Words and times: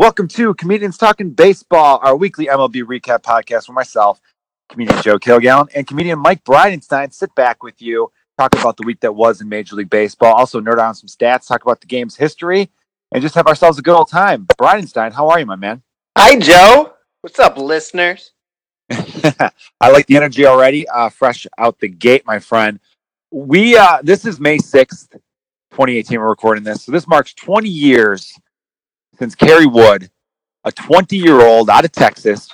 Welcome 0.00 0.28
to 0.28 0.54
Comedians 0.54 0.96
Talking 0.96 1.28
Baseball, 1.28 2.00
our 2.02 2.16
weekly 2.16 2.46
MLB 2.46 2.84
recap 2.84 3.22
podcast 3.22 3.68
where 3.68 3.74
myself, 3.74 4.18
comedian 4.70 5.02
Joe 5.02 5.18
Kilgallen, 5.18 5.68
and 5.74 5.86
comedian 5.86 6.18
Mike 6.18 6.42
Bridenstine 6.42 7.12
sit 7.12 7.34
back 7.34 7.62
with 7.62 7.82
you, 7.82 8.10
talk 8.38 8.54
about 8.54 8.78
the 8.78 8.86
week 8.86 9.00
that 9.00 9.14
was 9.14 9.42
in 9.42 9.48
Major 9.50 9.76
League 9.76 9.90
Baseball, 9.90 10.32
also 10.32 10.58
nerd 10.58 10.82
on 10.82 10.94
some 10.94 11.06
stats, 11.06 11.46
talk 11.46 11.62
about 11.64 11.82
the 11.82 11.86
game's 11.86 12.16
history, 12.16 12.70
and 13.12 13.20
just 13.20 13.34
have 13.34 13.46
ourselves 13.46 13.78
a 13.78 13.82
good 13.82 13.94
old 13.94 14.08
time. 14.08 14.46
Bridenstine, 14.58 15.12
how 15.12 15.28
are 15.28 15.38
you, 15.38 15.44
my 15.44 15.54
man? 15.54 15.82
Hi, 16.16 16.38
Joe. 16.38 16.94
What's 17.20 17.38
up, 17.38 17.58
listeners? 17.58 18.32
I 18.90 19.90
like 19.90 20.06
the 20.06 20.16
energy 20.16 20.46
already, 20.46 20.88
uh, 20.88 21.10
fresh 21.10 21.46
out 21.58 21.78
the 21.78 21.88
gate, 21.88 22.24
my 22.24 22.38
friend. 22.38 22.80
We 23.30 23.76
uh, 23.76 23.98
this 24.02 24.24
is 24.24 24.40
May 24.40 24.56
sixth, 24.56 25.14
twenty 25.70 25.98
eighteen. 25.98 26.20
We're 26.20 26.30
recording 26.30 26.64
this, 26.64 26.84
so 26.84 26.90
this 26.90 27.06
marks 27.06 27.34
twenty 27.34 27.68
years 27.68 28.32
since 29.20 29.34
Kerry 29.34 29.66
Wood, 29.66 30.10
a 30.64 30.72
twenty 30.72 31.18
year 31.18 31.42
old 31.42 31.68
out 31.68 31.84
of 31.84 31.92
Texas, 31.92 32.48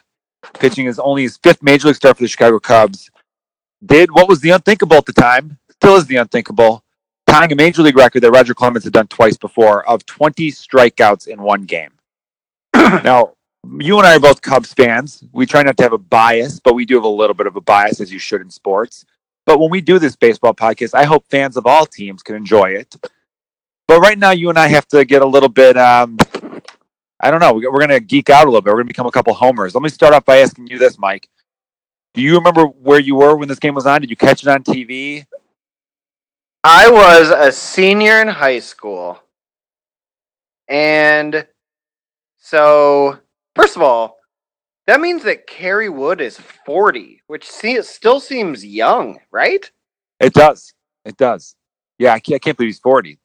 pitching 0.55 0.87
his 0.87 0.99
only 0.99 1.23
his 1.23 1.37
fifth 1.37 1.63
major 1.63 1.87
league 1.87 1.97
start 1.97 2.17
for 2.17 2.25
the 2.25 2.29
Chicago 2.29 2.59
Cubs, 2.59 3.09
did 3.85 4.11
what 4.11 4.29
was 4.29 4.41
the 4.41 4.51
unthinkable 4.51 4.97
at 4.97 5.07
the 5.07 5.13
time, 5.13 5.59
still 5.71 5.95
is 5.95 6.07
the 6.07 6.17
unthinkable, 6.17 6.83
tying 7.29 7.53
a 7.53 7.55
major 7.55 7.83
league 7.83 7.97
record 7.97 8.21
that 8.23 8.33
Roger 8.33 8.53
Clemens 8.53 8.83
had 8.83 8.93
done 8.93 9.07
twice 9.07 9.37
before 9.37 9.89
of 9.89 10.05
twenty 10.07 10.51
strikeouts 10.51 11.29
in 11.29 11.41
one 11.41 11.63
game. 11.63 11.93
now, 12.75 13.35
you 13.79 13.99
and 13.99 14.07
I 14.07 14.17
are 14.17 14.21
both 14.21 14.43
Cubs 14.43 14.75
fans. 14.75 15.23
We 15.33 15.47
try 15.47 15.63
not 15.63 15.77
to 15.77 15.85
have 15.85 15.93
a 15.93 15.99
bias, 15.99 16.59
but 16.59 16.75
we 16.75 16.85
do 16.85 16.97
have 16.97 17.05
a 17.05 17.09
little 17.09 17.35
bit 17.35 17.47
of 17.47 17.55
a 17.55 17.61
bias, 17.61 18.01
as 18.01 18.13
you 18.13 18.19
should 18.19 18.41
in 18.41 18.51
sports. 18.51 19.07
But 19.45 19.61
when 19.61 19.71
we 19.71 19.81
do 19.81 20.01
this 20.01 20.17
baseball 20.17 20.55
podcast, 20.55 20.95
I 20.95 21.05
hope 21.05 21.27
fans 21.31 21.57
of 21.57 21.65
all 21.65 21.87
teams 21.87 22.25
can 22.25 22.35
enjoy 22.35 22.71
it. 22.71 22.97
But 23.87 24.01
right 24.01 24.19
now, 24.19 24.33
you 24.33 24.49
and 24.49 24.59
I 24.59 24.67
have 24.67 24.89
to 24.89 25.05
get 25.05 25.23
a 25.23 25.27
little 25.27 25.49
bit. 25.49 25.77
Um, 25.77 26.19
I 27.21 27.31
don't 27.31 27.41
know. 27.41 27.55
We're 27.55 27.71
going 27.71 27.89
to 27.89 28.01
geek 28.01 28.29
out 28.31 28.45
a 28.45 28.51
little 28.51 28.61
bit. 28.61 28.71
We're 28.71 28.79
going 28.79 28.87
to 28.87 28.93
become 28.93 29.07
a 29.07 29.13
couple 29.13 29.33
homers. 29.35 29.75
Let 29.75 29.83
me 29.83 29.89
start 29.89 30.13
off 30.13 30.25
by 30.25 30.39
asking 30.39 30.67
you 30.67 30.79
this, 30.79 30.99
Mike. 30.99 31.29
Do 32.15 32.21
you 32.21 32.35
remember 32.37 32.65
where 32.65 33.01
you 33.01 33.15
were 33.17 33.37
when 33.37 33.49
this 33.49 33.59
game 33.59 33.75
was 33.75 33.87
on? 33.87 34.01
Did 34.01 34.11
you 34.11 34.17
catch 34.17 34.43
it 34.43 34.49
on 34.49 34.63
TV? 34.63 35.27
I 36.65 36.91
was 36.91 37.31
a 37.31 37.53
senior 37.53 38.21
in 38.21 38.29
high 38.29 38.59
school. 38.59 39.21
And 40.69 41.47
so, 42.39 43.19
first 43.55 43.77
of 43.77 43.83
all, 43.83 44.19
that 44.87 45.01
means 45.01 45.23
that 45.25 45.47
Kerry 45.47 45.89
Wood 45.89 46.21
is 46.21 46.39
40, 46.65 47.23
which 47.27 47.49
see, 47.49 47.81
still 47.83 48.21
seems 48.21 48.65
young, 48.65 49.19
right? 49.31 49.71
It 50.21 50.33
does. 50.33 50.75
It 51.05 51.17
does. 51.17 51.55
Yeah, 51.99 52.13
I 52.13 52.21
can't, 52.21 52.37
I 52.37 52.39
can't 52.39 52.57
believe 52.57 52.69
he's 52.69 52.79
40. 52.79 53.19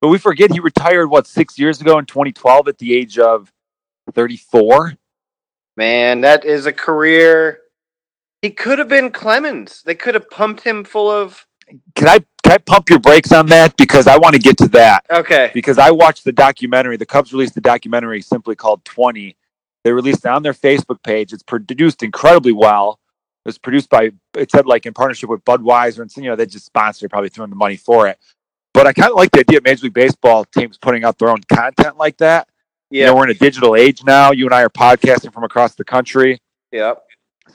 But 0.00 0.08
we 0.08 0.18
forget 0.18 0.52
he 0.52 0.60
retired, 0.60 1.08
what, 1.08 1.26
six 1.26 1.58
years 1.58 1.80
ago 1.80 1.98
in 1.98 2.06
2012 2.06 2.68
at 2.68 2.78
the 2.78 2.94
age 2.94 3.18
of 3.18 3.52
34? 4.12 4.94
Man, 5.76 6.20
that 6.22 6.44
is 6.44 6.66
a 6.66 6.72
career. 6.72 7.60
He 8.42 8.50
could 8.50 8.78
have 8.78 8.88
been 8.88 9.10
Clemens. 9.10 9.82
They 9.84 9.94
could 9.94 10.14
have 10.14 10.30
pumped 10.30 10.62
him 10.62 10.84
full 10.84 11.10
of. 11.10 11.46
Can 11.94 12.08
I 12.08 12.18
can 12.42 12.52
I 12.52 12.58
pump 12.58 12.88
your 12.88 13.00
brakes 13.00 13.32
on 13.32 13.46
that 13.46 13.76
because 13.76 14.06
I 14.06 14.16
want 14.18 14.34
to 14.34 14.40
get 14.40 14.56
to 14.58 14.68
that 14.68 15.04
Okay. 15.10 15.50
because 15.52 15.78
I 15.78 15.90
watched 15.90 16.24
the 16.24 16.30
documentary. 16.30 16.96
The 16.96 17.04
Cubs 17.06 17.32
released 17.32 17.56
the 17.56 17.60
documentary 17.60 18.22
simply 18.22 18.54
called 18.54 18.84
20. 18.84 19.36
They 19.82 19.92
released 19.92 20.24
it 20.24 20.28
on 20.28 20.44
their 20.44 20.54
Facebook 20.54 21.02
page. 21.02 21.32
It's 21.32 21.42
produced 21.42 22.04
incredibly 22.04 22.52
well. 22.52 23.00
It 23.44 23.48
was 23.48 23.58
produced 23.58 23.90
by 23.90 24.12
it 24.36 24.50
said 24.52 24.66
like 24.66 24.86
in 24.86 24.94
partnership 24.94 25.28
with 25.28 25.44
Budweiser 25.44 26.00
and 26.00 26.16
you 26.16 26.30
know 26.30 26.36
they 26.36 26.46
just 26.46 26.66
sponsored, 26.66 27.10
probably 27.10 27.30
throwing 27.30 27.50
the 27.50 27.56
money 27.56 27.76
for 27.76 28.06
it. 28.06 28.18
But 28.76 28.86
I 28.86 28.92
kind 28.92 29.10
of 29.10 29.16
like 29.16 29.30
the 29.30 29.40
idea 29.40 29.56
of 29.56 29.64
Major 29.64 29.84
League 29.84 29.94
Baseball 29.94 30.44
teams 30.44 30.76
putting 30.76 31.02
out 31.02 31.18
their 31.18 31.30
own 31.30 31.40
content 31.50 31.96
like 31.96 32.18
that. 32.18 32.46
Yeah. 32.90 33.00
You 33.00 33.06
know, 33.06 33.16
we're 33.16 33.24
in 33.24 33.30
a 33.30 33.34
digital 33.34 33.74
age 33.74 34.04
now. 34.04 34.32
You 34.32 34.44
and 34.44 34.52
I 34.52 34.60
are 34.64 34.68
podcasting 34.68 35.32
from 35.32 35.44
across 35.44 35.74
the 35.76 35.82
country. 35.82 36.42
Yep. 36.72 37.02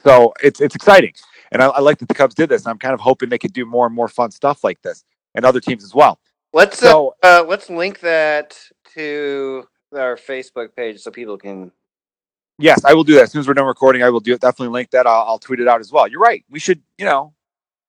So 0.04 0.34
it's 0.42 0.59
it's 0.59 0.74
exciting, 0.74 1.14
and 1.52 1.62
I, 1.62 1.68
I 1.68 1.80
like 1.80 2.00
that 2.00 2.08
the 2.08 2.16
Cubs 2.16 2.34
did 2.34 2.50
this. 2.50 2.66
I'm 2.66 2.80
kind 2.80 2.96
of 2.96 3.00
hoping 3.00 3.30
they 3.30 3.38
could 3.38 3.54
do 3.54 3.68
more 3.68 3.86
and 3.86 3.94
more 3.94 4.08
fun 4.08 4.32
stuff 4.32 4.64
like 4.64 4.82
this, 4.82 5.06
and 5.36 5.46
other 5.46 5.59
teams 5.59 5.84
as 5.84 5.94
well. 5.94 6.20
Let's 6.54 6.80
So- 6.80 7.14
uh, 7.22 7.44
uh, 7.44 7.46
let's 7.48 7.70
link 7.70 8.00
that 8.00 8.58
to 8.96 9.68
our 9.96 10.16
Facebook 10.16 10.76
page 10.76 11.02
so 11.02 11.12
people 11.12 11.38
can. 11.38 11.72
Yes, 12.58 12.84
I 12.84 12.96
will 12.96 13.03
do 13.03 13.14
that 13.14 13.24
as 13.24 13.32
soon 13.32 13.42
as 13.42 13.48
we're 13.48 13.53
done 13.53 13.68
recording. 13.68 14.02
I 14.02 14.09
will 14.09 14.22
do 14.22 14.34
it. 14.34 14.42
Definitely 14.42 14.74
link 14.74 14.90
that. 14.90 15.06
I'll, 15.06 15.22
I'll 15.28 15.40
tweet 15.40 15.59
it 15.59 15.68
out 15.68 15.82
as 15.82 15.92
well. 15.92 16.08
You're 16.08 16.20
right. 16.20 16.44
We 16.50 16.58
should, 16.58 16.82
you 16.98 17.06
know, 17.06 17.34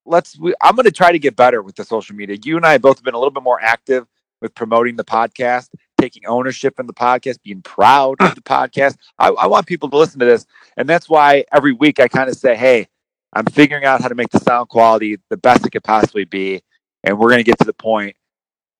let's. 0.06 0.38
We, 0.38 0.54
I'm 0.62 0.74
going 0.74 0.84
to 0.84 0.92
try 0.92 1.12
to 1.12 1.18
get 1.18 1.36
better 1.36 1.62
with 1.62 1.76
the 1.76 1.84
social 1.84 2.14
media. 2.16 2.36
You 2.42 2.56
and 2.56 2.66
I 2.66 2.78
both 2.78 2.98
have 2.98 3.04
both 3.04 3.04
been 3.04 3.14
a 3.14 3.18
little 3.18 3.30
bit 3.30 3.42
more 3.42 3.60
active 3.62 4.06
with 4.40 4.54
promoting 4.54 4.96
the 4.96 5.04
podcast, 5.04 5.68
taking 6.00 6.26
ownership 6.26 6.78
in 6.80 6.86
the 6.86 6.92
podcast, 6.92 7.42
being 7.42 7.62
proud 7.62 8.16
of 8.20 8.30
ah. 8.30 8.34
the 8.34 8.42
podcast. 8.42 8.96
I, 9.18 9.28
I 9.28 9.46
want 9.46 9.66
people 9.66 9.88
to 9.90 9.96
listen 9.96 10.18
to 10.20 10.26
this, 10.26 10.46
and 10.76 10.88
that's 10.88 11.08
why 11.08 11.44
every 11.52 11.72
week 11.72 12.00
I 12.00 12.08
kind 12.08 12.28
of 12.28 12.36
say, 12.36 12.56
"Hey, 12.56 12.88
I'm 13.32 13.46
figuring 13.46 13.84
out 13.84 14.00
how 14.00 14.08
to 14.08 14.14
make 14.14 14.30
the 14.30 14.40
sound 14.40 14.68
quality 14.68 15.18
the 15.30 15.36
best 15.36 15.66
it 15.66 15.70
could 15.70 15.84
possibly 15.84 16.24
be, 16.24 16.62
and 17.04 17.18
we're 17.18 17.28
going 17.28 17.38
to 17.38 17.44
get 17.44 17.58
to 17.58 17.64
the 17.64 17.74
point." 17.74 18.16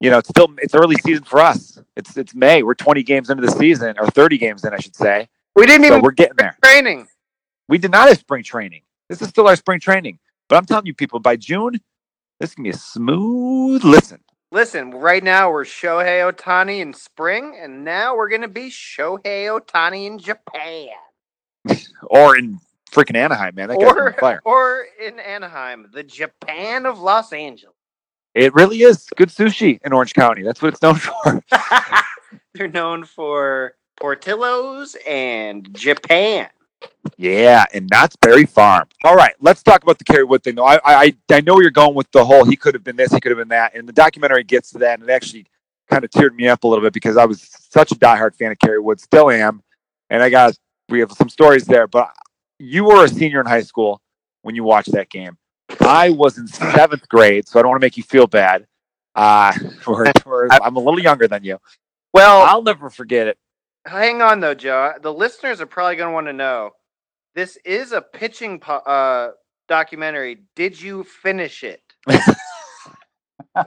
You 0.01 0.11
know, 0.11 0.19
it's 0.19 0.29
still 0.29 0.53
it's 0.59 0.75
early 0.75 0.97
season 0.97 1.23
for 1.25 1.41
us. 1.41 1.79
It's 1.97 2.17
it's 2.17 2.35
May. 2.35 2.65
We're 2.65 2.75
20 2.75 3.05
games 3.05 3.31
into 3.31 3.47
the 3.47 3.53
season, 3.53 3.95
or 3.99 4.09
30 4.09 4.37
games 4.39 4.65
in, 4.65 4.75
I 4.75 4.79
should 4.79 4.97
say. 4.97 5.29
We 5.55 5.67
didn't 5.67 5.83
So 5.83 5.93
even 5.93 6.03
we're 6.03 6.11
getting 6.11 6.37
there. 6.37 6.57
training. 6.65 7.07
We 7.69 7.79
did 7.79 7.93
not 7.93 8.09
have 8.09 8.19
spring 8.19 8.43
training. 8.43 8.83
This 9.09 9.23
is 9.23 9.29
still 9.29 9.47
our 9.47 9.55
spring 9.55 9.79
training. 9.79 10.19
But 10.49 10.57
I'm 10.57 10.67
telling 10.67 10.87
you, 10.87 10.95
people, 10.95 11.21
by 11.21 11.37
June, 11.37 11.81
this 12.41 12.55
can 12.55 12.65
be 12.65 12.71
a 12.71 12.77
smooth 12.77 13.85
listen. 13.85 14.21
Listen, 14.51 14.91
right 14.91 15.25
now 15.25 15.51
we're 15.51 15.65
Shohei 15.65 16.31
Ohtani 16.31 16.81
in 16.81 16.93
spring, 16.93 17.57
and 17.59 17.85
now 17.85 18.15
we're 18.15 18.29
gonna 18.29 18.49
be 18.49 18.69
Shohei 18.69 19.47
Ohtani 19.49 20.07
in 20.07 20.19
Japan 20.19 20.91
Or 22.03 22.37
in 22.37 22.59
freaking 22.91 23.17
Anaheim, 23.17 23.55
man. 23.55 23.69
That 23.69 23.79
guy's 23.79 23.91
on 23.91 23.99
or 23.99 24.13
fire. 24.13 24.43
or 24.45 24.87
in 25.03 25.19
Anaheim, 25.19 25.89
the 25.93 26.03
Japan 26.03 26.87
of 26.87 26.99
Los 26.99 27.33
Angeles. 27.33 27.75
It 28.35 28.55
really 28.55 28.83
is 28.83 29.07
good 29.17 29.29
sushi 29.29 29.79
in 29.85 29.93
Orange 29.93 30.15
County. 30.15 30.43
That's 30.43 30.63
what 30.63 30.73
it's 30.73 30.83
known 30.83 30.95
for. 30.97 31.43
They're 32.55 32.69
known 32.69 33.05
for 33.05 33.75
Portillo's 34.01 34.97
and 35.07 35.75
Japan. 35.75 36.49
Yeah, 37.17 37.65
and 37.73 37.89
Knott's 37.91 38.17
Berry 38.17 38.47
Farm. 38.47 38.89
All 39.05 39.15
right, 39.15 39.35
let's 39.41 39.63
talk 39.63 39.83
about 39.83 39.99
the 39.99 40.05
Kerry 40.05 40.25
Wood 40.25 40.43
thing, 40.43 40.55
though. 40.55 40.65
I, 40.65 40.81
I 40.85 41.15
I 41.31 41.41
know 41.41 41.61
you're 41.61 41.71
going 41.71 41.95
with 41.95 42.11
the 42.13 42.25
whole 42.25 42.45
he 42.45 42.57
could 42.57 42.75
have 42.75 42.85
been 42.85 42.97
this, 42.97 43.13
he 43.13 43.21
could 43.21 43.31
have 43.31 43.39
been 43.39 43.49
that, 43.49 43.75
and 43.75 43.89
the 43.89 43.93
documentary 43.93 44.45
gets 44.45 44.71
to 44.71 44.79
that, 44.79 45.01
and 45.01 45.09
it 45.09 45.13
actually 45.13 45.47
kind 45.91 46.05
of 46.05 46.11
teared 46.11 46.35
me 46.35 46.49
up 46.49 46.65
a 46.65 46.67
little 46.67 46.83
bit 46.83 46.93
because 46.93 47.17
I 47.17 47.25
was 47.25 47.49
such 47.71 47.93
a 47.93 47.97
diehard 47.97 48.35
fan 48.35 48.53
of 48.53 48.59
Kerry 48.59 48.81
Wood, 48.81 49.01
still 49.01 49.31
am, 49.31 49.63
and 50.11 50.23
I 50.23 50.31
got 50.31 50.55
we 50.89 51.01
have 51.01 51.13
some 51.13 51.29
stories 51.29 51.65
there. 51.65 51.87
But 51.87 52.11
you 52.59 52.85
were 52.85 53.05
a 53.05 53.09
senior 53.09 53.41
in 53.41 53.47
high 53.47 53.63
school 53.63 54.01
when 54.43 54.55
you 54.55 54.65
watched 54.65 54.93
that 54.93 55.11
game. 55.11 55.37
I 55.81 56.11
was 56.11 56.39
in 56.39 56.47
seventh 56.47 57.09
grade, 57.09 57.49
so 57.49 57.59
I 57.59 57.63
don't 57.63 57.71
want 57.71 57.81
to 57.81 57.85
make 57.85 57.97
you 57.97 58.03
feel 58.03 58.27
bad. 58.27 58.67
Uh, 59.15 59.53
I'm 60.63 60.77
a 60.77 60.81
little 60.81 61.01
younger 61.01 61.29
than 61.29 61.45
you. 61.45 61.59
Well, 62.13 62.43
I'll 62.43 62.63
never 62.63 62.91
forget 62.91 63.27
it. 63.27 63.39
Hang 63.87 64.23
on 64.23 64.41
though, 64.41 64.55
Joe. 64.55 64.95
The 65.01 65.13
listeners 65.13 65.61
are 65.61 65.67
probably 65.67 65.97
going 65.97 66.09
to 66.11 66.15
want 66.15 66.27
to 66.27 66.33
know. 66.33 66.71
This 67.35 67.57
is 67.65 67.93
a 67.93 68.03
pitching 68.03 68.61
po- 68.61 68.75
uh, 68.75 69.33
documentary. 69.69 70.43
Did 70.55 70.81
you 70.81 71.05
finish 71.05 71.65
it? 71.65 71.83
All 73.55 73.67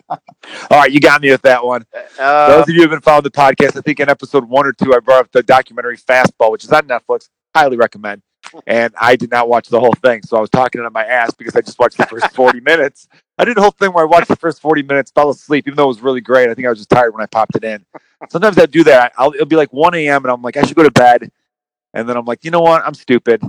right, 0.72 0.92
you 0.92 1.00
got 1.00 1.22
me 1.22 1.30
with 1.32 1.42
that 1.44 1.64
one. 1.64 1.86
Uh, 2.20 2.48
Those 2.50 2.64
of 2.64 2.70
you 2.70 2.76
who 2.76 2.82
have 2.82 2.90
been 2.92 3.02
following 3.02 3.24
the 3.24 3.32
podcast, 3.32 3.78
I 3.78 3.82
think 3.82 4.00
in 4.00 4.10
episode 4.10 4.48
one 4.48 4.66
or 4.66 4.74
two, 4.74 4.94
I 4.94 5.00
brought 5.00 5.22
up 5.26 5.32
the 5.32 5.44
documentary 5.44 5.98
Fastball, 5.98 6.52
which 6.52 6.64
is 6.64 6.72
on 6.72 6.84
Netflix. 6.88 7.30
Highly 7.56 7.78
recommend. 7.78 8.22
And 8.68 8.94
I 9.00 9.16
did 9.16 9.32
not 9.32 9.50
watch 9.50 9.70
the 9.70 9.80
whole 9.80 9.94
thing, 10.04 10.22
so 10.24 10.38
I 10.38 10.42
was 10.42 10.50
talking 10.52 10.82
on 10.82 10.94
my 10.94 11.04
ass 11.04 11.34
because 11.34 11.56
I 11.56 11.62
just 11.62 11.80
watched 11.80 11.98
the 11.98 12.06
first 12.06 12.32
40 12.36 12.60
minutes. 12.62 13.08
I 13.38 13.46
did 13.46 13.58
the 13.58 13.62
whole 13.62 13.72
thing 13.72 13.92
where 13.92 14.04
I 14.06 14.08
watched 14.08 14.28
the 14.28 14.36
first 14.36 14.62
40 14.62 14.84
minutes, 14.84 15.12
fell 15.12 15.30
asleep, 15.30 15.68
even 15.68 15.76
though 15.76 15.86
it 15.86 15.88
was 15.88 16.02
really 16.02 16.22
great. 16.22 16.50
I 16.50 16.54
think 16.54 16.66
I 16.68 16.70
was 16.70 16.80
just 16.80 16.90
tired 16.90 17.14
when 17.14 17.24
I 17.24 17.26
popped 17.26 17.56
it 17.56 17.64
in. 17.64 17.86
Sometimes 18.30 18.58
I 18.58 18.66
do 18.66 18.84
that. 18.86 19.14
I'll, 19.18 19.34
it'll 19.34 19.46
be 19.46 19.56
like 19.56 19.72
1 19.74 19.94
a.m., 19.96 20.24
and 20.24 20.32
I'm 20.32 20.42
like, 20.42 20.58
I 20.58 20.64
should 20.64 20.76
go 20.76 20.84
to 20.84 20.92
bed. 20.92 21.30
And 21.94 22.08
then 22.10 22.18
I'm 22.18 22.26
like, 22.26 22.44
you 22.44 22.52
know 22.52 22.60
what? 22.62 22.84
I'm 22.86 22.94
stupid. 22.94 23.42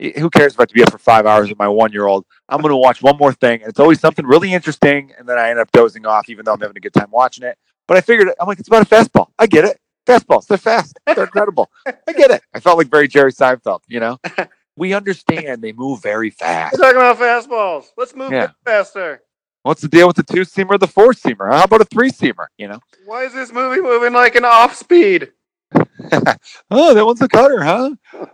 Who 0.00 0.30
cares 0.30 0.54
if 0.54 0.58
I 0.58 0.62
have 0.62 0.68
to 0.68 0.74
be 0.74 0.82
up 0.82 0.90
for 0.90 0.98
five 0.98 1.26
hours 1.26 1.48
with 1.48 1.58
my 1.58 1.68
one 1.68 1.92
year 1.92 2.06
old? 2.06 2.24
I'm 2.48 2.60
going 2.60 2.70
to 2.72 2.76
watch 2.76 3.02
one 3.02 3.16
more 3.16 3.32
thing. 3.32 3.60
And 3.60 3.70
it's 3.70 3.78
always 3.78 4.00
something 4.00 4.26
really 4.26 4.52
interesting. 4.52 5.12
And 5.16 5.28
then 5.28 5.38
I 5.38 5.50
end 5.50 5.60
up 5.60 5.70
dozing 5.70 6.04
off, 6.06 6.28
even 6.28 6.44
though 6.44 6.54
I'm 6.54 6.60
having 6.60 6.76
a 6.76 6.80
good 6.80 6.92
time 6.92 7.10
watching 7.12 7.44
it. 7.44 7.56
But 7.86 7.96
I 7.96 8.00
figured, 8.00 8.28
I'm 8.40 8.48
like, 8.48 8.58
it's 8.58 8.66
about 8.68 8.82
a 8.82 8.86
fastball. 8.86 9.28
I 9.38 9.46
get 9.46 9.64
it. 9.64 9.78
Fastballs, 10.06 10.48
they're 10.48 10.58
fast. 10.58 10.98
They're 11.06 11.22
incredible. 11.22 11.70
I 11.86 12.12
get 12.12 12.32
it. 12.32 12.42
I 12.52 12.58
felt 12.58 12.76
like 12.78 12.88
very 12.88 13.06
Jerry 13.06 13.32
Seinfeld, 13.32 13.80
you 13.86 14.00
know? 14.00 14.18
We 14.74 14.94
understand 14.94 15.60
they 15.60 15.72
move 15.72 16.02
very 16.02 16.30
fast. 16.30 16.72
we're 16.72 16.78
talking 16.92 16.96
about 16.96 17.18
fastballs. 17.18 17.88
Let's 17.98 18.16
move 18.16 18.32
Yeah. 18.32 18.52
faster. 18.64 19.20
What's 19.62 19.80
the 19.80 19.88
deal 19.88 20.08
with 20.08 20.16
the 20.16 20.24
two 20.24 20.40
seamer 20.40 20.78
the 20.78 20.88
four 20.88 21.12
seamer? 21.12 21.50
How 21.52 21.64
about 21.64 21.80
a 21.80 21.84
three 21.84 22.10
seamer? 22.10 22.46
You 22.58 22.68
know? 22.68 22.80
Why 23.06 23.24
is 23.24 23.32
this 23.32 23.52
movie 23.52 23.80
moving 23.80 24.12
like 24.12 24.34
an 24.34 24.44
off 24.44 24.74
speed? 24.74 25.30
oh, 25.74 26.94
that 26.94 27.06
one's 27.06 27.22
a 27.22 27.28
cutter, 27.28 27.62
huh? 27.62 27.90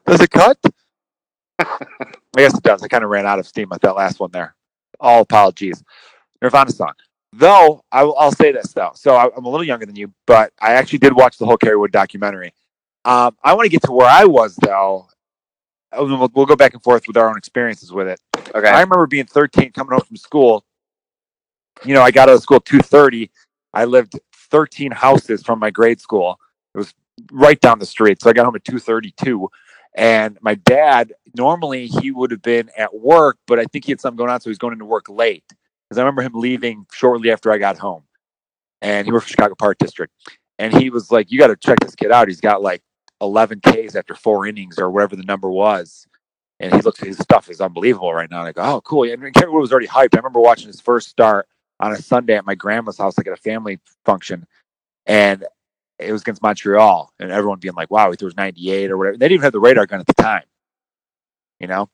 Does 0.06 0.20
it 0.20 0.30
cut? 0.30 0.58
I 1.58 1.76
guess 2.36 2.56
it 2.56 2.62
does. 2.62 2.82
I 2.82 2.88
kind 2.88 3.04
of 3.04 3.10
ran 3.10 3.26
out 3.26 3.38
of 3.38 3.46
steam 3.46 3.68
with 3.70 3.80
that 3.82 3.94
last 3.96 4.20
one 4.20 4.30
there. 4.32 4.54
All 5.00 5.20
apologies. 5.22 5.82
Nirvana 6.40 6.70
song. 6.70 6.92
Though 7.32 7.82
I 7.92 8.04
will, 8.04 8.16
I'll 8.18 8.32
say 8.32 8.52
this 8.52 8.72
though. 8.72 8.92
So 8.94 9.14
I, 9.14 9.28
I'm 9.36 9.44
a 9.44 9.48
little 9.50 9.66
younger 9.66 9.84
than 9.84 9.96
you, 9.96 10.12
but 10.26 10.52
I 10.60 10.72
actually 10.72 11.00
did 11.00 11.14
watch 11.14 11.36
the 11.36 11.44
whole 11.44 11.58
Kerry 11.58 11.76
Wood 11.76 11.92
documentary, 11.92 12.54
Um, 13.04 13.36
I 13.44 13.52
want 13.54 13.66
to 13.66 13.70
get 13.70 13.82
to 13.82 13.92
where 13.92 14.08
I 14.08 14.24
was 14.24 14.56
though. 14.56 15.08
Uh, 15.92 16.04
We'll, 16.04 16.28
we'll 16.34 16.46
go 16.46 16.56
back 16.56 16.74
and 16.74 16.82
forth 16.82 17.04
with 17.06 17.16
our 17.16 17.28
own 17.28 17.36
experiences 17.38 17.92
with 17.92 18.08
it. 18.08 18.20
Okay. 18.54 18.68
I 18.68 18.80
remember 18.80 19.06
being 19.06 19.26
13, 19.26 19.72
coming 19.72 19.92
home 19.92 20.00
from 20.06 20.16
school. 20.16 20.64
You 21.84 21.94
know, 21.94 22.02
I 22.02 22.10
got 22.10 22.28
out 22.28 22.36
of 22.36 22.42
school 22.42 22.60
2:30. 22.60 23.30
I 23.72 23.84
lived 23.84 24.18
13 24.50 24.90
houses 24.92 25.42
from 25.42 25.58
my 25.58 25.70
grade 25.70 26.00
school. 26.00 26.38
It 26.74 26.78
was 26.78 26.94
right 27.32 27.60
down 27.60 27.78
the 27.78 27.86
street, 27.86 28.20
so 28.22 28.30
I 28.30 28.32
got 28.32 28.44
home 28.44 28.56
at 28.56 28.64
2:32. 28.64 29.48
And 29.94 30.38
my 30.42 30.54
dad, 30.54 31.12
normally 31.36 31.86
he 31.86 32.10
would 32.10 32.30
have 32.30 32.42
been 32.42 32.70
at 32.76 32.94
work, 32.94 33.38
but 33.46 33.58
I 33.58 33.64
think 33.64 33.84
he 33.84 33.92
had 33.92 34.00
something 34.00 34.16
going 34.16 34.30
on, 34.30 34.40
so 34.40 34.44
he 34.44 34.50
was 34.50 34.58
going 34.58 34.72
into 34.72 34.84
work 34.84 35.08
late. 35.08 35.44
Because 35.48 35.98
I 35.98 36.02
remember 36.02 36.22
him 36.22 36.34
leaving 36.34 36.86
shortly 36.92 37.30
after 37.30 37.50
I 37.50 37.58
got 37.58 37.78
home, 37.78 38.02
and 38.82 39.06
he 39.06 39.12
worked 39.12 39.24
for 39.24 39.30
Chicago 39.30 39.54
Park 39.54 39.78
District. 39.78 40.12
And 40.58 40.74
he 40.74 40.90
was 40.90 41.10
like, 41.10 41.30
"You 41.30 41.38
got 41.38 41.48
to 41.48 41.56
check 41.56 41.80
this 41.80 41.94
kid 41.94 42.12
out. 42.12 42.28
He's 42.28 42.40
got 42.40 42.62
like 42.62 42.82
11 43.20 43.60
Ks 43.60 43.96
after 43.96 44.14
four 44.14 44.46
innings 44.46 44.78
or 44.78 44.90
whatever 44.90 45.16
the 45.16 45.24
number 45.24 45.50
was." 45.50 46.06
and 46.60 46.74
he 46.74 46.80
looks 46.80 47.00
his 47.00 47.18
stuff 47.18 47.48
is 47.48 47.60
unbelievable 47.60 48.12
right 48.12 48.30
now. 48.30 48.40
And 48.40 48.48
I 48.48 48.52
go, 48.52 48.62
oh, 48.62 48.80
cool. 48.80 49.04
And 49.04 49.32
Kerry 49.34 49.50
Wood 49.50 49.60
was 49.60 49.70
already 49.70 49.86
hyped. 49.86 50.14
I 50.14 50.18
remember 50.18 50.40
watching 50.40 50.66
his 50.66 50.80
first 50.80 51.08
start 51.08 51.46
on 51.80 51.92
a 51.92 51.96
Sunday 51.96 52.36
at 52.36 52.46
my 52.46 52.54
grandma's 52.54 52.98
house, 52.98 53.16
like 53.18 53.26
at 53.26 53.32
a 53.32 53.36
family 53.36 53.78
function, 54.04 54.46
and 55.06 55.44
it 55.98 56.12
was 56.12 56.22
against 56.22 56.42
Montreal, 56.42 57.12
and 57.18 57.30
everyone 57.30 57.58
being 57.58 57.74
like, 57.74 57.90
wow, 57.90 58.10
he 58.10 58.16
throws 58.16 58.36
98 58.36 58.90
or 58.90 58.98
whatever. 58.98 59.16
They 59.16 59.26
didn't 59.26 59.34
even 59.36 59.44
have 59.44 59.52
the 59.52 59.60
radar 59.60 59.86
gun 59.86 60.00
at 60.00 60.06
the 60.06 60.14
time, 60.14 60.44
you 61.60 61.66
know. 61.66 61.88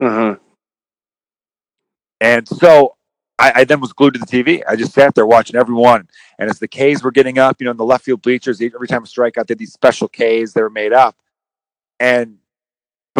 hmm 0.00 0.32
And 2.20 2.46
so 2.48 2.96
I, 3.38 3.52
I 3.56 3.64
then 3.64 3.80
was 3.80 3.92
glued 3.92 4.14
to 4.14 4.20
the 4.20 4.26
TV. 4.26 4.62
I 4.68 4.76
just 4.76 4.92
sat 4.92 5.14
there 5.14 5.26
watching 5.26 5.56
everyone. 5.56 6.08
And 6.38 6.50
as 6.50 6.58
the 6.58 6.68
Ks 6.68 7.02
were 7.02 7.10
getting 7.10 7.38
up, 7.38 7.56
you 7.60 7.64
know, 7.64 7.70
in 7.70 7.76
the 7.78 7.84
left 7.84 8.04
field 8.04 8.22
bleachers, 8.22 8.60
every 8.60 8.86
time 8.86 9.02
a 9.02 9.06
strikeout, 9.06 9.46
they 9.46 9.52
had 9.52 9.58
these 9.58 9.72
special 9.72 10.08
Ks 10.08 10.52
that 10.52 10.60
were 10.60 10.70
made 10.70 10.92
up. 10.92 11.16
And 11.98 12.36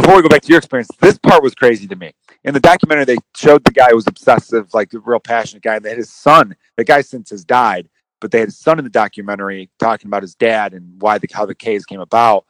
before 0.00 0.16
we 0.16 0.22
go 0.22 0.28
back 0.28 0.42
to 0.42 0.48
your 0.48 0.58
experience, 0.58 0.88
this 1.00 1.18
part 1.18 1.42
was 1.42 1.54
crazy 1.54 1.86
to 1.86 1.96
me. 1.96 2.12
In 2.44 2.54
the 2.54 2.60
documentary, 2.60 3.04
they 3.04 3.16
showed 3.36 3.64
the 3.64 3.70
guy 3.70 3.90
who 3.90 3.96
was 3.96 4.06
obsessive, 4.06 4.72
like 4.72 4.92
a 4.94 4.98
real 4.98 5.20
passionate 5.20 5.62
guy. 5.62 5.78
They 5.78 5.90
had 5.90 5.98
his 5.98 6.10
son. 6.10 6.56
The 6.76 6.84
guy 6.84 7.02
since 7.02 7.30
has 7.30 7.44
died, 7.44 7.88
but 8.20 8.30
they 8.30 8.38
had 8.38 8.48
his 8.48 8.58
son 8.58 8.78
in 8.78 8.84
the 8.84 8.90
documentary 8.90 9.68
talking 9.78 10.08
about 10.08 10.22
his 10.22 10.34
dad 10.34 10.72
and 10.72 11.00
why 11.00 11.18
the 11.18 11.28
how 11.32 11.44
the 11.44 11.54
K's 11.54 11.84
came 11.84 12.00
about. 12.00 12.46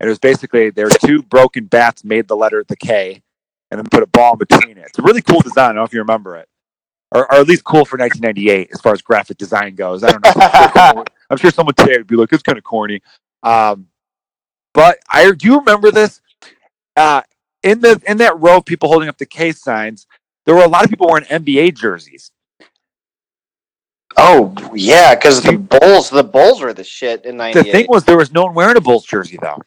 And 0.00 0.08
it 0.08 0.10
was 0.10 0.18
basically 0.18 0.70
there 0.70 0.86
were 0.86 0.98
two 1.04 1.22
broken 1.22 1.66
bats 1.66 2.02
made 2.04 2.28
the 2.28 2.36
letter 2.36 2.64
the 2.66 2.76
K, 2.76 3.22
and 3.70 3.78
then 3.78 3.86
put 3.90 4.02
a 4.02 4.06
ball 4.06 4.32
in 4.32 4.38
between 4.38 4.78
it. 4.78 4.86
It's 4.86 4.98
a 4.98 5.02
really 5.02 5.22
cool 5.22 5.40
design. 5.40 5.64
I 5.64 5.68
don't 5.68 5.76
know 5.76 5.84
if 5.84 5.92
you 5.92 6.00
remember 6.00 6.36
it, 6.36 6.48
or, 7.12 7.30
or 7.30 7.34
at 7.34 7.46
least 7.46 7.64
cool 7.64 7.84
for 7.84 7.98
1998 7.98 8.70
as 8.72 8.80
far 8.80 8.92
as 8.92 9.02
graphic 9.02 9.36
design 9.36 9.74
goes. 9.74 10.02
I 10.02 10.12
don't 10.12 10.24
know. 10.24 11.04
I'm 11.28 11.36
sure 11.36 11.50
someone, 11.50 11.74
today 11.74 11.98
would 11.98 12.06
be 12.06 12.16
like, 12.16 12.32
"It's 12.32 12.42
kind 12.42 12.56
of 12.56 12.64
corny." 12.64 13.02
Um, 13.42 13.88
but 14.72 14.98
I 15.10 15.30
do 15.32 15.48
you 15.48 15.58
remember 15.58 15.90
this? 15.90 16.20
Uh, 16.96 17.22
in 17.62 17.80
the 17.80 18.00
in 18.06 18.18
that 18.18 18.38
row 18.40 18.58
of 18.58 18.64
people 18.64 18.88
holding 18.88 19.08
up 19.08 19.18
the 19.18 19.26
K 19.26 19.52
signs, 19.52 20.06
there 20.44 20.54
were 20.54 20.62
a 20.64 20.68
lot 20.68 20.84
of 20.84 20.90
people 20.90 21.08
wearing 21.08 21.24
NBA 21.26 21.76
jerseys. 21.76 22.30
Oh 24.16 24.54
yeah, 24.74 25.14
because 25.14 25.42
the 25.42 25.58
Bulls, 25.58 26.08
the 26.08 26.24
Bulls 26.24 26.60
were 26.60 26.72
the 26.72 26.84
shit 26.84 27.24
in 27.26 27.36
'98. 27.36 27.64
The 27.64 27.70
thing 27.72 27.86
was, 27.88 28.04
there 28.04 28.16
was 28.16 28.32
no 28.32 28.44
one 28.44 28.54
wearing 28.54 28.76
a 28.76 28.80
Bulls 28.80 29.04
jersey 29.04 29.38
though. 29.40 29.58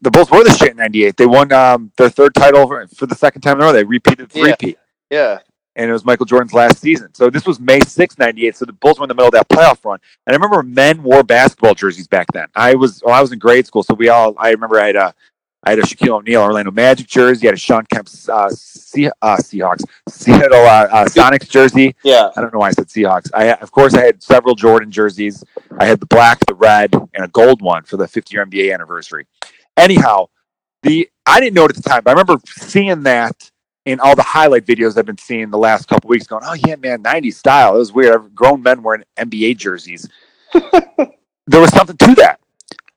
The 0.00 0.10
Bulls 0.10 0.30
were 0.30 0.44
the 0.44 0.52
shit 0.52 0.70
in 0.70 0.76
'98. 0.76 1.16
They 1.16 1.26
won 1.26 1.52
um, 1.52 1.90
their 1.96 2.08
third 2.10 2.34
title 2.34 2.66
for, 2.68 2.86
for 2.88 3.06
the 3.06 3.16
second 3.16 3.42
time 3.42 3.56
in 3.56 3.62
a 3.62 3.66
row. 3.66 3.72
They 3.72 3.82
repeated 3.82 4.28
the 4.30 4.38
Yeah. 4.38 4.46
repeat. 4.46 4.78
yeah, 5.10 5.38
and 5.74 5.90
it 5.90 5.92
was 5.92 6.04
Michael 6.04 6.26
Jordan's 6.26 6.52
last 6.52 6.78
season. 6.78 7.12
So 7.14 7.30
this 7.30 7.46
was 7.46 7.58
May 7.58 7.80
6, 7.80 8.18
98. 8.18 8.56
So 8.56 8.64
the 8.64 8.72
Bulls 8.74 8.98
were 9.00 9.04
in 9.04 9.08
the 9.08 9.14
middle 9.14 9.28
of 9.28 9.32
that 9.32 9.48
playoff 9.48 9.84
run. 9.84 9.98
And 10.26 10.34
I 10.34 10.36
remember 10.36 10.62
men 10.62 11.02
wore 11.02 11.22
basketball 11.24 11.74
jerseys 11.74 12.06
back 12.06 12.26
then. 12.32 12.46
I 12.54 12.74
was 12.74 13.02
well, 13.04 13.14
I 13.14 13.20
was 13.20 13.32
in 13.32 13.40
grade 13.40 13.66
school, 13.66 13.82
so 13.82 13.94
we 13.94 14.08
all 14.08 14.34
I 14.38 14.50
remember 14.50 14.78
I 14.78 14.86
had 14.88 14.96
a 14.96 15.14
I 15.62 15.70
had 15.70 15.78
a 15.78 15.82
Shaquille 15.82 16.18
O'Neal 16.18 16.42
Orlando 16.42 16.70
Magic 16.70 17.06
jersey, 17.06 17.46
I 17.46 17.48
had 17.48 17.54
a 17.54 17.58
Sean 17.58 17.84
Kemp 17.86 18.08
uh, 18.28 18.48
sea, 18.50 19.10
uh, 19.20 19.36
Seahawks, 19.36 19.84
Seattle 20.08 20.64
uh, 20.64 20.88
uh, 20.90 21.04
Sonics 21.04 21.50
jersey. 21.50 21.94
yeah. 22.02 22.30
I 22.34 22.40
don't 22.40 22.52
know 22.52 22.60
why 22.60 22.68
I 22.68 22.72
said 22.72 22.86
Seahawks. 22.88 23.30
I 23.34 23.52
of 23.54 23.70
course 23.70 23.94
I 23.94 24.04
had 24.04 24.22
several 24.22 24.54
Jordan 24.54 24.90
jerseys. 24.90 25.44
I 25.78 25.84
had 25.84 26.00
the 26.00 26.06
black, 26.06 26.38
the 26.46 26.54
red, 26.54 26.94
and 26.94 27.24
a 27.24 27.28
gold 27.28 27.60
one 27.60 27.82
for 27.82 27.96
the 27.96 28.08
50 28.08 28.34
year 28.34 28.46
NBA 28.46 28.72
anniversary. 28.72 29.26
Anyhow, 29.76 30.28
the 30.82 31.08
I 31.26 31.40
didn't 31.40 31.54
know 31.54 31.66
it 31.66 31.76
at 31.76 31.82
the 31.82 31.88
time, 31.88 32.02
but 32.04 32.10
I 32.10 32.12
remember 32.14 32.40
seeing 32.46 33.02
that 33.02 33.50
in 33.84 34.00
all 34.00 34.14
the 34.14 34.22
highlight 34.22 34.66
videos 34.66 34.96
I've 34.96 35.06
been 35.06 35.18
seeing 35.18 35.50
the 35.50 35.58
last 35.58 35.88
couple 35.88 36.08
weeks, 36.08 36.26
going, 36.26 36.42
"Oh 36.44 36.54
yeah, 36.54 36.76
man, 36.76 37.02
'90s 37.02 37.34
style." 37.34 37.74
It 37.76 37.78
was 37.78 37.92
weird. 37.92 38.34
Grown 38.34 38.62
men 38.62 38.82
wearing 38.82 39.04
NBA 39.16 39.58
jerseys. 39.58 40.08
there 40.52 41.60
was 41.60 41.70
something 41.70 41.96
to 41.96 42.14
that. 42.16 42.40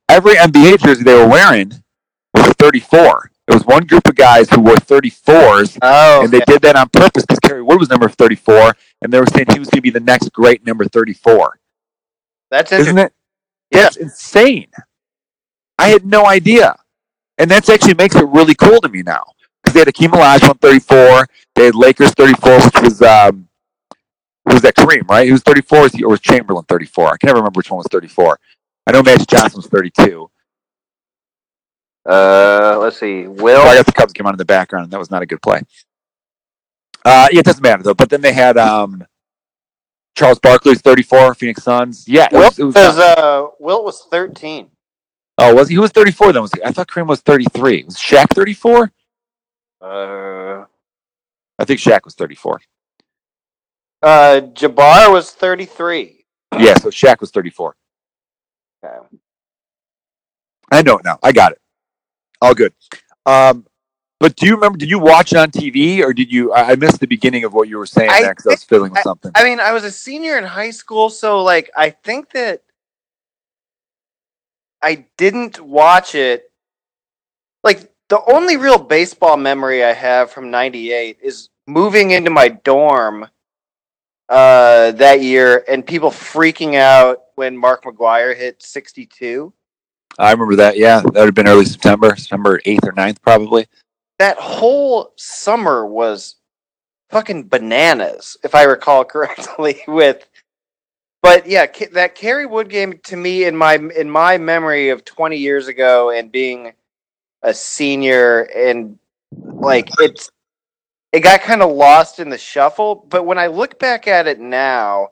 Every 0.10 0.36
NBA 0.36 0.80
jersey 0.80 1.04
they 1.04 1.14
were 1.14 1.28
wearing 1.28 1.83
a 2.36 2.54
34. 2.56 3.32
It 3.48 3.54
was 3.54 3.66
one 3.66 3.86
group 3.86 4.08
of 4.08 4.16
guys 4.16 4.50
who 4.50 4.62
wore 4.62 4.76
34s 4.76 5.78
Oh, 5.82 6.24
and 6.24 6.32
they 6.32 6.40
did 6.42 6.62
that 6.62 6.76
on 6.76 6.90
purpose 6.90 7.26
because 7.26 7.40
Kerry 7.40 7.62
Wood 7.62 7.80
was 7.80 7.90
number 7.90 8.08
34, 8.08 8.74
and 9.02 9.12
they 9.12 9.20
were 9.20 9.28
saying 9.28 9.48
he 9.52 9.60
was 9.60 9.70
going 9.70 9.80
to 9.80 9.82
be 9.82 9.90
the 9.90 10.00
next 10.00 10.32
great 10.32 10.66
number 10.66 10.86
34. 10.86 11.60
that's 12.50 12.72
Isn't 12.72 12.98
it? 12.98 13.14
It's 13.72 13.98
insane. 13.98 14.68
I 15.78 15.90
had 15.90 16.06
no 16.06 16.26
idea. 16.26 16.76
And 17.38 17.50
that's 17.50 17.68
actually 17.70 17.96
makes 17.96 18.16
it 18.16 18.28
really 18.28 18.56
cool 18.56 18.80
to 18.82 18.90
me 18.90 19.02
now. 19.02 19.24
Because 19.62 19.74
they 19.74 19.80
had 19.80 19.88
Hakeem 19.88 20.12
Olajuwon 20.12 20.60
34, 20.62 21.28
they 21.56 21.66
had 21.66 21.76
Lakers 21.76 22.12
34, 22.12 22.56
which 22.62 22.82
was, 22.82 23.02
um, 23.02 23.48
who 24.46 24.54
was 24.54 24.62
that 24.62 24.76
Kareem, 24.76 25.10
right? 25.10 25.26
He 25.26 25.32
was 25.32 25.42
34, 25.42 25.78
or 25.78 25.82
was, 25.84 25.96
or 26.02 26.10
was 26.10 26.20
Chamberlain 26.22 26.66
34? 26.66 27.08
I 27.14 27.18
can 27.18 27.28
never 27.28 27.40
remember 27.40 27.58
which 27.58 27.72
one 27.72 27.78
was 27.78 27.88
34. 27.92 28.40
I 28.88 28.92
know 28.92 29.02
Magic 29.04 29.28
Johnson 29.28 29.58
was 29.58 29.68
32. 29.68 30.30
Uh, 32.06 32.78
let's 32.82 33.00
see. 33.00 33.28
Will. 33.28 33.62
I 33.62 33.76
got 33.76 33.86
the 33.86 33.92
Cubs 33.94 34.14
came 34.14 34.26
on 34.28 34.34
in 34.34 34.38
the 34.38 34.46
background, 34.46 34.86
and 34.86 34.92
that 34.94 35.00
was 35.00 35.12
not 35.12 35.22
a 35.22 35.26
good 35.26 35.42
play. 35.42 35.62
Uh, 37.06 37.28
yeah, 37.32 37.40
it 37.40 37.46
doesn't 37.46 37.64
matter 37.64 37.84
though. 37.84 37.94
But 37.94 38.10
then 38.10 38.22
they 38.22 38.34
had 38.34 38.58
um, 38.58 39.06
Charles 40.16 40.40
Barkley's 40.40 40.82
34, 40.82 41.36
Phoenix 41.36 41.64
Suns. 41.64 42.08
Yeah, 42.08 42.28
it 42.32 42.34
Wilt 42.34 42.58
was, 42.58 42.60
it 42.60 42.64
was 42.66 42.76
was, 42.76 42.98
not- 42.98 43.18
uh, 43.20 43.48
Wilt 43.60 43.84
was 43.86 44.04
13. 44.12 44.70
oh, 45.38 45.56
was 45.56 45.70
he? 45.70 45.76
Who 45.76 45.82
was 45.82 45.92
34 45.92 46.34
then? 46.34 46.42
Was 46.42 46.52
he, 46.54 46.64
I 46.64 46.72
thought 46.72 46.88
Kareem 46.88 47.08
was 47.08 47.22
33. 47.22 47.84
Was 47.86 47.98
Shaq 47.98 48.30
34? 48.34 48.92
Uh, 49.82 50.66
I 51.60 51.66
think 51.66 51.80
Shaq 51.80 52.06
was 52.06 52.16
34. 52.16 52.62
uh, 54.04 54.42
Jabbar 54.54 55.12
was 55.12 55.32
33. 55.32 56.26
Yeah, 56.60 56.76
so 56.76 56.90
Shaq 56.90 57.20
was 57.22 57.32
34. 57.32 57.76
Okay. 58.86 58.98
I 60.72 60.82
know 60.84 60.98
it 60.98 61.06
now. 61.06 61.20
I 61.24 61.32
got 61.32 61.54
it. 61.54 61.60
All 62.44 62.54
good. 62.54 62.74
Um, 63.26 63.66
but 64.20 64.36
do 64.36 64.46
you 64.46 64.56
remember? 64.56 64.78
Did 64.78 64.90
you 64.90 65.00
watch 65.00 65.32
it 65.32 65.38
on 65.38 65.50
TV, 65.50 66.02
or 66.02 66.14
did 66.14 66.32
you? 66.32 66.52
I 66.52 66.72
I 66.72 66.76
missed 66.76 67.00
the 67.00 67.08
beginning 67.08 67.46
of 67.46 67.54
what 67.54 67.70
you 67.70 67.78
were 67.78 67.86
saying 67.86 68.10
I 68.10 68.24
I 68.24 68.34
was 68.46 68.64
fiddling 68.64 68.92
with 68.92 69.02
something. 69.02 69.32
I 69.34 69.44
mean, 69.44 69.60
I 69.60 69.72
was 69.72 69.86
a 69.86 69.92
senior 69.92 70.38
in 70.38 70.44
high 70.44 70.72
school, 70.72 71.10
so 71.10 71.42
like, 71.42 71.72
I 71.76 71.90
think 71.90 72.32
that 72.32 72.62
I 74.82 75.06
didn't 75.18 75.62
watch 75.62 76.16
it. 76.16 76.52
Like, 77.64 77.92
the 78.10 78.22
only 78.30 78.58
real 78.58 78.78
baseball 78.78 79.38
memory 79.38 79.84
I 79.84 79.94
have 79.94 80.30
from 80.30 80.52
'98 80.52 81.20
is 81.22 81.50
moving 81.66 82.12
into 82.12 82.30
my 82.30 82.50
dorm 82.50 83.28
uh, 84.28 84.92
that 84.92 85.22
year 85.22 85.64
and 85.68 85.86
people 85.86 86.12
freaking 86.12 86.76
out 86.76 87.24
when 87.36 87.58
Mark 87.58 87.84
McGwire 87.84 88.36
hit 88.36 88.62
62. 88.62 89.54
I 90.20 90.32
remember 90.32 90.56
that. 90.58 90.78
Yeah, 90.78 91.02
that 91.02 91.14
would 91.14 91.26
have 91.26 91.36
been 91.36 91.48
early 91.48 91.66
September, 91.66 92.16
September 92.16 92.60
8th 92.66 92.88
or 92.88 92.94
9th, 92.94 93.22
probably. 93.22 93.68
That 94.20 94.38
whole 94.38 95.14
summer 95.16 95.86
was 95.86 96.36
fucking 97.10 97.48
bananas, 97.48 98.38
if 98.44 98.56
I 98.56 98.64
recall 98.64 99.04
correctly. 99.06 99.82
With, 99.88 100.28
but 101.22 101.48
yeah, 101.48 101.68
that 101.94 102.16
Kerry 102.16 102.46
Wood 102.46 102.70
game 102.70 103.00
to 103.06 103.16
me 103.16 103.46
in 103.46 103.56
my 103.56 103.76
in 103.76 104.10
my 104.10 104.38
memory 104.38 104.90
of 104.90 105.06
20 105.06 105.38
years 105.38 105.68
ago 105.68 106.12
and 106.12 106.32
being 106.32 106.74
a 107.42 107.54
senior 107.54 108.44
and 108.56 108.98
like 109.32 109.90
it's 110.00 110.30
it 111.12 111.22
got 111.22 111.42
kind 111.42 111.62
of 111.62 111.72
lost 111.72 112.20
in 112.20 112.30
the 112.30 112.38
shuffle. 112.38 113.06
But 113.10 113.26
when 113.26 113.38
I 113.38 113.48
look 113.48 113.80
back 113.80 114.08
at 114.08 114.28
it 114.28 114.40
now, 114.40 115.10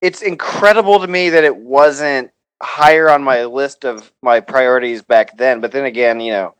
it's 0.00 0.22
incredible 0.22 0.98
to 1.00 1.06
me 1.06 1.30
that 1.30 1.44
it 1.44 1.56
wasn't 1.56 2.30
higher 2.62 3.10
on 3.10 3.22
my 3.22 3.44
list 3.44 3.84
of 3.84 4.12
my 4.22 4.40
priorities 4.40 5.02
back 5.02 5.36
then. 5.36 5.60
But 5.60 5.72
then 5.72 5.84
again, 5.84 6.20
you 6.20 6.32
know, 6.32 6.54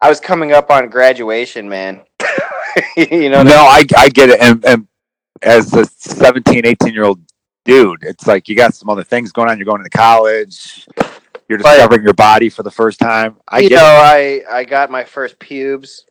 I 0.00 0.08
was 0.08 0.20
coming 0.20 0.52
up 0.52 0.70
on 0.70 0.88
graduation, 0.88 1.68
man. 1.68 2.02
you 2.96 3.30
know, 3.30 3.42
no, 3.42 3.64
I, 3.64 3.84
I 3.96 4.08
get 4.08 4.30
it. 4.30 4.40
And, 4.40 4.64
and 4.64 4.88
as 5.42 5.72
a 5.74 5.84
17, 5.84 6.66
18 6.66 6.92
year 6.92 7.04
old 7.04 7.20
dude, 7.64 8.02
it's 8.02 8.26
like 8.26 8.48
you 8.48 8.56
got 8.56 8.74
some 8.74 8.88
other 8.88 9.04
things 9.04 9.32
going 9.32 9.48
on. 9.48 9.58
You're 9.58 9.66
going 9.66 9.82
to 9.82 9.90
college. 9.90 10.86
You're 11.48 11.58
But- 11.58 11.72
discovering 11.74 12.02
your 12.02 12.14
body 12.14 12.48
for 12.48 12.62
the 12.62 12.70
first 12.70 12.98
time. 12.98 13.36
I 13.48 13.60
you 13.60 13.68
get 13.68 13.76
know, 13.76 13.82
it. 13.82 14.44
I 14.48 14.58
I 14.58 14.64
got 14.64 14.90
my 14.90 15.04
first 15.04 15.38
pubes. 15.38 16.04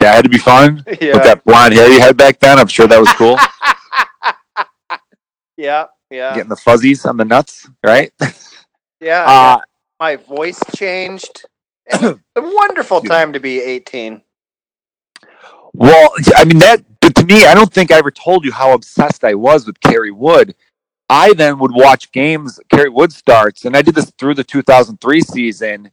That 0.00 0.14
had 0.16 0.24
to 0.24 0.30
be 0.30 0.38
fun. 0.38 0.82
With 0.86 1.00
that 1.00 1.42
blonde 1.44 1.74
hair 1.74 1.88
you 1.88 2.00
had 2.00 2.16
back 2.16 2.40
then, 2.40 2.58
I'm 2.58 2.66
sure 2.66 2.86
that 2.88 2.98
was 2.98 3.12
cool. 3.12 3.38
yeah, 5.56 5.86
yeah, 6.10 6.34
Getting 6.34 6.48
the 6.48 6.56
fuzzies 6.56 7.04
on 7.04 7.16
the 7.16 7.24
nuts, 7.24 7.68
right? 7.84 8.12
yeah. 9.00 9.24
Uh, 9.24 9.60
My 9.98 10.16
voice 10.16 10.60
changed. 10.74 11.44
A 11.92 12.18
wonderful 12.36 13.00
time 13.00 13.32
to 13.32 13.40
be 13.40 13.60
18. 13.60 14.22
Well, 15.72 16.10
I 16.36 16.44
mean 16.44 16.58
that. 16.58 16.82
But 17.00 17.14
to 17.16 17.24
me, 17.24 17.44
I 17.46 17.54
don't 17.54 17.72
think 17.72 17.92
I 17.92 17.98
ever 17.98 18.10
told 18.10 18.44
you 18.44 18.50
how 18.50 18.72
obsessed 18.72 19.22
I 19.22 19.34
was 19.34 19.66
with 19.66 19.80
Kerry 19.80 20.10
Wood. 20.10 20.54
I 21.08 21.34
then 21.34 21.58
would 21.60 21.72
watch 21.72 22.10
games. 22.10 22.58
Kerry 22.68 22.88
Wood 22.88 23.12
starts, 23.12 23.64
and 23.64 23.76
I 23.76 23.82
did 23.82 23.94
this 23.94 24.10
through 24.18 24.34
the 24.34 24.42
2003 24.42 25.20
season, 25.20 25.90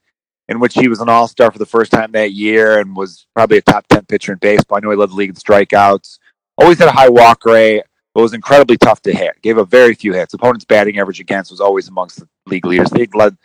in 0.48 0.60
which 0.60 0.74
he 0.74 0.88
was 0.88 1.02
an 1.02 1.10
All 1.10 1.28
Star 1.28 1.52
for 1.52 1.60
the 1.60 1.66
first 1.66 1.92
time 1.92 2.12
that 2.14 2.32
year 2.32 2.80
and 2.80 2.96
was 2.96 3.28
probably 3.36 3.58
a 3.58 3.62
top 3.62 3.86
10 3.90 4.06
pitcher 4.06 4.34
in 4.34 4.40
baseball. 4.40 4.78
I 4.78 4.82
know 4.82 4.90
he 4.90 4.96
led 4.96 5.10
the 5.10 5.16
league 5.16 5.30
in 5.30 5.36
strikeouts. 5.36 6.18
Always 6.58 6.80
had 6.80 6.88
a 6.88 6.94
high 6.94 7.10
walk 7.10 7.46
rate, 7.46 7.84
but 8.14 8.22
was 8.22 8.34
incredibly 8.34 8.78
tough 8.78 9.02
to 9.02 9.14
hit. 9.14 9.42
Gave 9.42 9.58
up 9.58 9.70
very 9.70 9.96
few 9.96 10.14
hits. 10.14 10.34
Opponents' 10.34 10.66
batting 10.66 11.00
average 11.00 11.20
against 11.20 11.52
was 11.52 11.62
always 11.62 11.88
amongst 11.88 12.20
the 12.20 12.28
league 12.48 12.66
leaders. 12.66 12.90
They 12.90 13.08
led 13.14 13.38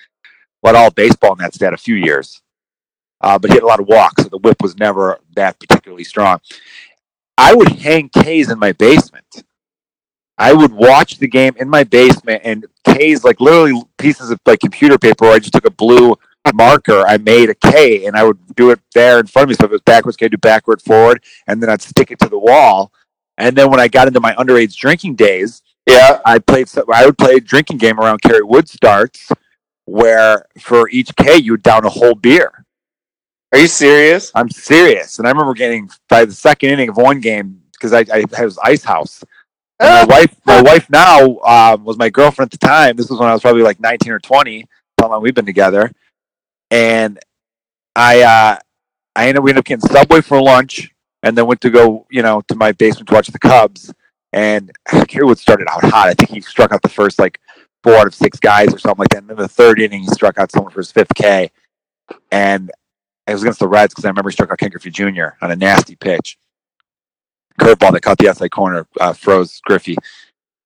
led 0.62 0.75
all 0.75 0.90
baseball 0.90 1.32
in 1.32 1.38
that 1.38 1.54
stat 1.54 1.72
a 1.72 1.78
few 1.78 1.94
years. 1.94 2.42
Uh, 3.20 3.38
but 3.38 3.50
he 3.50 3.56
had 3.56 3.64
a 3.64 3.66
lot 3.66 3.80
of 3.80 3.88
walks, 3.88 4.22
so 4.22 4.28
the 4.28 4.38
WHIP 4.38 4.62
was 4.62 4.76
never 4.76 5.18
that 5.34 5.58
particularly 5.58 6.04
strong. 6.04 6.40
I 7.37 7.54
would 7.54 7.68
hang 7.68 8.08
K's 8.10 8.50
in 8.50 8.58
my 8.58 8.72
basement. 8.72 9.44
I 10.38 10.52
would 10.52 10.72
watch 10.72 11.18
the 11.18 11.26
game 11.26 11.54
in 11.58 11.68
my 11.68 11.82
basement 11.82 12.42
and 12.44 12.64
K's 12.84 13.25
like 13.25 13.40
literally 13.40 13.82
pieces 13.98 14.30
of 14.30 14.38
like 14.46 14.60
computer 14.60 14.96
paper 14.96 15.25
where 15.25 15.34
I 15.34 15.40
just 15.40 15.52
took 15.52 15.66
a 15.66 15.70
blue 15.70 16.14
marker, 16.54 17.04
I 17.06 17.18
made 17.18 17.50
a 17.50 17.54
K 17.54 18.06
and 18.06 18.16
I 18.16 18.25
would 18.25 18.38
do 18.54 18.70
it 18.70 18.80
there 18.94 19.18
in 19.18 19.26
front 19.26 19.44
of 19.44 19.48
me. 19.50 19.54
So 19.54 19.64
if 19.64 19.70
it 19.70 19.72
was 19.72 19.80
backwards 19.82 20.16
K, 20.16 20.28
do 20.28 20.37
backward, 20.38 20.80
forward, 20.80 21.22
and 21.46 21.60
then 21.60 21.70
I'd 21.70 21.82
stick 21.82 22.10
it 22.10 22.20
to 22.20 22.28
the 22.28 22.38
wall. 22.38 22.92
And 23.38 23.57
then 23.57 23.71
when 23.71 23.80
I 23.80 23.88
got 23.88 24.07
into 24.09 24.21
my 24.21 24.35
underage 24.35 24.76
drinking 24.76 25.14
days, 25.14 25.62
Yeah. 25.87 26.21
I 26.26 26.38
played. 26.38 26.68
so- 26.68 26.85
I 26.92 27.07
would 27.07 27.16
play 27.16 27.37
a 27.37 27.40
drinking 27.40 27.78
game 27.78 27.99
around 27.99 28.21
Kerry 28.21 28.42
Wood 28.42 28.68
starts, 28.68 29.30
where 29.87 30.45
for 30.61 30.88
each 30.90 31.16
K 31.16 31.37
you 31.38 31.52
would 31.52 31.62
down 31.62 31.87
a 31.87 31.88
whole 31.88 32.14
beer. 32.14 32.64
Are 33.52 33.59
you 33.59 33.68
serious? 33.68 34.30
I'm 34.35 34.50
serious, 34.50 35.18
and 35.18 35.26
I 35.26 35.30
remember 35.30 35.54
getting 35.54 35.88
by 36.11 36.26
the 36.26 36.33
second 36.35 36.68
inning 36.71 36.90
of 36.90 36.99
one 36.99 37.21
game 37.21 37.62
because 37.73 37.95
I, 37.95 38.00
I, 38.12 38.25
I 38.37 38.45
was 38.45 38.59
ice 38.59 38.85
house. 38.85 39.25
And 39.80 39.88
my 40.11 40.16
wife, 40.18 40.37
my 40.45 40.61
wife 40.61 40.90
now 40.90 41.38
um, 41.38 41.85
was 41.85 41.97
my 41.97 42.11
girlfriend 42.11 42.52
at 42.52 42.61
the 42.61 42.66
time. 42.66 42.97
This 42.97 43.09
was 43.09 43.18
when 43.18 43.28
I 43.28 43.33
was 43.33 43.40
probably 43.40 43.62
like 43.62 43.80
19 43.80 44.12
or 44.12 44.18
20. 44.18 44.66
How 45.00 45.09
long 45.09 45.23
we've 45.23 45.35
been 45.35 45.47
together, 45.47 45.90
and 46.71 47.18
I, 47.97 48.23
uh, 48.23 48.59
I 49.16 49.28
ended. 49.28 49.42
We 49.45 49.50
ended 49.52 49.61
up 49.61 49.64
getting 49.64 49.88
Subway 49.88 50.21
for 50.21 50.42
lunch, 50.42 50.90
and 51.22 51.37
then 51.37 51.46
went 51.46 51.60
to 51.62 51.70
go, 51.70 52.06
you 52.10 52.22
know, 52.22 52.42
to 52.48 52.54
my 52.54 52.72
basement 52.72 53.08
to 53.08 53.14
watch 53.14 53.28
the 53.28 53.38
Cubs. 53.38 53.92
And 54.32 54.70
Kerry 55.08 55.25
Wood 55.25 55.38
started 55.38 55.66
out 55.70 55.84
hot. 55.84 56.08
I 56.08 56.14
think 56.14 56.30
he 56.30 56.40
struck 56.40 56.72
out 56.72 56.82
the 56.82 56.88
first 56.88 57.18
like 57.18 57.40
four 57.82 57.94
out 57.94 58.06
of 58.06 58.14
six 58.14 58.38
guys 58.38 58.72
or 58.72 58.78
something 58.78 59.00
like 59.00 59.10
that. 59.10 59.18
And 59.18 59.30
then 59.30 59.37
the 59.37 59.48
third 59.48 59.80
inning, 59.80 60.02
he 60.02 60.08
struck 60.08 60.38
out 60.38 60.52
someone 60.52 60.72
for 60.72 60.80
his 60.80 60.92
fifth 60.92 61.14
K. 61.14 61.50
And 62.30 62.70
it 63.26 63.32
was 63.32 63.42
against 63.42 63.60
the 63.60 63.68
Reds 63.68 63.92
because 63.92 64.04
I 64.04 64.08
remember 64.08 64.30
he 64.30 64.34
struck 64.34 64.50
out 64.50 64.58
Ken 64.58 64.70
Griffey 64.70 64.90
Jr. 64.90 65.37
on 65.42 65.50
a 65.50 65.56
nasty 65.56 65.96
pitch. 65.96 66.38
Curveball 67.60 67.92
that 67.92 68.02
caught 68.02 68.18
the 68.18 68.28
outside 68.28 68.50
corner, 68.50 68.87
uh, 69.00 69.12
froze 69.12 69.60
Griffey. 69.64 69.96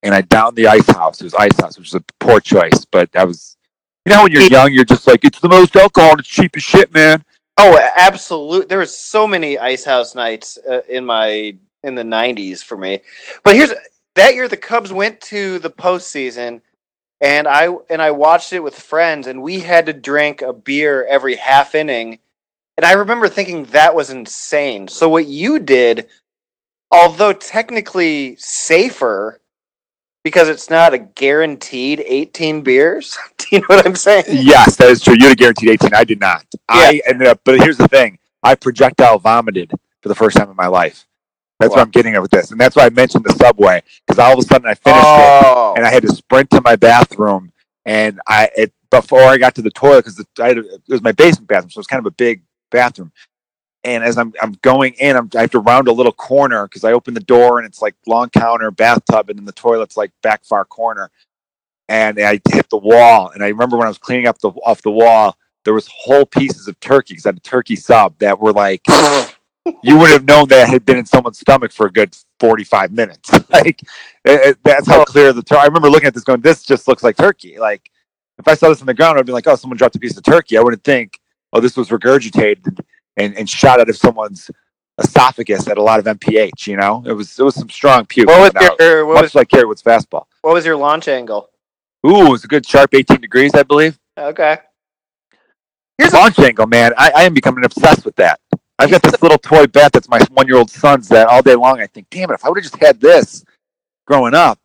And 0.02 0.14
I 0.14 0.20
downed 0.20 0.56
the 0.56 0.66
ice 0.66 0.88
house. 0.90 1.20
It 1.20 1.24
was 1.24 1.34
ice 1.34 1.58
house, 1.58 1.78
which 1.78 1.92
was 1.92 2.00
a 2.00 2.04
poor 2.20 2.40
choice, 2.40 2.84
but 2.84 3.10
that 3.12 3.26
was, 3.26 3.56
you 4.04 4.12
know, 4.12 4.24
when 4.24 4.32
you're 4.32 4.42
young, 4.42 4.72
you're 4.72 4.84
just 4.84 5.06
like, 5.06 5.24
it's 5.24 5.40
the 5.40 5.48
most 5.48 5.74
alcohol 5.76 6.10
and 6.10 6.20
it's 6.20 6.28
cheap 6.28 6.56
as 6.56 6.62
shit, 6.62 6.92
man. 6.92 7.24
Oh, 7.58 7.78
absolute. 7.96 8.68
There 8.68 8.78
was 8.78 8.96
so 8.96 9.26
many 9.26 9.58
ice 9.58 9.84
house 9.84 10.14
nights 10.14 10.58
uh, 10.68 10.80
in 10.88 11.04
my 11.04 11.56
in 11.82 11.94
the 11.94 12.02
'90s 12.02 12.62
for 12.62 12.76
me. 12.76 13.00
But 13.44 13.56
here's 13.56 13.74
that 14.14 14.34
year: 14.34 14.48
the 14.48 14.56
Cubs 14.56 14.92
went 14.92 15.20
to 15.22 15.58
the 15.58 15.70
postseason, 15.70 16.62
and 17.20 17.46
I 17.46 17.68
and 17.90 18.00
I 18.00 18.10
watched 18.12 18.52
it 18.52 18.60
with 18.60 18.74
friends, 18.74 19.26
and 19.26 19.42
we 19.42 19.60
had 19.60 19.86
to 19.86 19.92
drink 19.92 20.42
a 20.42 20.52
beer 20.52 21.04
every 21.04 21.36
half 21.36 21.74
inning. 21.74 22.18
And 22.78 22.86
I 22.86 22.92
remember 22.92 23.28
thinking 23.28 23.64
that 23.66 23.94
was 23.94 24.08
insane. 24.08 24.88
So 24.88 25.10
what 25.10 25.26
you 25.26 25.58
did, 25.58 26.08
although 26.90 27.34
technically 27.34 28.36
safer, 28.36 29.41
because 30.24 30.48
it's 30.48 30.70
not 30.70 30.94
a 30.94 30.98
guaranteed 30.98 32.02
18 32.06 32.62
beers. 32.62 33.18
Do 33.38 33.46
you 33.52 33.60
know 33.60 33.66
what 33.68 33.86
I'm 33.86 33.96
saying? 33.96 34.24
Yes, 34.28 34.76
that 34.76 34.88
is 34.90 35.00
true. 35.02 35.14
You 35.14 35.26
had 35.28 35.32
a 35.32 35.36
guaranteed 35.36 35.70
18. 35.70 35.94
I 35.94 36.04
did 36.04 36.20
not. 36.20 36.44
I 36.68 37.00
ended 37.06 37.28
up, 37.28 37.40
but 37.44 37.60
here's 37.60 37.76
the 37.78 37.88
thing 37.88 38.18
I 38.42 38.54
projectile 38.54 39.18
vomited 39.18 39.72
for 40.02 40.08
the 40.08 40.14
first 40.14 40.36
time 40.36 40.50
in 40.50 40.56
my 40.56 40.66
life. 40.68 41.06
That's 41.60 41.70
Wow. 41.70 41.76
what 41.76 41.82
I'm 41.86 41.90
getting 41.90 42.14
at 42.14 42.22
with 42.22 42.30
this. 42.30 42.50
And 42.50 42.60
that's 42.60 42.74
why 42.76 42.86
I 42.86 42.90
mentioned 42.90 43.24
the 43.24 43.32
subway 43.34 43.82
because 44.06 44.18
all 44.18 44.32
of 44.32 44.38
a 44.38 44.42
sudden 44.42 44.68
I 44.68 44.74
finished 44.74 45.04
it 45.04 45.44
Oh, 45.46 45.74
and 45.76 45.86
I 45.86 45.90
had 45.90 46.02
to 46.02 46.08
sprint 46.14 46.50
to 46.50 46.60
my 46.60 46.76
bathroom. 46.76 47.52
And 47.84 48.20
I, 48.26 48.48
it, 48.56 48.72
before 48.90 49.22
I 49.22 49.38
got 49.38 49.54
to 49.56 49.62
the 49.62 49.70
toilet, 49.70 50.04
because 50.04 50.18
it 50.20 50.82
was 50.88 51.02
my 51.02 51.12
basement 51.12 51.48
bathroom, 51.48 51.70
so 51.70 51.80
it's 51.80 51.86
kind 51.88 52.00
of 52.00 52.06
a 52.06 52.14
big 52.14 52.42
bathroom. 52.70 53.12
And 53.84 54.04
as 54.04 54.18
I'm, 54.18 54.32
I'm 54.42 54.52
going 54.62 54.94
in, 55.00 55.16
I'm, 55.16 55.30
I 55.36 55.42
have 55.42 55.50
to 55.52 55.60
round 55.60 55.88
a 55.88 55.92
little 55.92 56.12
corner 56.12 56.66
because 56.68 56.84
I 56.84 56.92
open 56.92 57.14
the 57.14 57.20
door 57.20 57.58
and 57.58 57.66
it's 57.66 57.82
like 57.82 57.94
long 58.06 58.30
counter, 58.30 58.70
bathtub, 58.70 59.30
and 59.30 59.38
then 59.38 59.46
the 59.46 59.52
toilet's 59.52 59.96
like 59.96 60.12
back 60.22 60.44
far 60.44 60.64
corner. 60.64 61.10
And 61.88 62.18
I 62.20 62.40
hit 62.50 62.70
the 62.70 62.78
wall. 62.78 63.30
And 63.34 63.44
I 63.44 63.48
remember 63.48 63.76
when 63.78 63.86
I 63.86 63.90
was 63.90 63.98
cleaning 63.98 64.28
up 64.28 64.38
the 64.40 64.50
off 64.50 64.82
the 64.82 64.90
wall, 64.92 65.36
there 65.64 65.74
was 65.74 65.88
whole 65.94 66.26
pieces 66.26 66.68
of 66.68 66.78
turkey 66.80 67.14
because 67.14 67.26
I 67.26 67.30
had 67.30 67.38
a 67.38 67.40
turkey 67.40 67.76
sub 67.76 68.18
that 68.20 68.40
were 68.40 68.52
like 68.52 68.86
you 69.82 69.98
would 69.98 70.10
have 70.10 70.24
known 70.24 70.48
that 70.48 70.68
had 70.68 70.84
been 70.84 70.98
in 70.98 71.06
someone's 71.06 71.38
stomach 71.40 71.72
for 71.72 71.86
a 71.86 71.92
good 71.92 72.16
45 72.40 72.92
minutes. 72.92 73.30
like 73.50 73.82
it- 73.82 73.88
it- 74.24 74.58
that's 74.64 74.88
how 74.88 75.04
clear 75.04 75.32
the 75.32 75.42
tur- 75.42 75.58
I 75.58 75.66
remember 75.66 75.90
looking 75.90 76.08
at 76.08 76.14
this 76.14 76.24
going, 76.24 76.40
this 76.40 76.64
just 76.64 76.88
looks 76.88 77.02
like 77.02 77.16
turkey. 77.16 77.58
Like 77.58 77.90
if 78.38 78.48
I 78.48 78.54
saw 78.54 78.68
this 78.68 78.80
on 78.80 78.86
the 78.86 78.94
ground, 78.94 79.18
I'd 79.18 79.26
be 79.26 79.32
like, 79.32 79.46
oh, 79.46 79.56
someone 79.56 79.76
dropped 79.76 79.96
a 79.96 80.00
piece 80.00 80.16
of 80.16 80.24
turkey. 80.24 80.58
I 80.58 80.62
wouldn't 80.62 80.84
think, 80.84 81.20
oh, 81.52 81.60
this 81.60 81.76
was 81.76 81.88
regurgitated 81.90 82.80
and, 83.16 83.36
and 83.36 83.48
shot 83.48 83.80
out 83.80 83.88
of 83.88 83.96
someone's 83.96 84.50
esophagus 84.98 85.68
at 85.68 85.78
a 85.78 85.82
lot 85.82 85.98
of 85.98 86.18
MPH. 86.18 86.66
You 86.66 86.76
know, 86.76 87.02
it 87.06 87.12
was 87.12 87.38
it 87.38 87.42
was 87.42 87.54
some 87.54 87.70
strong 87.70 88.06
puke. 88.06 88.28
what 88.28 88.54
was 88.54 88.76
your 88.78 89.06
what 89.06 89.14
much 89.14 89.22
was 89.22 89.34
like 89.34 89.48
Kerry 89.48 89.64
Wood's 89.64 89.82
fastball. 89.82 90.24
what 90.42 90.54
was 90.54 90.64
your 90.64 90.76
launch 90.76 91.08
angle? 91.08 91.48
Ooh, 92.06 92.26
it 92.26 92.30
was 92.30 92.44
a 92.44 92.48
good 92.48 92.66
sharp 92.66 92.94
18 92.94 93.20
degrees, 93.20 93.54
I 93.54 93.62
believe. 93.62 93.98
Okay. 94.18 94.58
Here's 95.98 96.12
a, 96.12 96.16
Launch 96.16 96.38
angle, 96.40 96.66
man. 96.66 96.92
I, 96.96 97.12
I 97.14 97.22
am 97.22 97.34
becoming 97.34 97.64
obsessed 97.64 98.04
with 98.04 98.16
that. 98.16 98.40
I've 98.78 98.90
got 98.90 99.02
this 99.02 99.22
little 99.22 99.38
toy 99.38 99.66
bat 99.66 99.92
that's 99.92 100.08
my 100.08 100.20
one 100.32 100.48
year 100.48 100.56
old 100.56 100.70
son's 100.70 101.08
that 101.08 101.28
all 101.28 101.42
day 101.42 101.54
long 101.54 101.80
I 101.80 101.86
think, 101.86 102.08
damn 102.10 102.30
it, 102.30 102.34
if 102.34 102.44
I 102.44 102.48
would 102.48 102.58
have 102.58 102.64
just 102.64 102.82
had 102.82 103.00
this 103.00 103.44
growing 104.06 104.34
up, 104.34 104.58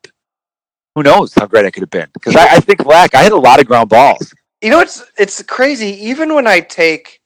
who 0.96 1.04
knows 1.04 1.34
how 1.36 1.46
great 1.46 1.66
I 1.66 1.70
could 1.70 1.84
have 1.84 1.92
been. 1.92 2.10
Because 2.14 2.36
I, 2.36 2.56
I 2.56 2.60
think 2.60 2.84
Black, 2.84 3.14
I 3.14 3.22
had 3.22 3.32
a 3.32 3.38
lot 3.38 3.60
of 3.60 3.68
ground 3.68 3.90
balls. 3.90 4.34
you 4.62 4.72
know 4.72 4.80
it's 4.80 5.04
it's 5.18 5.44
crazy. 5.44 5.90
Even 6.08 6.34
when 6.34 6.48
I 6.48 6.62
take 6.62 7.20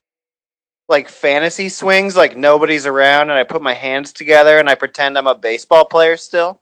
like 0.91 1.09
fantasy 1.09 1.69
swings, 1.69 2.15
like 2.15 2.37
nobody's 2.37 2.85
around, 2.85 3.31
and 3.31 3.39
I 3.39 3.43
put 3.43 3.63
my 3.63 3.73
hands 3.73 4.13
together 4.13 4.59
and 4.59 4.69
I 4.69 4.75
pretend 4.75 5.17
I'm 5.17 5.25
a 5.27 5.33
baseball 5.33 5.85
player 5.85 6.17
still. 6.17 6.61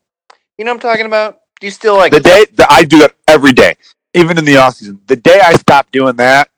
You 0.57 0.63
know 0.63 0.71
what 0.71 0.85
I'm 0.85 0.91
talking 0.91 1.05
about? 1.05 1.39
Do 1.59 1.67
you 1.67 1.71
still 1.71 1.97
like? 1.97 2.13
The 2.13 2.21
day 2.21 2.45
that 2.53 2.67
I 2.71 2.85
do 2.85 2.99
that 2.99 3.15
every 3.27 3.51
day, 3.51 3.75
even 4.13 4.37
in 4.37 4.45
the 4.45 4.55
off 4.57 4.75
season, 4.75 5.01
the 5.07 5.17
day 5.17 5.41
I 5.43 5.53
stop 5.53 5.91
doing 5.91 6.15
that 6.17 6.49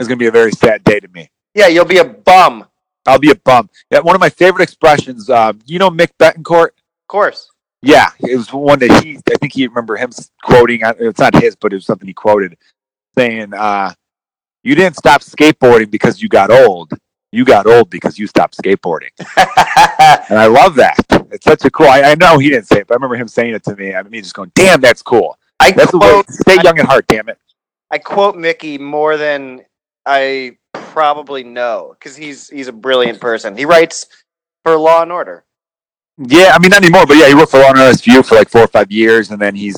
is 0.00 0.08
going 0.08 0.18
to 0.18 0.22
be 0.22 0.28
a 0.28 0.32
very 0.32 0.52
sad 0.52 0.82
day 0.84 1.00
to 1.00 1.08
me. 1.08 1.28
yeah, 1.54 1.66
you'll 1.66 1.84
be 1.84 1.98
a 1.98 2.04
bum. 2.04 2.64
I'll 3.06 3.18
be 3.18 3.30
a 3.30 3.36
bum. 3.36 3.68
Yeah, 3.90 4.00
one 4.00 4.14
of 4.16 4.20
my 4.20 4.30
favorite 4.30 4.62
expressions, 4.64 5.30
um, 5.30 5.60
you 5.66 5.78
know, 5.78 5.90
Mick 5.90 6.08
Betancourt? 6.18 6.68
Of 6.68 7.08
course. 7.08 7.50
Yeah, 7.82 8.10
it 8.20 8.36
was 8.36 8.52
one 8.52 8.78
that 8.80 9.04
he. 9.04 9.16
I 9.30 9.36
think 9.36 9.52
he 9.52 9.66
remember 9.66 9.96
him 9.96 10.10
quoting. 10.42 10.82
uh, 10.82 10.94
It's 10.98 11.20
not 11.20 11.34
his, 11.40 11.54
but 11.54 11.72
it 11.72 11.76
was 11.76 11.86
something 11.86 12.08
he 12.08 12.14
quoted, 12.14 12.56
saying, 13.16 13.54
uh, 13.54 13.92
"You 14.64 14.74
didn't 14.74 14.96
stop 14.96 15.20
skateboarding 15.20 15.90
because 15.90 16.20
you 16.20 16.28
got 16.28 16.50
old. 16.50 16.92
You 17.36 17.44
got 17.44 17.66
old 17.66 17.90
because 17.90 18.18
you 18.18 18.26
stopped 18.26 18.56
skateboarding." 18.56 19.10
And 20.28 20.38
I 20.38 20.46
love 20.46 20.74
that. 20.76 20.96
It's 21.30 21.44
such 21.44 21.64
a 21.64 21.70
cool. 21.70 21.86
I, 21.86 22.02
I 22.02 22.14
know 22.14 22.38
he 22.38 22.50
didn't 22.50 22.66
say 22.66 22.80
it, 22.80 22.86
but 22.86 22.94
I 22.94 22.96
remember 22.96 23.16
him 23.16 23.28
saying 23.28 23.54
it 23.54 23.62
to 23.64 23.76
me. 23.76 23.94
I 23.94 24.02
mean, 24.02 24.22
just 24.22 24.34
going, 24.34 24.50
"Damn, 24.54 24.80
that's 24.80 25.02
cool. 25.02 25.38
I 25.60 25.72
That's 25.72 25.90
quote 25.90 26.28
Stay 26.30 26.58
young 26.62 26.78
at 26.78 26.86
heart, 26.86 27.06
damn 27.08 27.28
it." 27.28 27.38
I 27.90 27.98
quote 27.98 28.36
Mickey 28.36 28.78
more 28.78 29.16
than 29.16 29.62
I 30.04 30.58
probably 30.72 31.44
know 31.44 31.94
because 31.98 32.16
he's 32.16 32.48
he's 32.48 32.68
a 32.68 32.72
brilliant 32.72 33.20
person. 33.20 33.56
He 33.56 33.64
writes 33.64 34.06
for 34.64 34.76
Law 34.76 35.02
and 35.02 35.12
Order. 35.12 35.44
Yeah, 36.18 36.52
I 36.54 36.58
mean 36.58 36.70
not 36.70 36.82
anymore, 36.82 37.06
but 37.06 37.16
yeah, 37.16 37.28
he 37.28 37.34
worked 37.34 37.50
for 37.50 37.60
Law 37.60 37.70
and 37.70 37.78
Order 37.78 37.92
SVU 37.92 38.26
for 38.26 38.34
like 38.34 38.48
four 38.48 38.62
or 38.62 38.68
five 38.68 38.90
years, 38.90 39.30
and 39.30 39.40
then 39.40 39.54
he's 39.54 39.76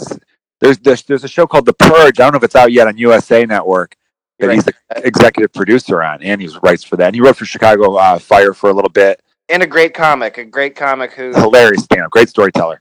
there's 0.60 0.78
there's, 0.78 1.02
there's 1.02 1.24
a 1.24 1.28
show 1.28 1.46
called 1.46 1.66
The 1.66 1.74
Purge. 1.74 2.20
I 2.20 2.24
don't 2.24 2.32
know 2.32 2.38
if 2.38 2.44
it's 2.44 2.56
out 2.56 2.72
yet 2.72 2.86
on 2.86 2.96
USA 2.98 3.44
Network 3.44 3.96
that 4.38 4.46
Right. 4.46 4.54
he's 4.54 4.64
the 4.64 4.74
executive 5.04 5.52
producer 5.52 6.02
on, 6.02 6.22
and 6.22 6.40
he 6.40 6.48
writes 6.62 6.84
for 6.84 6.96
that. 6.96 7.06
And 7.06 7.14
he 7.14 7.20
wrote 7.20 7.36
for 7.36 7.44
Chicago 7.44 7.96
uh, 7.96 8.18
Fire 8.18 8.54
for 8.54 8.70
a 8.70 8.72
little 8.72 8.90
bit. 8.90 9.20
And 9.48 9.62
a 9.62 9.66
great 9.66 9.94
comic, 9.94 10.38
a 10.38 10.44
great 10.44 10.76
comic 10.76 11.12
who 11.12 11.32
Hilarious 11.32 11.84
stand-up, 11.84 12.10
great 12.10 12.28
storyteller. 12.28 12.80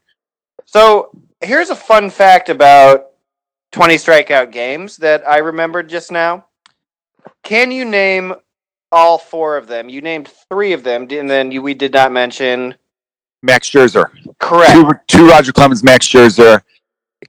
So 0.66 1.10
here's 1.42 1.70
a 1.70 1.76
fun 1.76 2.10
fact 2.10 2.50
about 2.50 3.08
20 3.72 3.96
strikeout 3.96 4.52
games 4.52 4.98
that 4.98 5.28
I 5.28 5.38
remembered 5.38 5.90
just 5.90 6.12
now. 6.12 6.46
Can 7.44 7.72
you 7.72 7.86
name 7.86 8.34
all 8.92 9.18
four 9.18 9.58
of 9.58 9.68
them? 9.68 9.90
You 9.90 10.02
named 10.02 10.30
three 10.50 10.74
of 10.74 10.84
them, 10.84 11.08
and 11.12 11.30
then 11.30 11.52
you, 11.52 11.62
we 11.62 11.74
did 11.74 11.94
not 11.94 12.12
mention. 12.12 12.76
Max 13.44 13.70
Scherzer, 13.70 14.06
Correct. 14.40 14.74
two, 14.74 14.92
two 15.20 15.28
Roger 15.30 15.54
Clemens, 15.54 15.84
Max 15.84 16.08
Scherzer, 16.08 16.62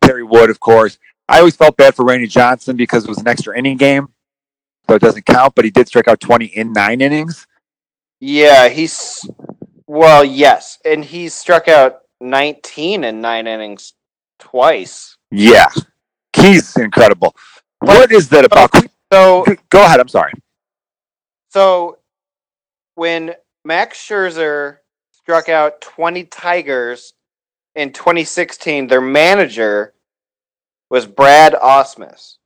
Kerry 0.02 0.24
Wood, 0.24 0.50
of 0.50 0.58
course. 0.60 0.98
I 1.28 1.38
always 1.38 1.54
felt 1.56 1.76
bad 1.76 1.94
for 1.94 2.04
Randy 2.04 2.26
Johnson 2.26 2.76
because 2.76 3.04
it 3.04 3.08
was 3.08 3.18
an 3.18 3.28
extra 3.28 3.56
inning 3.56 3.76
game, 3.76 4.08
so 4.88 4.96
it 4.96 5.02
doesn't 5.02 5.26
count. 5.26 5.54
But 5.54 5.64
he 5.64 5.70
did 5.70 5.88
strike 5.88 6.08
out 6.08 6.20
20 6.20 6.46
in 6.46 6.72
nine 6.72 7.00
innings. 7.00 7.46
Yeah, 8.20 8.68
he's 8.68 9.28
well, 9.86 10.24
yes, 10.24 10.78
and 10.84 11.04
he 11.04 11.28
struck 11.28 11.68
out 11.68 12.00
19 12.20 13.04
in 13.04 13.20
nine 13.20 13.46
innings 13.46 13.94
twice. 14.38 15.16
Yeah, 15.30 15.68
he's 16.34 16.76
incredible. 16.76 17.34
What 17.80 18.10
is 18.10 18.28
that 18.30 18.44
about? 18.44 18.70
So 19.12 19.44
Go 19.70 19.84
ahead. 19.84 20.00
I'm 20.00 20.08
sorry. 20.08 20.32
So 21.50 21.98
when 22.96 23.34
Max 23.64 23.98
Scherzer 23.98 24.78
struck 25.12 25.48
out 25.48 25.80
20 25.80 26.24
Tigers 26.24 27.14
in 27.74 27.92
2016, 27.92 28.88
their 28.88 29.00
manager 29.00 29.94
was 30.90 31.06
Brad 31.06 31.54
Ausmus. 31.54 32.36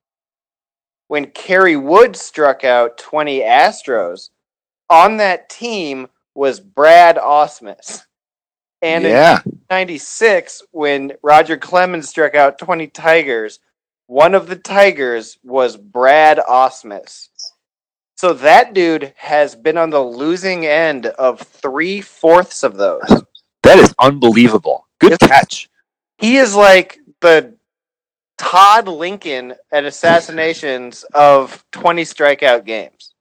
When 1.12 1.26
Kerry 1.26 1.76
Wood 1.76 2.16
struck 2.16 2.64
out 2.64 2.96
20 2.96 3.40
Astros, 3.40 4.30
on 4.88 5.18
that 5.18 5.50
team 5.50 6.08
was 6.34 6.58
Brad 6.58 7.16
Ausmus. 7.16 8.04
And 8.80 9.04
in 9.04 9.10
yeah, 9.10 9.40
96, 9.68 10.62
when 10.70 11.12
Roger 11.22 11.58
Clemens 11.58 12.08
struck 12.08 12.34
out 12.34 12.58
20 12.58 12.86
Tigers, 12.86 13.60
one 14.06 14.34
of 14.34 14.46
the 14.46 14.56
Tigers 14.56 15.36
was 15.44 15.76
Brad 15.76 16.38
Ausmus. 16.38 17.28
So 18.16 18.32
that 18.32 18.72
dude 18.72 19.12
has 19.18 19.54
been 19.54 19.76
on 19.76 19.90
the 19.90 20.02
losing 20.02 20.64
end 20.64 21.04
of 21.04 21.40
three 21.40 22.00
fourths 22.00 22.62
of 22.62 22.78
those. 22.78 23.02
that 23.64 23.78
is 23.78 23.94
unbelievable. 23.98 24.86
Good 24.98 25.20
catch. 25.20 25.68
He 26.16 26.38
is 26.38 26.54
like 26.54 27.00
the 27.20 27.52
Todd 28.42 28.88
Lincoln 28.88 29.54
at 29.70 29.84
assassinations 29.84 31.04
of 31.14 31.64
20 31.70 32.02
strikeout 32.02 32.64
games. 32.64 33.14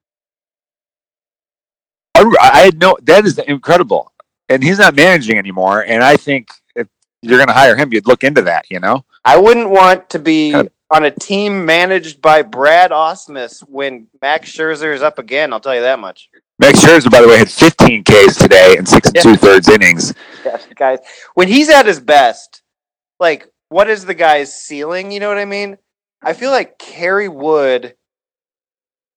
I, 2.15 2.25
I 2.41 2.59
had 2.61 2.79
no. 2.79 2.97
That 3.03 3.25
is 3.25 3.37
incredible. 3.37 4.11
And 4.49 4.63
he's 4.63 4.79
not 4.79 4.95
managing 4.95 5.37
anymore. 5.37 5.85
And 5.85 6.03
I 6.03 6.17
think 6.17 6.49
if 6.75 6.87
you're 7.21 7.37
going 7.37 7.47
to 7.47 7.53
hire 7.53 7.75
him, 7.77 7.93
you'd 7.93 8.07
look 8.07 8.23
into 8.23 8.41
that. 8.41 8.65
You 8.69 8.79
know. 8.79 9.05
I 9.23 9.37
wouldn't 9.37 9.69
want 9.69 10.09
to 10.09 10.19
be 10.19 10.51
Kind 10.51 10.69
on 10.89 11.05
a 11.05 11.11
team 11.11 11.65
managed 11.65 12.21
by 12.21 12.41
Brad 12.41 12.91
Ausmus 12.91 13.61
when 13.61 14.07
Max 14.21 14.51
Scherzer 14.51 14.93
is 14.93 15.01
up 15.01 15.19
again. 15.19 15.53
I'll 15.53 15.59
tell 15.61 15.75
you 15.75 15.81
that 15.81 15.99
much. 15.99 16.29
Max 16.59 16.83
Scherzer, 16.83 17.09
by 17.09 17.21
the 17.21 17.27
way, 17.27 17.37
had 17.37 17.49
15 17.49 18.03
Ks 18.03 18.35
today 18.35 18.75
in 18.77 18.85
six 18.85 19.07
and 19.07 19.15
Yeah. 19.15 19.21
two 19.21 19.35
thirds 19.37 19.69
innings. 19.69 20.13
Yeah, 20.45 20.57
guys, 20.75 20.99
when 21.35 21.47
he's 21.47 21.69
at 21.69 21.85
his 21.85 21.99
best, 21.99 22.61
like 23.19 23.50
what 23.71 23.89
is 23.89 24.03
the 24.03 24.13
guy's 24.13 24.53
ceiling? 24.53 25.11
You 25.11 25.21
know 25.21 25.29
what 25.29 25.37
I 25.37 25.45
mean? 25.45 25.77
I 26.21 26.33
feel 26.33 26.51
like 26.51 26.77
Kerry 26.77 27.29
Wood. 27.29 27.95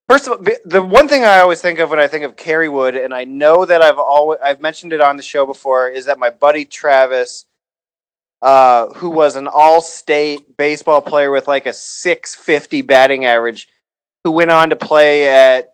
First 0.08 0.28
of 0.28 0.34
all, 0.34 0.38
the- 0.64 0.80
one 0.80 1.08
thing 1.08 1.25
I 1.25 1.40
always 1.40 1.61
think 1.61 1.80
of 1.80 1.90
when 1.90 1.99
I 1.99 2.06
think 2.06 2.25
of 2.25 2.37
Kerry 2.37 2.68
Wood, 2.68 2.94
and 2.94 3.12
I 3.12 3.25
know 3.25 3.64
that 3.64 3.82
I've 3.82 3.99
always 3.99 4.38
I've 4.40 4.61
mentioned 4.61 4.92
it 4.92 5.00
on 5.00 5.16
the 5.16 5.25
show 5.25 5.44
before, 5.44 5.88
is 5.88 6.04
that 6.04 6.20
my 6.20 6.30
buddy 6.30 6.64
Travis, 6.64 7.46
uh, 8.42 8.88
who 8.94 9.11
was 9.11 9.34
an 9.34 9.49
all-state 9.49 10.56
baseball 10.56 11.00
player 11.02 11.32
with 11.32 11.49
like 11.49 11.66
a 11.66 11.73
650 11.73 12.82
batting 12.82 13.25
average, 13.25 13.68
who 14.23 14.30
went 14.30 14.52
on 14.52 14.70
to 14.70 14.76
play 14.76 15.28
at 15.28 15.73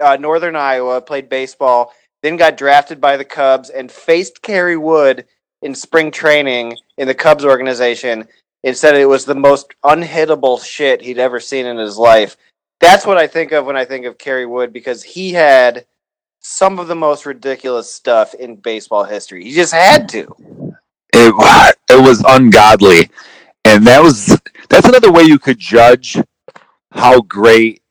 uh, 0.00 0.16
Northern 0.16 0.56
Iowa, 0.56 1.02
played 1.02 1.28
baseball, 1.28 1.92
then 2.22 2.36
got 2.36 2.56
drafted 2.56 3.02
by 3.02 3.18
the 3.18 3.24
Cubs 3.24 3.68
and 3.68 3.92
faced 3.92 4.40
Kerry 4.40 4.78
Wood 4.78 5.26
in 5.62 5.74
spring 5.74 6.10
training 6.10 6.76
in 6.98 7.08
the 7.08 7.14
Cubs 7.14 7.44
organization 7.44 8.26
and 8.64 8.76
said 8.76 8.96
it 8.96 9.06
was 9.06 9.24
the 9.24 9.34
most 9.34 9.72
unhittable 9.84 10.62
shit 10.64 11.02
he'd 11.02 11.18
ever 11.18 11.40
seen 11.40 11.66
in 11.66 11.76
his 11.76 11.96
life. 11.98 12.36
That's 12.80 13.06
what 13.06 13.18
I 13.18 13.26
think 13.26 13.52
of 13.52 13.66
when 13.66 13.76
I 13.76 13.84
think 13.84 14.06
of 14.06 14.18
Kerry 14.18 14.46
Wood 14.46 14.72
because 14.72 15.02
he 15.02 15.32
had 15.32 15.86
some 16.40 16.78
of 16.78 16.88
the 16.88 16.94
most 16.94 17.26
ridiculous 17.26 17.92
stuff 17.92 18.34
in 18.34 18.56
baseball 18.56 19.04
history. 19.04 19.44
He 19.44 19.52
just 19.52 19.72
had 19.72 20.08
to. 20.10 20.34
It 21.12 21.34
it 21.90 22.00
was 22.00 22.22
ungodly, 22.28 23.10
and 23.64 23.86
that 23.86 24.02
was 24.02 24.38
that's 24.68 24.86
another 24.88 25.10
way 25.12 25.22
you 25.22 25.38
could 25.38 25.58
judge 25.58 26.16
how 26.92 27.20
great 27.22 27.82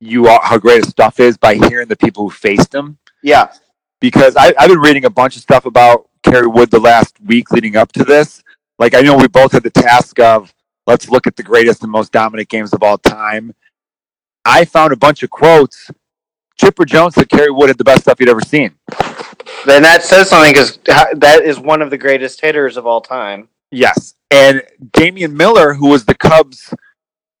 you 0.00 0.28
are, 0.28 0.40
how 0.42 0.58
great 0.58 0.84
his 0.84 0.88
stuff 0.88 1.20
is 1.20 1.36
by 1.36 1.54
hearing 1.54 1.88
the 1.88 1.96
people 1.96 2.24
who 2.24 2.30
faced 2.30 2.74
him. 2.74 2.98
Yeah. 3.22 3.52
because 4.00 4.36
I, 4.36 4.52
I've 4.58 4.68
been 4.68 4.80
reading 4.80 5.04
a 5.04 5.10
bunch 5.10 5.36
of 5.36 5.42
stuff 5.42 5.64
about 5.66 6.08
Kerry 6.32 6.46
Wood 6.46 6.70
the 6.70 6.80
last 6.80 7.20
week 7.26 7.50
leading 7.50 7.76
up 7.76 7.92
to 7.92 8.04
this. 8.04 8.42
Like, 8.78 8.94
I 8.94 9.02
know 9.02 9.18
we 9.18 9.28
both 9.28 9.52
had 9.52 9.64
the 9.64 9.70
task 9.70 10.18
of 10.18 10.54
let's 10.86 11.10
look 11.10 11.26
at 11.26 11.36
the 11.36 11.42
greatest 11.42 11.82
and 11.82 11.92
most 11.92 12.10
dominant 12.10 12.48
games 12.48 12.72
of 12.72 12.82
all 12.82 12.96
time. 12.96 13.54
I 14.42 14.64
found 14.64 14.94
a 14.94 14.96
bunch 14.96 15.22
of 15.22 15.28
quotes. 15.28 15.90
Chipper 16.58 16.86
Jones 16.86 17.16
said 17.16 17.28
Kerry 17.28 17.50
Wood 17.50 17.68
had 17.68 17.76
the 17.76 17.84
best 17.84 18.04
stuff 18.04 18.18
he'd 18.18 18.30
ever 18.30 18.40
seen. 18.40 18.74
Then 19.66 19.82
that 19.82 20.04
says 20.04 20.30
something 20.30 20.52
because 20.54 20.78
that 20.86 21.42
is 21.44 21.58
one 21.58 21.82
of 21.82 21.90
the 21.90 21.98
greatest 21.98 22.40
hitters 22.40 22.78
of 22.78 22.86
all 22.86 23.02
time. 23.02 23.50
Yes. 23.70 24.14
And 24.30 24.62
Damian 24.92 25.36
Miller, 25.36 25.74
who 25.74 25.88
was 25.88 26.06
the 26.06 26.14
Cubs 26.14 26.72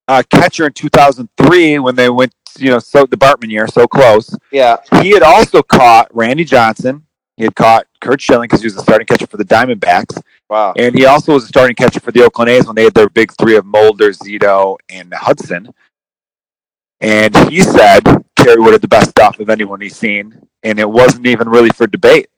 uh, 0.06 0.22
catcher 0.28 0.66
in 0.66 0.74
2003 0.74 1.78
when 1.78 1.94
they 1.94 2.10
went, 2.10 2.34
you 2.58 2.68
know, 2.68 2.78
so 2.78 3.06
the 3.06 3.16
Bartman 3.16 3.48
year, 3.48 3.66
so 3.68 3.86
close. 3.86 4.36
Yeah. 4.50 4.76
He 5.00 5.12
had 5.12 5.22
also 5.22 5.62
caught 5.62 6.14
Randy 6.14 6.44
Johnson. 6.44 7.06
He 7.36 7.44
had 7.44 7.54
caught 7.54 7.86
Curt 8.00 8.20
Schilling 8.20 8.44
because 8.48 8.60
he 8.60 8.66
was 8.66 8.74
the 8.74 8.82
starting 8.82 9.06
catcher 9.06 9.26
for 9.26 9.36
the 9.38 9.44
Diamondbacks. 9.44 10.20
Wow. 10.50 10.74
And 10.76 10.94
he 10.94 11.06
also 11.06 11.32
was 11.32 11.44
a 11.44 11.48
starting 11.48 11.74
catcher 11.74 11.98
for 12.00 12.12
the 12.12 12.22
Oakland 12.22 12.50
A's 12.50 12.66
when 12.66 12.74
they 12.76 12.84
had 12.84 12.94
their 12.94 13.08
big 13.08 13.32
three 13.40 13.56
of 13.56 13.64
Mulder, 13.64 14.10
Zito, 14.10 14.76
and 14.90 15.12
Hudson. 15.14 15.72
And 17.00 17.34
he 17.50 17.62
said 17.62 18.00
Kerry 18.36 18.60
Wood 18.60 18.72
had 18.72 18.80
the 18.82 18.88
best 18.88 19.10
stuff 19.10 19.40
of 19.40 19.50
anyone 19.50 19.80
he's 19.80 19.96
seen. 19.96 20.38
And 20.62 20.78
it 20.78 20.88
wasn't 20.88 21.26
even 21.26 21.48
really 21.48 21.70
for 21.70 21.86
debate. 21.86 22.28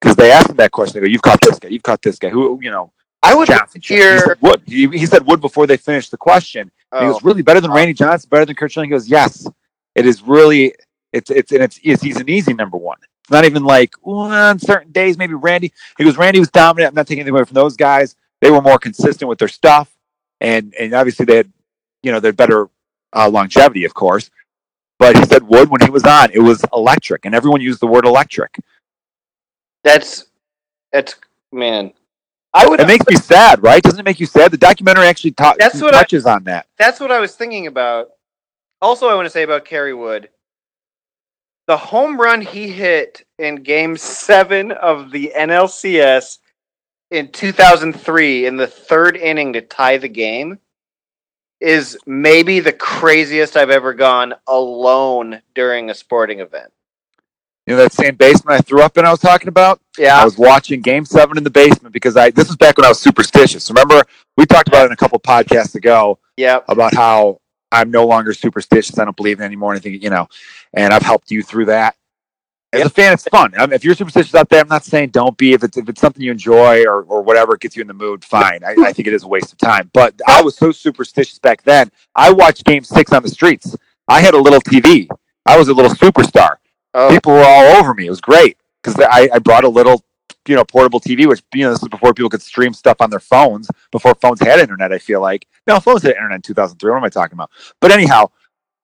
Because 0.00 0.14
they 0.14 0.30
asked 0.30 0.50
him 0.50 0.56
that 0.56 0.70
question. 0.70 1.00
They 1.00 1.08
go, 1.08 1.10
You've 1.10 1.22
caught 1.22 1.40
this 1.40 1.58
guy, 1.58 1.68
you've 1.70 1.82
caught 1.82 2.02
this 2.02 2.18
guy. 2.20 2.28
Who, 2.28 2.60
you 2.62 2.70
know, 2.70 2.92
I 3.22 3.34
would 3.34 3.48
Johnson. 3.48 3.80
He 3.82 3.94
hear. 3.96 4.20
said 4.20 4.36
Wood. 4.40 4.62
He, 4.64 4.86
he 4.88 5.06
said 5.06 5.26
Wood 5.26 5.40
before 5.40 5.66
they 5.66 5.76
finished 5.76 6.12
the 6.12 6.16
question. 6.16 6.70
And 6.92 7.02
He 7.02 7.08
Oh, 7.08 7.12
goes, 7.14 7.24
Really 7.24 7.42
better 7.42 7.60
than 7.60 7.72
Randy 7.72 7.94
Johnson, 7.94 8.28
better 8.30 8.44
than 8.44 8.54
Curt 8.54 8.70
Schilling? 8.70 8.88
He 8.90 8.92
goes, 8.92 9.08
Yes. 9.08 9.48
It 9.96 10.06
is 10.06 10.22
really, 10.22 10.74
it's, 11.12 11.28
it's, 11.30 11.50
and 11.50 11.62
it's, 11.62 11.80
it's, 11.82 12.00
he's 12.02 12.18
an 12.18 12.28
easy 12.28 12.54
number 12.54 12.76
one. 12.76 12.98
It's 13.28 13.30
not 13.34 13.44
even 13.44 13.62
like, 13.62 13.94
well, 14.00 14.20
on 14.20 14.58
certain 14.58 14.90
days, 14.90 15.18
maybe 15.18 15.34
Randy. 15.34 15.70
He 15.98 16.04
goes, 16.04 16.16
Randy 16.16 16.38
was 16.38 16.48
dominant. 16.48 16.92
I'm 16.92 16.94
not 16.94 17.06
taking 17.06 17.20
anything 17.20 17.34
away 17.34 17.44
from 17.44 17.56
those 17.56 17.76
guys. 17.76 18.16
They 18.40 18.50
were 18.50 18.62
more 18.62 18.78
consistent 18.78 19.28
with 19.28 19.38
their 19.38 19.48
stuff. 19.48 19.94
And, 20.40 20.72
and 20.80 20.94
obviously 20.94 21.26
they 21.26 21.36
had, 21.36 21.52
you 22.02 22.10
know, 22.10 22.20
their 22.20 22.32
better 22.32 22.70
uh, 23.14 23.28
longevity, 23.28 23.84
of 23.84 23.92
course. 23.92 24.30
But 24.98 25.14
he 25.18 25.26
said 25.26 25.42
Wood, 25.42 25.68
when 25.68 25.82
he 25.82 25.90
was 25.90 26.04
on, 26.04 26.30
it 26.32 26.38
was 26.38 26.64
electric. 26.72 27.26
And 27.26 27.34
everyone 27.34 27.60
used 27.60 27.80
the 27.80 27.86
word 27.86 28.06
electric. 28.06 28.56
that's 29.84 30.24
that's 30.90 31.16
man. 31.52 31.92
I 32.54 32.66
would. 32.66 32.80
It 32.80 32.86
makes 32.86 33.06
me 33.06 33.16
sad, 33.16 33.62
right? 33.62 33.82
Doesn't 33.82 34.00
it 34.00 34.04
make 34.04 34.20
you 34.20 34.26
sad? 34.26 34.50
The 34.52 34.56
documentary 34.56 35.06
actually 35.06 35.32
ta- 35.32 35.54
That's 35.58 35.82
what 35.82 35.94
I- 35.94 35.98
touches 35.98 36.24
on 36.24 36.44
that. 36.44 36.66
That's 36.78 36.98
what 36.98 37.12
I 37.12 37.18
was 37.20 37.34
thinking 37.36 37.66
about. 37.66 38.08
Also, 38.80 39.06
I 39.06 39.14
want 39.14 39.26
to 39.26 39.30
say 39.30 39.42
about 39.42 39.66
Kerry 39.66 39.92
Wood. 39.92 40.30
The 41.68 41.76
home 41.76 42.18
run 42.18 42.40
he 42.40 42.70
hit 42.70 43.26
in 43.38 43.56
Game 43.56 43.98
Seven 43.98 44.72
of 44.72 45.12
the 45.12 45.32
NLCS 45.36 46.38
in 47.10 47.30
2003 47.30 48.46
in 48.46 48.56
the 48.56 48.66
third 48.66 49.18
inning 49.18 49.52
to 49.52 49.60
tie 49.60 49.98
the 49.98 50.08
game 50.08 50.58
is 51.60 51.98
maybe 52.06 52.60
the 52.60 52.72
craziest 52.72 53.54
I've 53.54 53.68
ever 53.68 53.92
gone 53.92 54.34
alone 54.46 55.42
during 55.54 55.90
a 55.90 55.94
sporting 55.94 56.40
event. 56.40 56.72
You 57.66 57.74
know 57.74 57.82
that 57.82 57.92
same 57.92 58.14
basement 58.14 58.58
I 58.58 58.62
threw 58.62 58.80
up 58.80 58.96
in 58.96 59.04
I 59.04 59.10
was 59.10 59.20
talking 59.20 59.48
about? 59.48 59.78
Yeah. 59.98 60.18
I 60.18 60.24
was 60.24 60.38
watching 60.38 60.80
game 60.80 61.04
seven 61.04 61.36
in 61.36 61.44
the 61.44 61.50
basement 61.50 61.92
because 61.92 62.16
I 62.16 62.30
this 62.30 62.48
was 62.48 62.56
back 62.56 62.78
when 62.78 62.86
I 62.86 62.88
was 62.88 62.98
superstitious. 62.98 63.68
Remember, 63.68 64.04
we 64.38 64.46
talked 64.46 64.68
about 64.68 64.84
it 64.84 64.86
in 64.86 64.92
a 64.92 64.96
couple 64.96 65.20
podcasts 65.20 65.74
ago 65.74 66.18
yeah. 66.38 66.60
about 66.66 66.94
how 66.94 67.40
I'm 67.72 67.90
no 67.90 68.06
longer 68.06 68.32
superstitious. 68.32 68.98
I 68.98 69.04
don't 69.04 69.16
believe 69.16 69.38
in 69.38 69.44
it 69.44 69.46
anymore. 69.46 69.72
And 69.72 69.78
I 69.78 69.82
think, 69.82 70.02
you 70.02 70.10
know, 70.10 70.28
and 70.74 70.92
I've 70.92 71.02
helped 71.02 71.30
you 71.30 71.42
through 71.42 71.66
that. 71.66 71.96
As 72.72 72.84
a 72.84 72.90
fan, 72.90 73.14
it's 73.14 73.24
fun. 73.24 73.54
I 73.56 73.64
mean, 73.64 73.72
if 73.72 73.82
you're 73.82 73.94
superstitious 73.94 74.34
out 74.34 74.50
there, 74.50 74.60
I'm 74.60 74.68
not 74.68 74.84
saying 74.84 75.10
don't 75.10 75.36
be. 75.38 75.54
If 75.54 75.64
it's 75.64 75.78
if 75.78 75.88
it's 75.88 76.00
something 76.02 76.22
you 76.22 76.30
enjoy 76.30 76.84
or, 76.84 77.02
or 77.02 77.22
whatever 77.22 77.56
gets 77.56 77.76
you 77.76 77.80
in 77.80 77.88
the 77.88 77.94
mood, 77.94 78.22
fine. 78.22 78.62
I, 78.62 78.74
I 78.78 78.92
think 78.92 79.08
it 79.08 79.14
is 79.14 79.22
a 79.22 79.28
waste 79.28 79.52
of 79.52 79.58
time. 79.58 79.90
But 79.94 80.20
I 80.26 80.42
was 80.42 80.54
so 80.56 80.70
superstitious 80.70 81.38
back 81.38 81.62
then. 81.62 81.90
I 82.14 82.30
watched 82.30 82.64
Game 82.64 82.84
Six 82.84 83.10
on 83.12 83.22
the 83.22 83.30
streets. 83.30 83.74
I 84.06 84.20
had 84.20 84.34
a 84.34 84.38
little 84.38 84.60
TV. 84.60 85.08
I 85.46 85.56
was 85.56 85.68
a 85.68 85.72
little 85.72 85.92
superstar 85.92 86.56
Oh, 86.94 87.10
people 87.10 87.32
were 87.32 87.44
all 87.44 87.76
over 87.76 87.94
me. 87.94 88.06
It 88.06 88.10
was 88.10 88.20
great 88.20 88.56
because 88.82 88.98
I, 89.00 89.28
I 89.32 89.38
brought 89.38 89.64
a 89.64 89.68
little, 89.68 90.04
you 90.48 90.56
know, 90.56 90.64
portable 90.64 91.00
TV, 91.00 91.26
which 91.26 91.42
you 91.54 91.62
know 91.64 91.70
this 91.70 91.82
is 91.82 91.88
before 91.88 92.14
people 92.14 92.30
could 92.30 92.42
stream 92.42 92.72
stuff 92.72 92.96
on 93.00 93.10
their 93.10 93.20
phones, 93.20 93.68
before 93.90 94.14
phones 94.14 94.40
had 94.40 94.60
internet. 94.60 94.92
I 94.92 94.98
feel 94.98 95.20
like 95.20 95.46
no 95.66 95.80
phones 95.80 96.02
had 96.02 96.12
internet 96.12 96.36
in 96.36 96.42
2003. 96.42 96.90
What 96.90 96.96
am 96.96 97.04
I 97.04 97.08
talking 97.08 97.34
about? 97.34 97.50
But 97.80 97.92
anyhow, 97.92 98.30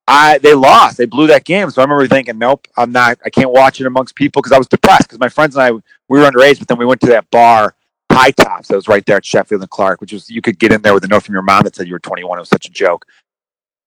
I 0.07 0.39
they 0.39 0.55
lost. 0.55 0.99
They 0.99 1.07
blew 1.07 1.27
that 1.29 1.45
game. 1.45 1.71
So 1.71 1.81
I 1.81 1.85
remember 1.85 2.07
thinking, 2.07 2.39
nope, 2.39 2.67
I'm 2.77 2.93
not. 2.93 3.19
I 3.25 3.31
can't 3.31 3.51
watch 3.51 3.81
it 3.81 3.87
amongst 3.87 4.15
people 4.15 4.43
because 4.43 4.53
I 4.53 4.59
was 4.59 4.69
depressed 4.69 5.05
because 5.05 5.19
my 5.19 5.29
friends 5.29 5.57
and 5.57 5.63
I 5.63 5.71
we 5.71 6.19
were 6.19 6.31
underage, 6.31 6.59
but 6.59 6.69
then 6.69 6.79
we 6.79 6.87
went 6.87 7.01
to 7.03 7.09
that 7.09 7.31
bar. 7.31 7.75
High 8.13 8.31
Tops 8.31 8.69
that 8.69 8.77
was 8.77 8.87
right 8.87 9.05
there 9.07 9.17
at 9.17 9.25
Sheffield 9.25 9.63
and 9.63 9.71
Clark, 9.71 10.01
which 10.01 10.13
was 10.13 10.31
you 10.31 10.41
could 10.41 10.59
get 10.59 10.73
in 10.73 10.83
there 10.83 10.95
with 10.95 11.05
a 11.05 11.09
note 11.09 11.25
from 11.25 11.33
your 11.33 11.43
mom 11.43 11.65
that 11.65 11.75
said 11.75 11.89
you 11.89 11.95
were 11.95 11.99
21. 11.99 12.39
It 12.39 12.43
was 12.43 12.49
such 12.49 12.67
a 12.67 12.71
joke. 12.71 13.07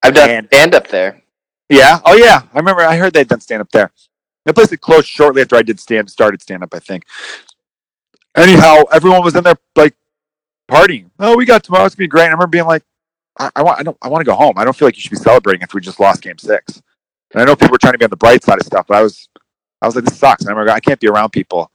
I've 0.04 0.14
done 0.14 0.30
and- 0.30 0.48
stand 0.48 0.76
up 0.76 0.88
there. 0.90 1.22
Yeah. 1.70 2.00
Oh 2.06 2.16
yeah. 2.16 2.42
I 2.54 2.58
remember. 2.60 2.82
I 2.82 2.98
heard 2.98 3.14
they'd 3.14 3.28
done 3.28 3.42
stand 3.42 3.62
up 3.62 3.72
there. 3.72 3.92
That 4.46 4.54
place 4.54 4.70
had 4.70 4.82
closed 4.82 5.08
shortly 5.08 5.42
after 5.42 5.58
I 5.58 5.62
did 5.62 5.80
stand 5.80 6.10
started 6.10 6.42
stand 6.42 6.64
up. 6.64 6.74
I 6.74 6.80
think. 6.80 7.04
Anyhow, 8.38 8.84
everyone 8.94 9.24
was 9.24 9.36
in 9.36 9.46
there 9.46 9.58
like 9.78 9.96
partying. 10.72 11.12
Oh, 11.20 11.38
we 11.38 11.46
got 11.46 11.64
tomorrow. 11.64 11.86
It's 11.86 11.96
gonna 11.96 12.06
be 12.06 12.10
great. 12.10 12.24
I 12.24 12.28
remember 12.28 12.48
being 12.48 12.66
like, 12.66 12.84
I, 13.40 13.52
I 13.58 13.64
want. 13.64 13.80
I 13.80 13.84
don't. 13.84 13.98
I 14.02 14.10
want 14.10 14.22
to 14.22 14.26
go 14.26 14.36
home. 14.36 14.56
I 14.58 14.66
don't 14.66 14.76
feel 14.76 14.88
like 14.88 14.96
you 14.98 15.02
should 15.02 15.12
be 15.12 15.18
celebrating 15.18 15.64
if 15.64 15.74
we 15.74 15.82
just 15.82 16.00
lost 16.00 16.22
Game 16.24 16.38
Six. 16.38 16.82
And 17.34 17.42
I 17.42 17.46
know 17.46 17.56
people 17.56 17.74
were 17.74 17.80
trying 17.80 17.94
to 17.94 18.00
be 18.00 18.06
on 18.06 18.12
the 18.12 18.18
bright 18.18 18.44
side 18.44 18.60
of 18.60 18.66
stuff, 18.66 18.88
but 18.88 18.98
I 18.98 19.04
was. 19.04 19.30
I 19.82 19.88
was 19.88 19.96
like, 19.96 20.06
this 20.06 20.18
sucks. 20.18 20.44
And 20.44 20.50
I 20.50 20.54
remember 20.54 20.72
I 20.74 20.80
can't 20.82 21.00
be 21.00 21.08
around 21.08 21.32
people 21.32 21.72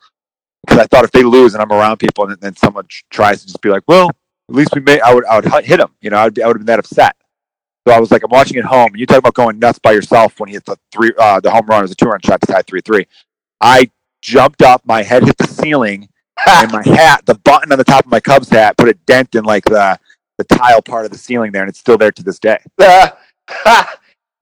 because 0.67 0.81
I 0.81 0.87
thought 0.87 1.05
if 1.05 1.13
they 1.13 1.25
lose 1.25 1.55
and 1.55 1.63
I'm 1.63 1.73
around 1.73 1.99
people 1.99 2.27
and 2.29 2.41
then 2.41 2.57
someone 2.57 2.87
tries 3.11 3.43
to 3.43 3.47
just 3.49 3.63
be 3.63 3.71
like, 3.71 3.85
well, 3.89 4.11
at 4.11 4.55
least 4.55 4.71
we 4.75 4.81
may. 4.83 5.01
I 5.01 5.15
would. 5.15 5.25
I 5.27 5.37
would 5.41 5.65
hit 5.67 5.79
them. 5.79 5.93
You 6.03 6.11
know, 6.11 6.19
I'd 6.19 6.35
be, 6.35 6.43
I 6.43 6.49
would 6.49 6.57
have 6.57 6.61
been 6.61 6.67
that 6.75 6.81
upset. 6.81 7.17
So 7.89 7.95
I 7.95 8.01
was 8.01 8.13
like, 8.13 8.23
I'm 8.25 8.31
watching 8.31 8.59
at 8.59 8.65
home. 8.65 8.89
And 8.89 9.01
you 9.01 9.07
talk 9.07 9.19
about 9.19 9.35
going 9.35 9.59
nuts 9.59 9.79
by 9.81 9.93
yourself 9.93 10.41
when 10.41 10.49
he 10.49 10.55
hit 10.55 10.65
the 10.67 10.77
three, 10.93 11.13
uh, 11.19 11.41
the 11.41 11.51
home 11.51 11.67
run. 11.67 11.81
It 11.81 11.83
was 11.83 11.93
a 11.93 11.97
two 11.97 12.07
run 12.07 12.21
shot 12.25 12.41
to 12.43 12.47
tie 12.49 12.63
three 12.63 12.83
three. 12.83 13.07
I 13.61 13.91
jumped 14.23 14.63
up, 14.63 14.83
my 14.87 15.03
head 15.03 15.25
hit 15.25 15.39
the 15.39 15.49
ceiling, 15.49 16.09
and 16.47 16.73
my 16.73 16.83
hat, 16.87 17.25
the 17.27 17.35
button 17.35 17.73
on 17.73 17.79
the 17.79 17.85
top 17.85 18.05
of 18.05 18.11
my 18.11 18.21
Cubs 18.21 18.49
hat, 18.49 18.77
put 18.77 18.89
a 18.89 18.95
dent 19.07 19.35
in 19.35 19.45
like 19.45 19.65
the 19.65 19.99
the 20.39 20.45
tile 20.45 20.83
part 20.83 21.05
of 21.05 21.11
the 21.11 21.19
ceiling 21.19 21.53
there, 21.53 21.63
and 21.63 21.69
it's 21.69 21.79
still 21.79 21.99
there 21.99 22.11
to 22.13 22.23
this 22.23 22.39
day. 22.39 22.59
Uh, 22.79 23.11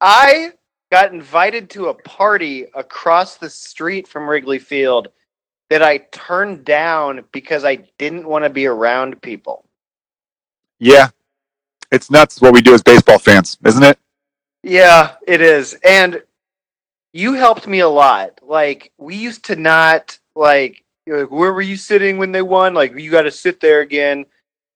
I 0.01 0.53
got 0.91 1.13
invited 1.13 1.69
to 1.71 1.87
a 1.87 1.93
party 1.93 2.65
across 2.75 3.37
the 3.37 3.49
street 3.49 4.07
from 4.07 4.29
Wrigley 4.29 4.59
Field 4.59 5.09
that 5.69 5.81
I 5.81 5.99
turned 6.11 6.65
down 6.65 7.23
because 7.31 7.63
I 7.63 7.77
didn't 7.97 8.27
want 8.27 8.43
to 8.43 8.49
be 8.49 8.65
around 8.65 9.21
people. 9.21 9.65
Yeah, 10.79 11.09
it's 11.91 12.09
nuts 12.09 12.41
what 12.41 12.53
we 12.53 12.61
do 12.61 12.73
as 12.73 12.81
baseball 12.81 13.19
fans, 13.19 13.57
isn't 13.65 13.83
it? 13.83 13.97
Yeah, 14.63 15.13
it 15.27 15.41
is. 15.41 15.75
And 15.83 16.21
you 17.13 17.33
helped 17.33 17.67
me 17.67 17.79
a 17.79 17.89
lot. 17.89 18.39
Like 18.41 18.91
we 18.97 19.15
used 19.15 19.45
to 19.45 19.55
not 19.55 20.17
like 20.35 20.83
like, 21.07 21.31
where 21.31 21.53
were 21.53 21.61
you 21.61 21.77
sitting 21.77 22.17
when 22.17 22.31
they 22.31 22.41
won? 22.41 22.73
Like 22.73 22.97
you 22.97 23.11
got 23.11 23.23
to 23.23 23.31
sit 23.31 23.59
there 23.59 23.81
again. 23.81 24.25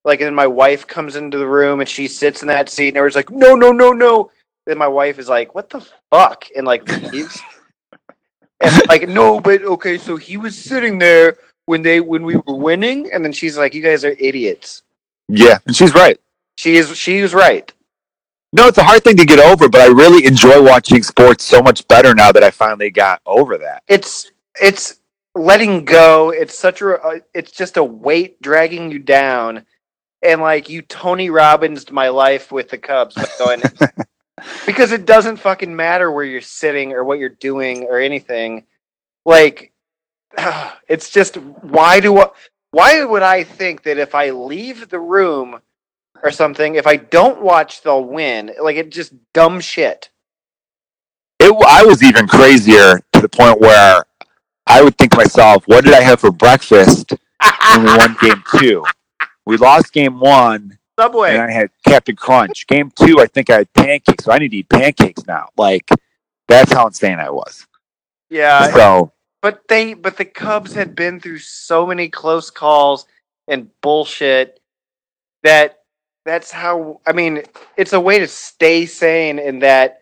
Like 0.04 0.22
and 0.22 0.28
then 0.28 0.36
my 0.36 0.48
wife 0.48 0.86
comes 0.86 1.16
into 1.16 1.38
the 1.38 1.48
room 1.48 1.80
and 1.80 1.90
she 1.90 2.08
sits 2.08 2.42
in 2.42 2.48
that 2.48 2.70
seat 2.70 2.90
and 2.90 2.98
everyone's 2.98 3.16
like, 3.16 3.32
no, 3.32 3.56
no, 3.56 3.72
no, 3.72 3.92
no. 3.92 4.32
Then 4.66 4.78
my 4.78 4.88
wife 4.88 5.20
is 5.20 5.30
like, 5.30 5.54
what 5.54 5.70
the 5.70 5.86
fuck? 6.12 6.46
And 6.56 6.66
like 6.66 6.88
leaves. 7.12 7.40
and 8.62 8.88
like, 8.88 9.08
no, 9.08 9.40
but 9.40 9.64
okay, 9.64 9.98
so 9.98 10.18
he 10.18 10.38
was 10.38 10.58
sitting 10.58 10.98
there 11.00 11.38
when 11.66 11.82
they 11.82 12.00
when 12.00 12.24
we 12.24 12.36
were 12.36 12.56
winning, 12.56 13.10
and 13.12 13.24
then 13.24 13.32
she's 13.32 13.58
like, 13.58 13.74
you 13.74 13.82
guys 13.82 14.06
are 14.06 14.16
idiots. 14.20 14.84
Yeah, 15.28 15.58
and 15.66 15.76
she's 15.76 15.94
right. 15.94 16.20
She 16.58 16.78
is 16.78 16.96
she 16.98 17.18
is 17.18 17.34
right. 17.34 17.72
No, 18.54 18.68
it's 18.68 18.78
a 18.78 18.84
hard 18.84 19.04
thing 19.04 19.18
to 19.18 19.26
get 19.26 19.40
over, 19.40 19.68
but 19.68 19.82
I 19.82 19.88
really 19.88 20.26
enjoy 20.26 20.62
watching 20.62 21.04
sports 21.04 21.44
so 21.44 21.62
much 21.62 21.86
better 21.90 22.14
now 22.14 22.32
that 22.32 22.44
I 22.44 22.52
finally 22.52 22.90
got 22.90 23.22
over 23.26 23.58
that. 23.58 23.84
It's 23.88 24.32
it's 24.62 25.02
letting 25.36 25.86
go. 25.86 26.32
It's 26.32 26.58
such 26.58 26.82
a 26.82 27.00
uh, 27.00 27.20
it's 27.34 27.52
just 27.52 27.78
a 27.78 27.84
weight 27.84 28.42
dragging 28.42 28.92
you 28.92 29.00
down, 29.00 29.66
and 30.22 30.42
like 30.42 30.70
you 30.70 30.82
Tony 30.82 31.30
Robbins 31.30 31.92
my 31.92 32.10
life 32.10 32.52
with 32.52 32.70
the 32.70 32.78
Cubs, 32.78 33.16
by 33.16 33.28
going 33.38 33.62
because 34.66 34.92
it 34.92 35.06
doesn't 35.06 35.38
fucking 35.38 35.76
matter 35.76 36.12
where 36.12 36.24
you're 36.24 36.42
sitting 36.42 36.94
or 36.94 37.04
what 37.04 37.20
you're 37.20 37.30
doing 37.30 37.84
or 37.84 38.00
anything. 38.00 38.66
Like 39.26 39.74
it's 40.88 41.10
just 41.10 41.36
why 41.36 42.00
do 42.00 42.18
I, 42.20 42.30
why 42.72 43.04
would 43.04 43.24
I 43.24 43.44
think 43.44 43.84
that 43.84 43.98
if 43.98 44.16
I 44.16 44.32
leave 44.32 44.90
the 44.90 45.00
room 45.00 45.60
or 46.24 46.32
something, 46.32 46.76
if 46.76 46.88
I 46.88 46.96
don't 46.96 47.42
watch, 47.42 47.82
they'll 47.82 48.04
win? 48.04 48.52
Like 48.62 48.78
it 48.78 48.90
just 48.90 49.14
dumb 49.34 49.60
shit. 49.60 50.10
It, 51.40 51.54
I 51.68 51.84
was 51.86 52.02
even 52.02 52.28
crazier 52.28 53.02
to 53.14 53.22
the 53.22 53.30
point 53.30 53.60
where 53.60 54.06
I 54.68 54.82
would 54.84 54.98
think 54.98 55.12
to 55.12 55.18
myself, 55.18 55.64
what 55.68 55.84
did 55.84 55.94
I 55.94 56.02
have 56.02 56.20
for 56.20 56.32
breakfast 56.32 57.14
when 57.72 57.84
we 57.86 57.98
won 57.98 58.16
game 58.22 58.44
two? 58.60 58.84
We 59.46 59.58
lost 59.58 59.94
game 59.94 60.20
one, 60.20 60.78
Subway. 61.00 61.34
and 61.34 61.42
I 61.44 61.52
had 61.52 61.70
Captain 61.88 62.16
Crunch. 62.16 62.66
Game 62.68 62.92
two, 62.96 63.20
I 63.20 63.28
think 63.28 63.50
I 63.50 63.58
had 63.58 63.74
pancakes, 63.74 64.24
so 64.26 64.32
I 64.32 64.40
need 64.40 64.50
to 64.50 64.58
eat 64.58 64.70
pancakes 64.70 65.26
now. 65.28 65.50
Like, 65.56 65.88
that's 66.48 66.72
how 66.74 66.88
insane 66.88 67.20
I 67.20 67.30
was. 67.30 67.66
yeah, 68.30 68.72
So, 68.74 69.12
but 69.42 69.68
they 69.68 69.94
but 69.94 70.18
the 70.18 70.26
Cubs 70.26 70.74
had 70.74 70.96
been 70.96 71.20
through 71.20 71.40
so 71.40 71.86
many 71.86 72.10
close 72.10 72.50
calls 72.50 73.06
and 73.48 73.70
bullshit 73.82 74.60
that 75.44 75.82
that's 76.26 76.50
how 76.52 77.02
I 77.06 77.14
mean 77.14 77.44
it's 77.78 77.94
a 77.94 78.00
way 78.00 78.18
to 78.18 78.28
stay 78.28 78.88
sane 78.88 79.38
in 79.38 79.60
that 79.60 80.00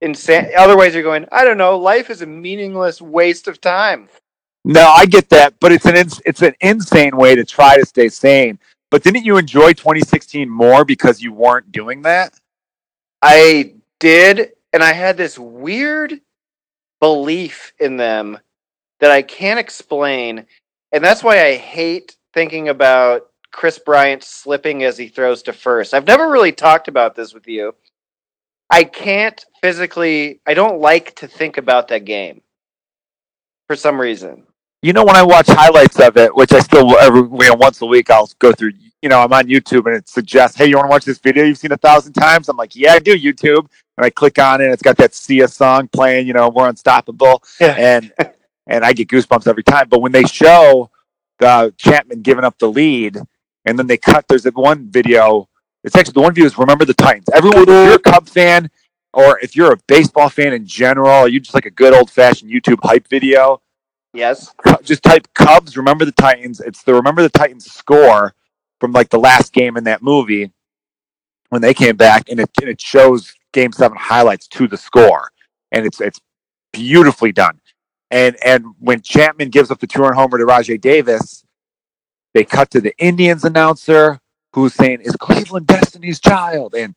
insane 0.00 0.48
otherwise 0.56 0.94
you're 0.94 1.02
going 1.02 1.26
I 1.32 1.44
don't 1.44 1.58
know 1.58 1.78
life 1.78 2.10
is 2.10 2.22
a 2.22 2.26
meaningless 2.26 3.00
waste 3.02 3.48
of 3.48 3.60
time. 3.60 4.08
no, 4.64 4.88
I 4.88 5.06
get 5.06 5.28
that, 5.30 5.54
but 5.60 5.72
it's 5.72 5.86
an 5.86 5.96
ins- 5.96 6.22
it's 6.26 6.42
an 6.42 6.54
insane 6.60 7.16
way 7.16 7.34
to 7.36 7.44
try 7.44 7.78
to 7.78 7.86
stay 7.86 8.08
sane. 8.08 8.58
But 8.90 9.02
didn't 9.02 9.24
you 9.24 9.38
enjoy 9.38 9.72
2016 9.74 10.48
more 10.48 10.84
because 10.84 11.22
you 11.22 11.32
weren't 11.32 11.72
doing 11.72 12.02
that? 12.02 12.38
I 13.22 13.74
did 14.00 14.52
and 14.72 14.82
I 14.82 14.92
had 14.92 15.16
this 15.16 15.38
weird 15.38 16.20
belief 17.00 17.72
in 17.80 17.96
them 17.96 18.38
that 19.00 19.10
I 19.10 19.22
can't 19.22 19.60
explain 19.60 20.46
and 20.92 21.04
that's 21.04 21.24
why 21.24 21.44
I 21.46 21.56
hate 21.56 22.16
thinking 22.34 22.68
about 22.68 23.30
Kris 23.52 23.78
Bryant 23.78 24.22
slipping 24.24 24.84
as 24.84 24.98
he 24.98 25.08
throws 25.08 25.42
to 25.44 25.52
first. 25.52 25.94
I've 25.94 26.06
never 26.06 26.30
really 26.30 26.52
talked 26.52 26.88
about 26.88 27.14
this 27.16 27.34
with 27.34 27.48
you. 27.48 27.74
I 28.70 28.84
can't 28.84 29.44
physically, 29.62 30.40
I 30.46 30.54
don't 30.54 30.80
like 30.80 31.14
to 31.16 31.28
think 31.28 31.56
about 31.58 31.88
that 31.88 32.04
game 32.04 32.42
for 33.68 33.76
some 33.76 34.00
reason. 34.00 34.44
you 34.82 34.92
know 34.92 35.04
when 35.04 35.16
I 35.16 35.22
watch 35.22 35.46
highlights 35.48 35.98
of 36.00 36.16
it, 36.16 36.34
which 36.34 36.52
I 36.52 36.60
still 36.60 36.98
every 36.98 37.20
you 37.22 37.48
know, 37.50 37.54
once 37.54 37.80
a 37.82 37.86
week 37.86 38.10
I'll 38.10 38.30
go 38.38 38.52
through. 38.52 38.72
You 39.02 39.10
know, 39.10 39.20
I'm 39.20 39.32
on 39.34 39.46
YouTube 39.46 39.86
and 39.86 39.94
it 39.96 40.08
suggests, 40.08 40.56
"Hey, 40.56 40.66
you 40.66 40.76
want 40.76 40.86
to 40.86 40.90
watch 40.90 41.04
this 41.04 41.18
video 41.18 41.44
you've 41.44 41.58
seen 41.58 41.72
a 41.72 41.76
thousand 41.76 42.14
times?" 42.14 42.48
I'm 42.48 42.56
like, 42.56 42.74
"Yeah, 42.74 42.94
I 42.94 42.98
do." 43.00 43.16
YouTube, 43.18 43.66
and 43.96 44.04
I 44.06 44.10
click 44.10 44.38
on 44.38 44.60
it. 44.60 44.64
And 44.64 44.72
It's 44.72 44.82
got 44.82 44.96
that 44.96 45.14
Sia 45.14 45.46
song 45.48 45.88
playing. 45.88 46.26
You 46.26 46.32
know, 46.32 46.48
we're 46.48 46.68
unstoppable, 46.68 47.42
Yeah. 47.60 47.74
and 47.78 48.12
and 48.66 48.84
I 48.84 48.92
get 48.94 49.08
goosebumps 49.08 49.46
every 49.46 49.62
time. 49.62 49.88
But 49.90 50.00
when 50.00 50.12
they 50.12 50.24
show 50.24 50.90
the 51.38 51.74
Chapman 51.76 52.22
giving 52.22 52.44
up 52.44 52.58
the 52.58 52.70
lead, 52.70 53.18
and 53.66 53.78
then 53.78 53.86
they 53.86 53.98
cut, 53.98 54.26
there's 54.28 54.44
that 54.44 54.56
one 54.56 54.90
video. 54.90 55.48
It's 55.84 55.94
actually 55.96 56.14
the 56.14 56.22
one 56.22 56.34
view 56.34 56.46
is 56.46 56.58
remember 56.58 56.84
the 56.84 56.94
Titans. 56.94 57.28
Everyone, 57.32 57.62
if 57.62 57.68
you're 57.68 57.94
a 57.94 57.98
Cub 57.98 58.28
fan 58.28 58.70
or 59.12 59.38
if 59.40 59.54
you're 59.54 59.72
a 59.72 59.78
baseball 59.86 60.28
fan 60.28 60.52
in 60.52 60.66
general, 60.66 61.28
you 61.28 61.38
just 61.38 61.54
like 61.54 61.66
a 61.66 61.70
good 61.70 61.94
old 61.94 62.10
fashioned 62.10 62.50
YouTube 62.50 62.78
hype 62.82 63.06
video 63.08 63.60
Yes. 64.14 64.54
Just 64.82 65.02
type 65.02 65.26
Cubs, 65.34 65.76
remember 65.76 66.04
the 66.04 66.12
Titans. 66.12 66.60
It's 66.60 66.84
the 66.84 66.94
remember 66.94 67.20
the 67.22 67.28
Titans 67.28 67.70
score 67.70 68.32
from 68.80 68.92
like 68.92 69.10
the 69.10 69.18
last 69.18 69.52
game 69.52 69.76
in 69.76 69.84
that 69.84 70.02
movie 70.02 70.52
when 71.50 71.60
they 71.60 71.74
came 71.74 71.96
back, 71.96 72.30
and 72.30 72.38
it 72.40 72.48
and 72.60 72.70
it 72.70 72.80
shows 72.80 73.34
Game 73.52 73.72
Seven 73.72 73.98
highlights 74.00 74.46
to 74.48 74.68
the 74.68 74.76
score, 74.76 75.30
and 75.72 75.84
it's 75.84 76.00
it's 76.00 76.20
beautifully 76.72 77.32
done. 77.32 77.60
And 78.12 78.36
and 78.44 78.64
when 78.78 79.02
Chapman 79.02 79.50
gives 79.50 79.72
up 79.72 79.80
the 79.80 79.86
two 79.88 80.00
run 80.00 80.14
homer 80.14 80.38
to 80.38 80.44
Rajai 80.44 80.80
Davis, 80.80 81.44
they 82.34 82.44
cut 82.44 82.70
to 82.70 82.80
the 82.80 82.94
Indians 82.98 83.44
announcer 83.44 84.20
who's 84.54 84.74
saying, 84.74 85.00
"Is 85.02 85.16
Cleveland 85.16 85.66
Destiny's 85.66 86.20
Child?" 86.20 86.74
and 86.74 86.94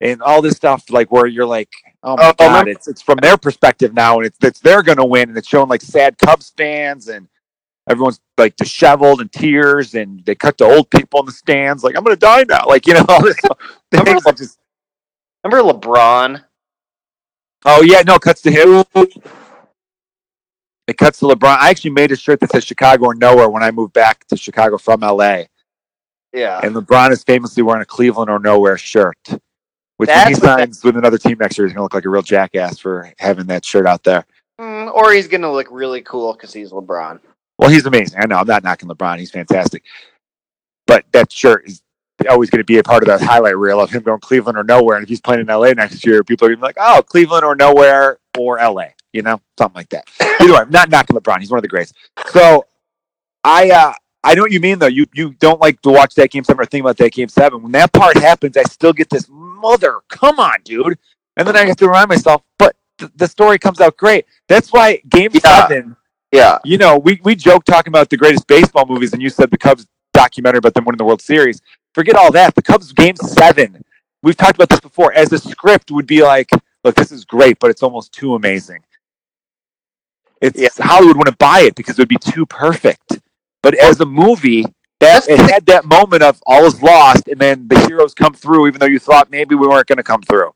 and 0.00 0.22
all 0.22 0.40
this 0.40 0.56
stuff 0.56 0.84
like 0.90 1.12
where 1.12 1.26
you're 1.26 1.46
like, 1.46 1.68
"Oh 2.02 2.16
my 2.16 2.28
Oh, 2.28 2.32
god!" 2.38 2.46
remember- 2.50 2.70
It's 2.70 2.88
it's 2.88 3.02
from 3.02 3.18
their 3.20 3.36
perspective 3.36 3.92
now, 3.92 4.16
and 4.18 4.26
it's 4.26 4.38
it's 4.42 4.60
they're 4.60 4.82
going 4.82 4.98
to 4.98 5.04
win, 5.04 5.28
and 5.28 5.36
it's 5.38 5.48
showing 5.48 5.68
like 5.68 5.82
sad 5.82 6.16
Cubs 6.18 6.52
fans 6.56 7.08
and 7.08 7.28
everyone's 7.88 8.20
like 8.38 8.56
disheveled 8.56 9.20
and 9.20 9.30
tears, 9.32 9.94
and 9.94 10.24
they 10.24 10.34
cut 10.34 10.56
to 10.58 10.64
old 10.64 10.90
people 10.90 11.20
in 11.20 11.26
the 11.26 11.32
stands 11.32 11.82
like, 11.84 11.96
"I'm 11.96 12.04
going 12.04 12.16
to 12.16 12.20
die 12.20 12.44
now," 12.48 12.64
like 12.66 12.86
you 12.86 12.94
know 12.94 13.04
all 13.08 13.22
this 13.22 13.36
things 13.90 14.22
that 14.24 14.36
just. 14.36 14.58
Remember 15.44 15.72
LeBron? 15.72 16.44
Oh 17.64 17.82
yeah, 17.82 18.02
no, 18.06 18.14
it 18.16 18.20
cuts 18.22 18.42
to 18.42 18.50
him. 18.50 18.84
It 20.86 20.98
cuts 20.98 21.18
to 21.20 21.26
LeBron. 21.26 21.56
I 21.58 21.70
actually 21.70 21.90
made 21.92 22.10
a 22.12 22.16
shirt 22.16 22.40
that 22.40 22.50
says 22.50 22.64
Chicago 22.64 23.06
or 23.06 23.14
nowhere 23.14 23.48
when 23.48 23.62
I 23.62 23.70
moved 23.70 23.92
back 23.92 24.26
to 24.28 24.36
Chicago 24.36 24.76
from 24.76 25.00
LA. 25.00 25.44
Yeah. 26.32 26.60
And 26.62 26.74
LeBron 26.74 27.10
is 27.10 27.24
famously 27.24 27.62
wearing 27.62 27.82
a 27.82 27.86
Cleveland 27.86 28.30
or 28.30 28.38
nowhere 28.38 28.78
shirt. 28.78 29.16
Which 29.96 30.08
when 30.08 30.28
he 30.28 30.34
what 30.34 30.42
that- 30.42 30.58
signs 30.58 30.84
with 30.84 30.96
another 30.96 31.18
team 31.18 31.36
next 31.38 31.58
year, 31.58 31.66
he's 31.66 31.74
gonna 31.74 31.82
look 31.82 31.94
like 31.94 32.04
a 32.06 32.08
real 32.08 32.22
jackass 32.22 32.78
for 32.78 33.12
having 33.18 33.46
that 33.46 33.64
shirt 33.64 33.86
out 33.86 34.02
there. 34.04 34.24
Mm, 34.60 34.92
or 34.94 35.12
he's 35.12 35.26
going 35.26 35.40
to 35.40 35.50
look 35.50 35.68
really 35.70 36.02
cool 36.02 36.34
because 36.34 36.52
he's 36.52 36.70
LeBron. 36.70 37.18
Well, 37.58 37.70
he's 37.70 37.86
amazing. 37.86 38.20
I 38.20 38.26
know 38.26 38.36
I'm 38.36 38.46
not 38.46 38.62
knocking 38.62 38.90
LeBron. 38.90 39.18
He's 39.18 39.30
fantastic. 39.30 39.84
But 40.86 41.06
that 41.12 41.32
shirt 41.32 41.66
is 41.66 41.82
always 42.28 42.50
going 42.50 42.58
to 42.60 42.64
be 42.64 42.76
a 42.76 42.82
part 42.82 43.02
of 43.02 43.06
that 43.06 43.22
highlight 43.22 43.56
reel 43.56 43.80
of 43.80 43.90
him 43.90 44.02
going 44.02 44.20
Cleveland 44.20 44.58
or 44.58 44.64
nowhere. 44.64 44.96
And 44.96 45.02
if 45.02 45.08
he's 45.08 45.20
playing 45.20 45.40
in 45.40 45.46
LA 45.46 45.72
next 45.72 46.04
year, 46.04 46.22
people 46.22 46.46
are 46.46 46.50
going 46.50 46.58
to 46.58 46.60
be 46.60 46.66
like, 46.66 46.76
oh, 46.78 47.02
Cleveland 47.02 47.42
or 47.42 47.54
nowhere 47.54 48.18
or 48.38 48.58
LA, 48.58 48.88
you 49.14 49.22
know, 49.22 49.40
something 49.58 49.76
like 49.76 49.88
that. 49.90 50.04
Either 50.40 50.52
way, 50.52 50.58
I'm 50.58 50.70
not 50.70 50.90
knocking 50.90 51.16
LeBron. 51.16 51.40
He's 51.40 51.50
one 51.50 51.58
of 51.58 51.62
the 51.62 51.68
greats. 51.68 51.94
So 52.28 52.66
I, 53.44 53.70
uh, 53.70 53.94
I 54.22 54.34
know 54.34 54.42
what 54.42 54.52
you 54.52 54.60
mean 54.60 54.78
though. 54.78 54.86
You 54.86 55.06
you 55.14 55.32
don't 55.40 55.60
like 55.60 55.80
to 55.82 55.90
watch 55.90 56.14
that 56.16 56.30
game 56.30 56.44
seven 56.44 56.62
or 56.62 56.66
think 56.66 56.82
about 56.82 56.98
that 56.98 57.12
game 57.12 57.28
seven. 57.28 57.62
When 57.62 57.72
that 57.72 57.92
part 57.92 58.16
happens, 58.16 58.56
I 58.56 58.62
still 58.64 58.92
get 58.92 59.08
this 59.10 59.26
mother. 59.30 60.00
Come 60.08 60.38
on, 60.38 60.56
dude. 60.64 60.98
And 61.36 61.48
then 61.48 61.56
I 61.56 61.64
have 61.64 61.76
to 61.76 61.86
remind 61.86 62.08
myself, 62.10 62.42
but 62.58 62.76
th- 62.98 63.10
the 63.16 63.26
story 63.26 63.58
comes 63.58 63.80
out 63.80 63.96
great. 63.96 64.26
That's 64.48 64.72
why 64.72 65.00
Game 65.08 65.30
Yeah. 65.32 65.40
Seven. 65.68 65.96
Yeah. 66.32 66.58
You 66.64 66.76
know, 66.78 66.98
we 66.98 67.18
we 67.24 67.34
joke 67.34 67.64
talking 67.64 67.90
about 67.90 68.10
the 68.10 68.16
greatest 68.18 68.46
baseball 68.46 68.84
movies, 68.86 69.12
and 69.14 69.22
you 69.22 69.30
said 69.30 69.50
the 69.50 69.58
Cubs 69.58 69.86
documentary 70.12 70.58
about 70.58 70.74
them 70.74 70.84
winning 70.84 70.98
the 70.98 71.04
World 71.04 71.22
Series. 71.22 71.62
Forget 71.94 72.14
all 72.14 72.30
that. 72.32 72.54
The 72.54 72.62
Cubs 72.62 72.92
Game 72.92 73.16
Seven. 73.16 73.82
We've 74.22 74.36
talked 74.36 74.56
about 74.56 74.68
this 74.68 74.80
before. 74.80 75.14
As 75.14 75.32
a 75.32 75.38
script, 75.38 75.90
would 75.90 76.06
be 76.06 76.22
like, 76.22 76.50
look, 76.84 76.94
this 76.94 77.10
is 77.10 77.24
great, 77.24 77.58
but 77.58 77.70
it's 77.70 77.82
almost 77.82 78.12
too 78.12 78.34
amazing. 78.34 78.80
It's 80.42 80.60
Yeah. 80.60 80.68
Hollywood 80.78 81.16
wouldn't 81.16 81.38
buy 81.38 81.60
it 81.60 81.74
because 81.74 81.98
it 81.98 82.02
would 82.02 82.08
be 82.08 82.16
too 82.18 82.44
perfect. 82.46 83.18
But 83.62 83.74
as 83.74 84.00
a 84.00 84.06
movie, 84.06 84.62
that 85.00 85.24
That's 85.26 85.28
it 85.28 85.38
had 85.38 85.66
that 85.66 85.86
moment 85.86 86.22
of 86.22 86.42
all 86.46 86.64
is 86.66 86.82
lost, 86.82 87.28
and 87.28 87.40
then 87.40 87.68
the 87.68 87.80
heroes 87.86 88.14
come 88.14 88.34
through, 88.34 88.68
even 88.68 88.80
though 88.80 88.86
you 88.86 88.98
thought 88.98 89.30
maybe 89.30 89.54
we 89.54 89.66
weren't 89.66 89.86
going 89.86 89.96
to 89.96 90.02
come 90.02 90.22
through. 90.22 90.52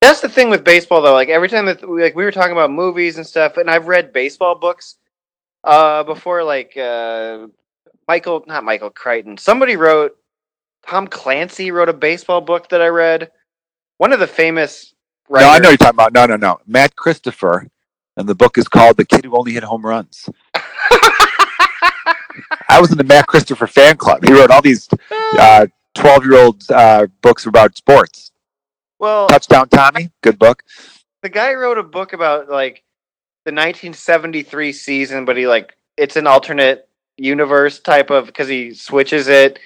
That's 0.00 0.20
the 0.20 0.28
thing 0.28 0.50
with 0.50 0.64
baseball, 0.64 1.02
though. 1.02 1.14
Like 1.14 1.28
every 1.28 1.48
time 1.48 1.66
that 1.66 1.86
we, 1.88 2.02
like 2.02 2.14
we 2.14 2.24
were 2.24 2.30
talking 2.30 2.52
about 2.52 2.70
movies 2.70 3.16
and 3.16 3.26
stuff, 3.26 3.56
and 3.56 3.70
I've 3.70 3.88
read 3.88 4.12
baseball 4.12 4.54
books 4.54 4.96
uh, 5.64 6.04
before. 6.04 6.44
Like 6.44 6.76
uh, 6.76 7.48
Michael, 8.06 8.44
not 8.46 8.64
Michael 8.64 8.90
Crichton. 8.90 9.36
Somebody 9.36 9.76
wrote. 9.76 10.12
Tom 10.86 11.06
Clancy 11.06 11.70
wrote 11.70 11.88
a 11.88 11.92
baseball 11.92 12.40
book 12.40 12.68
that 12.70 12.80
I 12.80 12.86
read. 12.86 13.30
One 13.98 14.12
of 14.12 14.20
the 14.20 14.26
famous. 14.26 14.94
No, 15.28 15.40
I 15.40 15.58
know 15.58 15.70
you're 15.70 15.76
talking 15.76 15.96
about. 15.96 16.14
No, 16.14 16.24
no, 16.24 16.36
no. 16.36 16.60
Matt 16.66 16.96
Christopher, 16.96 17.66
and 18.16 18.28
the 18.28 18.34
book 18.34 18.56
is 18.56 18.68
called 18.68 18.96
"The 18.96 19.04
Kid 19.04 19.24
Who 19.24 19.36
Only 19.36 19.52
Hit 19.52 19.64
Home 19.64 19.84
Runs." 19.84 20.28
I 22.68 22.80
was 22.80 22.90
in 22.92 22.98
the 22.98 23.04
Matt 23.04 23.26
Christopher 23.26 23.66
fan 23.66 23.96
club. 23.96 24.24
He 24.24 24.32
wrote 24.32 24.50
all 24.50 24.62
these 24.62 24.88
twelve-year-old 25.94 26.70
uh, 26.70 27.06
books 27.22 27.46
about 27.46 27.76
sports. 27.76 28.30
well, 28.98 29.28
Touchdown 29.28 29.68
Tommy, 29.68 30.10
good 30.22 30.38
book. 30.38 30.62
the 31.22 31.28
guy 31.28 31.54
wrote 31.54 31.78
a 31.78 31.82
book 31.82 32.12
about 32.12 32.48
like 32.48 32.82
the 33.44 33.52
1973 33.52 34.72
season, 34.72 35.24
but 35.24 35.36
he 35.36 35.46
like 35.46 35.76
it's 35.96 36.16
an 36.16 36.26
alternate 36.26 36.88
universe 37.16 37.80
type 37.80 38.10
of 38.10 38.26
because 38.26 38.48
he 38.48 38.74
switches 38.74 39.28
it, 39.28 39.58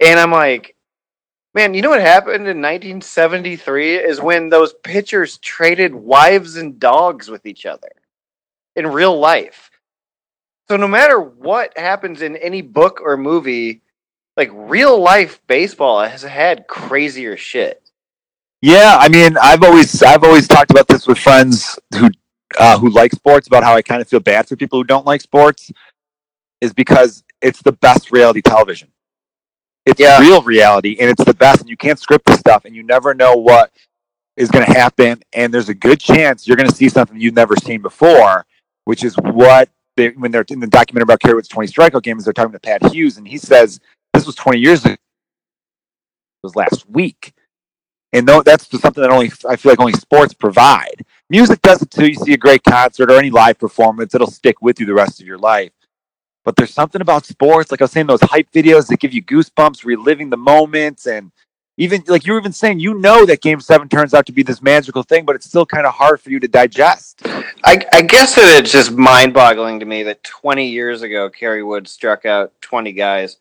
and 0.00 0.20
I'm 0.20 0.30
like, 0.30 0.76
man, 1.54 1.74
you 1.74 1.82
know 1.82 1.90
what 1.90 2.00
happened 2.00 2.46
in 2.46 2.60
1973 2.60 3.96
is 3.96 4.20
when 4.20 4.48
those 4.50 4.74
pitchers 4.84 5.38
traded 5.38 5.94
wives 5.94 6.56
and 6.56 6.78
dogs 6.78 7.28
with 7.28 7.46
each 7.46 7.66
other 7.66 7.88
in 8.76 8.86
real 8.86 9.18
life. 9.18 9.70
So 10.68 10.76
no 10.76 10.88
matter 10.88 11.20
what 11.20 11.76
happens 11.78 12.22
in 12.22 12.36
any 12.36 12.62
book 12.62 13.00
or 13.02 13.16
movie, 13.16 13.82
like 14.36 14.50
real 14.52 15.00
life 15.00 15.40
baseball 15.46 16.02
has 16.02 16.22
had 16.22 16.66
crazier 16.66 17.36
shit. 17.36 17.82
Yeah, 18.62 18.96
I 18.98 19.08
mean, 19.08 19.36
I've 19.40 19.62
always 19.62 20.02
I've 20.02 20.24
always 20.24 20.48
talked 20.48 20.70
about 20.70 20.88
this 20.88 21.06
with 21.06 21.18
friends 21.18 21.78
who 21.94 22.10
uh, 22.58 22.78
who 22.78 22.90
like 22.90 23.12
sports 23.12 23.46
about 23.46 23.62
how 23.62 23.74
I 23.74 23.82
kind 23.82 24.00
of 24.02 24.08
feel 24.08 24.20
bad 24.20 24.48
for 24.48 24.56
people 24.56 24.78
who 24.78 24.84
don't 24.84 25.06
like 25.06 25.20
sports, 25.20 25.70
is 26.60 26.72
because 26.72 27.22
it's 27.42 27.62
the 27.62 27.72
best 27.72 28.10
reality 28.10 28.42
television. 28.42 28.88
It's 29.84 30.00
Yeah. 30.00 30.18
real 30.20 30.42
reality, 30.42 30.96
and 30.98 31.08
it's 31.08 31.24
the 31.24 31.34
best. 31.34 31.60
And 31.60 31.70
you 31.70 31.76
can't 31.76 31.98
script 31.98 32.26
the 32.26 32.36
stuff, 32.36 32.64
and 32.64 32.74
you 32.74 32.82
never 32.82 33.14
know 33.14 33.36
what 33.36 33.72
is 34.36 34.50
going 34.50 34.66
to 34.66 34.72
happen. 34.72 35.22
And 35.32 35.54
there's 35.54 35.68
a 35.68 35.74
good 35.74 36.00
chance 36.00 36.46
you're 36.46 36.56
going 36.56 36.68
to 36.68 36.74
see 36.74 36.88
something 36.88 37.20
you've 37.20 37.34
never 37.34 37.56
seen 37.56 37.82
before, 37.82 38.46
which 38.84 39.04
is 39.04 39.14
what 39.16 39.68
they, 39.96 40.10
when 40.10 40.30
they're 40.30 40.44
in 40.48 40.60
the 40.60 40.66
documentary 40.66 41.04
about 41.04 41.20
Kerry 41.20 41.34
Wood's 41.34 41.48
20 41.48 41.72
strikeout 41.72 42.02
games, 42.02 42.24
they're 42.24 42.32
talking 42.32 42.52
to 42.52 42.60
Pat 42.60 42.92
Hughes, 42.92 43.16
and 43.16 43.26
he 43.26 43.38
says 43.38 43.80
this 44.12 44.26
was 44.26 44.34
20 44.34 44.58
years 44.58 44.84
ago. 44.84 44.92
It 44.92 44.98
was 46.42 46.56
last 46.56 46.88
week. 46.88 47.32
And 48.12 48.26
though 48.26 48.42
that's 48.42 48.68
something 48.80 49.02
that 49.02 49.10
only 49.10 49.30
I 49.48 49.56
feel 49.56 49.72
like 49.72 49.80
only 49.80 49.92
sports 49.92 50.32
provide. 50.32 51.04
Music 51.28 51.60
does 51.62 51.82
it 51.82 51.90
too. 51.90 52.06
You 52.06 52.14
see 52.14 52.32
a 52.32 52.38
great 52.38 52.62
concert 52.62 53.10
or 53.10 53.18
any 53.18 53.30
live 53.30 53.58
performance, 53.58 54.14
it'll 54.14 54.30
stick 54.30 54.62
with 54.62 54.78
you 54.80 54.86
the 54.86 54.94
rest 54.94 55.20
of 55.20 55.26
your 55.26 55.38
life. 55.38 55.72
But 56.44 56.54
there's 56.54 56.72
something 56.72 57.00
about 57.00 57.26
sports, 57.26 57.72
like 57.72 57.80
I 57.82 57.84
was 57.84 57.90
saying, 57.90 58.06
those 58.06 58.22
hype 58.22 58.50
videos 58.52 58.86
that 58.86 59.00
give 59.00 59.12
you 59.12 59.22
goosebumps, 59.22 59.84
reliving 59.84 60.30
the 60.30 60.36
moments, 60.36 61.06
and 61.06 61.32
even 61.78 62.02
like 62.06 62.26
you 62.26 62.32
were 62.32 62.38
even 62.38 62.52
saying, 62.52 62.80
you 62.80 62.94
know 62.94 63.26
that 63.26 63.42
Game 63.42 63.60
Seven 63.60 63.88
turns 63.88 64.14
out 64.14 64.24
to 64.26 64.32
be 64.32 64.42
this 64.42 64.62
magical 64.62 65.02
thing, 65.02 65.24
but 65.24 65.36
it's 65.36 65.46
still 65.46 65.66
kind 65.66 65.86
of 65.86 65.92
hard 65.92 66.20
for 66.20 66.30
you 66.30 66.40
to 66.40 66.48
digest. 66.48 67.20
I, 67.64 67.84
I 67.92 68.02
guess 68.02 68.34
that 68.36 68.60
it's 68.60 68.72
just 68.72 68.92
mind-boggling 68.92 69.80
to 69.80 69.86
me 69.86 70.02
that 70.04 70.22
20 70.24 70.66
years 70.66 71.02
ago, 71.02 71.28
Kerry 71.28 71.62
Wood 71.62 71.86
struck 71.86 72.24
out 72.24 72.52
20 72.62 72.92
guys, 72.92 73.36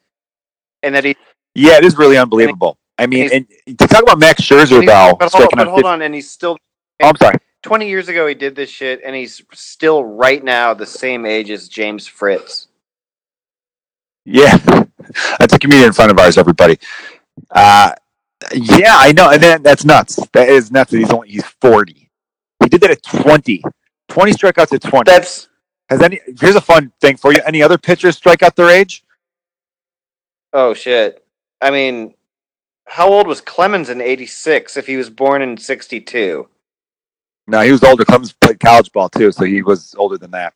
and 0.84 0.93
that 0.95 1.06
he. 1.06 1.15
Yeah, 1.54 1.78
it 1.78 1.86
is 1.86 1.98
really 1.98 2.17
unbelievable. 2.17 2.78
I 2.98 3.08
mean, 3.08 3.30
he's- 3.30 3.45
and 3.67 3.78
to 3.78 3.88
talk 3.88 4.04
about 4.04 4.19
Max 4.19 4.41
Scherzer 4.41 4.86
though, 4.86 5.15
but 5.17 5.32
hold, 5.32 5.50
but 5.56 5.67
hold 5.67 5.86
on, 5.86 6.02
and 6.02 6.13
he's 6.13 6.30
still. 6.30 6.58
Oh, 7.02 7.08
I'm 7.10 7.15
sorry. 7.17 7.36
20 7.63 7.89
years 7.89 8.10
ago, 8.10 8.28
he 8.28 8.36
did 8.36 8.56
this 8.56 8.69
shit, 8.69 9.02
and 9.04 9.15
he's 9.15 9.41
still 9.54 10.04
right 10.06 10.43
now 10.43 10.74
the 10.74 10.86
same 10.86 11.26
age 11.26 11.50
as 11.50 11.67
James 11.67 12.06
Fritz. 12.06 12.67
Yeah, 14.26 14.58
that's 15.39 15.54
a 15.54 15.60
comedian 15.60 15.93
friend 15.93 16.12
of 16.12 16.19
ours. 16.19 16.38
Everybody. 16.38 16.78
Uh, 17.52 17.91
yeah, 18.54 18.95
I 18.98 19.12
know, 19.12 19.32
and 19.32 19.41
then 19.41 19.63
that's 19.63 19.86
nuts. 19.86 20.15
That 20.34 20.50
is 20.50 20.71
nuts. 20.71 20.91
That 20.91 21.00
he's 21.00 21.12
only 21.12 21.30
he's 21.30 21.45
forty. 21.62 22.10
He 22.62 22.69
did 22.69 22.82
that 22.82 22.91
at 22.91 23.04
20. 23.04 23.63
20 24.08 24.32
strikeouts 24.32 24.74
at 24.74 24.82
twenty. 24.82 25.12
That's 25.12 25.50
Has 25.89 26.02
any? 26.02 26.19
Here's 26.39 26.56
a 26.56 26.62
fun 26.62 26.91
thing 27.02 27.17
for 27.17 27.34
you. 27.34 27.39
Any 27.45 27.62
other 27.62 27.78
pitchers 27.78 28.17
strike 28.17 28.43
out 28.43 28.56
their 28.56 28.69
age? 28.69 29.04
oh 30.54 30.74
shit. 30.74 31.24
I 31.62 31.69
mean, 31.69 32.13
how 32.86 33.10
old 33.10 33.28
was 33.28 33.41
Clemens 33.41 33.89
in 33.89 34.02
'86 34.02 34.78
if 34.78 34.88
he 34.88 34.95
was 34.95 35.10
born 35.10 35.41
in 35.41 35.58
'62? 35.58 36.48
No, 37.48 37.62
he 37.62 37.71
was 37.71 37.84
older. 37.84 38.06
Clemens 38.06 38.34
played 38.34 38.60
college 38.60 38.91
ball 38.91 39.10
too, 39.10 39.32
so 39.32 39.43
he 39.43 39.62
was 39.62 39.93
older 39.98 40.17
than 40.17 40.32
that. 40.32 40.54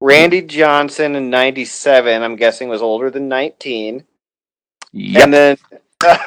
Randy 0.00 0.42
Johnson 0.42 1.16
in 1.16 1.30
'97, 1.30 2.22
I'm 2.22 2.36
guessing, 2.36 2.68
was 2.68 2.82
older 2.82 3.10
than 3.10 3.28
19. 3.28 4.04
Yep. 4.92 5.22
And 5.22 5.32
then, 5.34 5.56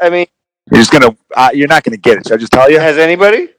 I 0.00 0.10
mean, 0.10 0.26
You're 0.70 0.80
just 0.80 0.92
gonna. 0.92 1.16
Uh, 1.34 1.50
you're 1.52 1.68
not 1.68 1.84
gonna 1.84 1.96
get 1.96 2.18
it. 2.18 2.26
Should 2.26 2.34
I 2.34 2.36
just 2.38 2.52
tell 2.52 2.70
you? 2.70 2.80
has 2.80 2.98
anybody? 2.98 3.50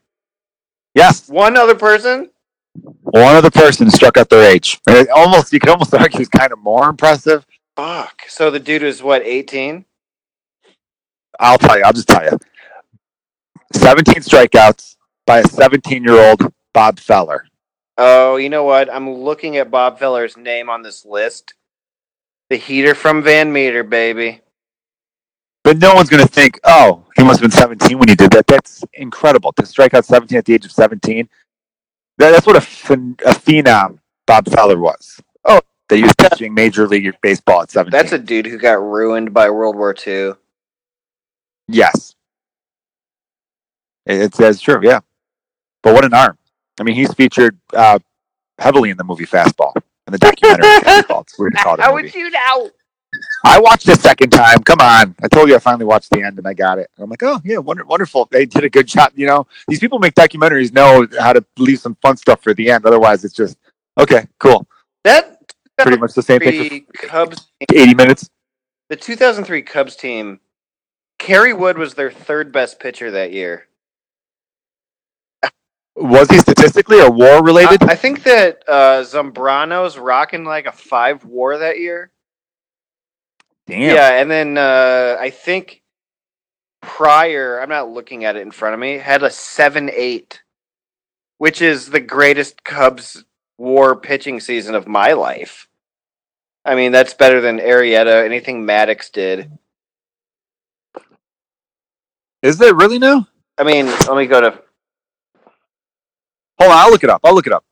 Yes. 0.95 1.29
One 1.29 1.57
other 1.57 1.75
person? 1.75 2.29
One 2.73 3.35
other 3.35 3.51
person 3.51 3.89
struck 3.89 4.17
out 4.17 4.29
their 4.29 4.49
age. 4.49 4.79
It 4.89 5.09
almost, 5.09 5.53
you 5.53 5.59
could 5.59 5.69
almost 5.69 5.93
argue, 5.93 6.19
it's 6.19 6.29
kind 6.29 6.51
of 6.51 6.59
more 6.59 6.89
impressive. 6.89 7.45
Fuck. 7.75 8.23
So 8.27 8.51
the 8.51 8.59
dude 8.59 8.83
is 8.83 9.01
what, 9.01 9.21
18? 9.23 9.85
I'll 11.39 11.57
tell 11.57 11.77
you. 11.77 11.83
I'll 11.83 11.93
just 11.93 12.07
tell 12.07 12.23
you. 12.23 12.37
17 13.73 14.15
strikeouts 14.15 14.97
by 15.25 15.39
a 15.39 15.47
17 15.47 16.03
year 16.03 16.19
old 16.19 16.51
Bob 16.73 16.99
Feller. 16.99 17.45
Oh, 17.97 18.37
you 18.37 18.49
know 18.49 18.63
what? 18.63 18.91
I'm 18.93 19.09
looking 19.09 19.57
at 19.57 19.71
Bob 19.71 19.99
Feller's 19.99 20.35
name 20.37 20.69
on 20.69 20.81
this 20.81 21.05
list. 21.05 21.53
The 22.49 22.57
heater 22.57 22.95
from 22.95 23.21
Van 23.23 23.51
Meter, 23.53 23.83
baby. 23.83 24.41
But 25.69 25.77
no 25.77 25.93
one's 25.93 26.09
going 26.09 26.23
to 26.25 26.27
think, 26.27 26.59
oh, 26.63 27.05
he 27.15 27.23
must 27.23 27.41
have 27.41 27.51
been 27.51 27.55
17 27.59 27.99
when 27.99 28.09
he 28.09 28.15
did 28.15 28.31
that. 28.31 28.47
That's 28.47 28.83
incredible. 28.93 29.51
To 29.53 29.63
strike 29.67 29.93
out 29.93 30.03
17 30.03 30.35
at 30.35 30.43
the 30.45 30.55
age 30.55 30.65
of 30.65 30.71
17. 30.71 31.29
That, 32.17 32.31
that's 32.31 32.47
what 32.47 32.55
a, 32.55 32.59
phen- 32.59 33.21
a 33.21 33.35
phenom 33.35 33.99
Bob 34.25 34.49
Feller 34.49 34.79
was. 34.79 35.21
Oh. 35.45 35.61
That 35.89 35.97
he 35.97 36.01
was 36.01 36.13
pitching 36.17 36.55
Major 36.55 36.87
League 36.87 37.15
Baseball 37.21 37.61
at 37.61 37.69
17. 37.69 37.91
That's 37.91 38.13
a 38.13 38.17
dude 38.17 38.47
who 38.47 38.57
got 38.57 38.81
ruined 38.81 39.31
by 39.31 39.51
World 39.51 39.75
War 39.75 39.93
II. 40.07 40.33
Yes. 41.67 42.15
It- 44.07 44.21
It's, 44.23 44.37
that's 44.39 44.61
true, 44.61 44.79
yeah. 44.81 45.01
But 45.83 45.93
what 45.93 46.03
an 46.03 46.15
arm. 46.15 46.39
I 46.79 46.83
mean, 46.83 46.95
he's 46.95 47.13
featured 47.13 47.59
uh, 47.75 47.99
heavily 48.57 48.89
in 48.89 48.97
the 48.97 49.03
movie 49.03 49.27
Fastball, 49.27 49.73
in 50.07 50.13
the 50.13 50.17
documentary 50.17 50.63
Fastball. 50.81 51.21
It's 51.21 51.37
weird 51.37 51.53
to 51.57 51.61
call 51.61 51.75
it 51.75 51.81
How 51.81 51.93
would 51.93 52.11
you 52.15 52.31
know? 52.31 52.71
I 53.43 53.59
watched 53.59 53.87
it 53.87 53.97
a 53.97 54.01
second 54.01 54.29
time. 54.29 54.59
Come 54.63 54.79
on. 54.81 55.15
I 55.23 55.27
told 55.27 55.49
you 55.49 55.55
I 55.55 55.59
finally 55.59 55.85
watched 55.85 56.11
the 56.11 56.21
end 56.21 56.37
and 56.37 56.47
I 56.47 56.53
got 56.53 56.77
it. 56.77 56.89
I'm 56.99 57.09
like, 57.09 57.23
oh, 57.23 57.41
yeah, 57.43 57.57
wonder- 57.57 57.85
wonderful. 57.85 58.27
They 58.31 58.45
did 58.45 58.63
a 58.63 58.69
good 58.69 58.87
job. 58.87 59.11
You 59.15 59.27
know, 59.27 59.47
these 59.67 59.79
people 59.79 59.99
make 59.99 60.13
documentaries 60.13 60.71
know 60.73 61.07
how 61.19 61.33
to 61.33 61.43
leave 61.57 61.79
some 61.79 61.95
fun 62.01 62.17
stuff 62.17 62.41
for 62.43 62.53
the 62.53 62.69
end. 62.69 62.85
Otherwise, 62.85 63.25
it's 63.25 63.33
just, 63.33 63.57
okay, 63.97 64.27
cool. 64.39 64.67
That 65.03 65.39
Pretty 65.77 65.97
much 65.97 66.13
the 66.13 66.21
same 66.21 66.39
thing 66.39 66.85
Cubs, 66.93 67.47
80 67.73 67.95
minutes. 67.95 68.29
the 68.89 68.97
2003 68.97 69.61
Cubs 69.61 69.95
team, 69.95 70.41
Kerry 71.17 71.53
Wood 71.53 71.77
was 71.77 71.93
their 71.93 72.11
third 72.11 72.51
best 72.51 72.79
pitcher 72.79 73.11
that 73.11 73.31
year. 73.31 73.67
Was 75.95 76.29
he 76.29 76.39
statistically 76.39 76.99
or 77.01 77.09
war 77.11 77.43
related? 77.43 77.83
I, 77.83 77.93
I 77.93 77.95
think 77.95 78.23
that 78.23 78.63
uh, 78.67 79.03
Zambrano's 79.03 79.97
rocking 79.97 80.45
like 80.45 80.65
a 80.65 80.71
five 80.71 81.25
WAR 81.25 81.57
that 81.57 81.79
year. 81.79 82.11
Damn. 83.69 83.81
Yeah, 83.81 84.19
and 84.19 84.31
then 84.31 84.57
uh, 84.57 85.17
I 85.19 85.29
think 85.29 85.83
Prior, 86.81 87.59
I'm 87.61 87.69
not 87.69 87.91
looking 87.91 88.25
at 88.25 88.35
it 88.35 88.41
in 88.41 88.51
front 88.51 88.73
of 88.73 88.79
me, 88.79 88.97
had 88.97 89.21
a 89.21 89.29
seven 89.29 89.91
eight, 89.93 90.41
which 91.37 91.61
is 91.61 91.89
the 91.89 91.99
greatest 91.99 92.63
Cubs 92.63 93.25
WAR 93.59 93.95
pitching 93.95 94.39
season 94.39 94.73
of 94.73 94.87
my 94.87 95.13
life. 95.13 95.67
I 96.65 96.75
mean, 96.75 96.91
that's 96.91 97.13
better 97.13 97.41
than 97.41 97.59
Arrieta, 97.59 98.25
anything 98.25 98.65
Maddux 98.65 99.11
did. 99.11 99.51
Is 102.41 102.59
it 102.59 102.75
really 102.75 102.97
now? 102.97 103.27
I 103.57 103.63
mean, 103.63 103.85
let 103.85 104.15
me 104.15 104.25
go 104.25 104.41
to. 104.41 104.49
Hold 106.59 106.71
on, 106.71 106.77
I'll 106.77 106.91
look 106.91 107.03
it 107.03 107.09
up. 107.09 107.21
I'll 107.23 107.35
look 107.35 107.47
it 107.47 107.53
up. 107.53 107.63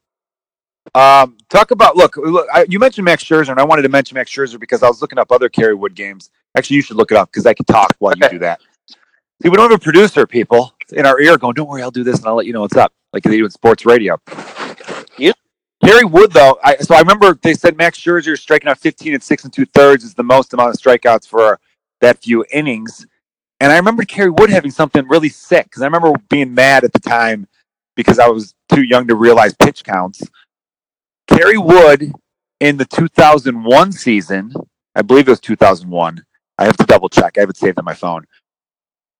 Um, 0.95 1.37
talk 1.49 1.71
about 1.71 1.95
look. 1.95 2.17
look 2.17 2.47
I, 2.53 2.65
you 2.69 2.79
mentioned 2.79 3.05
Max 3.05 3.23
Scherzer, 3.23 3.49
and 3.49 3.59
I 3.59 3.63
wanted 3.63 3.83
to 3.83 3.89
mention 3.89 4.15
Max 4.15 4.31
Scherzer 4.31 4.59
because 4.59 4.83
I 4.83 4.87
was 4.87 5.01
looking 5.01 5.19
up 5.19 5.31
other 5.31 5.49
Kerry 5.49 5.75
Wood 5.75 5.95
games. 5.95 6.29
Actually, 6.55 6.77
you 6.77 6.81
should 6.81 6.97
look 6.97 7.11
it 7.11 7.17
up 7.17 7.31
because 7.31 7.45
I 7.45 7.53
can 7.53 7.65
talk 7.65 7.95
while 7.99 8.13
you 8.15 8.29
do 8.29 8.39
that. 8.39 8.61
See, 9.41 9.49
we 9.49 9.57
don't 9.57 9.69
have 9.69 9.79
a 9.79 9.83
producer, 9.83 10.25
people, 10.25 10.73
in 10.93 11.05
our 11.05 11.19
ear 11.19 11.37
going, 11.37 11.53
"Don't 11.53 11.67
worry, 11.67 11.81
I'll 11.81 11.91
do 11.91 12.03
this, 12.03 12.19
and 12.19 12.27
I'll 12.27 12.35
let 12.35 12.45
you 12.45 12.53
know 12.53 12.61
what's 12.61 12.77
up," 12.77 12.93
like 13.13 13.23
they 13.23 13.37
do 13.37 13.45
in 13.45 13.51
sports 13.51 13.85
radio. 13.85 14.19
Yeah. 15.17 15.33
Kerry 15.83 16.05
Wood, 16.05 16.31
though, 16.31 16.57
I, 16.63 16.77
so 16.77 16.95
I 16.95 16.99
remember 16.99 17.37
they 17.41 17.53
said 17.53 17.77
Max 17.77 17.99
Scherzer 17.99 18.37
striking 18.37 18.67
out 18.67 18.79
15 18.79 19.13
and 19.13 19.21
six 19.21 19.43
and 19.43 19.53
two 19.53 19.65
thirds 19.65 20.03
is 20.03 20.15
the 20.15 20.23
most 20.23 20.53
amount 20.53 20.73
of 20.73 20.81
strikeouts 20.81 21.27
for 21.27 21.59
that 22.01 22.21
few 22.21 22.45
innings. 22.51 23.05
And 23.59 23.71
I 23.71 23.77
remember 23.77 24.03
Kerry 24.03 24.29
Wood 24.29 24.49
having 24.49 24.71
something 24.71 25.07
really 25.07 25.29
sick 25.29 25.65
because 25.65 25.81
I 25.81 25.85
remember 25.85 26.13
being 26.29 26.53
mad 26.53 26.83
at 26.83 26.93
the 26.93 26.99
time 26.99 27.47
because 27.95 28.19
I 28.19 28.27
was 28.27 28.53
too 28.73 28.83
young 28.83 29.07
to 29.07 29.15
realize 29.15 29.53
pitch 29.55 29.83
counts. 29.83 30.21
Kerry 31.27 31.57
Wood 31.57 32.11
in 32.59 32.77
the 32.77 32.85
2001 32.85 33.91
season, 33.91 34.53
I 34.95 35.01
believe 35.01 35.27
it 35.27 35.31
was 35.31 35.39
2001. 35.39 36.23
I 36.57 36.65
have 36.65 36.77
to 36.77 36.85
double 36.85 37.09
check. 37.09 37.37
I 37.37 37.41
have 37.41 37.49
it 37.49 37.57
saved 37.57 37.77
on 37.77 37.85
my 37.85 37.93
phone. 37.93 38.25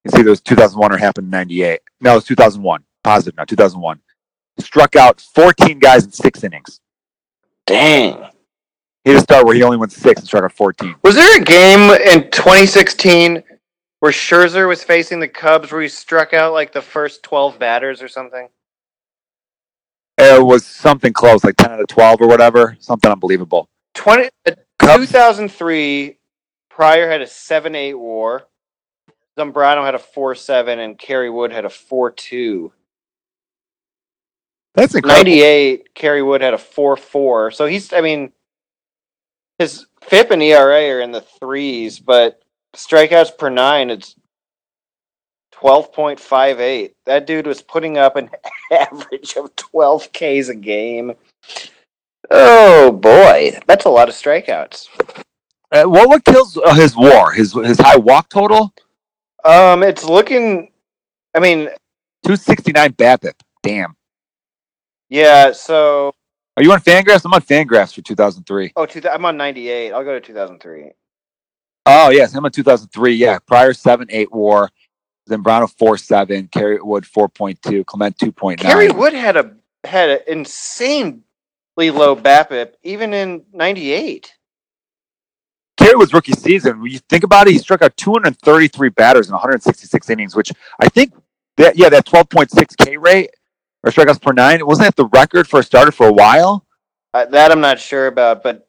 It's 0.04 0.16
either 0.16 0.28
it 0.28 0.32
was 0.32 0.42
2001 0.42 0.94
or 0.94 0.98
happened 0.98 1.26
in 1.26 1.32
98. 1.32 1.82
No, 2.02 2.14
it 2.14 2.16
was 2.16 2.26
2001. 2.26 2.84
Positive 3.04 3.38
now, 3.38 3.44
2001. 3.44 4.00
Struck 4.60 4.96
out 4.96 5.22
14 5.36 5.80
guys 5.80 6.06
in 6.06 6.12
six 6.12 6.44
innings. 6.44 6.80
Dang. 7.66 8.26
He 9.04 9.12
had 9.12 9.20
a 9.20 9.22
start 9.22 9.46
where 9.46 9.56
he 9.56 9.64
only 9.64 9.78
went 9.78 9.92
six 9.92 10.20
and 10.22 10.28
struck 10.28 10.44
out 10.44 10.52
14. 10.54 10.96
Was 11.04 11.16
there 11.16 11.40
a 11.40 11.44
game 11.44 11.92
in 11.92 12.30
2016 12.32 13.44
where 14.00 14.12
Scherzer 14.12 14.68
was 14.68 14.84
facing 14.84 15.20
the 15.20 15.28
Cubs 15.28 15.72
where 15.72 15.82
he 15.82 15.88
struck 15.88 16.34
out 16.34 16.54
like 16.54 16.74
the 16.74 16.82
first 16.82 17.24
12 17.24 17.60
batters 17.60 18.02
or 18.02 18.08
something? 18.08 18.50
It 20.18 20.44
was 20.44 20.66
something 20.66 21.14
close, 21.14 21.44
like 21.44 21.58
10 21.58 21.72
out 21.72 21.80
of 21.82 21.88
12 21.88 22.22
or 22.22 22.28
whatever. 22.28 22.76
Something 22.80 23.12
unbelievable. 23.12 23.70
20, 23.96 24.30
uh, 24.48 24.52
2003, 24.80 26.18
Prior 26.70 27.10
had 27.10 27.22
a 27.22 27.28
7 27.28 27.76
8 27.76 27.94
war. 27.96 28.48
Zambrano 29.38 29.86
had 29.86 29.96
a 29.96 30.00
4 30.00 30.36
7, 30.36 30.80
and 30.80 30.98
Kerry 30.98 31.30
Wood 31.30 31.52
had 31.52 31.66
a 31.66 31.70
4 31.70 32.12
2. 32.12 32.72
that's 34.74 34.96
incredible. 34.96 35.24
98, 35.26 35.96
Kerry 35.96 36.24
Wood 36.24 36.42
had 36.42 36.54
a 36.54 36.58
4 36.58 36.98
4. 36.98 37.52
So 37.52 37.66
he's, 37.66 37.94
I 37.94 38.02
mean, 38.02 38.32
his 39.60 39.88
FIP 40.02 40.32
and 40.32 40.44
ERA 40.44 40.90
are 40.92 41.02
in 41.02 41.12
the 41.12 41.22
threes, 41.22 42.00
but 42.00 42.42
strikeouts 42.76 43.38
per 43.38 43.50
nine, 43.50 43.90
it's 43.90 44.16
12.58. 45.62 46.92
That 47.06 47.26
dude 47.28 47.48
was 47.48 47.62
putting 47.62 47.98
up 47.98 48.16
an 48.16 48.30
average 48.72 49.36
of 49.38 49.56
12 49.56 50.12
Ks 50.14 50.50
a 50.50 50.56
game. 50.56 51.14
Oh 52.30 52.92
boy, 52.92 53.58
that's 53.68 53.86
a 53.86 53.90
lot 53.90 54.10
of 54.10 54.16
strikeouts. 54.16 54.90
Uh, 55.72 55.84
what 55.86 56.10
what 56.10 56.24
kills 56.26 56.58
uh, 56.58 56.74
his 56.76 56.96
WAR? 56.96 57.32
His 57.32 57.54
his 57.54 57.78
high 57.80 57.98
walk 57.98 58.30
total? 58.30 58.74
Um, 59.46 59.84
it's 59.84 60.04
looking. 60.04 60.72
I 61.34 61.40
mean, 61.40 61.66
269 62.24 62.94
BABIP. 62.94 63.34
Damn. 63.64 63.96
yeah. 65.10 65.52
So, 65.54 66.12
Are 66.58 66.64
you 66.64 66.72
on 66.72 66.80
Fangraphs? 66.82 67.24
I'm 67.26 67.34
on 67.34 67.42
Fangraphs 67.42 67.94
for 67.94 68.02
2003. 68.02 68.74
oh, 68.76 68.86
two, 68.86 69.02
I'm 69.10 69.26
on 69.26 69.38
98. 69.38 69.92
I'll 69.94 70.04
go 70.04 70.14
to 70.14 70.22
2003. 70.22 70.92
Oh 71.86 72.10
yes, 72.10 72.36
I'm 72.36 72.44
on 72.44 72.52
2003. 72.52 73.14
Yeah, 73.14 73.40
Prior 73.40 73.74
seven 73.74 74.08
eight 74.10 74.32
WAR. 74.32 74.70
Zambrano 75.28 75.70
four 75.70 75.98
seven. 75.98 76.48
Kerry 76.48 76.80
Wood 76.82 77.04
4.2. 77.04 77.86
Clement 77.86 78.18
2.9. 78.18 78.60
Kerry 78.60 78.90
Wood 78.90 79.14
had 79.14 79.38
a 79.38 79.54
had 79.84 80.10
an 80.10 80.20
insanely 80.28 81.22
low 81.78 82.16
BABIP 82.16 82.74
even 82.84 83.14
in 83.14 83.44
'98. 83.54 84.34
Kerry 85.78 85.96
Wood's 85.96 86.14
rookie 86.14 86.34
season. 86.34 86.82
When 86.82 86.92
you 86.92 87.00
think 87.10 87.24
about 87.24 87.48
it, 87.48 87.52
he 87.54 87.60
struck 87.60 87.82
out 87.82 87.96
233 87.98 88.90
batters 88.90 89.28
in 89.28 89.34
166 89.34 90.10
innings, 90.10 90.36
which 90.36 90.52
I 90.80 90.90
think 90.90 91.14
that 91.58 91.78
yeah 91.78 91.90
that 91.90 92.06
12.6 92.06 92.78
K 92.78 92.98
rate 92.98 93.32
or 93.84 93.92
strikeouts 93.92 94.22
per 94.22 94.34
nine 94.34 94.66
wasn't 94.66 94.88
that 94.88 94.96
the 94.96 95.08
record 95.08 95.48
for 95.48 95.60
a 95.60 95.64
starter 95.64 95.92
for 95.92 96.08
a 96.08 96.14
while? 96.14 96.66
Uh, 97.14 97.26
that 97.26 97.52
I'm 97.52 97.62
not 97.62 97.80
sure 97.80 98.08
about, 98.08 98.44
but 98.44 98.68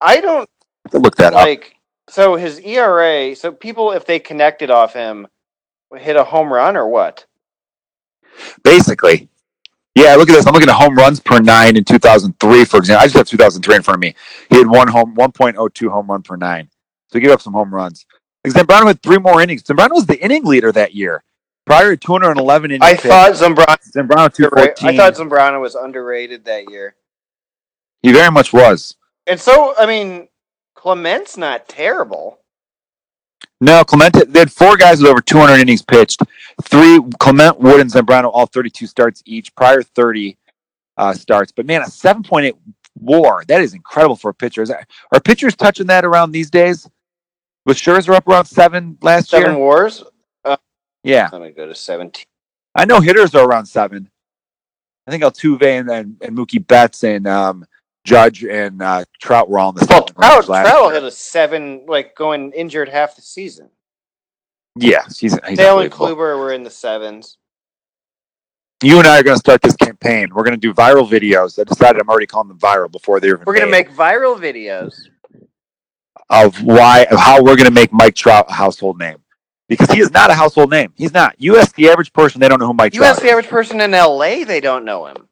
I 0.00 0.20
don't 0.20 0.48
I'll 0.94 1.00
look 1.00 1.16
that 1.16 1.34
up. 1.34 1.34
like. 1.34 1.76
So 2.08 2.36
his 2.36 2.60
ERA. 2.60 3.34
So 3.34 3.52
people, 3.52 3.92
if 3.92 4.06
they 4.06 4.18
connected 4.18 4.70
off 4.70 4.92
him, 4.92 5.26
hit 5.96 6.16
a 6.16 6.24
home 6.24 6.52
run 6.52 6.76
or 6.76 6.88
what? 6.88 7.26
basically. 8.62 9.28
Yeah, 9.94 10.16
look 10.16 10.28
at 10.28 10.32
this. 10.32 10.46
I'm 10.46 10.52
looking 10.54 10.68
at 10.68 10.74
home 10.74 10.96
runs 10.96 11.20
per 11.20 11.38
nine 11.38 11.76
in 11.76 11.84
2003, 11.84 12.64
for 12.64 12.78
example. 12.78 13.00
I 13.00 13.04
just 13.04 13.16
have 13.16 13.28
2003 13.28 13.76
in 13.76 13.82
front 13.82 13.96
of 13.96 14.00
me. 14.00 14.14
He 14.50 14.56
had 14.56 14.66
one 14.66 14.88
home, 14.88 15.14
1.02 15.14 15.88
home 15.88 16.08
run 16.08 16.22
per 16.22 16.36
nine. 16.36 16.68
So 17.08 17.18
he 17.18 17.20
gave 17.20 17.30
up 17.30 17.40
some 17.40 17.52
home 17.52 17.72
runs. 17.72 18.04
Zambrano 18.46 18.86
had 18.86 19.02
three 19.02 19.18
more 19.18 19.40
innings. 19.40 19.62
Zambrano 19.62 19.92
was 19.92 20.06
the 20.06 20.22
inning 20.22 20.44
leader 20.44 20.72
that 20.72 20.94
year. 20.94 21.22
Prior 21.64 21.94
to 21.94 21.96
211 21.96 22.72
innings. 22.72 22.82
I 22.82 22.94
thought 22.96 23.32
Zambrano. 23.32 23.78
Zambrano 23.96 24.34
214. 24.34 24.88
I 24.88 24.96
thought 24.96 25.14
Zambrano 25.14 25.60
was 25.60 25.76
underrated 25.76 26.44
that 26.46 26.68
year. 26.70 26.96
he 28.02 28.12
very 28.12 28.30
much 28.32 28.52
was. 28.52 28.96
And 29.26 29.40
so, 29.40 29.74
I 29.78 29.86
mean, 29.86 30.28
Clement's 30.74 31.36
not 31.36 31.68
terrible. 31.68 32.40
No, 33.60 33.82
Clement. 33.84 34.32
They 34.32 34.38
had 34.40 34.52
four 34.52 34.76
guys 34.76 35.00
with 35.00 35.10
over 35.10 35.20
200 35.20 35.60
innings 35.60 35.82
pitched. 35.82 36.20
Three 36.62 37.00
Clement, 37.18 37.58
Wood, 37.60 37.80
and 37.80 37.90
Zambrano, 37.90 38.30
all 38.32 38.46
32 38.46 38.86
starts 38.86 39.22
each. 39.24 39.54
Prior 39.54 39.82
30 39.82 40.36
uh, 40.96 41.12
starts, 41.14 41.50
but 41.52 41.66
man, 41.66 41.82
a 41.82 41.86
7.8 41.86 42.52
WAR. 43.00 43.44
That 43.48 43.60
is 43.60 43.74
incredible 43.74 44.16
for 44.16 44.30
a 44.30 44.34
pitcher. 44.34 44.62
Is 44.62 44.68
that, 44.68 44.88
are 45.12 45.20
pitchers 45.20 45.56
touching 45.56 45.86
that 45.88 46.04
around 46.04 46.32
these 46.32 46.50
days? 46.50 46.88
Was 47.66 47.78
Scherzer 47.78 48.14
up 48.14 48.28
around 48.28 48.44
seven 48.44 48.98
last 49.02 49.30
Seven 49.30 49.52
year? 49.52 49.58
wars. 49.58 50.04
Yeah, 51.02 51.28
Let 51.32 51.42
me 51.42 51.50
go 51.50 51.66
to 51.66 51.74
17. 51.74 52.24
I 52.74 52.86
know 52.86 53.00
hitters 53.00 53.34
are 53.34 53.46
around 53.46 53.66
seven. 53.66 54.08
I 55.06 55.10
think 55.10 55.22
Altuve 55.22 55.62
and 55.62 55.90
and, 55.90 56.16
and 56.22 56.36
Mookie 56.36 56.66
Betts 56.66 57.04
and 57.04 57.26
um, 57.26 57.66
Judge 58.04 58.44
and 58.44 58.82
uh, 58.82 59.04
Trout 59.20 59.48
were 59.48 59.58
all 59.58 59.70
in 59.70 59.76
the 59.76 59.86
Well, 59.88 60.04
Trout, 60.04 60.44
Trout 60.44 60.66
year. 60.92 60.92
hit 60.92 61.04
a 61.04 61.10
seven, 61.10 61.84
like 61.86 62.14
going 62.14 62.52
injured 62.52 62.88
half 62.88 63.16
the 63.16 63.22
season. 63.22 63.70
Yeah, 64.76 65.04
he's, 65.06 65.38
he's 65.48 65.56
Sale 65.56 65.80
and. 65.80 65.90
Kluber 65.90 66.38
were 66.38 66.52
in 66.52 66.64
the 66.64 66.70
sevens. 66.70 67.38
You 68.82 68.98
and 68.98 69.06
I 69.06 69.20
are 69.20 69.22
going 69.22 69.36
to 69.36 69.40
start 69.40 69.62
this 69.62 69.76
campaign. 69.76 70.28
We're 70.34 70.42
going 70.42 70.54
to 70.54 70.60
do 70.60 70.74
viral 70.74 71.08
videos. 71.08 71.58
I 71.58 71.64
decided 71.64 72.02
I'm 72.02 72.08
already 72.10 72.26
calling 72.26 72.48
them 72.48 72.58
viral 72.58 72.90
before 72.90 73.20
they're 73.20 73.34
even 73.34 73.44
We're 73.46 73.54
gonna 73.54 73.70
make 73.70 73.90
viral 73.90 74.38
videos. 74.38 75.08
of 76.28 76.62
why 76.62 77.06
of 77.10 77.18
how 77.18 77.36
we're 77.42 77.56
going 77.56 77.66
to 77.66 77.70
make 77.70 77.92
Mike 77.92 78.14
Trout 78.14 78.46
a 78.48 78.52
household 78.52 78.98
name 78.98 79.18
because 79.68 79.90
he 79.90 80.00
is 80.00 80.10
not 80.10 80.30
a 80.30 80.34
household 80.34 80.70
name. 80.70 80.92
He's 80.96 81.14
not. 81.14 81.34
You 81.38 81.56
ask 81.56 81.74
the 81.76 81.88
average 81.88 82.12
person, 82.12 82.40
they 82.40 82.48
don't 82.48 82.58
know 82.58 82.66
who 82.66 82.74
Mike 82.74 82.92
You 82.94 83.00
Trout 83.00 83.12
ask 83.12 83.22
the 83.22 83.30
average 83.30 83.48
person 83.48 83.80
in 83.80 83.92
LA, 83.92 84.44
they 84.44 84.60
don't 84.60 84.84
know 84.84 85.06
him. 85.06 85.28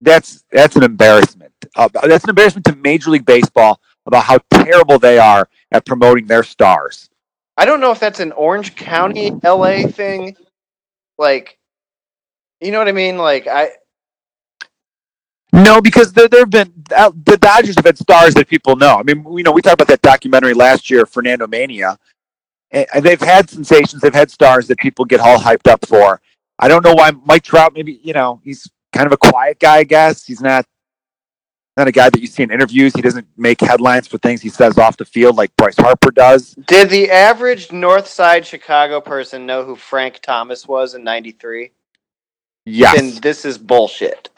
That's 0.00 0.44
that's 0.50 0.76
an 0.76 0.82
embarrassment. 0.82 1.52
Uh, 1.74 1.88
that's 2.04 2.24
an 2.24 2.30
embarrassment 2.30 2.64
to 2.66 2.76
Major 2.76 3.10
League 3.10 3.26
Baseball 3.26 3.80
about 4.06 4.24
how 4.24 4.38
terrible 4.50 4.98
they 4.98 5.18
are 5.18 5.48
at 5.72 5.84
promoting 5.84 6.26
their 6.26 6.42
stars. 6.42 7.10
I 7.56 7.64
don't 7.64 7.80
know 7.80 7.90
if 7.90 8.00
that's 8.00 8.20
an 8.20 8.32
Orange 8.32 8.76
County, 8.76 9.30
LA 9.42 9.86
thing. 9.88 10.36
Like, 11.18 11.58
you 12.60 12.70
know 12.70 12.78
what 12.78 12.88
I 12.88 12.92
mean? 12.92 13.18
Like, 13.18 13.46
I 13.46 13.70
No, 15.52 15.80
because 15.80 16.12
there 16.12 16.28
there 16.28 16.40
have 16.40 16.50
been 16.50 16.72
uh, 16.94 17.10
the 17.24 17.36
Dodgers 17.38 17.76
have 17.76 17.86
had 17.86 17.98
stars 17.98 18.34
that 18.34 18.48
people 18.48 18.76
know. 18.76 18.96
I 18.96 19.02
mean, 19.02 19.24
you 19.36 19.42
know, 19.42 19.52
we 19.52 19.62
talked 19.62 19.74
about 19.74 19.88
that 19.88 20.02
documentary 20.02 20.54
last 20.54 20.90
year, 20.90 21.06
Fernando 21.06 21.46
Mania, 21.46 21.98
and 22.70 22.86
and 22.94 23.04
they've 23.04 23.20
had 23.20 23.48
sensations. 23.48 24.02
They've 24.02 24.14
had 24.14 24.30
stars 24.30 24.66
that 24.68 24.78
people 24.78 25.04
get 25.04 25.20
all 25.20 25.38
hyped 25.38 25.70
up 25.70 25.86
for. 25.86 26.20
I 26.58 26.68
don't 26.68 26.84
know 26.84 26.94
why 26.94 27.12
Mike 27.24 27.42
Trout. 27.42 27.72
Maybe 27.74 28.00
you 28.02 28.12
know 28.12 28.40
he's 28.44 28.70
kind 28.92 29.06
of 29.06 29.12
a 29.12 29.16
quiet 29.16 29.58
guy. 29.58 29.78
I 29.78 29.84
guess 29.84 30.24
he's 30.24 30.40
not 30.42 30.66
not 31.76 31.88
a 31.88 31.92
guy 31.92 32.08
that 32.10 32.20
you 32.20 32.26
see 32.26 32.42
in 32.42 32.50
interviews. 32.50 32.94
He 32.94 33.02
doesn't 33.02 33.26
make 33.36 33.60
headlines 33.60 34.08
for 34.08 34.18
things 34.18 34.40
he 34.40 34.48
says 34.48 34.78
off 34.78 34.96
the 34.96 35.04
field 35.04 35.36
like 35.36 35.54
Bryce 35.56 35.76
Harper 35.76 36.10
does. 36.10 36.54
did 36.66 36.88
the 36.90 37.10
average 37.10 37.70
North 37.72 38.06
Side 38.06 38.46
Chicago 38.46 39.00
person 39.00 39.44
know 39.46 39.64
who 39.64 39.76
Frank 39.76 40.20
Thomas 40.22 40.66
was 40.66 40.94
in 40.94 41.04
'93? 41.04 41.72
Yes, 42.64 42.96
Then 42.96 43.20
this 43.20 43.44
is 43.44 43.58
bullshit. 43.58 44.28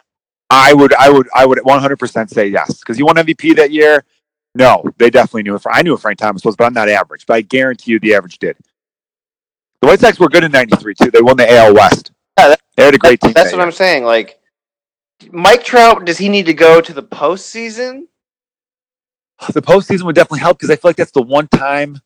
I 0.50 0.74
would, 0.74 0.94
I 0.94 1.10
would, 1.10 1.28
I 1.34 1.46
would 1.46 1.58
100% 1.58 2.30
say 2.30 2.46
yes 2.48 2.78
because 2.80 2.96
he 2.96 3.02
won 3.02 3.16
MVP 3.16 3.56
that 3.56 3.70
year. 3.70 4.04
No, 4.54 4.82
they 4.98 5.10
definitely 5.10 5.42
knew 5.44 5.54
it. 5.54 5.62
I 5.70 5.82
knew 5.82 5.92
who 5.92 5.96
Frank 5.98 6.18
Thomas 6.18 6.44
was, 6.44 6.56
but 6.56 6.64
I'm 6.64 6.72
not 6.72 6.88
average. 6.88 7.26
But 7.26 7.34
I 7.34 7.40
guarantee 7.42 7.92
you, 7.92 8.00
the 8.00 8.14
average 8.14 8.38
did. 8.38 8.56
The 9.82 9.88
White 9.88 10.00
Sox 10.00 10.18
were 10.18 10.28
good 10.28 10.44
in 10.44 10.50
'93 10.52 10.94
too. 10.94 11.10
They 11.10 11.22
won 11.22 11.36
the 11.36 11.50
AL 11.50 11.74
West. 11.74 12.12
Yeah, 12.38 12.48
that- 12.48 12.60
they 12.76 12.84
had 12.84 12.94
a 12.94 12.98
great 12.98 13.20
team. 13.20 13.32
That's 13.32 13.50
that 13.50 13.56
what 13.56 13.62
year. 13.62 13.66
I'm 13.66 13.72
saying. 13.72 14.04
Like, 14.04 14.37
Mike 15.30 15.64
Trout, 15.64 16.04
does 16.04 16.18
he 16.18 16.28
need 16.28 16.46
to 16.46 16.54
go 16.54 16.80
to 16.80 16.92
the 16.92 17.02
postseason? 17.02 18.04
The 19.52 19.62
postseason 19.62 20.02
would 20.04 20.14
definitely 20.14 20.40
help 20.40 20.58
because 20.58 20.70
I 20.70 20.76
feel 20.76 20.88
like 20.90 20.96
that's 20.96 21.12
the 21.12 21.22
one 21.22 21.48
time 21.48 22.00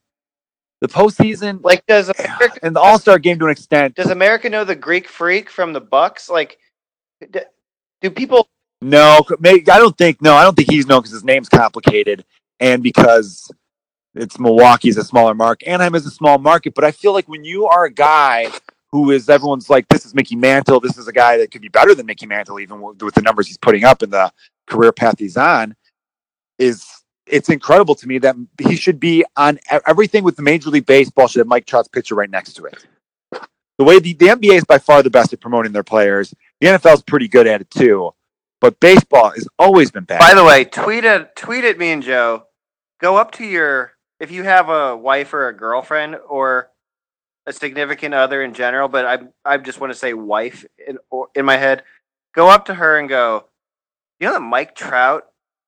the 0.83 0.89
postseason 0.89 1.63
Like, 1.63 1.87
does 1.87 2.09
America, 2.09 2.59
and 2.63 2.75
the 2.75 2.81
All 2.81 2.99
Star 2.99 3.19
game 3.19 3.39
to 3.39 3.45
an 3.47 3.51
extent. 3.53 3.95
does 3.95 4.11
America 4.11 4.51
know 4.51 4.65
the 4.65 4.75
Greek 4.75 5.09
Freak 5.09 5.49
from 5.49 5.73
the 5.73 5.81
Bucks? 5.81 6.29
Like, 6.29 6.59
do 8.01 8.11
people? 8.11 8.49
No, 8.81 9.21
I 9.45 9.63
don't 9.63 9.97
think. 9.97 10.21
No, 10.21 10.35
I 10.35 10.43
don't 10.43 10.57
think 10.57 10.71
he's 10.71 10.87
known 10.87 11.01
because 11.01 11.13
his 11.13 11.25
name's 11.25 11.49
complicated 11.49 12.25
and 12.59 12.83
because 12.83 13.49
it's 14.17 14.41
Milwaukee's 14.41 14.97
a 14.97 15.05
smaller 15.05 15.35
market. 15.35 15.69
Anaheim 15.69 15.95
is 15.95 16.05
a 16.05 16.11
small 16.11 16.39
market, 16.39 16.75
but 16.75 16.85
I 16.85 16.91
feel 16.91 17.13
like 17.13 17.29
when 17.29 17.45
you 17.45 17.67
are 17.67 17.85
a 17.85 17.93
guy 17.93 18.51
who 18.93 19.11
is 19.11 19.29
everyone's 19.29 19.71
like, 19.71 19.89
this 19.89 20.05
is 20.05 20.15
Mickey 20.15 20.37
Mantle. 20.37 20.79
This 20.79 20.99
is 20.99 21.09
a 21.09 21.13
guy 21.13 21.39
that 21.39 21.51
could 21.51 21.63
be 21.63 21.69
better 21.69 21.95
than 21.95 22.07
Mickey 22.07 22.27
Mantle, 22.27 22.61
even 22.61 22.81
with, 22.81 23.15
the 23.15 23.23
numbers 23.23 23.47
he's 23.47 23.59
putting 23.59 23.85
up 23.85 24.03
and 24.03 24.13
the 24.13 24.31
career 24.67 24.93
path 24.93 25.19
he's 25.19 25.37
on. 25.37 25.75
Is 26.59 26.87
it's 27.27 27.49
incredible 27.49 27.95
to 27.97 28.07
me 28.07 28.19
that 28.19 28.37
he 28.61 28.77
should 28.77 29.01
be 29.01 29.25
on 29.37 29.59
everything 29.87 30.23
with 30.23 30.37
the 30.37 30.43
Major 30.43 30.69
League 30.71 30.87
Baseball. 30.87 31.27
Should 31.27 31.41
have 31.41 31.47
Mike 31.47 31.65
Trout's 31.65 31.89
picture 31.89 32.15
right 32.15 32.31
next 32.31 32.53
to 32.55 32.67
it. 32.67 32.87
The 33.79 33.85
way 33.85 33.99
the, 33.99 34.13
the 34.13 34.27
NBA 34.27 34.59
is 34.59 34.65
by 34.65 34.79
far 34.79 35.03
the 35.03 35.11
best 35.11 35.33
at 35.33 35.41
promoting 35.41 35.73
their 35.73 35.83
players. 35.83 36.35
The 36.61 36.69
NFL 36.69 36.95
is 36.95 37.03
pretty 37.03 37.29
good 37.29 37.47
at 37.47 37.63
it 37.63 37.71
too, 37.71 38.13
but 38.61 38.79
baseball 38.79 39.31
has 39.31 39.49
always 39.59 39.91
been 39.91 40.05
bad. 40.05 40.21
By 40.21 40.35
the 40.35 40.45
way, 40.45 40.65
tweet 40.65 41.05
at 41.05 41.35
tweet 41.35 41.65
at 41.65 41.79
me 41.79 41.91
and 41.91 42.03
Joe. 42.03 42.45
Go 43.01 43.17
up 43.17 43.33
to 43.33 43.45
your 43.45 43.93
if 44.21 44.31
you 44.31 44.45
have 44.45 44.69
a 44.69 44.97
wife 44.97 45.33
or 45.33 45.49
a 45.49 45.57
girlfriend 45.57 46.17
or 46.29 46.72
a 47.47 47.53
significant 47.53 48.15
other 48.15 48.43
in 48.43 48.55
general, 48.55 48.89
but 48.89 49.05
I 49.05 49.19
I 49.45 49.59
just 49.59 49.81
want 49.81 49.93
to 49.93 49.99
say 49.99 50.15
wife 50.15 50.65
in 50.87 50.99
or, 51.11 51.29
in 51.35 51.45
my 51.45 51.57
head. 51.57 51.83
Go 52.35 52.49
up 52.49 52.67
to 52.67 52.75
her 52.75 52.99
and 52.99 53.09
go. 53.09 53.47
You 54.21 54.29
know 54.29 54.35
that 54.35 54.41
Mike 54.41 54.75
Trout 54.75 55.25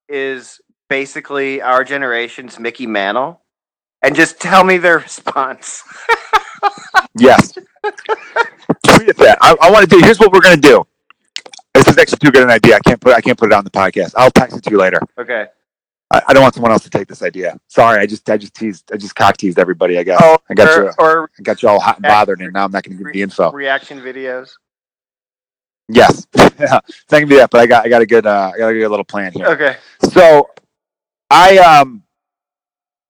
is 0.08 0.60
basically 0.88 1.60
our 1.60 1.82
generation's 1.84 2.58
Mickey 2.58 2.86
Mantle, 2.86 3.42
and 4.02 4.14
just 4.14 4.40
tell 4.40 4.64
me 4.64 4.78
their 4.78 4.98
response. 5.08 5.82
Yes. 7.16 7.52
Tweet 7.52 9.16
that. 9.18 9.38
I, 9.40 9.56
I 9.60 9.70
want 9.70 9.88
to 9.88 9.96
do. 9.96 10.02
Here's 10.02 10.18
what 10.18 10.32
we're 10.32 10.40
gonna 10.40 10.56
do. 10.56 10.86
This 11.74 11.88
is 11.88 11.98
actually 11.98 12.18
too 12.18 12.30
good 12.30 12.44
an 12.44 12.50
idea. 12.50 12.76
I 12.76 12.80
can't 12.80 13.00
put. 13.00 13.14
I 13.14 13.20
can't 13.20 13.38
put 13.38 13.50
it 13.50 13.54
on 13.54 13.64
the 13.64 13.70
podcast. 13.70 14.14
I'll 14.16 14.30
text 14.30 14.56
it 14.56 14.62
to 14.64 14.70
you 14.70 14.78
later. 14.78 15.00
okay. 15.18 15.46
I, 16.14 16.22
I 16.28 16.32
don't 16.32 16.42
want 16.42 16.54
someone 16.54 16.72
else 16.72 16.82
to 16.84 16.90
take 16.90 17.08
this 17.08 17.22
idea. 17.22 17.58
Sorry. 17.68 18.00
I 18.00 18.06
just. 18.06 18.28
I 18.28 18.36
just 18.36 18.54
teased. 18.54 18.90
I 18.92 18.96
just 18.96 19.14
cock 19.14 19.36
teased 19.36 19.58
everybody. 19.58 19.98
I 19.98 20.02
guess. 20.02 20.20
Oh, 20.22 20.38
I 20.48 20.54
got 20.54 20.78
or, 20.78 20.84
you. 20.84 20.92
or 20.98 21.30
I 21.38 21.42
got 21.42 21.62
you 21.62 21.68
all 21.68 21.80
hot 21.80 21.96
and 21.96 22.04
bothered, 22.04 22.40
and 22.40 22.52
now 22.52 22.64
I'm 22.64 22.70
not 22.70 22.84
going 22.84 22.96
to 22.96 22.98
give 22.98 23.06
you 23.08 23.12
the 23.12 23.22
info. 23.22 23.50
reaction 23.52 24.00
videos. 24.00 24.50
Yes. 25.88 26.26
it's 26.34 26.60
not 26.60 26.84
gonna 27.10 27.26
be 27.26 27.36
that, 27.36 27.50
but 27.50 27.60
I 27.60 27.66
got. 27.66 27.84
I 27.84 27.88
got 27.88 28.02
a 28.02 28.06
good. 28.06 28.26
Uh, 28.26 28.52
I 28.54 28.58
got 28.58 28.68
a 28.68 28.74
good 28.74 28.88
little 28.88 29.04
plan 29.04 29.32
here. 29.32 29.46
Okay. 29.46 29.76
So, 30.10 30.50
I 31.30 31.58
um, 31.58 32.02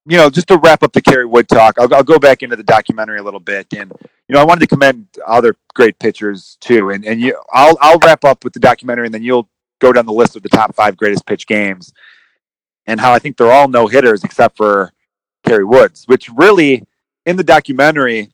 you 0.06 0.16
know, 0.16 0.28
just 0.28 0.48
to 0.48 0.58
wrap 0.58 0.82
up 0.82 0.92
the 0.92 1.00
Kerry 1.00 1.24
Wood 1.24 1.48
talk, 1.48 1.78
I'll, 1.78 1.92
I'll 1.94 2.04
go 2.04 2.18
back 2.18 2.42
into 2.42 2.56
the 2.56 2.62
documentary 2.62 3.18
a 3.18 3.22
little 3.22 3.40
bit, 3.40 3.66
and 3.74 3.92
you 4.28 4.34
know, 4.34 4.40
I 4.40 4.44
wanted 4.44 4.60
to 4.60 4.66
commend 4.66 5.06
other 5.26 5.56
great 5.74 5.98
pitchers 5.98 6.58
too, 6.60 6.90
and 6.90 7.04
and 7.04 7.20
you, 7.20 7.40
I'll 7.52 7.76
I'll 7.80 7.98
wrap 7.98 8.24
up 8.24 8.44
with 8.44 8.52
the 8.52 8.60
documentary, 8.60 9.06
and 9.06 9.14
then 9.14 9.22
you'll 9.22 9.48
go 9.80 9.92
down 9.92 10.06
the 10.06 10.12
list 10.12 10.36
of 10.36 10.42
the 10.42 10.48
top 10.48 10.74
five 10.74 10.96
greatest 10.96 11.26
pitch 11.26 11.46
games, 11.46 11.92
and 12.86 13.00
how 13.00 13.12
I 13.12 13.18
think 13.18 13.36
they're 13.36 13.52
all 13.52 13.68
no 13.68 13.86
hitters 13.86 14.24
except 14.24 14.56
for 14.56 14.92
Kerry 15.46 15.64
Woods, 15.64 16.04
which 16.06 16.28
really 16.30 16.84
in 17.26 17.36
the 17.36 17.44
documentary 17.44 18.30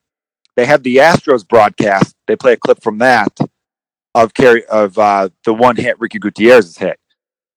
they 0.57 0.67
have 0.67 0.83
the 0.83 0.97
Astros 0.97 1.47
broadcast. 1.47 2.15
They 2.27 2.37
play 2.37 2.53
a 2.53 2.57
clip 2.57 2.83
from 2.83 2.99
that 2.99 3.39
of 4.15 4.35
Kerry 4.35 4.65
of 4.67 4.99
uh, 4.99 5.29
the 5.45 5.55
one 5.55 5.77
hit 5.77 5.99
Ricky 6.01 6.19
Gutierrez's 6.19 6.77
hit. 6.77 6.99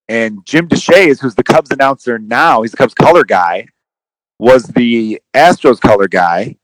And 0.08 0.46
Jim 0.46 0.68
Deshaies, 0.68 1.20
who's 1.20 1.36
the 1.36 1.44
Cubs 1.44 1.72
announcer 1.72 2.20
now, 2.20 2.62
he's 2.62 2.72
the 2.72 2.78
Cubs 2.78 2.94
color 2.94 3.24
guy, 3.24 3.68
was 4.40 4.64
the 4.66 5.22
Astros 5.34 5.80
color 5.80 6.08
guy 6.08 6.58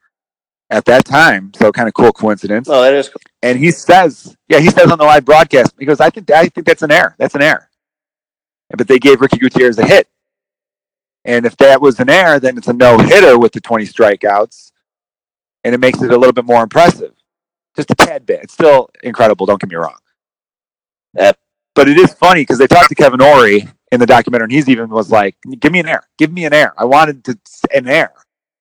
at 0.70 0.86
that 0.86 1.06
time. 1.06 1.52
So 1.56 1.72
kind 1.72 1.88
of 1.88 1.94
cool 1.94 2.12
coincidence. 2.12 2.68
Oh, 2.70 2.82
that 2.82 2.94
is 2.94 3.10
cool. 3.10 3.22
And 3.42 3.58
he 3.58 3.72
says, 3.72 4.36
yeah, 4.48 4.60
he 4.60 4.70
says 4.70 4.92
on 4.92 4.98
the 4.98 5.06
live 5.06 5.26
broadcast, 5.26 5.74
he 5.80 5.86
goes, 5.86 6.00
I 6.00 6.10
think 6.10 6.30
I 6.30 6.48
think 6.48 6.68
that's 6.68 6.84
an 6.84 6.92
error. 6.92 7.16
That's 7.18 7.36
an 7.36 7.42
error. 7.42 7.70
But 8.70 8.88
they 8.88 9.00
gave 9.00 9.22
Ricky 9.22 9.38
Gutierrez 9.38 9.80
a 9.80 9.86
hit. 9.86 10.08
And 11.30 11.46
if 11.46 11.56
that 11.58 11.80
was 11.80 12.00
an 12.00 12.10
error, 12.10 12.40
then 12.40 12.58
it's 12.58 12.70
a 12.70 12.74
no 12.74 12.98
hitter 12.98 13.38
with 13.38 13.52
the 13.52 13.62
20 13.62 13.86
strikeouts. 13.86 14.72
And 15.64 15.76
it 15.76 15.78
makes 15.78 16.02
it 16.02 16.12
a 16.12 16.18
little 16.18 16.34
bit 16.34 16.46
more 16.46 16.64
impressive. 16.64 17.14
Just 17.76 17.92
a 17.92 17.96
tad 17.96 18.26
bit. 18.26 18.40
It's 18.42 18.54
still 18.54 18.90
incredible, 19.04 19.46
don't 19.46 19.62
get 19.62 19.70
me 19.70 19.76
wrong. 19.76 20.00
Yep. 21.14 21.38
But 21.76 21.88
it 21.88 21.98
is 21.98 22.16
funny 22.16 22.42
because 22.42 22.58
they 22.58 22.66
talked 22.66 22.90
to 22.90 22.96
Kevin 22.96 23.20
Orie 23.20 23.72
in 23.92 24.00
the 24.00 24.08
documentary, 24.08 24.46
and 24.46 24.52
he's 24.52 24.68
even 24.70 24.90
was 24.90 25.12
like, 25.12 25.36
"Give 25.60 25.72
me 25.72 25.80
an 25.80 25.88
air, 25.88 26.02
give 26.18 26.34
me 26.34 26.46
an 26.46 26.54
air. 26.54 26.74
I 26.78 26.86
wanted 26.86 27.24
to 27.26 27.38
an 27.76 27.88
air." 27.88 28.12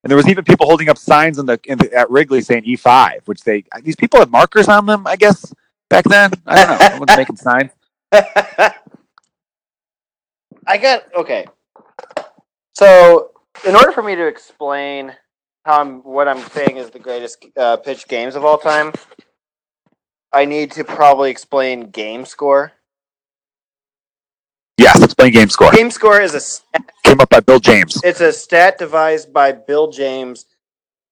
And 0.04 0.10
there 0.10 0.16
was 0.16 0.28
even 0.28 0.44
people 0.44 0.66
holding 0.66 0.90
up 0.90 0.98
signs 0.98 1.38
in 1.38 1.46
the, 1.46 1.58
in 1.64 1.78
the 1.78 1.92
at 1.94 2.10
Wrigley 2.10 2.42
saying 2.42 2.64
E5, 2.64 3.22
which 3.24 3.44
they 3.44 3.64
these 3.82 3.96
people 3.96 4.20
had 4.20 4.30
markers 4.30 4.68
on 4.68 4.84
them, 4.84 5.06
I 5.06 5.16
guess 5.16 5.54
back 5.88 6.04
then. 6.04 6.32
I 6.46 6.64
don't 6.64 6.78
know. 6.78 6.88
Someone's 6.88 7.16
making 7.16 7.36
signs. 7.36 7.70
I 8.12 8.74
got 10.76 11.14
okay. 11.14 11.46
So, 12.78 13.32
in 13.66 13.74
order 13.74 13.90
for 13.90 14.04
me 14.04 14.14
to 14.14 14.28
explain 14.28 15.12
how 15.64 15.80
I'm 15.80 15.98
what 16.04 16.28
I'm 16.28 16.40
saying 16.50 16.76
is 16.76 16.90
the 16.90 17.00
greatest 17.00 17.44
uh, 17.56 17.76
pitch 17.76 18.06
games 18.06 18.36
of 18.36 18.44
all 18.44 18.56
time, 18.56 18.92
I 20.32 20.44
need 20.44 20.70
to 20.72 20.84
probably 20.84 21.28
explain 21.28 21.90
game 21.90 22.24
score. 22.24 22.70
Yes, 24.76 25.02
explain 25.02 25.32
game 25.32 25.48
score. 25.48 25.72
Game 25.72 25.90
score 25.90 26.20
is 26.20 26.34
a 26.34 26.40
stat, 26.40 26.92
Came 27.02 27.20
up 27.20 27.30
by 27.30 27.40
Bill 27.40 27.58
James. 27.58 28.00
it's 28.04 28.20
a 28.20 28.32
stat 28.32 28.78
devised 28.78 29.32
by 29.32 29.50
Bill 29.50 29.90
James 29.90 30.46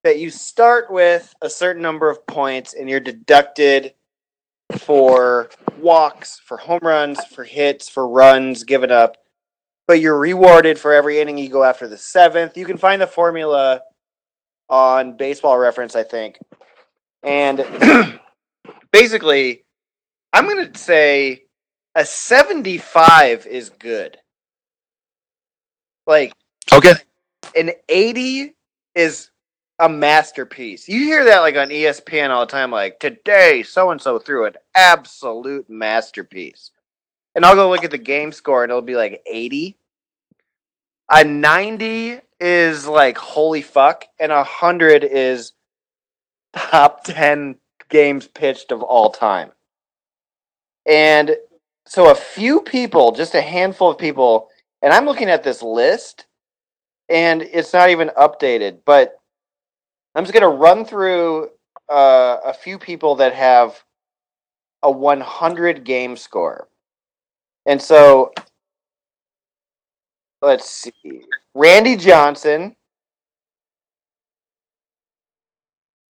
that 0.05 0.21
you 0.21 0.31
start 0.31 0.89
with 0.89 1.35
a 1.43 1.51
certain 1.51 1.83
number 1.83 2.09
of 2.09 2.25
points 2.29 2.75
and 2.75 2.89
you're 2.89 3.01
deducted 3.01 3.93
for 4.79 5.51
walks, 5.81 6.39
for 6.39 6.59
home 6.59 6.79
runs, 6.85 7.25
for 7.25 7.43
hits, 7.43 7.89
for 7.89 8.07
runs 8.07 8.63
given 8.63 8.93
up. 8.93 9.17
But 9.87 10.01
you're 10.01 10.19
rewarded 10.19 10.79
for 10.79 10.93
every 10.93 11.21
inning 11.21 11.39
you 11.39 11.49
go 11.49 11.63
after 11.63 11.87
the 11.87 11.97
seventh. 11.97 12.57
You 12.57 12.65
can 12.67 12.77
find 12.77 13.01
the 13.01 13.07
formula 13.07 13.83
on 14.69 15.17
baseball 15.17 15.59
reference, 15.59 15.95
I 15.95 16.03
think. 16.03 16.39
And 17.23 17.65
basically, 18.93 19.65
I'm 20.33 20.45
going 20.47 20.73
to 20.73 20.79
say 20.79 21.45
a 21.95 22.05
75 22.05 23.47
is 23.47 23.71
good. 23.71 24.19
Like, 26.07 26.33
Okay. 26.73 26.95
an 27.55 27.71
80 27.89 28.55
is 28.95 29.31
a 29.79 29.89
masterpiece. 29.89 30.89
You 30.89 31.01
hear 31.01 31.25
that 31.25 31.41
like 31.41 31.57
on 31.57 31.69
ESPN 31.69 32.31
all 32.31 32.47
the 32.47 32.51
time, 32.53 32.71
like 32.71 32.99
today 32.99 33.63
so 33.63 33.91
and 33.91 34.01
so 34.01 34.19
threw 34.19 34.47
an 34.47 34.55
absolute 34.75 35.69
masterpiece. 35.69 36.71
And 37.37 37.45
I'll 37.45 37.55
go 37.55 37.71
look 37.71 37.85
at 37.85 37.93
the 37.93 37.99
game 37.99 38.33
score 38.33 38.65
and 38.65 38.71
it'll 38.71 38.83
be 38.83 38.97
like 38.97 39.23
80. 39.31 39.77
A 41.13 41.23
90 41.23 42.19
is 42.41 42.89
like 42.89 43.17
holy 43.17 43.63
fuck, 43.63 44.07
and 44.19 44.33
a 44.33 44.37
100 44.37 45.05
is 45.05 45.53
top 46.55 47.05
10 47.05 47.57
games 47.89 48.27
pitched 48.27 48.73
of 48.73 48.83
all 48.83 49.11
time. 49.11 49.53
And 50.85 51.37
so 51.87 52.11
a 52.11 52.15
few 52.15 52.61
people, 52.63 53.13
just 53.13 53.35
a 53.35 53.41
handful 53.41 53.91
of 53.91 53.99
people, 53.99 54.49
and 54.83 54.93
I'm 54.93 55.05
looking 55.05 55.31
at 55.31 55.45
this 55.45 55.63
list 55.63 56.27
and 57.09 57.43
it's 57.43 57.73
not 57.73 57.91
even 57.91 58.11
updated. 58.17 58.79
But 58.85 59.21
I'm 60.15 60.25
just 60.25 60.35
gonna 60.35 60.49
run 60.49 60.85
through 60.85 61.51
uh, 61.89 62.39
a 62.45 62.55
few 62.55 62.79
people 62.79 63.17
that 63.17 63.35
have 63.35 63.83
a 64.83 64.91
100 64.91 65.85
game 65.85 66.17
score, 66.17 66.69
and 67.67 67.81
so 67.83 68.33
let's 70.43 70.71
see, 70.71 70.93
Randy 71.55 71.97
Johnson. 71.97 72.77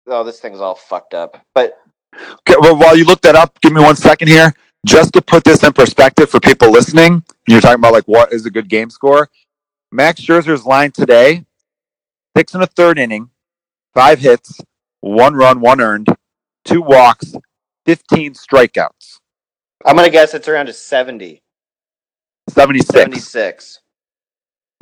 Oh, 0.08 0.24
this 0.24 0.40
thing's 0.40 0.60
all 0.60 0.76
fucked 0.76 1.14
up. 1.14 1.40
But 1.54 1.78
Okay, 2.48 2.58
well, 2.60 2.76
while 2.76 2.96
you 2.96 3.04
look 3.04 3.20
that 3.22 3.36
up, 3.36 3.60
give 3.60 3.72
me 3.72 3.82
one 3.82 3.96
second 3.96 4.28
here. 4.28 4.54
Just 4.86 5.12
to 5.14 5.22
put 5.22 5.44
this 5.44 5.64
in 5.64 5.72
perspective 5.72 6.30
for 6.30 6.40
people 6.40 6.70
listening, 6.70 7.24
you're 7.48 7.60
talking 7.60 7.80
about 7.80 7.92
like 7.92 8.06
what 8.06 8.32
is 8.32 8.46
a 8.46 8.50
good 8.50 8.68
game 8.68 8.90
score. 8.90 9.30
Max 9.92 10.20
Scherzer's 10.20 10.66
line 10.66 10.92
today: 10.92 11.44
six 12.36 12.54
and 12.54 12.62
a 12.62 12.66
third 12.68 12.98
inning, 12.98 13.30
five 13.94 14.20
hits, 14.20 14.60
one 15.00 15.34
run, 15.34 15.60
one 15.60 15.80
earned, 15.80 16.08
two 16.64 16.82
walks, 16.82 17.34
fifteen 17.86 18.34
strikeouts, 18.34 19.20
I'm 19.86 19.96
gonna 19.96 20.10
guess 20.10 20.34
it's 20.34 20.48
around 20.48 20.68
a 20.68 20.72
70, 20.74 21.42
76. 22.48 22.92
76. 22.92 23.80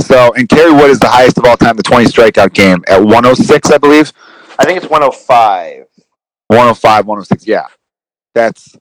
So, 0.00 0.32
and 0.34 0.48
Kerry 0.48 0.72
Wood 0.72 0.90
is 0.90 0.98
the 0.98 1.08
highest 1.08 1.38
of 1.38 1.44
all 1.44 1.56
time, 1.56 1.76
the 1.76 1.82
20 1.82 2.06
strikeout 2.06 2.52
game 2.52 2.84
at 2.88 3.02
106, 3.02 3.70
I 3.70 3.78
believe. 3.78 4.12
I 4.58 4.64
think 4.64 4.76
it's 4.76 4.90
105. 4.90 5.86
105, 6.48 7.06
106. 7.06 7.46
Yeah. 7.46 7.66
That's 8.34 8.76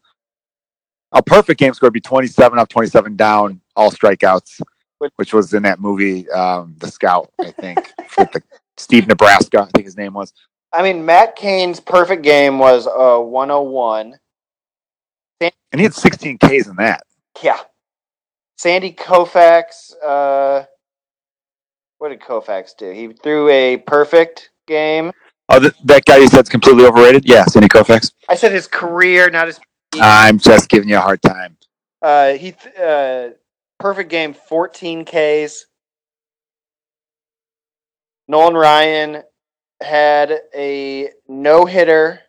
a 1.12 1.22
perfect 1.22 1.60
game 1.60 1.74
score 1.74 1.88
would 1.88 1.94
be 1.94 2.02
27 2.02 2.60
up, 2.60 2.68
27 2.70 3.16
down, 3.16 3.62
all 3.76 3.92
strikeouts, 3.92 4.62
which 5.16 5.34
was 5.34 5.54
in 5.54 5.64
that 5.64 5.80
movie, 5.80 6.30
um, 6.32 6.76
The 6.80 6.88
Scout, 6.88 7.32
I 7.40 7.52
think, 7.52 7.80
with 8.18 8.32
the 8.32 8.42
Steve 8.78 9.08
Nebraska, 9.08 9.62
I 9.62 9.70
think 9.76 9.86
his 9.86 9.98
name 9.98 10.14
was. 10.14 10.34
I 10.74 10.82
mean, 10.82 11.06
Matt 11.06 11.36
Cain's 11.36 11.80
perfect 11.80 12.24
game 12.24 12.58
was 12.58 12.88
uh 12.88 13.20
101. 13.20 14.18
And 15.42 15.52
he 15.80 15.84
had 15.84 15.94
16 15.94 16.38
Ks 16.40 16.68
in 16.68 16.76
that. 16.78 17.04
Yeah. 17.44 17.60
Sandy 18.64 18.94
Koufax, 18.94 19.92
uh 20.02 20.64
what 21.98 22.10
did 22.10 22.22
Koufax 22.22 22.70
do? 22.78 22.92
He 22.92 23.10
threw 23.12 23.50
a 23.50 23.76
perfect 23.76 24.52
game. 24.68 25.12
Oh, 25.50 25.60
th- 25.60 25.74
that 25.84 26.06
guy 26.06 26.20
you 26.20 26.30
said's 26.30 26.48
completely 26.48 26.86
overrated? 26.86 27.28
Yeah, 27.28 27.44
Sandy 27.44 27.68
Koufax. 27.68 28.14
I 28.30 28.36
said 28.36 28.54
his 28.54 28.68
career, 28.68 29.30
not 29.30 29.48
his 29.48 29.60
I'm 29.96 30.40
just 30.40 30.70
giving 30.70 30.88
you 30.88 30.96
a 30.96 31.02
hard 31.02 31.22
time. 31.22 31.58
uh 32.02 32.36
he 32.36 32.54
th- 32.54 32.76
uh 32.78 33.30
perfect 33.80 34.10
game 34.10 34.34
14 34.34 35.04
Ks. 35.04 35.66
Nolan 38.30 38.54
Ryan 38.54 39.24
had 39.82 40.40
a 40.56 41.10
no-hitter 41.28 42.22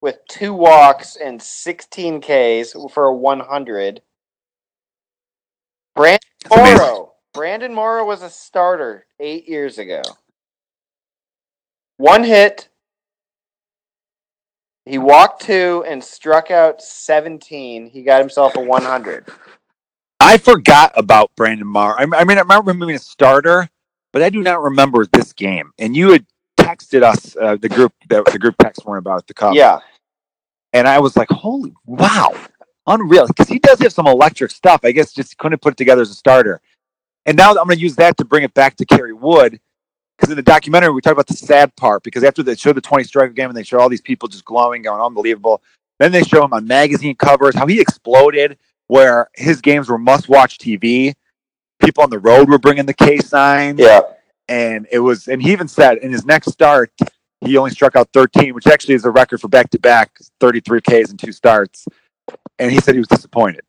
with 0.00 0.16
two 0.26 0.54
walks 0.54 1.16
and 1.16 1.42
16 1.42 2.22
Ks 2.22 2.74
for 2.94 3.04
a 3.04 3.14
100. 3.14 4.00
Brandon 6.00 6.20
Morrow. 6.50 7.12
Brandon 7.34 7.74
Morrow 7.74 8.06
was 8.06 8.22
a 8.22 8.30
starter 8.30 9.06
eight 9.20 9.48
years 9.48 9.78
ago. 9.78 10.02
One 11.98 12.24
hit. 12.24 12.68
He 14.86 14.98
walked 14.98 15.42
two 15.42 15.84
and 15.86 16.02
struck 16.02 16.50
out 16.50 16.82
17. 16.82 17.90
He 17.90 18.02
got 18.02 18.20
himself 18.20 18.56
a 18.56 18.60
100. 18.60 19.28
I 20.20 20.38
forgot 20.38 20.92
about 20.96 21.30
Brandon 21.36 21.66
Morrow. 21.66 21.96
I, 21.98 22.04
I 22.04 22.24
mean, 22.24 22.38
I 22.38 22.42
remember 22.42 22.70
him 22.72 22.80
being 22.80 22.92
a 22.96 22.98
starter, 22.98 23.68
but 24.12 24.22
I 24.22 24.30
do 24.30 24.42
not 24.42 24.62
remember 24.62 25.06
this 25.06 25.34
game. 25.34 25.72
And 25.78 25.96
you 25.96 26.12
had 26.12 26.26
texted 26.58 27.02
us 27.02 27.36
uh, 27.40 27.56
the 27.56 27.68
group 27.68 27.92
the, 28.08 28.22
the 28.32 28.38
group 28.38 28.56
text 28.58 28.86
one 28.86 28.98
about 28.98 29.26
the 29.26 29.34
cup. 29.34 29.54
Yeah. 29.54 29.80
and 30.74 30.88
I 30.88 31.00
was 31.00 31.16
like, 31.16 31.30
"Holy 31.30 31.74
wow, 31.86 32.34
unreal!" 32.86 33.26
Because 33.26 33.48
he 33.48 33.58
does 33.58 33.78
have 33.80 33.92
some 33.92 34.06
electric 34.06 34.50
stuff. 34.50 34.80
I 34.84 34.92
guess 34.92 35.12
just 35.12 35.36
couldn't 35.38 35.60
put 35.62 35.74
it 35.74 35.76
together 35.76 36.02
as 36.02 36.10
a 36.10 36.14
starter. 36.14 36.60
And 37.26 37.36
now 37.36 37.50
I'm 37.50 37.56
going 37.66 37.76
to 37.76 37.78
use 37.78 37.96
that 37.96 38.16
to 38.18 38.24
bring 38.24 38.44
it 38.44 38.54
back 38.54 38.76
to 38.76 38.84
Kerry 38.84 39.12
Wood, 39.12 39.60
because 40.16 40.30
in 40.30 40.36
the 40.36 40.42
documentary 40.42 40.90
we 40.92 41.00
talk 41.00 41.12
about 41.12 41.26
the 41.26 41.34
sad 41.34 41.74
part. 41.76 42.02
Because 42.02 42.24
after 42.24 42.42
they 42.42 42.54
show 42.56 42.72
the 42.72 42.80
20 42.80 43.04
strike 43.04 43.34
game 43.34 43.48
and 43.48 43.56
they 43.56 43.62
show 43.62 43.78
all 43.78 43.88
these 43.88 44.00
people 44.00 44.28
just 44.28 44.44
glowing, 44.44 44.82
going 44.82 45.00
unbelievable, 45.00 45.62
then 45.98 46.12
they 46.12 46.22
show 46.22 46.42
him 46.44 46.52
on 46.52 46.66
magazine 46.66 47.14
covers 47.14 47.54
how 47.54 47.66
he 47.66 47.80
exploded, 47.80 48.56
where 48.86 49.28
his 49.34 49.60
games 49.60 49.88
were 49.88 49.98
must-watch 49.98 50.58
TV. 50.58 51.14
People 51.82 52.02
on 52.02 52.10
the 52.10 52.18
road 52.18 52.48
were 52.48 52.58
bringing 52.58 52.86
the 52.86 52.94
K 52.94 53.18
signs 53.18 53.78
Yeah. 53.80 54.00
and 54.48 54.86
it 54.90 54.98
was 54.98 55.28
and 55.28 55.42
he 55.42 55.52
even 55.52 55.68
said 55.68 55.98
in 55.98 56.10
his 56.10 56.24
next 56.26 56.50
start 56.50 56.90
he 57.42 57.56
only 57.56 57.70
struck 57.70 57.96
out 57.96 58.08
13 58.12 58.52
which 58.54 58.66
actually 58.66 58.94
is 58.94 59.04
a 59.04 59.10
record 59.10 59.40
for 59.40 59.48
back-to-back 59.48 60.10
33 60.40 60.80
ks 60.82 61.10
in 61.10 61.16
two 61.16 61.32
starts 61.32 61.86
and 62.60 62.70
he 62.70 62.80
said 62.80 62.94
he 62.94 63.00
was 63.00 63.08
disappointed. 63.08 63.62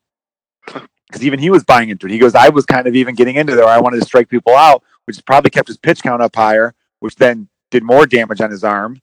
Because 0.66 1.24
even 1.24 1.40
he 1.40 1.50
was 1.50 1.64
buying 1.64 1.90
into 1.90 2.06
it. 2.06 2.12
He 2.12 2.20
goes 2.20 2.36
i 2.36 2.50
was 2.50 2.66
kind 2.66 2.88
of 2.88 2.96
even 2.96 3.16
getting 3.16 3.36
into 3.36 3.56
there. 3.56 3.66
I 3.66 3.80
wanted 3.80 4.00
to 4.00 4.06
strike 4.06 4.30
people 4.30 4.54
out 4.56 4.84
which 5.06 5.24
probably 5.26 5.50
kept 5.50 5.68
his 5.68 5.78
pitch 5.78 6.04
count 6.04 6.22
up 6.22 6.36
higher 6.36 6.74
which 7.00 7.16
then 7.16 7.48
did 7.72 7.84
more 7.84 8.06
damage 8.06 8.40
on 8.42 8.52
his 8.52 8.64
arm. 8.64 9.02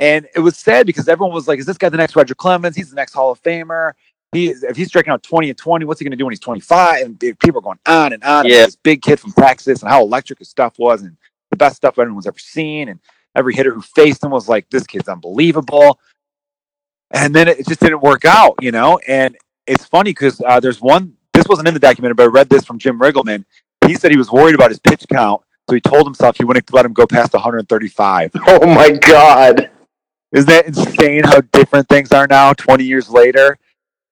And 0.00 0.26
it 0.34 0.40
was 0.40 0.56
sad 0.56 0.86
because 0.86 1.08
everyone 1.08 1.34
was 1.34 1.46
like 1.48 1.58
is 1.58 1.66
this 1.66 1.78
guy 1.78 1.88
the 1.90 1.96
next 1.96 2.16
roger 2.16 2.34
clemens? 2.34 2.76
He's 2.76 2.90
the 2.90 2.96
next 2.96 3.12
hall 3.12 3.30
of 3.30 3.42
famer. 3.42 3.92
He 4.32 4.48
if 4.48 4.76
he's 4.76 4.88
striking 4.88 5.12
out 5.12 5.22
20 5.22 5.50
and 5.50 5.58
20 5.58 5.84
what's 5.84 6.00
he 6.00 6.04
going 6.04 6.10
to 6.10 6.16
do 6.16 6.24
when 6.24 6.32
he's 6.32 6.40
25 6.40 7.04
and 7.06 7.20
people 7.20 7.58
are 7.58 7.62
going 7.62 7.78
on 7.86 8.12
and 8.12 8.22
on 8.24 8.46
Yeah. 8.46 8.66
this 8.66 8.76
big 8.76 9.02
kid 9.02 9.20
from 9.20 9.32
texas 9.32 9.82
and 9.82 9.90
how 9.90 10.02
electric 10.02 10.38
his 10.40 10.48
stuff 10.48 10.78
was 10.78 11.02
and 11.02 11.16
the 11.50 11.56
best 11.56 11.76
stuff 11.76 11.98
anyone's 11.98 12.26
ever 12.26 12.38
seen. 12.38 12.88
And 12.88 13.00
every 13.34 13.54
hitter 13.54 13.72
who 13.72 13.80
faced 13.80 14.22
him 14.24 14.30
was 14.30 14.48
like 14.48 14.68
this 14.70 14.86
kid's 14.86 15.08
unbelievable 15.08 15.98
and 17.10 17.34
then 17.34 17.48
it 17.48 17.66
just 17.66 17.80
didn't 17.80 18.00
work 18.00 18.24
out 18.24 18.54
you 18.60 18.72
know? 18.72 18.98
And 19.06 19.36
it's 19.66 19.84
funny 19.84 20.10
because 20.10 20.40
uh, 20.46 20.60
there's 20.60 20.80
one 20.80 21.14
this 21.32 21.46
wasn't 21.48 21.68
in 21.68 21.74
the 21.74 21.80
documentary 21.80 22.14
but 22.14 22.24
i 22.24 22.26
read 22.26 22.48
this 22.48 22.64
from 22.64 22.78
jim 22.78 22.98
riggleman. 22.98 23.44
He 23.86 23.94
said 23.94 24.10
he 24.10 24.16
was 24.18 24.30
worried 24.30 24.54
about 24.54 24.70
his 24.70 24.78
pitch 24.78 25.06
count 25.10 25.42
so 25.68 25.74
he 25.74 25.80
told 25.80 26.06
himself 26.06 26.36
he 26.36 26.44
wouldn't 26.44 26.72
let 26.72 26.84
him 26.84 26.92
go 26.92 27.06
past 27.06 27.32
135 27.32 28.32
Oh 28.46 28.66
my 28.66 28.90
god. 28.90 29.70
isn't 30.32 30.48
that 30.48 30.66
insane 30.66 31.24
how 31.24 31.40
different 31.52 31.88
things 31.88 32.12
are 32.12 32.26
now 32.26 32.52
20 32.52 32.84
years 32.84 33.08
later? 33.08 33.58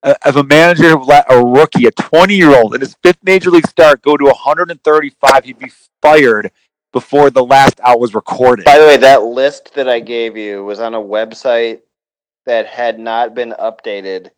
Uh, 0.03 0.13
if 0.25 0.35
a 0.35 0.43
manager 0.43 0.95
let 0.95 1.25
a 1.29 1.43
rookie 1.43 1.87
a 1.87 1.91
20 1.91 2.35
year 2.35 2.55
old 2.55 2.75
in 2.75 2.81
his 2.81 2.95
fifth 3.03 3.17
major 3.23 3.49
league 3.49 3.67
start 3.67 4.01
go 4.03 4.15
to 4.15 4.25
135 4.25 5.43
he'd 5.43 5.57
be 5.59 5.71
fired 6.01 6.51
before 6.93 7.29
the 7.29 7.43
last 7.43 7.79
out 7.83 7.99
was 7.99 8.15
recorded. 8.15 8.65
By 8.65 8.77
the 8.79 8.85
way, 8.85 8.97
that 8.97 9.23
list 9.23 9.73
that 9.75 9.87
I 9.89 9.99
gave 9.99 10.37
you 10.37 10.63
was 10.63 10.79
on 10.79 10.93
a 10.93 10.99
website 10.99 11.81
that 12.47 12.65
had 12.65 12.97
not 12.97 13.35
been 13.35 13.53
updated 13.59 14.31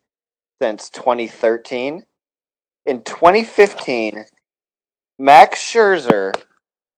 since 0.61 0.89
2013. 0.89 2.03
In 2.85 3.03
2015, 3.03 4.25
Max 5.19 5.59
Scherzer 5.59 6.33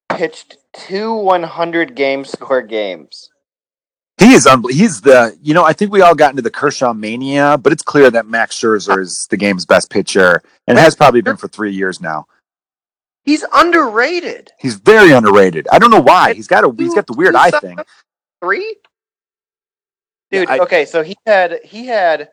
pitched 0.09 0.57
two 0.73 1.13
100 1.13 1.95
game 1.95 2.25
score 2.25 2.61
games. 2.61 3.29
He 4.19 4.33
is 4.33 4.47
unbelievable. 4.47 4.79
He's 4.79 5.01
the, 5.01 5.37
you 5.41 5.53
know, 5.53 5.65
I 5.65 5.73
think 5.73 5.91
we 5.91 6.01
all 6.01 6.15
got 6.15 6.29
into 6.29 6.43
the 6.43 6.51
Kershaw 6.51 6.93
mania, 6.93 7.57
but 7.57 7.73
it's 7.73 7.83
clear 7.83 8.09
that 8.11 8.27
Max 8.27 8.57
Scherzer 8.57 9.01
is 9.01 9.27
the 9.29 9.37
game's 9.37 9.65
best 9.65 9.89
pitcher 9.89 10.41
and 10.67 10.77
has 10.77 10.95
probably 10.95 11.21
been 11.21 11.37
for 11.37 11.47
three 11.47 11.73
years 11.73 11.99
now. 11.99 12.25
He's 13.25 13.43
underrated. 13.53 14.51
He's 14.59 14.75
very 14.75 15.11
underrated. 15.11 15.67
I 15.71 15.79
don't 15.79 15.91
know 15.91 16.01
why. 16.01 16.33
He's 16.33 16.47
got 16.47 16.63
a, 16.63 16.73
he's 16.77 16.93
got 16.93 17.07
the 17.07 17.13
weird 17.13 17.35
eye 17.35 17.51
thing. 17.51 17.77
Three? 18.41 18.77
Dude, 20.31 20.49
I- 20.49 20.59
okay, 20.59 20.85
so 20.85 21.03
he 21.03 21.15
had 21.25 21.59
he 21.63 21.87
had 21.87 22.29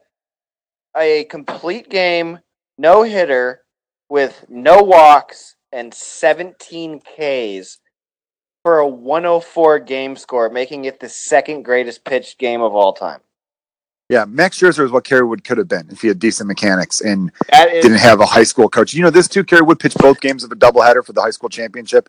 a 0.97 1.25
complete 1.25 1.89
game, 1.89 2.39
no 2.79 3.03
hitter, 3.03 3.63
with 4.09 4.45
no 4.49 4.83
walks 4.83 5.57
and 5.73 5.93
17 5.93 7.01
Ks 7.01 7.79
for 8.63 8.79
a 8.79 8.89
104 8.89 9.79
game 9.81 10.17
score, 10.17 10.49
making 10.49 10.85
it 10.87 11.01
the 11.01 11.09
second 11.09 11.63
greatest 11.63 12.05
pitched 12.05 12.39
game 12.39 12.63
of 12.63 12.75
all 12.75 12.93
time. 12.93 13.21
Yeah, 14.09 14.25
Max 14.25 14.59
Scherzer 14.59 14.85
is 14.85 14.91
what 14.91 15.05
Kerry 15.05 15.25
Wood 15.25 15.45
could 15.45 15.59
have 15.59 15.69
been 15.69 15.89
if 15.91 16.01
he 16.01 16.09
had 16.09 16.19
decent 16.19 16.49
mechanics 16.49 17.03
and 17.03 17.31
is 17.53 17.83
didn't 17.83 17.99
have 17.99 18.21
a 18.21 18.27
high 18.27 18.43
school 18.45 18.69
coach. 18.69 18.95
You 18.95 19.03
know, 19.03 19.11
this 19.11 19.29
too, 19.29 19.45
Kerry 19.45 19.61
Wood 19.61 19.79
pitched 19.79 19.99
both 19.99 20.21
games 20.21 20.43
of 20.45 20.51
a 20.51 20.57
doubleheader 20.57 21.05
for 21.05 21.13
the 21.13 21.21
high 21.21 21.31
school 21.31 21.51
championship. 21.51 22.09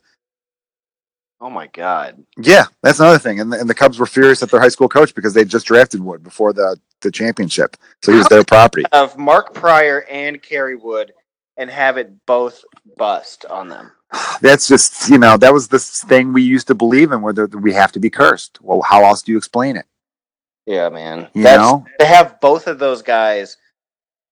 Oh 1.42 1.50
my 1.50 1.68
god. 1.68 2.24
Yeah, 2.38 2.66
that's 2.84 3.00
another 3.00 3.18
thing. 3.18 3.40
And 3.40 3.52
the, 3.52 3.60
and 3.60 3.70
the 3.70 3.74
Cubs 3.74 3.98
were 3.98 4.06
furious 4.06 4.44
at 4.44 4.52
their 4.52 4.60
high 4.60 4.70
school 4.70 4.90
coach 4.90 5.16
because 5.16 5.34
they 5.34 5.46
just 5.46 5.68
drafted 5.68 6.02
Wood 6.02 6.22
before 6.22 6.52
the, 6.52 6.78
the 7.02 7.12
championship. 7.12 7.78
So 8.04 8.12
he 8.12 8.18
was 8.18 8.28
their 8.28 8.44
property. 8.44 8.84
Of 8.92 9.18
Mark 9.18 9.54
Prior 9.54 10.06
and 10.10 10.42
Kerry 10.42 10.76
Wood 10.76 11.14
and 11.56 11.70
have 11.70 11.98
it 11.98 12.26
both 12.26 12.64
bust 12.98 13.46
on 13.46 13.70
them. 13.70 13.92
That's 14.42 14.68
just, 14.68 15.10
you 15.10 15.18
know, 15.18 15.38
that 15.38 15.54
was 15.54 15.70
this 15.70 16.04
thing 16.04 16.34
we 16.34 16.42
used 16.42 16.68
to 16.68 16.76
believe 16.76 17.12
in 17.12 17.22
where 17.22 17.34
we 17.48 17.74
have 17.74 17.94
to 17.94 18.00
be 18.00 18.10
cursed. 18.10 18.60
Well, 18.62 18.82
how 18.82 19.06
else 19.06 19.22
do 19.22 19.32
you 19.32 19.38
explain 19.38 19.78
it? 19.78 19.86
Yeah, 20.66 20.90
man. 20.90 21.30
You 21.34 21.44
That's 21.44 21.58
know? 21.58 21.86
to 22.00 22.06
have 22.06 22.40
both 22.42 22.68
of 22.68 22.80
those 22.80 23.02
guys 23.02 23.58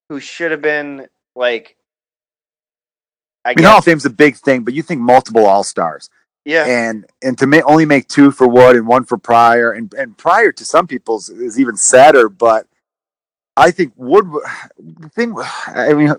who 0.10 0.20
should 0.20 0.51
have 0.51 0.62
been 0.62 1.08
like 1.36 1.78
I 3.45 3.51
I 3.51 3.53
mean, 3.55 3.64
Hall 3.64 3.76
guess 3.76 3.80
of 3.80 3.86
Fame's 3.86 4.05
a 4.05 4.10
big 4.10 4.36
thing, 4.36 4.64
but 4.64 4.74
you 4.74 4.84
think 4.84 4.99
multiple 4.99 5.45
All 5.45 5.64
Stars, 5.64 6.10
yeah. 6.48 6.66
and 6.66 7.06
and 7.22 7.38
to 7.38 7.45
ma- 7.45 7.62
only 7.66 7.86
make 7.86 8.08
two 8.08 8.32
for 8.32 8.48
Wood 8.48 8.78
and 8.78 8.88
one 8.88 9.04
for 9.04 9.18
Prior, 9.18 9.72
and 9.74 9.93
and 9.93 10.18
Prior 10.18 10.52
to 10.54 10.66
some 10.66 10.88
people's 10.88 11.30
is 11.30 11.60
even 11.60 11.76
sadder. 11.76 12.30
But 12.30 12.68
I 13.58 13.72
think 13.72 13.91
Wood, 13.98 14.26
the 14.78 15.10
thing, 15.10 15.36
I 15.68 15.93
mean, 15.93 16.10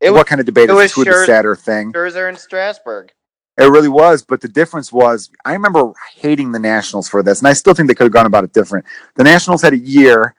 It 0.00 0.10
what 0.10 0.20
was 0.20 0.24
kind 0.24 0.40
of 0.40 0.46
debate 0.46 0.70
is 0.70 0.76
this? 0.76 0.92
Who 0.94 1.04
the 1.04 1.26
sadder 1.26 1.54
thing? 1.54 1.92
Scherzer 1.92 2.28
and 2.28 2.38
Strasburg. 2.38 3.12
It 3.56 3.66
really 3.66 3.88
was, 3.88 4.24
but 4.24 4.40
the 4.40 4.48
difference 4.48 4.92
was 4.92 5.30
I 5.44 5.52
remember 5.52 5.92
hating 6.16 6.52
the 6.52 6.58
Nationals 6.58 7.08
for 7.08 7.22
this, 7.22 7.40
and 7.40 7.46
I 7.46 7.52
still 7.52 7.74
think 7.74 7.88
they 7.88 7.94
could 7.94 8.04
have 8.04 8.12
gone 8.12 8.26
about 8.26 8.44
it 8.44 8.54
different. 8.54 8.86
The 9.16 9.22
Nationals 9.22 9.62
had 9.62 9.74
a 9.74 9.78
year, 9.78 10.34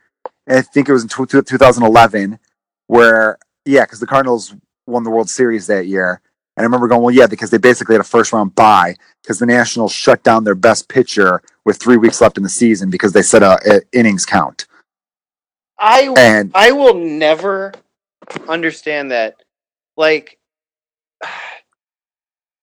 I 0.50 0.62
think 0.62 0.90
it 0.90 0.92
was 0.92 1.04
in 1.04 1.10
tw- 1.10 1.30
2011, 1.30 2.40
where 2.88 3.38
yeah, 3.64 3.84
because 3.84 4.00
the 4.00 4.08
Cardinals 4.08 4.56
won 4.88 5.04
the 5.04 5.12
World 5.12 5.30
Series 5.30 5.68
that 5.68 5.88
year, 5.88 6.22
and 6.56 6.64
I 6.64 6.64
remember 6.64 6.88
going, 6.88 7.02
well, 7.02 7.14
yeah, 7.14 7.28
because 7.28 7.50
they 7.50 7.58
basically 7.58 7.96
had 7.96 8.02
a 8.02 8.06
first 8.06 8.32
round 8.34 8.56
bye 8.56 8.96
because 9.22 9.40
the 9.40 9.46
Nationals 9.46 9.92
shut 9.92 10.24
down 10.24 10.44
their 10.44 10.56
best 10.56 10.88
pitcher 10.88 11.42
with 11.66 11.78
three 11.78 11.98
weeks 11.98 12.22
left 12.22 12.38
in 12.38 12.44
the 12.44 12.50
season 12.50 12.90
because 12.90 13.14
they 13.14 13.22
set 13.22 13.44
a, 13.44 13.60
a 13.66 13.82
innings 13.98 14.26
count, 14.26 14.68
I 15.80 16.14
and 16.18 16.52
I 16.56 16.72
will 16.72 16.96
never 16.96 17.74
understand 18.48 19.12
that. 19.12 19.36
Like 19.98 20.38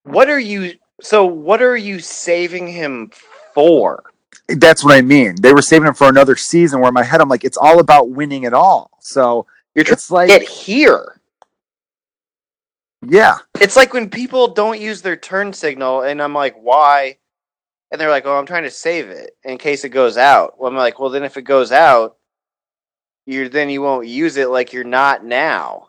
what 0.05 0.28
are 0.28 0.40
you 0.40 0.74
so 1.01 1.24
what 1.24 1.62
are 1.62 1.76
you 1.76 2.01
saving 2.01 2.68
him 2.68 3.11
for? 3.55 4.12
that's 4.49 4.84
what 4.84 4.95
I 4.95 5.03
mean. 5.03 5.36
They 5.40 5.53
were 5.53 5.62
saving 5.62 5.88
him 5.88 5.95
for 5.95 6.09
another 6.09 6.36
season. 6.36 6.80
Where 6.80 6.88
in 6.88 6.95
my 6.95 7.03
head, 7.03 7.20
I'm 7.20 7.28
like, 7.28 7.45
it's 7.45 7.57
all 7.57 7.80
about 7.80 8.11
winning 8.11 8.45
it 8.45 8.53
all. 8.53 8.90
So 9.01 9.47
You're 9.74 9.84
it's 9.88 10.11
like, 10.11 10.28
get 10.28 10.43
here. 10.43 11.20
Yeah. 13.07 13.38
It's 13.61 13.76
like 13.76 13.92
when 13.92 14.11
people 14.11 14.48
don't 14.48 14.80
use 14.80 15.03
their 15.03 15.16
turn 15.16 15.53
signal 15.53 16.03
and 16.03 16.22
I'm 16.22 16.34
like, 16.34 16.57
why? 16.57 17.18
And 17.92 18.00
they're 18.00 18.11
like, 18.11 18.24
"Oh, 18.24 18.38
I'm 18.38 18.46
trying 18.46 18.62
to 18.62 18.70
save 18.70 19.11
it 19.11 19.36
in 19.44 19.59
case 19.59 19.84
it 19.84 19.90
goes 19.90 20.16
out." 20.16 20.59
Well, 20.59 20.70
I'm 20.70 20.76
like, 20.76 20.98
"Well, 20.98 21.11
then 21.11 21.24
if 21.24 21.36
it 21.36 21.42
goes 21.42 21.70
out, 21.70 22.16
you're 23.26 23.50
then 23.50 23.68
you 23.68 23.82
won't 23.82 24.09
use 24.09 24.38
it 24.38 24.48
like 24.48 24.72
you're 24.72 24.82
not 24.82 25.24
now." 25.24 25.88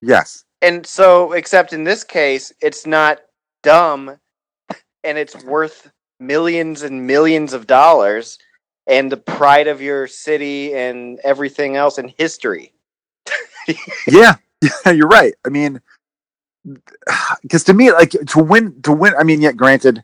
Yes. 0.00 0.44
And 0.62 0.86
so, 0.86 1.32
except 1.32 1.72
in 1.72 1.82
this 1.82 2.04
case, 2.04 2.52
it's 2.62 2.86
not 2.86 3.22
dumb, 3.64 4.16
and 5.04 5.18
it's 5.18 5.44
worth 5.44 5.90
millions 6.20 6.82
and 6.82 7.08
millions 7.08 7.52
of 7.52 7.66
dollars, 7.66 8.38
and 8.86 9.10
the 9.10 9.16
pride 9.16 9.66
of 9.66 9.82
your 9.82 10.06
city 10.06 10.72
and 10.74 11.18
everything 11.24 11.74
else 11.74 11.98
in 11.98 12.14
history. 12.18 12.72
yeah, 14.06 14.36
yeah, 14.62 14.92
you're 14.94 15.08
right. 15.08 15.34
I 15.44 15.48
mean, 15.48 15.80
because 17.42 17.64
to 17.64 17.74
me, 17.74 17.92
like 17.92 18.10
to 18.10 18.42
win, 18.42 18.80
to 18.82 18.92
win. 18.92 19.14
I 19.18 19.22
mean, 19.22 19.40
yet 19.40 19.56
granted, 19.56 20.02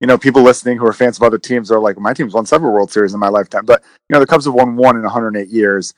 you 0.00 0.06
know, 0.06 0.18
people 0.18 0.42
listening 0.42 0.78
who 0.78 0.86
are 0.86 0.92
fans 0.92 1.16
of 1.16 1.22
other 1.22 1.38
teams 1.38 1.70
are 1.70 1.78
like, 1.78 1.98
my 1.98 2.12
team's 2.12 2.34
won 2.34 2.46
several 2.46 2.72
World 2.72 2.90
Series 2.90 3.14
in 3.14 3.20
my 3.20 3.28
lifetime, 3.28 3.66
but 3.66 3.82
you 4.08 4.14
know, 4.14 4.20
the 4.20 4.26
Cubs 4.26 4.46
have 4.46 4.54
won 4.54 4.76
one 4.76 4.96
in 4.96 5.02
108 5.02 5.48
years. 5.48 5.94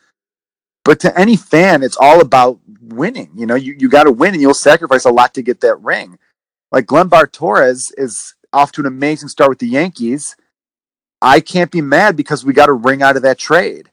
But 0.84 0.99
to 1.01 1.16
any 1.18 1.36
fan, 1.36 1.84
it's 1.84 1.97
all 1.97 2.20
about 2.20 2.59
winning. 2.80 3.30
You 3.36 3.47
know, 3.47 3.55
you, 3.55 3.76
you 3.78 3.88
got 3.88 4.05
to 4.05 4.12
win, 4.12 4.34
and 4.34 4.43
you'll 4.43 4.55
sacrifice 4.55 5.05
a 5.05 5.12
lot 5.12 5.34
to 5.34 5.43
get 5.43 5.61
that 5.61 5.80
ring. 5.80 6.18
Like 6.72 6.86
Gleyber 6.86 7.30
Torres 7.30 7.93
is 7.97 8.34
off 8.53 8.72
to 8.72 8.80
an 8.80 8.86
amazing 8.86 9.28
start 9.28 9.51
with 9.51 9.61
the 9.61 9.68
Yankees. 9.68 10.34
I 11.20 11.38
can't 11.38 11.70
be 11.70 11.80
mad 11.80 12.16
because 12.16 12.45
we 12.45 12.53
got 12.53 12.68
a 12.68 12.72
ring 12.72 13.01
out 13.01 13.16
of 13.16 13.22
that 13.22 13.38
trade. 13.38 13.91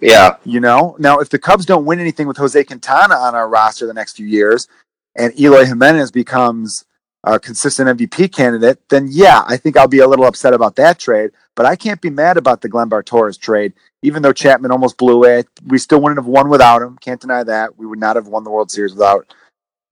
Yeah. 0.00 0.36
You 0.44 0.60
know, 0.60 0.96
now 0.98 1.18
if 1.18 1.28
the 1.28 1.38
Cubs 1.38 1.66
don't 1.66 1.84
win 1.84 2.00
anything 2.00 2.26
with 2.26 2.36
Jose 2.36 2.62
Quintana 2.64 3.14
on 3.14 3.34
our 3.34 3.48
roster 3.48 3.86
the 3.86 3.94
next 3.94 4.16
few 4.16 4.26
years, 4.26 4.68
and 5.16 5.38
Eloy 5.38 5.64
Jimenez 5.64 6.10
becomes 6.10 6.84
a 7.24 7.38
consistent 7.38 7.98
MVP 7.98 8.32
candidate, 8.32 8.78
then 8.88 9.08
yeah, 9.10 9.42
I 9.46 9.56
think 9.56 9.76
I'll 9.76 9.88
be 9.88 9.98
a 9.98 10.08
little 10.08 10.24
upset 10.24 10.54
about 10.54 10.76
that 10.76 10.98
trade. 10.98 11.30
But 11.54 11.66
I 11.66 11.76
can't 11.76 12.00
be 12.00 12.08
mad 12.08 12.36
about 12.38 12.62
the 12.62 12.70
Gleyber 12.70 13.04
Torres 13.04 13.36
trade, 13.36 13.74
even 14.02 14.22
though 14.22 14.32
Chapman 14.32 14.70
almost 14.70 14.96
blew 14.96 15.24
it. 15.24 15.46
We 15.66 15.78
still 15.78 16.00
wouldn't 16.00 16.18
have 16.18 16.26
won 16.26 16.48
without 16.48 16.80
him. 16.80 16.96
Can't 16.98 17.20
deny 17.20 17.44
that. 17.44 17.76
We 17.76 17.86
would 17.86 17.98
not 17.98 18.16
have 18.16 18.28
won 18.28 18.44
the 18.44 18.50
World 18.50 18.70
Series 18.70 18.94
without 18.94 19.34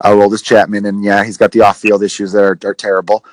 uh, 0.02 0.10
Aroldis 0.12 0.42
Chapman. 0.42 0.86
And 0.86 1.04
yeah, 1.04 1.24
he's 1.24 1.36
got 1.36 1.52
the 1.52 1.60
off-field 1.60 2.02
issues 2.02 2.32
that 2.32 2.42
are, 2.42 2.58
are 2.64 2.74
terrible. 2.74 3.24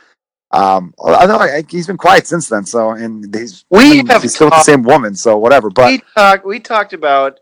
Um, 0.56 0.94
although 0.98 1.38
I, 1.38 1.64
he's 1.70 1.88
been 1.88 1.98
quiet 1.98 2.28
since 2.28 2.48
then, 2.48 2.66
so 2.66 2.92
and 2.92 3.34
he's 3.36 3.66
We 3.70 3.98
he's 4.02 4.08
have 4.10 4.30
still 4.30 4.48
with 4.48 4.56
the 4.56 4.62
same 4.62 4.84
woman, 4.84 5.16
so 5.16 5.38
whatever. 5.38 5.70
But 5.70 5.88
we 5.88 6.02
talked 6.16 6.46
we 6.46 6.60
talked 6.60 6.94
about 6.94 7.40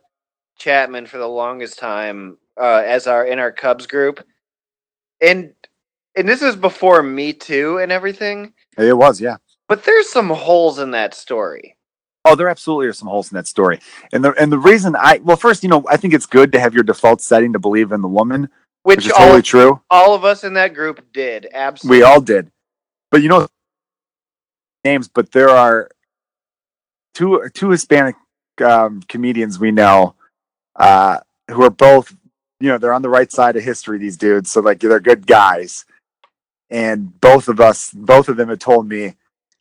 Chapman 0.58 1.06
for 1.06 1.18
the 1.18 1.28
longest 1.28 1.78
time 1.78 2.38
uh, 2.60 2.82
as 2.86 3.06
our 3.08 3.26
in 3.26 3.40
our 3.40 3.52
Cubs 3.52 3.86
group, 3.88 4.26
and 5.22 5.54
and 6.16 6.28
this 6.28 6.42
is 6.42 6.56
before 6.56 7.04
Me 7.04 7.34
Too 7.34 7.78
and 7.80 7.92
everything. 7.92 8.54
it 8.78 8.98
was, 8.98 9.22
yeah. 9.22 9.38
But 9.68 9.84
there's 9.84 10.10
some 10.10 10.30
holes 10.30 10.80
in 10.80 10.92
that 10.92 11.14
story. 11.14 11.78
Oh, 12.26 12.36
there 12.36 12.48
absolutely 12.50 12.88
are 12.88 12.94
some 12.94 13.10
holes 13.10 13.32
in 13.32 13.36
that 13.36 13.48
story. 13.48 13.80
And 14.12 14.24
the 14.24 14.34
and 14.42 14.52
the 14.52 14.58
reason 14.60 14.96
I 14.96 15.20
well, 15.24 15.38
first, 15.38 15.62
you 15.62 15.70
know, 15.70 15.84
I 15.90 15.98
think 15.98 16.14
it's 16.14 16.26
good 16.26 16.52
to 16.54 16.60
have 16.60 16.74
your 16.74 16.84
default 16.84 17.22
setting 17.22 17.54
to 17.54 17.60
believe 17.60 17.92
in 17.92 18.02
the 18.02 18.08
woman, 18.08 18.50
Which, 18.84 18.98
which 18.98 19.06
is 19.08 19.12
all, 19.12 19.20
totally 19.20 19.42
true. 19.42 19.82
all 19.90 20.16
of 20.16 20.24
us 20.24 20.44
in 20.44 20.54
that 20.54 20.74
group 20.74 21.06
did. 21.14 21.48
Absolutely. 21.54 21.98
We 22.00 22.04
all 22.04 22.22
did. 22.22 22.50
But 23.14 23.22
you 23.22 23.30
know 23.30 23.48
names, 24.84 25.08
but 25.08 25.32
there 25.34 25.52
are 25.52 25.88
two 27.14 27.48
two 27.54 27.70
Hispanic 27.70 28.16
um, 28.66 29.04
comedians 29.08 29.60
we 29.60 29.70
know 29.70 30.16
uh, 30.76 31.20
who 31.52 31.62
are 31.64 31.70
both, 31.70 32.16
you 32.60 32.70
know, 32.70 32.80
they're 32.80 32.92
on 32.92 33.04
the 33.04 33.10
right 33.10 33.32
side 33.32 33.56
of 33.56 33.64
history. 33.64 34.00
These 34.00 34.18
dudes, 34.18 34.52
so 34.52 34.62
like 34.62 34.80
they're 34.80 35.00
good 35.00 35.28
guys. 35.28 35.86
And 36.72 37.22
both 37.22 37.50
of 37.50 37.60
us, 37.60 37.92
both 37.94 38.30
of 38.30 38.38
them, 38.38 38.50
had 38.50 38.60
told 38.60 38.90
me, 38.90 39.16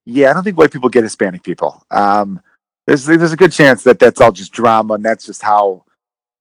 yeah, 0.07 0.31
I 0.31 0.33
don't 0.33 0.45
think 0.45 0.57
white 0.57 0.73
people 0.73 0.89
get 0.89 1.05
Hispanic 1.05 1.43
people. 1.43 1.85
Um, 1.91 2.41
there's 2.87 3.05
there's 3.05 3.35
a 3.35 3.37
good 3.37 3.53
chance 3.53 3.85
that 3.85 3.99
that's 3.99 4.23
all 4.23 4.33
just 4.33 4.53
drama, 4.53 4.95
and 4.95 5.05
that's 5.05 5.27
just 5.27 5.43
how, 5.43 5.85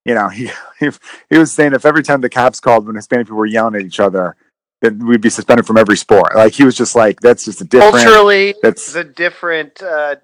you 0.05 0.15
know, 0.15 0.29
he 0.29 0.49
he, 0.79 0.89
he 1.29 1.37
was 1.37 1.51
saying 1.51 1.73
if 1.73 1.85
every 1.85 2.03
time 2.03 2.21
the 2.21 2.29
cops 2.29 2.61
called 2.61 2.87
when 2.87 2.95
Hispanic 2.95 3.27
people 3.27 3.37
were 3.37 3.45
yelling 3.45 3.75
at 3.75 3.85
each 3.85 3.99
other, 3.99 4.37
then 4.81 5.05
we'd 5.05 5.21
be 5.21 5.29
suspended 5.29 5.65
from 5.65 5.77
every 5.77 5.95
sport. 5.95 6.35
Like 6.35 6.53
he 6.53 6.63
was 6.63 6.75
just 6.75 6.95
like, 6.95 7.19
that's 7.19 7.45
just 7.45 7.61
a 7.61 7.63
different. 7.63 7.93
Culturally, 7.93 8.55
That's 8.61 8.95
a 8.95 9.03
different 9.03 9.81
uh, 9.81 10.15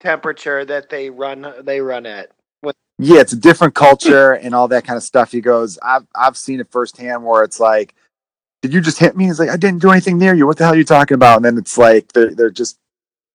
temperature 0.00 0.64
that 0.64 0.88
they 0.88 1.10
run 1.10 1.52
they 1.62 1.80
run 1.80 2.06
at. 2.06 2.30
yeah, 2.98 3.20
it's 3.20 3.32
a 3.32 3.36
different 3.36 3.74
culture 3.74 4.32
and 4.32 4.54
all 4.54 4.68
that 4.68 4.84
kind 4.84 4.96
of 4.96 5.02
stuff. 5.02 5.32
He 5.32 5.40
goes, 5.40 5.78
I've 5.82 6.06
I've 6.14 6.36
seen 6.36 6.60
it 6.60 6.70
firsthand 6.70 7.24
where 7.24 7.42
it's 7.42 7.60
like, 7.60 7.94
did 8.62 8.72
you 8.72 8.80
just 8.80 8.98
hit 8.98 9.16
me? 9.16 9.26
He's 9.26 9.40
like, 9.40 9.50
I 9.50 9.56
didn't 9.56 9.82
do 9.82 9.90
anything 9.90 10.18
near 10.18 10.34
you. 10.34 10.46
What 10.46 10.58
the 10.58 10.64
hell 10.64 10.74
are 10.74 10.78
you 10.78 10.84
talking 10.84 11.16
about? 11.16 11.36
And 11.36 11.44
then 11.44 11.58
it's 11.58 11.76
like 11.76 12.12
they're 12.12 12.34
they're 12.34 12.50
just 12.50 12.78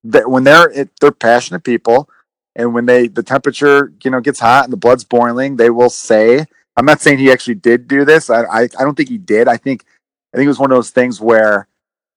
that 0.05 0.29
when 0.29 0.45
they're 0.45 0.69
it, 0.69 0.89
they're 1.01 1.11
passionate 1.11 1.63
people, 1.63 2.09
and 2.55 2.73
when 2.73 2.85
they 2.85 3.07
the 3.07 3.23
temperature 3.23 3.91
you 4.03 4.11
know 4.11 4.21
gets 4.21 4.39
hot 4.39 4.63
and 4.63 4.73
the 4.73 4.77
blood's 4.77 5.03
boiling, 5.03 5.57
they 5.57 5.69
will 5.69 5.89
say. 5.89 6.45
I'm 6.75 6.85
not 6.85 7.01
saying 7.01 7.19
he 7.19 7.31
actually 7.31 7.55
did 7.55 7.87
do 7.87 8.03
this. 8.03 8.29
I 8.29 8.43
I, 8.43 8.61
I 8.61 8.83
don't 8.83 8.95
think 8.95 9.09
he 9.09 9.19
did. 9.19 9.47
I 9.47 9.57
think 9.57 9.85
I 10.33 10.37
think 10.37 10.45
it 10.45 10.49
was 10.49 10.59
one 10.59 10.71
of 10.71 10.77
those 10.77 10.89
things 10.91 11.21
where 11.21 11.67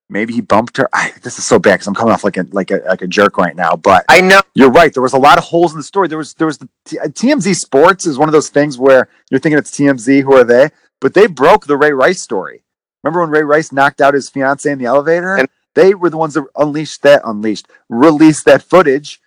maybe 0.08 0.32
he 0.32 0.40
bumped 0.40 0.76
her. 0.78 0.88
I, 0.92 1.12
this 1.22 1.38
is 1.38 1.44
so 1.44 1.58
bad 1.58 1.74
because 1.74 1.86
I'm 1.86 1.94
coming 1.94 2.12
off 2.12 2.24
like 2.24 2.36
a 2.36 2.46
like 2.52 2.70
a 2.70 2.82
like 2.86 3.02
a 3.02 3.06
jerk 3.06 3.36
right 3.36 3.54
now, 3.56 3.76
but 3.76 4.04
I 4.08 4.20
know. 4.20 4.40
you're 4.54 4.70
right. 4.70 4.92
There 4.92 5.02
was 5.02 5.12
a 5.12 5.18
lot 5.18 5.38
of 5.38 5.44
holes 5.44 5.72
in 5.72 5.78
the 5.78 5.84
story. 5.84 6.08
There 6.08 6.18
was 6.18 6.34
there 6.34 6.46
was 6.46 6.58
the 6.58 6.68
TMZ 6.86 7.50
uh, 7.50 7.54
Sports 7.54 8.06
is 8.06 8.18
one 8.18 8.28
of 8.28 8.32
those 8.32 8.48
things 8.48 8.78
where 8.78 9.08
you're 9.30 9.40
thinking 9.40 9.58
it's 9.58 9.70
TMZ. 9.70 10.22
Who 10.22 10.34
are 10.34 10.44
they? 10.44 10.70
But 11.00 11.14
they 11.14 11.26
broke 11.26 11.66
the 11.66 11.76
Ray 11.76 11.92
Rice 11.92 12.22
story. 12.22 12.62
Remember 13.04 13.20
when 13.20 13.30
Ray 13.30 13.42
Rice 13.42 13.72
knocked 13.72 14.00
out 14.00 14.14
his 14.14 14.28
fiance 14.28 14.70
in 14.70 14.78
the 14.78 14.86
elevator? 14.86 15.36
And- 15.36 15.48
they 15.74 15.94
were 15.94 16.08
the 16.08 16.16
ones 16.16 16.34
that 16.34 16.46
unleashed 16.56 17.02
that 17.02 17.20
unleashed 17.24 17.68
released 17.90 18.46
that 18.46 18.62
footage, 18.62 19.20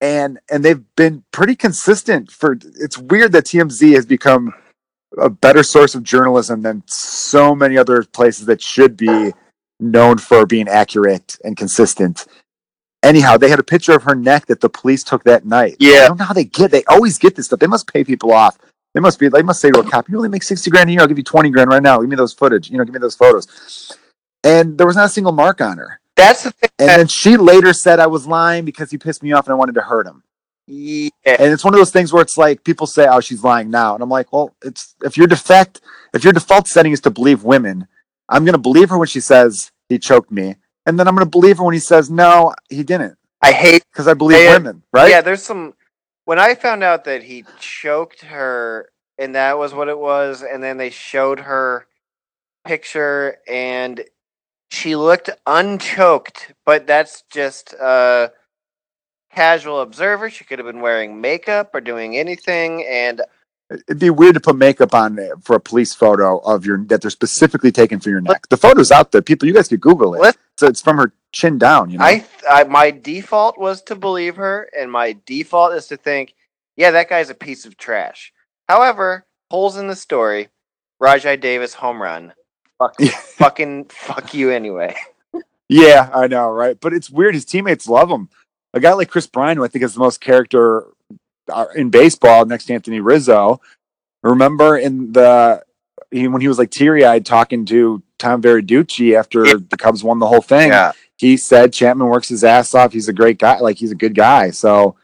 and 0.00 0.40
and 0.50 0.64
they've 0.64 0.82
been 0.96 1.24
pretty 1.30 1.54
consistent 1.54 2.30
for. 2.32 2.56
It's 2.80 2.96
weird 2.96 3.32
that 3.32 3.44
TMZ 3.44 3.94
has 3.94 4.06
become 4.06 4.54
a 5.18 5.30
better 5.30 5.62
source 5.62 5.94
of 5.94 6.02
journalism 6.02 6.62
than 6.62 6.82
so 6.86 7.54
many 7.54 7.76
other 7.76 8.02
places 8.04 8.46
that 8.46 8.62
should 8.62 8.96
be 8.96 9.32
known 9.80 10.18
for 10.18 10.46
being 10.46 10.68
accurate 10.68 11.36
and 11.44 11.56
consistent. 11.56 12.26
Anyhow, 13.02 13.36
they 13.38 13.48
had 13.48 13.58
a 13.58 13.64
picture 13.64 13.92
of 13.92 14.02
her 14.02 14.14
neck 14.14 14.46
that 14.46 14.60
the 14.60 14.68
police 14.68 15.02
took 15.02 15.24
that 15.24 15.46
night. 15.46 15.76
Yeah. 15.78 16.04
I 16.04 16.08
don't 16.08 16.18
know 16.18 16.26
how 16.26 16.34
they 16.34 16.44
get. 16.44 16.70
They 16.70 16.84
always 16.84 17.18
get 17.18 17.34
this 17.34 17.46
stuff. 17.46 17.58
They 17.58 17.66
must 17.66 17.90
pay 17.90 18.04
people 18.04 18.32
off. 18.32 18.58
They 18.92 19.00
must 19.00 19.18
be. 19.18 19.28
They 19.28 19.42
must 19.42 19.60
say 19.60 19.70
to 19.70 19.80
a 19.80 19.88
cop, 19.88 20.08
"You 20.08 20.16
only 20.16 20.28
make 20.28 20.42
sixty 20.42 20.70
grand 20.70 20.90
a 20.90 20.92
year. 20.92 21.00
I'll 21.00 21.06
give 21.06 21.16
you 21.16 21.24
twenty 21.24 21.48
grand 21.48 21.70
right 21.70 21.82
now. 21.82 21.98
Give 22.00 22.08
me 22.10 22.16
those 22.16 22.32
footage. 22.32 22.70
You 22.70 22.76
know, 22.76 22.84
give 22.84 22.92
me 22.92 22.98
those 22.98 23.14
photos." 23.14 23.96
And 24.44 24.76
there 24.76 24.86
was 24.86 24.96
not 24.96 25.06
a 25.06 25.08
single 25.08 25.32
mark 25.32 25.60
on 25.60 25.78
her. 25.78 26.00
That's 26.16 26.42
the 26.42 26.50
thing. 26.50 26.70
And 26.78 26.88
that- 26.88 26.96
then 26.98 27.06
she 27.06 27.36
later 27.36 27.72
said 27.72 28.00
I 28.00 28.08
was 28.08 28.26
lying 28.26 28.64
because 28.64 28.90
he 28.90 28.98
pissed 28.98 29.22
me 29.22 29.32
off 29.32 29.46
and 29.46 29.52
I 29.52 29.56
wanted 29.56 29.76
to 29.76 29.82
hurt 29.82 30.06
him. 30.06 30.22
Yeah. 30.70 31.36
And 31.38 31.52
it's 31.52 31.64
one 31.64 31.74
of 31.74 31.78
those 31.80 31.90
things 31.90 32.12
where 32.12 32.22
it's 32.22 32.38
like 32.38 32.64
people 32.64 32.86
say, 32.86 33.06
"Oh, 33.06 33.20
she's 33.20 33.42
lying 33.42 33.70
now," 33.70 33.94
and 33.94 34.02
I'm 34.02 34.08
like, 34.08 34.32
"Well, 34.32 34.54
it's 34.62 34.94
if 35.02 35.16
your 35.16 35.26
defect, 35.26 35.80
if 36.14 36.24
your 36.24 36.32
default 36.32 36.68
setting 36.68 36.92
is 36.92 37.00
to 37.02 37.10
believe 37.10 37.44
women, 37.44 37.88
I'm 38.28 38.44
going 38.44 38.54
to 38.54 38.58
believe 38.58 38.90
her 38.90 38.98
when 38.98 39.08
she 39.08 39.20
says 39.20 39.72
he 39.88 39.98
choked 39.98 40.30
me, 40.30 40.56
and 40.86 40.98
then 40.98 41.08
I'm 41.08 41.14
going 41.14 41.26
to 41.26 41.30
believe 41.30 41.58
her 41.58 41.64
when 41.64 41.74
he 41.74 41.80
says 41.80 42.10
no, 42.10 42.54
he 42.68 42.82
didn't, 42.82 43.18
I 43.42 43.52
hate. 43.52 43.84
because 43.90 44.06
I 44.06 44.14
believe 44.14 44.42
Yeah, 44.42 44.52
women, 44.52 44.82
right? 44.92 45.10
Yeah, 45.10 45.20
there's 45.20 45.42
some. 45.42 45.74
When 46.24 46.38
I 46.38 46.54
found 46.54 46.84
out 46.84 47.04
that 47.04 47.24
he 47.24 47.44
choked 47.58 48.22
her 48.22 48.90
and 49.18 49.34
that 49.34 49.58
was 49.58 49.74
what 49.74 49.88
it 49.88 49.98
was, 49.98 50.42
and 50.42 50.62
then 50.62 50.76
they 50.76 50.90
showed 50.90 51.40
her 51.40 51.86
picture 52.64 53.38
and 53.48 54.04
she 54.70 54.94
looked 54.94 55.30
unchoked, 55.46 56.52
but 56.64 56.86
that's 56.86 57.22
just 57.30 57.72
a 57.74 58.30
casual 59.32 59.80
observer. 59.80 60.30
She 60.30 60.44
could 60.44 60.58
have 60.58 60.66
been 60.66 60.80
wearing 60.80 61.20
makeup 61.20 61.74
or 61.74 61.80
doing 61.80 62.16
anything, 62.16 62.84
and 62.86 63.22
It'd 63.70 64.00
be 64.00 64.10
weird 64.10 64.34
to 64.34 64.40
put 64.40 64.56
makeup 64.56 64.94
on 64.94 65.18
uh, 65.18 65.36
for 65.42 65.54
a 65.54 65.60
police 65.60 65.94
photo 65.94 66.38
of 66.38 66.66
your 66.66 66.78
that 66.86 67.02
they're 67.02 67.10
specifically 67.10 67.70
taken 67.70 68.00
for 68.00 68.10
your 68.10 68.20
neck. 68.20 68.48
The 68.48 68.56
photo's 68.56 68.90
out 68.90 69.12
there. 69.12 69.22
People, 69.22 69.46
you 69.46 69.54
guys 69.54 69.68
could 69.68 69.80
Google 69.80 70.14
it. 70.14 70.36
So 70.58 70.66
it's 70.66 70.82
from 70.82 70.96
her 70.96 71.12
chin 71.32 71.56
down. 71.56 71.88
You 71.90 71.98
know. 71.98 72.04
I, 72.04 72.24
I 72.50 72.64
my 72.64 72.90
default 72.90 73.58
was 73.58 73.80
to 73.82 73.94
believe 73.94 74.34
her, 74.36 74.68
and 74.76 74.90
my 74.90 75.16
default 75.24 75.74
is 75.74 75.86
to 75.86 75.96
think, 75.96 76.34
yeah, 76.76 76.90
that 76.90 77.08
guy's 77.08 77.30
a 77.30 77.34
piece 77.34 77.64
of 77.64 77.76
trash. 77.76 78.32
However, 78.68 79.24
holes 79.50 79.76
in 79.76 79.86
the 79.86 79.96
story. 79.96 80.48
Rajai 81.00 81.40
Davis 81.40 81.74
home 81.74 82.02
run. 82.02 82.32
Fuck, 82.78 83.00
fucking 83.00 83.86
fuck 83.86 84.34
you 84.34 84.50
anyway. 84.50 84.96
Yeah, 85.72 86.10
I 86.12 86.26
know, 86.26 86.50
right? 86.50 86.76
But 86.80 86.92
it's 86.92 87.08
weird. 87.08 87.36
His 87.36 87.44
teammates 87.44 87.86
love 87.86 88.10
him. 88.10 88.28
A 88.74 88.80
guy 88.80 88.92
like 88.92 89.10
Kris 89.10 89.26
Bryant, 89.26 89.58
who 89.58 89.64
I 89.64 89.68
think 89.68 89.84
is 89.84 89.94
the 89.94 90.00
most 90.00 90.20
character 90.20 90.86
uh, 91.52 91.66
in 91.74 91.90
baseball, 91.90 92.44
next 92.44 92.66
to 92.66 92.74
Anthony 92.74 93.00
Rizzo. 93.00 93.60
Remember 94.22 94.76
in 94.78 95.12
the 95.12 95.62
when 96.12 96.40
he 96.40 96.48
was 96.48 96.58
like 96.58 96.70
teary 96.70 97.04
eyed 97.04 97.24
talking 97.24 97.64
to 97.66 98.02
Tom 98.18 98.42
Verducci 98.42 99.16
after 99.18 99.46
Yeah. 99.46 99.54
the 99.68 99.76
Cubs 99.76 100.02
won 100.04 100.18
the 100.18 100.26
whole 100.26 100.40
thing. 100.42 100.68
Yeah. 100.70 100.92
He 101.18 101.36
said 101.36 101.72
Chapman 101.72 102.08
works 102.08 102.28
his 102.28 102.44
ass 102.44 102.74
off. 102.74 102.92
He's 102.92 103.08
a 103.08 103.12
great 103.12 103.38
guy. 103.38 103.58
Like 103.60 103.76
he's 103.76 103.92
a 103.92 103.96
good 103.96 104.14
guy. 104.14 104.50
So 104.50 104.96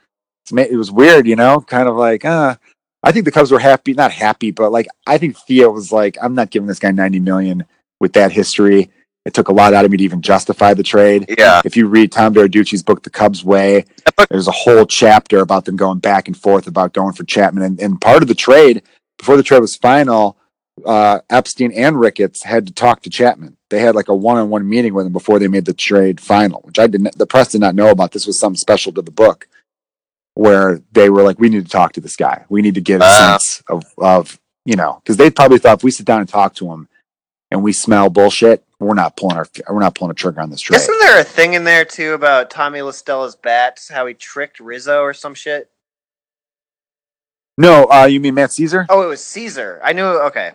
it's, 0.44 0.52
it 0.52 0.76
was 0.76 0.90
weird, 0.90 1.26
you 1.26 1.36
know, 1.36 1.60
kind 1.60 1.88
of 1.88 1.96
like, 1.96 2.24
uh, 2.24 2.56
I 3.02 3.12
think 3.12 3.24
the 3.24 3.30
Cubs 3.30 3.50
were 3.52 3.58
happy, 3.58 3.92
not 3.92 4.10
happy, 4.12 4.50
but 4.50 4.72
like 4.72 4.88
I 5.06 5.18
think 5.18 5.36
Theo 5.38 5.70
was 5.70 5.92
like, 5.92 6.16
I'm 6.20 6.34
not 6.34 6.50
giving 6.50 6.66
this 6.66 6.78
guy 6.78 6.90
90 6.90 7.20
million 7.20 7.64
with 8.00 8.12
that 8.14 8.32
history. 8.32 8.90
It 9.27 9.35
took 9.35 9.49
a 9.49 9.53
lot 9.53 9.74
out 9.74 9.85
of 9.85 9.91
me 9.91 9.97
to 9.97 10.05
even 10.05 10.22
justify 10.22 10.72
the 10.72 10.85
trade. 10.85 11.35
Yeah. 11.37 11.61
If 11.64 11.77
you 11.77 11.89
read 11.89 12.12
Tom 12.12 12.33
Verducci's 12.33 12.85
book, 12.85 13.03
The 13.03 13.11
Cubs 13.11 13.45
Way, 13.45 13.85
there's 14.31 14.47
a 14.47 14.53
whole 14.53 14.87
chapter 14.87 15.41
about 15.41 15.64
them 15.64 15.74
going 15.74 15.99
back 15.99 16.29
and 16.29 16.37
forth 16.37 16.68
about 16.68 16.93
going 16.93 17.12
for 17.12 17.24
Chapman. 17.24 17.64
And, 17.64 17.81
and 17.81 18.01
part 18.01 18.22
of 18.22 18.29
the 18.29 18.37
trade, 18.37 18.83
before 19.18 19.37
the 19.37 19.43
trade 19.43 19.59
was 19.61 19.74
final, 19.74 20.37
uh, 20.85 21.18
Epstein 21.29 21.72
and 21.72 21.99
Ricketts 21.99 22.45
had 22.45 22.68
to 22.68 22.72
talk 22.72 23.03
to 23.03 23.11
Chapman. 23.11 23.57
They 23.68 23.81
had 23.81 23.97
like 23.97 24.07
a 24.07 24.14
one-on-one 24.14 24.68
meeting 24.68 24.95
with 24.95 25.07
him 25.07 25.12
before 25.12 25.41
they 25.41 25.49
made 25.49 25.64
the 25.64 25.74
trade 25.74 26.20
final, 26.20 26.61
which 26.62 26.79
I 26.79 26.87
didn't. 26.87 27.18
The 27.18 27.27
press 27.27 27.49
did 27.49 27.61
not 27.61 27.74
know 27.74 27.91
about. 27.91 28.12
This 28.12 28.29
was 28.29 28.39
something 28.39 28.57
special 28.59 28.93
to 28.93 29.03
the 29.03 29.11
book, 29.11 29.49
where 30.35 30.83
they 30.93 31.11
were 31.11 31.24
like, 31.24 31.41
"We 31.41 31.49
need 31.49 31.64
to 31.64 31.70
talk 31.70 31.95
to 31.95 32.01
this 32.01 32.14
guy. 32.14 32.45
We 32.49 32.62
need 32.62 32.74
to 32.77 32.81
get 32.81 33.01
a 33.01 33.05
Wow. 33.05 33.33
sense 33.39 33.62
of, 33.68 33.85
of 33.99 34.39
you 34.64 34.77
know, 34.77 35.01
because 35.03 35.16
they 35.16 35.31
probably 35.31 35.59
thought 35.59 35.79
if 35.79 35.83
we 35.85 35.91
sit 35.91 36.07
down 36.07 36.20
and 36.20 36.29
talk 36.29 36.55
to 36.57 36.70
him, 36.70 36.89
and 37.51 37.62
we 37.64 37.72
smell 37.72 38.09
bullshit, 38.11 38.62
we're 38.79 38.95
not 38.95 39.16
pulling 39.16 39.37
our 39.37 39.47
we're 39.70 39.81
not 39.81 39.95
pulling 39.95 40.11
a 40.11 40.14
trigger 40.14 40.41
on 40.41 40.51
this 40.51 40.61
trade." 40.61 40.77
Isn't 40.77 41.01
there 41.01 41.20
a 41.20 41.24
thing 41.24 41.55
in 41.55 41.64
there 41.64 41.85
too 41.85 42.12
about 42.12 42.51
Tommy 42.51 42.83
La 42.83 42.91
Stella's 42.91 43.37
bats? 43.37 43.89
How 43.89 44.07
he 44.07 44.14
tricked 44.14 44.61
Rizzo 44.61 45.03
or 45.03 45.12
some 45.14 45.35
shit? 45.35 45.70
No, 47.59 47.87
uh, 47.91 48.05
you 48.05 48.20
mean 48.20 48.35
Matt 48.35 48.51
Szczur? 48.51 48.87
Oh, 48.89 49.03
it 49.03 49.07
was 49.07 49.20
Szczur. 49.20 49.81
I 49.83 49.93
knew. 49.93 50.05
Okay. 50.05 50.53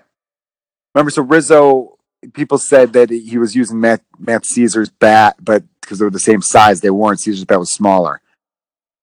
Remember, 0.93 1.09
so 1.09 1.23
Rizzo, 1.23 1.97
people 2.33 2.57
said 2.57 2.93
that 2.93 3.09
he 3.09 3.37
was 3.37 3.55
using 3.55 3.79
Matt 3.79 4.01
Matt 4.19 4.43
Szczur's 4.43 4.89
bat, 4.89 5.35
but 5.39 5.63
because 5.81 5.99
they 5.99 6.05
were 6.05 6.11
the 6.11 6.19
same 6.19 6.41
size, 6.41 6.81
they 6.81 6.89
weren't. 6.89 7.19
Szczur's 7.19 7.45
bat 7.45 7.59
was 7.59 7.71
smaller, 7.71 8.21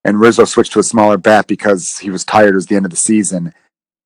and 0.04 0.20
Rizzo 0.20 0.44
switched 0.44 0.72
to 0.74 0.78
a 0.78 0.84
smaller 0.84 1.16
bat 1.16 1.46
because 1.48 1.98
he 1.98 2.10
was 2.10 2.24
tired. 2.24 2.50
It 2.50 2.56
was 2.56 2.66
the 2.66 2.76
end 2.76 2.86
of 2.86 2.90
the 2.90 2.96
season, 2.96 3.52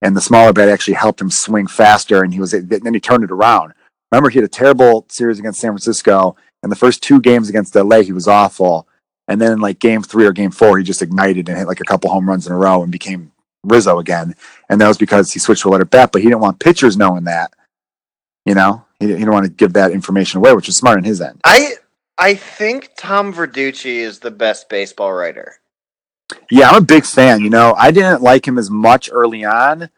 and 0.01 0.17
the 0.17 0.23
smaller 0.23 0.55
bat 0.55 0.71
actually 0.71 0.95
helped 0.95 1.21
him 1.21 1.31
swing 1.31 1.67
faster, 1.67 2.23
and 2.23 2.33
he 2.33 2.41
was. 2.41 2.53
Then 2.53 2.95
he 2.95 3.01
turned 3.01 3.25
it 3.25 3.31
around. 3.31 3.75
Remember, 4.13 4.29
he 4.29 4.39
had 4.39 4.45
a 4.45 4.49
terrible 4.49 5.07
series 5.09 5.39
against 5.39 5.59
San 5.59 5.71
Francisco, 5.71 6.37
and 6.63 6.71
the 6.71 6.77
first 6.77 7.03
two 7.03 7.19
games 7.19 7.49
against 7.49 7.75
LA, 7.75 8.03
he 8.03 8.13
was 8.13 8.29
awful. 8.29 8.87
And 9.27 9.41
then 9.41 9.53
in 9.53 9.61
like 9.61 9.79
game 9.79 10.03
three 10.03 10.27
or 10.27 10.33
game 10.33 10.51
four, 10.51 10.77
he 10.77 10.85
just 10.85 11.01
ignited 11.01 11.49
and 11.49 11.57
hit 11.57 11.67
like 11.67 11.81
a 11.81 11.85
couple 11.85 12.11
home 12.11 12.29
runs 12.29 12.47
in 12.47 12.53
a 12.53 12.57
row 12.57 12.83
and 12.83 12.93
became 12.93 13.33
Rizzo 13.65 13.99
again. 13.99 14.35
And 14.69 14.81
that 14.81 14.89
was 14.89 14.99
because 14.99 15.33
he 15.33 15.39
switched 15.39 15.63
to 15.63 15.69
a 15.69 15.71
letter 15.71 15.87
bat, 15.87 16.11
but 16.13 16.21
he 16.21 16.29
didn't 16.29 16.43
want 16.43 16.61
pitchers 16.61 16.97
knowing 16.97 17.25
that. 17.25 17.55
You 18.45 18.55
know, 18.55 18.85
he, 19.01 19.07
he 19.07 19.15
didn't 19.15 19.33
want 19.33 19.47
to 19.47 19.51
give 19.51 19.73
that 19.75 19.93
information 19.93 20.39
away, 20.39 20.53
which 20.53 20.69
is 20.69 20.77
smart 20.77 20.99
on 20.99 21.05
his 21.05 21.21
end. 21.21 21.41
I 21.45 21.77
I 22.19 22.35
think 22.35 22.91
Tom 22.99 23.33
Verducci 23.33 23.97
is 23.97 24.19
the 24.19 24.31
best 24.31 24.69
baseball 24.69 25.13
writer. 25.13 25.55
Yeah, 26.51 26.69
I'm 26.69 26.83
a 26.83 26.87
big 26.87 27.07
fan. 27.07 27.41
You 27.41 27.51
know, 27.51 27.75
I 27.79 27.91
didn't 27.91 28.23
like 28.23 28.47
him 28.47 28.59
as 28.59 28.71
much 28.71 29.09
early 29.11 29.45
on. 29.45 29.89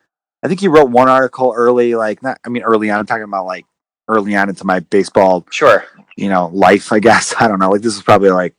I 0.42 0.48
think 0.48 0.60
he 0.60 0.68
wrote 0.68 0.90
one 0.90 1.08
article 1.08 1.52
early, 1.56 1.94
like 1.94 2.22
not. 2.22 2.38
I 2.44 2.50
mean, 2.50 2.62
early 2.62 2.90
on. 2.90 3.00
I'm 3.00 3.06
talking 3.06 3.24
about 3.24 3.46
like 3.46 3.66
early 4.08 4.34
on 4.36 4.48
into 4.48 4.64
my 4.66 4.80
baseball, 4.80 5.46
Sure. 5.50 5.84
you 6.16 6.28
know, 6.28 6.48
life. 6.52 6.92
I 6.92 6.98
guess 7.00 7.34
I 7.40 7.48
don't 7.48 7.58
know. 7.58 7.70
Like 7.70 7.82
this 7.82 7.94
was 7.94 8.02
probably 8.02 8.30
like 8.30 8.54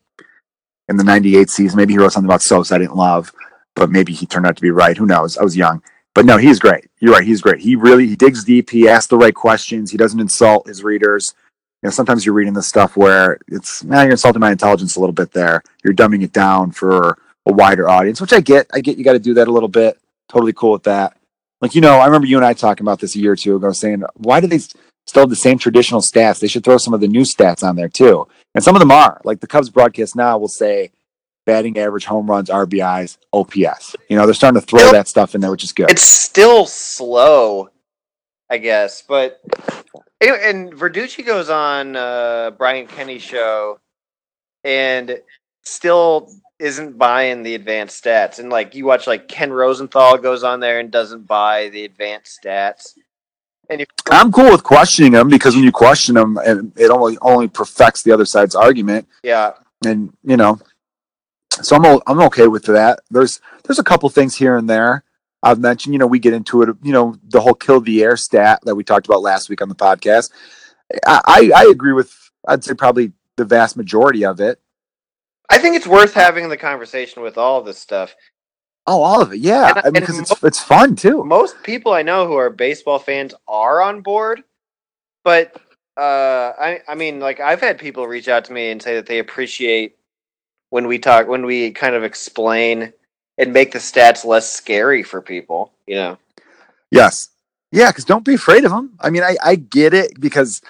in 0.90 0.98
the 0.98 1.04
'98 1.04 1.50
season. 1.50 1.78
Maybe 1.78 1.94
he 1.94 2.00
wrote 2.00 2.12
something 2.14 2.30
about 2.30 2.42
Sosa 2.42 2.76
I 2.76 2.78
didn't 2.78 2.96
love, 2.96 3.34
but 3.76 3.90
maybe 3.90 4.14
he 4.14 4.26
turned 4.26 4.46
out 4.46 4.56
to 4.56 4.62
be 4.62 4.72
right. 4.72 4.98
Who 4.98 5.06
knows? 5.06 5.38
I 5.38 5.44
was 5.44 5.58
young. 5.58 5.82
But 6.14 6.26
no, 6.26 6.38
he's 6.38 6.60
great. 6.60 6.86
You're 7.00 7.12
right. 7.14 7.26
He's 7.26 7.42
great. 7.42 7.60
He 7.60 7.76
really 7.76 8.08
he 8.08 8.16
digs 8.16 8.44
deep. 8.46 8.70
He 8.70 8.88
asks 8.88 9.08
the 9.08 9.18
right 9.18 9.36
questions. 9.36 9.92
He 9.92 9.98
doesn't 9.98 10.20
insult 10.20 10.68
his 10.68 10.82
readers. 10.84 11.34
You 11.84 11.88
know, 11.88 11.92
sometimes 11.92 12.26
you're 12.26 12.34
reading 12.36 12.54
this 12.54 12.68
stuff 12.68 12.96
where 12.96 13.38
it's 13.50 13.84
now 13.84 14.02
you're 14.02 14.12
insulting 14.12 14.40
my 14.40 14.52
intelligence 14.52 14.96
a 14.96 15.00
little 15.02 15.14
bit 15.14 15.32
there. 15.34 15.62
You're 15.84 15.94
dumbing 15.94 16.24
it 16.24 16.32
down 16.32 16.72
for 16.72 17.18
a 17.46 17.52
wider 17.52 17.90
audience, 17.90 18.22
which 18.22 18.32
I 18.34 18.40
get. 18.40 18.68
I 18.74 18.80
get 18.80 18.98
you 18.98 19.04
got 19.04 19.14
to 19.14 19.20
do 19.20 19.34
that 19.36 19.48
a 19.50 19.52
little 19.52 19.70
bit. 19.70 20.00
Totally 20.30 20.54
cool 20.54 20.72
with 20.72 20.84
that. 20.84 21.18
Like 21.62 21.76
you 21.76 21.82
know, 21.82 22.00
I 22.00 22.06
remember 22.06 22.28
you 22.28 22.38
and 22.38 22.46
I 22.46 22.54
talking 22.54 22.86
about 22.86 23.00
this 23.02 23.16
a 23.16 23.20
year 23.20 23.34
or 23.34 23.36
two 23.36 23.56
ago, 23.58 23.72
saying 23.74 24.04
why 24.16 24.40
do 24.40 24.48
they 24.48 24.60
still 25.06 25.24
have 25.24 25.30
the 25.30 25.36
same 25.36 25.58
traditional 25.58 26.02
stats? 26.02 26.40
They 26.40 26.48
should 26.48 26.64
throw 26.64 26.78
some 26.78 26.94
of 26.94 27.02
the 27.02 27.08
new 27.08 27.22
stats 27.22 27.64
on 27.64 27.76
there 27.76 27.90
too. 27.90 28.28
And 28.54 28.64
some 28.64 28.76
of 28.76 28.80
them 28.80 28.92
are. 28.92 29.22
Like 29.24 29.40
the 29.40 29.48
Cubs 29.48 29.70
broadcast 29.70 30.16
now 30.16 30.38
will 30.38 30.48
say 30.48 30.92
batting 31.46 31.78
average, 31.78 32.06
home 32.06 32.30
runs, 32.30 32.50
RBIs, 32.50 33.18
OPS. 33.32 33.96
You 34.10 34.18
know, 34.18 34.26
they're 34.26 34.34
starting 34.34 34.60
to 34.60 34.66
throw 34.66 34.92
that 34.92 35.08
stuff 35.08 35.36
in 35.36 35.42
there, 35.42 35.52
which 35.52 35.64
is 35.64 35.72
good. 35.72 35.92
It's 35.92 36.02
still 36.02 36.66
slow, 36.66 37.70
I 38.50 38.58
guess. 38.58 39.04
But 39.08 39.42
anyway, 40.20 40.40
and 40.44 40.74
Verducci 40.74 41.26
goes 41.26 41.50
on 41.50 41.96
uh, 41.96 42.52
Brian 42.58 42.88
Kenny's 42.88 43.22
show, 43.22 43.80
and 44.64 45.20
still 45.64 46.30
isn't 46.60 46.98
buying 46.98 47.44
the 47.44 47.56
advanced 47.56 48.04
stats. 48.04 48.40
And 48.40 48.50
like 48.50 48.76
you 48.76 48.86
watch, 48.86 49.08
like 49.08 49.28
Ken 49.28 49.52
Rosenthal 49.52 50.18
goes 50.18 50.44
on 50.44 50.60
there 50.60 50.80
and 50.80 50.92
doesn't 50.92 51.28
buy 51.28 51.70
the 51.70 51.84
advanced 51.86 52.40
stats. 52.42 52.94
And 53.70 53.82
if 53.82 53.88
I'm 54.12 54.32
cool 54.32 54.52
with 54.52 54.64
questioning 54.64 55.14
them 55.14 55.30
because 55.30 55.56
when 55.56 55.64
you 55.64 55.72
question 55.72 56.16
them, 56.16 56.38
and 56.46 56.72
it 56.78 56.90
only 56.90 57.18
only 57.22 57.48
perfects 57.48 58.04
the 58.04 58.12
other 58.12 58.26
side's 58.26 58.56
argument. 58.56 59.08
yeah, 59.24 59.54
and 59.86 60.16
you 60.24 60.38
know, 60.38 60.60
so 61.50 61.76
I'm 61.76 62.02
I'm 62.08 62.22
okay 62.28 62.48
with 62.48 62.66
that. 62.66 63.00
There's 63.10 63.42
there's 63.64 63.80
a 63.80 63.84
couple 63.84 64.10
things 64.10 64.36
here 64.36 64.58
and 64.58 64.70
there 64.70 65.04
I've 65.46 65.60
mentioned. 65.60 65.94
You 65.94 66.00
know, 66.00 66.08
we 66.08 66.20
get 66.20 66.34
into 66.34 66.64
it. 66.64 66.70
You 66.82 66.92
know, 66.92 67.16
the 67.28 67.40
whole 67.40 67.54
kill 67.54 67.80
the 67.80 68.04
air 68.04 68.18
stat 68.18 68.60
that 68.64 68.76
we 68.76 68.84
talked 68.84 69.06
about 69.06 69.22
last 69.22 69.48
week 69.48 69.62
on 69.62 69.70
the 69.70 69.76
podcast. 69.76 70.32
I 71.06 71.22
I, 71.26 71.52
I 71.56 71.64
agree 71.72 71.94
with. 71.94 72.14
I'd 72.48 72.64
say 72.64 72.74
probably 72.74 73.14
the 73.38 73.46
vast 73.46 73.78
majority 73.78 74.26
of 74.26 74.40
it. 74.40 74.60
I 75.50 75.60
think 75.60 75.76
it's 75.76 75.88
worth 75.88 76.14
having 76.14 76.50
the 76.50 76.58
conversation 76.58 77.22
with 77.22 77.38
all 77.38 77.62
this 77.62 77.78
stuff. 77.78 78.16
Oh, 78.88 79.02
all 79.02 79.22
of 79.22 79.34
it. 79.34 79.40
Yeah, 79.40 79.70
And- 79.70 79.78
I 79.80 79.84
mean, 79.86 79.94
because 79.94 80.20
it's 80.20 80.44
it's 80.44 80.60
fun 80.62 80.96
too. 80.96 81.24
most 81.24 81.62
people 81.64 81.94
I 81.94 82.02
know 82.04 82.28
who 82.28 82.36
are 82.36 82.50
baseball 82.50 83.00
fans 83.00 83.34
are 83.48 83.82
on 83.82 84.02
board, 84.02 84.44
but 85.24 85.56
uh, 85.98 86.54
I 86.60 86.82
I 86.88 86.96
mean, 86.96 87.20
like 87.20 87.40
I've 87.40 87.62
had 87.62 87.78
people 87.80 88.06
reach 88.08 88.28
out 88.28 88.46
to 88.46 88.54
me 88.54 88.70
and 88.72 88.82
say 88.82 88.96
that 88.96 89.06
they 89.08 89.20
appreciate 89.20 89.96
when 90.70 90.88
we 90.88 91.00
talk 91.00 91.28
when 91.28 91.46
we 91.46 91.72
kind 91.72 91.96
of 91.96 92.04
explain 92.04 92.94
and 93.38 93.52
make 93.54 93.72
the 93.72 93.80
stats 93.80 94.24
less 94.26 94.52
scary 94.52 95.04
for 95.04 95.22
people. 95.22 95.72
You 95.88 95.96
know, 95.96 96.18
Yes. 96.92 97.30
Yeah, 97.72 97.90
because 97.92 98.06
don't 98.06 98.24
be 98.24 98.36
afraid 98.36 98.64
of 98.64 98.72
them. 98.72 98.94
I 99.02 99.10
mean, 99.10 99.24
I, 99.24 99.36
I 99.44 99.56
get 99.56 99.94
it 99.94 100.20
because 100.22 100.62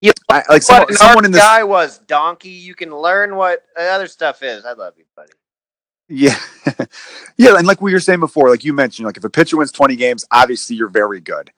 You- 0.00 0.12
I, 0.30 0.42
like 0.48 0.62
someone, 0.62 0.94
someone 0.94 1.24
in 1.26 1.30
this 1.32 1.42
guy 1.42 1.62
was 1.64 1.98
donkey. 1.98 2.48
You 2.50 2.74
can 2.74 2.90
learn 2.96 3.36
what 3.36 3.64
other 3.76 4.06
stuff 4.06 4.42
is. 4.42 4.64
I 4.64 4.72
love 4.72 4.94
you. 4.96 5.04
Yeah. 6.08 6.38
yeah, 7.36 7.56
and 7.56 7.66
like 7.66 7.80
we 7.80 7.92
were 7.92 8.00
saying 8.00 8.20
before, 8.20 8.50
like 8.50 8.64
you 8.64 8.72
mentioned, 8.72 9.06
like 9.06 9.16
if 9.16 9.24
a 9.24 9.30
pitcher 9.30 9.56
wins 9.56 9.72
20 9.72 9.96
games, 9.96 10.24
obviously 10.30 10.76
you're 10.76 10.88
very 10.88 11.20
good. 11.20 11.50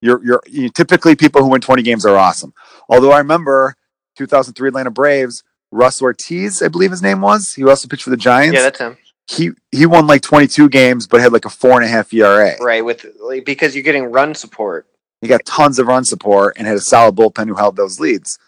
You're 0.00 0.22
you're 0.24 0.42
you, 0.46 0.68
typically 0.68 1.14
people 1.14 1.42
who 1.42 1.48
win 1.48 1.60
20 1.60 1.82
games 1.82 2.04
are 2.04 2.16
awesome. 2.16 2.52
Although 2.88 3.12
I 3.12 3.18
remember 3.18 3.76
2003 4.16 4.68
Atlanta 4.68 4.90
Braves, 4.90 5.44
Russ 5.70 6.02
Ortiz, 6.02 6.60
I 6.60 6.68
believe 6.68 6.90
his 6.90 7.02
name 7.02 7.20
was. 7.20 7.54
He 7.54 7.64
also 7.64 7.88
pitched 7.88 8.02
for 8.02 8.10
the 8.10 8.16
Giants. 8.16 8.54
Yeah, 8.54 8.62
that's 8.62 8.80
him. 8.80 8.96
he 9.30 9.50
he 9.70 9.86
won 9.86 10.06
like 10.06 10.22
22 10.22 10.68
games, 10.68 11.06
but 11.06 11.20
had 11.20 11.32
like 11.32 11.44
a 11.44 11.50
four 11.50 11.72
and 11.72 11.84
a 11.84 11.88
half 11.88 12.12
ERA. 12.12 12.56
Right 12.60 12.84
with 12.84 13.06
like, 13.20 13.44
because 13.44 13.74
you're 13.74 13.84
getting 13.84 14.10
run 14.10 14.34
support. 14.34 14.86
He 15.20 15.28
got 15.28 15.46
tons 15.46 15.78
of 15.78 15.86
run 15.86 16.04
support 16.04 16.56
and 16.58 16.66
had 16.66 16.76
a 16.76 16.80
solid 16.80 17.14
bullpen 17.14 17.46
who 17.46 17.54
held 17.54 17.76
those 17.76 18.00
leads. 18.00 18.40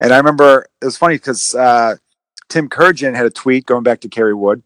And 0.00 0.12
I 0.12 0.16
remember 0.16 0.66
it 0.82 0.84
was 0.84 0.98
funny 0.98 1.14
because 1.14 1.54
uh, 1.54 1.96
Tim 2.48 2.68
Kurkjian 2.68 3.14
had 3.14 3.26
a 3.26 3.30
tweet 3.30 3.66
going 3.66 3.82
back 3.82 4.00
to 4.00 4.08
Kerry 4.08 4.34
Wood 4.34 4.62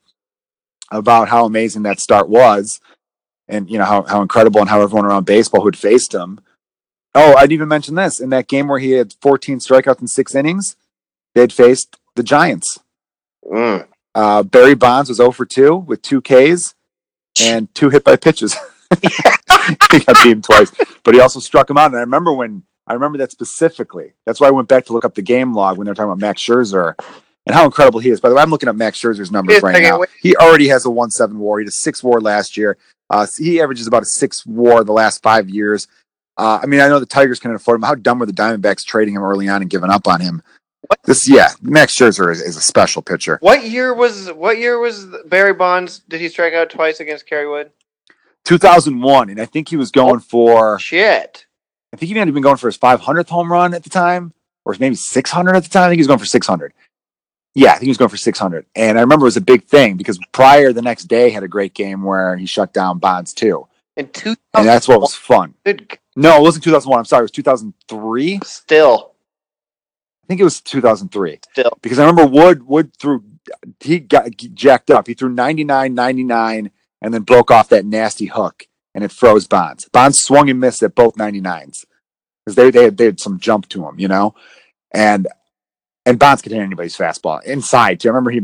about 0.91 1.29
how 1.29 1.45
amazing 1.45 1.83
that 1.83 2.01
start 2.01 2.29
was, 2.29 2.81
and 3.47 3.70
you 3.70 3.79
know 3.79 3.85
how 3.85 4.03
how 4.03 4.22
incredible 4.22 4.61
and 4.61 4.70
how 4.70 4.81
everyone 4.81 5.07
around 5.07 5.24
baseball 5.24 5.61
who 5.61 5.68
had 5.68 5.76
faced 5.76 6.14
him. 6.14 6.41
Oh, 7.14 7.35
I'd 7.37 7.53
even 7.53 7.68
mention 7.68 7.95
this 7.95 8.20
in 8.20 8.31
that 8.31 8.49
game 8.49 8.68
where 8.68 8.79
he 8.79 8.93
had 8.93 9.14
14 9.20 9.59
strikeouts 9.59 10.01
in 10.01 10.07
six 10.07 10.35
innings. 10.35 10.76
They'd 11.35 11.53
faced 11.53 11.97
the 12.14 12.22
Giants. 12.22 12.79
Mm. 13.45 13.87
Uh, 14.14 14.43
Barry 14.43 14.74
Bonds 14.74 15.09
was 15.09 15.18
0 15.18 15.31
for 15.33 15.47
2 15.47 15.76
with 15.76 16.03
two 16.03 16.20
Ks 16.20 16.74
and 17.41 17.72
two 17.74 17.91
hit 17.91 18.05
by 18.05 18.16
pitches. 18.16 18.55
he 19.03 19.99
got 20.01 20.22
beaten 20.22 20.43
twice, 20.43 20.72
but 21.03 21.14
he 21.14 21.20
also 21.20 21.41
struck 21.41 21.68
him 21.70 21.79
out. 21.79 21.87
And 21.87 21.97
I 21.97 22.01
remember 22.01 22.33
when 22.33 22.64
I 22.87 22.95
remember 22.95 23.18
that 23.18 23.31
specifically. 23.31 24.14
That's 24.24 24.41
why 24.41 24.49
I 24.49 24.53
went 24.53 24.68
back 24.68 24.87
to 24.87 24.93
look 24.93 25.05
up 25.05 25.14
the 25.14 25.22
game 25.22 25.55
log 25.55 25.76
when 25.76 25.85
they 25.85 25.91
were 25.91 25.95
talking 25.95 26.11
about 26.11 26.20
Max 26.20 26.43
Scherzer 26.43 26.95
and 27.49 27.55
how 27.55 27.64
incredible 27.64 27.99
he 27.99 28.11
is. 28.11 28.20
By 28.20 28.28
the 28.28 28.34
way, 28.34 28.42
I'm 28.42 28.51
looking 28.51 28.68
up 28.68 28.76
Max 28.76 29.01
Scherzer's 29.01 29.32
numbers 29.32 29.62
right 29.62 29.82
now. 29.82 30.01
wait. 30.01 30.11
He 30.20 30.36
already 30.36 30.68
has 30.68 30.84
a 30.84 30.90
one 30.90 31.11
seven 31.11 31.38
WAR. 31.38 31.59
He 31.59 31.64
had 31.64 31.68
a 31.68 31.72
six 31.72 32.03
WAR 32.03 32.20
last 32.20 32.59
year. 32.59 32.76
Uh, 33.09 33.26
he 33.38 33.61
averages 33.61 33.86
about 33.86 34.03
a 34.03 34.07
six 34.07 34.44
WAR 34.44 34.84
the 34.84 34.92
last 34.92 35.22
five 35.22 35.49
years. 35.49 35.88
Uh, 36.36 36.61
I 36.62 36.66
mean, 36.66 36.80
I 36.80 36.88
know 36.88 37.01
the 37.01 37.07
Tigers 37.07 37.40
can 37.40 37.53
afford 37.53 37.76
him. 37.76 37.82
How 37.82 37.94
dumb 37.94 38.18
were 38.18 38.26
the 38.26 38.32
Diamondbacks 38.32 38.84
trading 38.84 39.14
him 39.14 39.22
early 39.22 39.49
on 39.49 39.62
and 39.62 39.70
giving 39.70 39.90
up 39.90 40.07
on 40.07 40.20
him? 40.20 40.42
What? 40.82 41.01
This, 41.05 41.28
yeah, 41.28 41.49
Max 41.62 41.96
Scherzer 41.96 42.30
is, 42.30 42.40
is 42.42 42.57
a 42.57 42.61
special 42.61 43.01
pitcher. 43.01 43.38
What 43.40 43.64
year 43.64 43.94
was 43.94 44.30
what 44.32 44.59
year 44.59 44.78
was 44.78 45.07
Barry 45.24 45.55
Bonds? 45.55 46.01
Did 46.01 46.20
he 46.20 46.28
strike 46.28 46.53
out 46.53 46.68
twice 46.68 47.01
against 47.01 47.26
Kerry 47.26 47.49
Wood? 47.49 47.70
2001, 48.44 49.30
and 49.30 49.40
I 49.40 49.46
think 49.46 49.68
he 49.68 49.76
was 49.76 49.90
going 49.90 50.20
for. 50.20 50.78
Shit. 50.78 51.46
I 51.94 51.96
think 51.96 52.09
he 52.09 52.14
might 52.14 52.26
have 52.26 52.34
been 52.34 52.42
going 52.42 52.59
for 52.59 52.68
his 52.68 52.76
500th 52.76 53.30
home 53.30 53.51
run 53.51 53.72
at 53.72 53.82
the 53.82 53.90
time, 53.90 54.34
or 54.66 54.76
maybe 54.78 54.94
600 54.94 55.57
at 55.57 55.62
the 55.62 55.70
time. 55.70 55.84
I 55.84 55.86
think 55.88 55.96
he 55.96 56.01
was 56.01 56.07
going 56.07 56.18
for 56.18 56.26
600. 56.26 56.74
Yeah, 57.59 57.70
I 57.70 57.72
think 57.72 57.84
he 57.84 57.88
was 57.88 57.96
going 57.96 58.09
for 58.09 58.16
600. 58.16 58.66
And 58.76 58.96
I 58.96 59.00
remember 59.00 59.24
it 59.24 59.28
was 59.28 59.36
a 59.36 59.40
big 59.40 59.64
thing 59.64 59.96
because 59.96 60.18
Prior 60.30 60.72
the 60.72 60.80
next 60.80 61.04
day 61.04 61.30
had 61.30 61.42
a 61.42 61.48
great 61.48 61.74
game 61.74 62.04
where 62.04 62.36
he 62.36 62.46
shut 62.46 62.72
down 62.72 63.00
Bonds 63.00 63.34
too. 63.34 63.66
In 63.96 64.09
two 64.11 64.36
And 64.54 64.66
that's 64.66 64.86
what 64.86 65.00
was 65.00 65.16
fun. 65.16 65.54
Good. 65.64 65.98
No, 66.14 66.36
it 66.36 66.42
wasn't 66.42 66.62
2001. 66.62 66.98
I'm 67.00 67.04
sorry. 67.04 67.22
It 67.22 67.24
was 67.24 67.30
2003. 67.32 68.40
Still. 68.44 69.12
I 70.22 70.26
think 70.28 70.40
it 70.40 70.44
was 70.44 70.61
2003 70.61 71.40
Still, 71.50 71.78
because 71.80 71.98
I 71.98 72.06
remember 72.06 72.26
Wood 72.30 72.62
Wood 72.64 72.94
threw 72.96 73.24
he 73.80 73.98
got 73.98 74.36
jacked 74.36 74.90
up. 74.90 75.06
He 75.06 75.14
threw 75.14 75.30
99, 75.30 75.94
99, 75.94 76.70
and 77.00 77.14
then 77.14 77.22
broke 77.22 77.50
off 77.50 77.70
that 77.70 77.86
nasty 77.86 78.26
hook, 78.26 78.68
and 78.94 79.02
it 79.02 79.11
froze 79.11 79.46
Bonds. 79.46 79.88
Bonds 79.88 80.22
swung 80.22 80.50
and 80.50 80.61
missed 80.61 80.82
at 80.82 80.94
both 80.94 81.16
99s 81.16 81.86
because 82.44 82.56
they 82.56 82.70
they 82.70 82.84
had, 82.84 82.98
they 82.98 83.06
had 83.06 83.20
some 83.20 83.40
jump 83.40 83.68
to 83.70 83.88
him, 83.88 83.98
you 83.98 84.06
know, 84.06 84.34
and 84.92 85.26
and 86.09 86.18
Bonds 86.18 86.40
could 86.40 86.52
hit 86.52 86.62
anybody's 86.62 86.96
fastball 86.96 87.42
inside. 87.44 87.98
Do 87.98 88.09
you 88.09 88.12
remember 88.12 88.30
he 88.30 88.40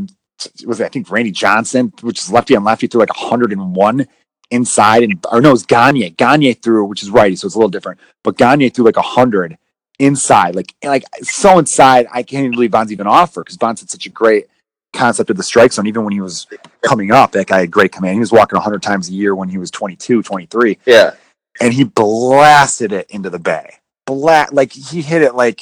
was 0.65 0.79
I 0.79 0.89
think 0.89 1.09
Randy 1.09 1.31
Johnson, 1.31 1.91
which 2.01 2.21
is 2.21 2.31
lefty 2.31 2.55
on 2.55 2.63
lefty, 2.63 2.87
threw 2.87 2.99
like 2.99 3.09
101 3.09 4.07
inside, 4.51 5.03
and 5.03 5.25
or 5.31 5.41
no, 5.41 5.49
it 5.49 5.53
was 5.53 5.65
Gagne. 5.65 6.11
Gagne 6.11 6.53
threw, 6.53 6.85
which 6.85 7.01
is 7.01 7.09
righty, 7.09 7.35
so 7.35 7.47
it's 7.47 7.55
a 7.55 7.57
little 7.57 7.69
different, 7.69 7.99
but 8.23 8.37
Gagne 8.37 8.69
threw 8.69 8.85
like 8.85 8.97
100 8.97 9.57
inside, 9.97 10.55
like 10.55 10.75
like 10.83 11.03
so 11.23 11.57
inside. 11.57 12.05
I 12.13 12.21
can't 12.21 12.45
even 12.45 12.51
believe 12.51 12.71
Bonds 12.71 12.91
even 12.91 13.07
offer 13.07 13.43
because 13.43 13.57
Bonds 13.57 13.81
had 13.81 13.89
such 13.89 14.05
a 14.05 14.11
great 14.11 14.45
concept 14.93 15.31
of 15.31 15.37
the 15.37 15.43
strike 15.43 15.73
zone. 15.73 15.87
Even 15.87 16.03
when 16.03 16.13
he 16.13 16.21
was 16.21 16.45
coming 16.83 17.11
up, 17.11 17.31
that 17.31 17.47
guy 17.47 17.61
had 17.61 17.71
great 17.71 17.91
command. 17.91 18.13
He 18.13 18.19
was 18.19 18.31
walking 18.31 18.57
100 18.57 18.83
times 18.83 19.09
a 19.09 19.13
year 19.13 19.33
when 19.33 19.49
he 19.49 19.57
was 19.57 19.71
22, 19.71 20.21
23, 20.21 20.77
yeah. 20.85 21.15
and 21.59 21.73
he 21.73 21.83
blasted 21.83 22.91
it 22.91 23.09
into 23.09 23.31
the 23.31 23.39
bay. 23.39 23.77
Blat 24.05 24.53
like 24.53 24.71
he 24.71 25.01
hit 25.01 25.23
it 25.23 25.33
like 25.33 25.61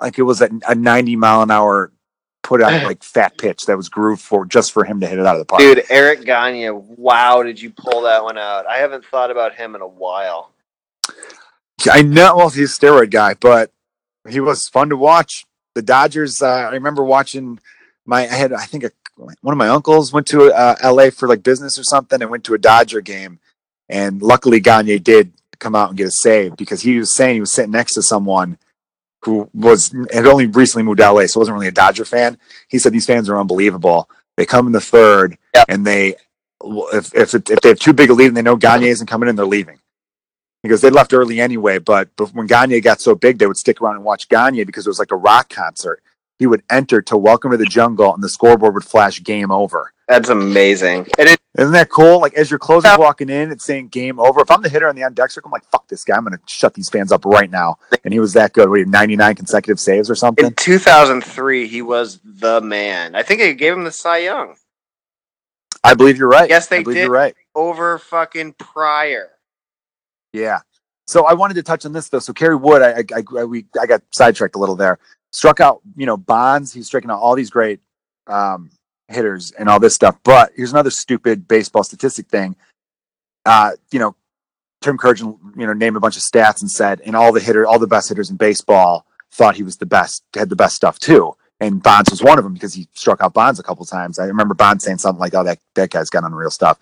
like 0.00 0.18
it 0.18 0.22
was 0.22 0.40
a, 0.40 0.50
a 0.68 0.74
90 0.74 1.16
mile 1.16 1.42
an 1.42 1.50
hour 1.50 1.92
put 2.42 2.62
out 2.62 2.82
like 2.84 3.02
fat 3.02 3.36
pitch 3.38 3.66
that 3.66 3.76
was 3.76 3.88
grooved 3.88 4.22
for 4.22 4.44
just 4.44 4.72
for 4.72 4.84
him 4.84 5.00
to 5.00 5.06
hit 5.06 5.18
it 5.18 5.26
out 5.26 5.36
of 5.36 5.40
the 5.40 5.44
park. 5.44 5.60
Dude, 5.60 5.84
Eric 5.90 6.24
Gagne, 6.24 6.70
wow, 6.70 7.42
did 7.42 7.60
you 7.60 7.70
pull 7.70 8.02
that 8.02 8.22
one 8.22 8.38
out? 8.38 8.66
I 8.66 8.78
haven't 8.78 9.04
thought 9.04 9.30
about 9.30 9.54
him 9.54 9.74
in 9.74 9.80
a 9.80 9.88
while. 9.88 10.52
I 11.90 12.02
know 12.02 12.36
well 12.36 12.50
he's 12.50 12.76
a 12.76 12.80
steroid 12.80 13.10
guy, 13.10 13.34
but 13.34 13.70
he 14.28 14.40
was 14.40 14.68
fun 14.68 14.90
to 14.90 14.96
watch. 14.96 15.46
The 15.74 15.82
Dodgers. 15.82 16.42
Uh, 16.42 16.48
I 16.48 16.72
remember 16.72 17.04
watching 17.04 17.58
my. 18.04 18.22
I 18.22 18.34
had 18.34 18.52
I 18.52 18.64
think 18.64 18.84
a, 18.84 18.90
one 19.16 19.54
of 19.54 19.56
my 19.56 19.68
uncles 19.68 20.12
went 20.12 20.26
to 20.26 20.52
uh, 20.52 20.74
L.A. 20.82 21.10
for 21.10 21.28
like 21.28 21.42
business 21.42 21.78
or 21.78 21.84
something 21.84 22.20
and 22.20 22.30
went 22.30 22.44
to 22.44 22.54
a 22.54 22.58
Dodger 22.58 23.00
game, 23.00 23.38
and 23.88 24.20
luckily 24.20 24.60
Gagne 24.60 24.98
did 24.98 25.32
come 25.58 25.76
out 25.76 25.90
and 25.90 25.96
get 25.96 26.08
a 26.08 26.10
save 26.10 26.56
because 26.56 26.82
he 26.82 26.98
was 26.98 27.14
saying 27.14 27.34
he 27.34 27.40
was 27.40 27.52
sitting 27.52 27.70
next 27.70 27.94
to 27.94 28.02
someone 28.02 28.58
who 29.22 29.48
was 29.52 29.94
had 30.12 30.26
only 30.26 30.46
recently 30.46 30.82
moved 30.82 30.98
to 30.98 31.12
LA, 31.12 31.26
so 31.26 31.40
wasn't 31.40 31.54
really 31.54 31.68
a 31.68 31.72
Dodger 31.72 32.04
fan. 32.04 32.38
He 32.68 32.78
said 32.78 32.92
these 32.92 33.06
fans 33.06 33.28
are 33.28 33.38
unbelievable. 33.38 34.08
They 34.36 34.46
come 34.46 34.66
in 34.66 34.72
the 34.72 34.80
third, 34.80 35.36
and 35.68 35.86
they 35.86 36.16
if 36.62 37.14
if 37.14 37.34
it, 37.34 37.50
if 37.50 37.60
they 37.60 37.70
have 37.70 37.78
too 37.78 37.92
big 37.92 38.10
a 38.10 38.14
lead 38.14 38.28
and 38.28 38.36
they 38.36 38.42
know 38.42 38.56
Gagne 38.56 38.88
isn't 38.88 39.06
coming 39.06 39.28
in, 39.28 39.36
they're 39.36 39.46
leaving. 39.46 39.78
Because 40.62 40.82
they 40.82 40.90
left 40.90 41.14
early 41.14 41.40
anyway, 41.40 41.78
but, 41.78 42.10
but 42.16 42.34
when 42.34 42.46
Gagne 42.46 42.78
got 42.82 43.00
so 43.00 43.14
big, 43.14 43.38
they 43.38 43.46
would 43.46 43.56
stick 43.56 43.80
around 43.80 43.96
and 43.96 44.04
watch 44.04 44.28
Gagne 44.28 44.64
because 44.64 44.86
it 44.86 44.90
was 44.90 44.98
like 44.98 45.10
a 45.10 45.16
rock 45.16 45.48
concert. 45.48 46.02
He 46.40 46.48
would 46.48 46.62
enter 46.70 47.00
to 47.02 47.16
Welcome 47.16 47.52
to 47.52 47.56
the 47.56 47.66
Jungle, 47.66 48.12
and 48.14 48.24
the 48.24 48.28
scoreboard 48.28 48.74
would 48.74 48.82
flash 48.82 49.22
"Game 49.22 49.52
Over." 49.52 49.92
That's 50.08 50.28
amazing. 50.28 51.06
Isn't 51.18 51.72
that 51.72 51.88
cool? 51.90 52.20
Like 52.20 52.34
as 52.34 52.50
your 52.50 52.58
closer's 52.58 52.98
walking 52.98 53.28
in, 53.28 53.52
it's 53.52 53.64
saying 53.64 53.88
game 53.88 54.18
over. 54.18 54.40
If 54.40 54.50
I'm 54.50 54.62
the 54.62 54.68
hitter 54.68 54.88
on 54.88 54.96
the 54.96 55.04
on 55.04 55.14
deck 55.14 55.30
circle, 55.30 55.48
I'm 55.48 55.52
like, 55.52 55.64
fuck 55.66 55.86
this 55.86 56.02
guy. 56.02 56.16
I'm 56.16 56.24
gonna 56.24 56.40
shut 56.46 56.74
these 56.74 56.88
fans 56.88 57.12
up 57.12 57.24
right 57.24 57.50
now. 57.50 57.78
And 58.04 58.12
he 58.12 58.18
was 58.18 58.32
that 58.32 58.52
good. 58.52 58.68
He 58.74 58.80
had 58.80 58.88
99 58.88 59.36
consecutive 59.36 59.78
saves 59.78 60.10
or 60.10 60.16
something? 60.16 60.46
in 60.46 60.54
2003, 60.54 61.68
he 61.68 61.82
was 61.82 62.18
the 62.24 62.60
man. 62.60 63.14
I 63.14 63.22
think 63.22 63.40
they 63.40 63.54
gave 63.54 63.74
him 63.74 63.84
the 63.84 63.92
Cy 63.92 64.18
Young 64.18 64.56
I 65.84 65.94
believe 65.94 66.16
you're 66.18 66.28
right. 66.28 66.48
Yes, 66.50 66.66
they 66.66 66.78
I 66.78 66.82
believe 66.82 66.96
did. 66.96 67.02
you're 67.04 67.12
right. 67.12 67.34
over 67.54 67.98
fucking 67.98 68.54
Prior. 68.54 69.28
Yeah. 70.32 70.60
So 71.06 71.26
I 71.26 71.34
wanted 71.34 71.54
to 71.54 71.62
touch 71.62 71.86
on 71.86 71.92
this 71.92 72.08
though. 72.08 72.18
So 72.18 72.32
Kerry 72.32 72.56
Wood, 72.56 72.82
I, 72.82 73.04
I, 73.16 73.24
I 73.38 73.44
we 73.44 73.66
I 73.80 73.86
got 73.86 74.02
sidetracked 74.12 74.54
a 74.54 74.58
little 74.58 74.76
there. 74.76 74.98
Struck 75.32 75.60
out, 75.60 75.80
you 75.96 76.06
know, 76.06 76.16
Bonds. 76.16 76.72
He's 76.72 76.86
striking 76.86 77.10
out 77.10 77.20
all 77.20 77.34
these 77.34 77.50
great 77.50 77.80
um, 78.26 78.70
hitters 79.08 79.52
and 79.52 79.68
all 79.68 79.80
this 79.80 79.94
stuff. 79.94 80.16
But 80.24 80.52
here's 80.56 80.72
another 80.72 80.90
stupid 80.90 81.46
baseball 81.46 81.84
statistic 81.84 82.28
thing. 82.28 82.56
Uh, 83.44 83.72
you 83.90 83.98
know, 83.98 84.16
Tim 84.80 84.96
Kurkjian, 84.96 85.38
you 85.56 85.66
know, 85.66 85.72
named 85.72 85.96
a 85.96 86.00
bunch 86.00 86.16
of 86.16 86.22
stats 86.22 86.60
and 86.60 86.70
said, 86.70 87.00
and 87.04 87.14
all 87.14 87.32
the 87.32 87.40
hitter, 87.40 87.66
all 87.66 87.78
the 87.78 87.86
best 87.86 88.08
hitters 88.08 88.30
in 88.30 88.36
baseball 88.36 89.06
thought 89.32 89.56
he 89.56 89.62
was 89.62 89.76
the 89.76 89.86
best, 89.86 90.24
had 90.34 90.48
the 90.48 90.56
best 90.56 90.74
stuff 90.74 90.98
too. 90.98 91.34
And 91.60 91.82
Bonds 91.82 92.10
was 92.10 92.22
one 92.22 92.38
of 92.38 92.44
them 92.44 92.54
because 92.54 92.72
he 92.72 92.88
struck 92.94 93.20
out 93.20 93.34
Bonds 93.34 93.60
a 93.60 93.62
couple 93.62 93.84
times. 93.84 94.18
I 94.18 94.24
remember 94.24 94.54
Bonds 94.54 94.82
saying 94.82 94.98
something 94.98 95.20
like, 95.20 95.34
"Oh, 95.34 95.44
that 95.44 95.58
that 95.74 95.90
guy's 95.90 96.08
got 96.08 96.24
unreal 96.24 96.50
stuff." 96.50 96.78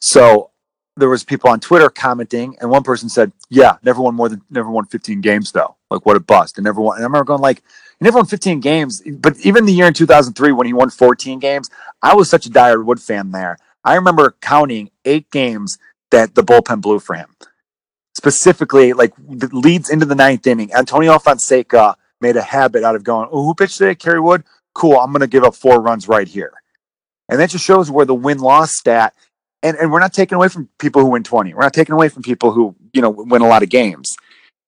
So 0.00 0.50
there 0.96 1.08
was 1.08 1.24
people 1.24 1.50
on 1.50 1.60
Twitter 1.60 1.88
commenting, 1.88 2.56
and 2.60 2.70
one 2.70 2.82
person 2.82 3.08
said, 3.08 3.32
"Yeah, 3.48 3.76
never 3.82 4.02
won 4.02 4.14
more 4.14 4.28
than 4.28 4.42
never 4.50 4.70
won 4.70 4.86
15 4.86 5.20
games 5.20 5.52
though. 5.52 5.76
Like 5.90 6.04
what 6.04 6.16
a 6.16 6.20
bust!" 6.20 6.58
And 6.58 6.64
never 6.64 6.80
won. 6.80 6.96
And 6.96 7.04
I 7.04 7.06
remember 7.06 7.24
going 7.24 7.40
like, 7.40 7.62
"He 7.98 8.04
never 8.04 8.16
won 8.16 8.26
15 8.26 8.60
games." 8.60 9.02
But 9.06 9.38
even 9.38 9.66
the 9.66 9.72
year 9.72 9.86
in 9.86 9.94
2003 9.94 10.52
when 10.52 10.66
he 10.66 10.72
won 10.72 10.90
14 10.90 11.38
games, 11.38 11.70
I 12.02 12.14
was 12.14 12.28
such 12.28 12.46
a 12.46 12.50
dire 12.50 12.82
Wood 12.82 13.00
fan 13.00 13.30
there. 13.30 13.56
I 13.84 13.94
remember 13.94 14.36
counting 14.40 14.90
eight 15.04 15.30
games 15.30 15.78
that 16.10 16.34
the 16.34 16.42
bullpen 16.42 16.80
blew 16.80 16.98
for 16.98 17.14
him. 17.14 17.34
Specifically, 18.14 18.92
like 18.92 19.14
leads 19.52 19.88
into 19.88 20.06
the 20.06 20.14
ninth 20.14 20.46
inning. 20.46 20.72
Antonio 20.74 21.16
Alfonseca 21.16 21.94
made 22.20 22.36
a 22.36 22.42
habit 22.42 22.84
out 22.84 22.96
of 22.96 23.04
going, 23.04 23.28
"Oh, 23.32 23.44
who 23.44 23.54
pitched 23.54 23.78
today? 23.78 23.94
Kerry 23.94 24.20
Wood. 24.20 24.44
Cool. 24.74 24.98
I'm 24.98 25.12
going 25.12 25.20
to 25.20 25.26
give 25.26 25.44
up 25.44 25.54
four 25.54 25.80
runs 25.80 26.08
right 26.08 26.28
here." 26.28 26.52
And 27.28 27.38
that 27.38 27.50
just 27.50 27.64
shows 27.64 27.90
where 27.90 28.04
the 28.04 28.14
win 28.14 28.38
loss 28.38 28.74
stat 28.74 29.14
and 29.62 29.76
and 29.76 29.92
we're 29.92 30.00
not 30.00 30.12
taking 30.12 30.36
away 30.36 30.48
from 30.48 30.68
people 30.78 31.02
who 31.02 31.08
win 31.08 31.22
20 31.22 31.54
we're 31.54 31.62
not 31.62 31.74
taking 31.74 31.92
away 31.92 32.08
from 32.08 32.22
people 32.22 32.52
who 32.52 32.74
you 32.92 33.02
know 33.02 33.10
win 33.10 33.42
a 33.42 33.48
lot 33.48 33.62
of 33.62 33.68
games. 33.68 34.16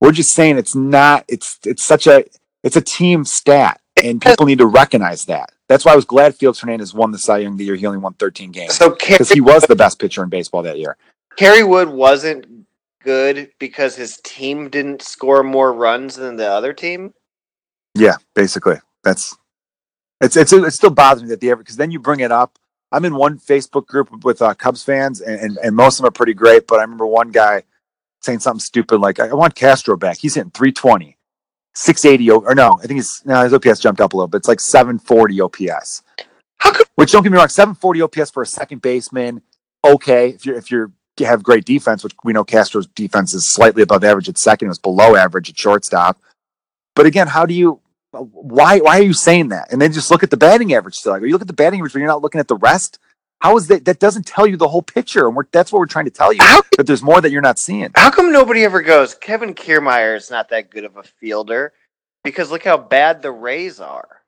We're 0.00 0.12
just 0.12 0.32
saying 0.32 0.58
it's 0.58 0.74
not 0.74 1.24
it's 1.28 1.58
it's 1.64 1.84
such 1.84 2.06
a 2.06 2.24
it's 2.62 2.76
a 2.76 2.80
team 2.80 3.24
stat 3.24 3.80
and 4.02 4.20
people 4.20 4.46
need 4.46 4.58
to 4.58 4.66
recognize 4.66 5.24
that. 5.26 5.52
That's 5.68 5.84
why 5.84 5.92
i 5.92 5.96
was 5.96 6.04
glad 6.04 6.34
Felix 6.34 6.60
hernandez 6.60 6.92
won 6.92 7.12
the 7.12 7.18
cy 7.18 7.38
young 7.38 7.56
the 7.56 7.64
year. 7.64 7.76
He 7.76 7.86
only 7.86 7.98
won 7.98 8.14
13 8.14 8.50
games 8.50 8.74
So 8.74 8.90
because 8.90 9.30
he 9.30 9.40
was 9.40 9.64
the 9.64 9.76
best 9.76 9.98
pitcher 9.98 10.22
in 10.22 10.28
baseball 10.28 10.62
that 10.62 10.78
year. 10.78 10.96
Kerry 11.36 11.62
Wood 11.64 11.88
wasn't 11.88 12.46
good 13.02 13.50
because 13.58 13.96
his 13.96 14.18
team 14.18 14.68
didn't 14.68 15.02
score 15.02 15.42
more 15.42 15.72
runs 15.72 16.16
than 16.16 16.36
the 16.36 16.48
other 16.48 16.72
team. 16.72 17.14
yeah 17.94 18.16
basically. 18.34 18.76
That's 19.04 19.36
it's 20.20 20.36
it's 20.36 20.52
it 20.52 20.72
still 20.72 20.90
bothers 20.90 21.22
me 21.22 21.28
that 21.30 21.40
the 21.40 21.50
ever 21.50 21.62
because 21.62 21.76
then 21.76 21.90
you 21.90 21.98
bring 21.98 22.20
it 22.20 22.30
up 22.30 22.58
i'm 22.92 23.04
in 23.06 23.16
one 23.16 23.38
facebook 23.38 23.86
group 23.86 24.24
with 24.24 24.42
uh, 24.42 24.54
cubs 24.54 24.84
fans 24.84 25.20
and, 25.22 25.40
and 25.40 25.58
and 25.58 25.76
most 25.76 25.96
of 25.96 26.02
them 26.02 26.08
are 26.08 26.12
pretty 26.12 26.34
great 26.34 26.66
but 26.68 26.78
i 26.80 26.82
remember 26.82 27.06
one 27.06 27.30
guy 27.30 27.62
saying 28.22 28.40
something 28.40 28.60
stupid 28.60 28.98
like 29.00 29.20
i 29.20 29.32
want 29.34 29.54
castro 29.54 29.96
back. 29.96 30.18
He's 30.18 30.34
hitting 30.36 30.52
320 30.52 31.18
680 31.74 32.32
o- 32.32 32.38
or 32.38 32.54
no 32.56 32.78
i 32.82 32.86
think 32.86 32.98
he's 32.98 33.22
no 33.26 33.42
his 33.44 33.54
ops 33.54 33.80
jumped 33.80 34.00
up 34.00 34.14
a 34.14 34.16
little 34.16 34.28
bit. 34.28 34.38
It's 34.38 34.48
like 34.48 34.60
740 34.60 35.40
ops 35.42 36.02
How 36.58 36.72
come 36.72 36.86
which 36.96 37.12
don't 37.12 37.22
get 37.22 37.32
me 37.32 37.38
wrong 37.38 37.48
740 37.48 38.02
ops 38.02 38.30
for 38.30 38.42
a 38.42 38.46
second 38.46 38.82
baseman 38.82 39.42
okay 39.84 40.30
if 40.30 40.46
you're 40.46 40.56
if 40.56 40.70
you're 40.70 40.92
you 41.20 41.26
have 41.26 41.42
great 41.44 41.66
defense 41.66 42.04
which 42.04 42.14
we 42.24 42.32
know 42.32 42.44
castro's 42.44 42.88
defense 42.88 43.34
is 43.34 43.48
slightly 43.50 43.82
above 43.82 44.04
average 44.04 44.28
at 44.28 44.38
second 44.38 44.66
it 44.66 44.70
was 44.70 44.80
below 44.80 45.16
average 45.16 45.50
at 45.50 45.58
shortstop. 45.58 46.20
But 46.96 47.06
again 47.06 47.28
how 47.28 47.46
do 47.46 47.54
you 47.54 47.81
why 48.12 48.78
why 48.80 48.98
are 48.98 49.02
you 49.02 49.12
saying 49.14 49.48
that 49.48 49.72
and 49.72 49.80
then 49.80 49.92
just 49.92 50.10
look 50.10 50.22
at 50.22 50.30
the 50.30 50.36
batting 50.36 50.74
average 50.74 50.94
still 50.96 51.12
like 51.12 51.22
you 51.22 51.30
look 51.30 51.40
at 51.40 51.46
the 51.46 51.52
batting 51.52 51.80
average 51.80 51.92
but 51.94 51.98
you're 51.98 52.08
not 52.08 52.20
looking 52.22 52.38
at 52.40 52.48
the 52.48 52.56
rest 52.56 52.98
how 53.40 53.56
is 53.56 53.66
that 53.68 53.84
that 53.86 53.98
doesn't 54.00 54.26
tell 54.26 54.46
you 54.46 54.56
the 54.56 54.68
whole 54.68 54.82
picture 54.82 55.26
and 55.26 55.34
we're, 55.34 55.44
that's 55.50 55.72
what 55.72 55.78
we're 55.78 55.86
trying 55.86 56.04
to 56.04 56.10
tell 56.10 56.32
you 56.32 56.38
How- 56.42 56.62
that 56.76 56.86
there's 56.86 57.02
more 57.02 57.20
that 57.20 57.30
you're 57.30 57.40
not 57.42 57.58
seeing 57.58 57.90
How 57.94 58.10
come 58.10 58.30
nobody 58.30 58.64
ever 58.64 58.82
goes? 58.82 59.14
Kevin 59.14 59.54
Kiermaier 59.54 60.16
is 60.16 60.30
not 60.30 60.48
that 60.50 60.70
good 60.70 60.84
of 60.84 60.96
a 60.96 61.02
fielder 61.02 61.72
because 62.22 62.50
look 62.50 62.62
how 62.64 62.76
bad 62.76 63.22
the 63.22 63.30
Rays 63.32 63.80
are. 63.80 64.20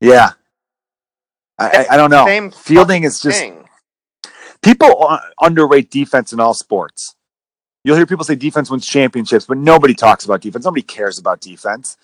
yeah 0.00 0.30
I, 1.58 1.86
I, 1.88 1.94
I 1.94 1.96
don't 1.96 2.10
know. 2.10 2.24
Same 2.26 2.50
Fielding 2.50 3.04
is 3.04 3.20
just 3.20 3.38
Thing. 3.38 3.68
people 4.62 5.18
underrate 5.40 5.90
defense 5.90 6.32
in 6.32 6.40
all 6.40 6.54
sports. 6.54 7.14
You'll 7.84 7.96
hear 7.96 8.06
people 8.06 8.24
say 8.24 8.34
defense 8.36 8.70
wins 8.70 8.86
championships, 8.86 9.44
but 9.46 9.58
nobody 9.58 9.94
talks 9.94 10.24
about 10.24 10.40
defense. 10.40 10.64
Nobody 10.64 10.82
cares 10.82 11.18
about 11.18 11.40
defense. 11.40 11.96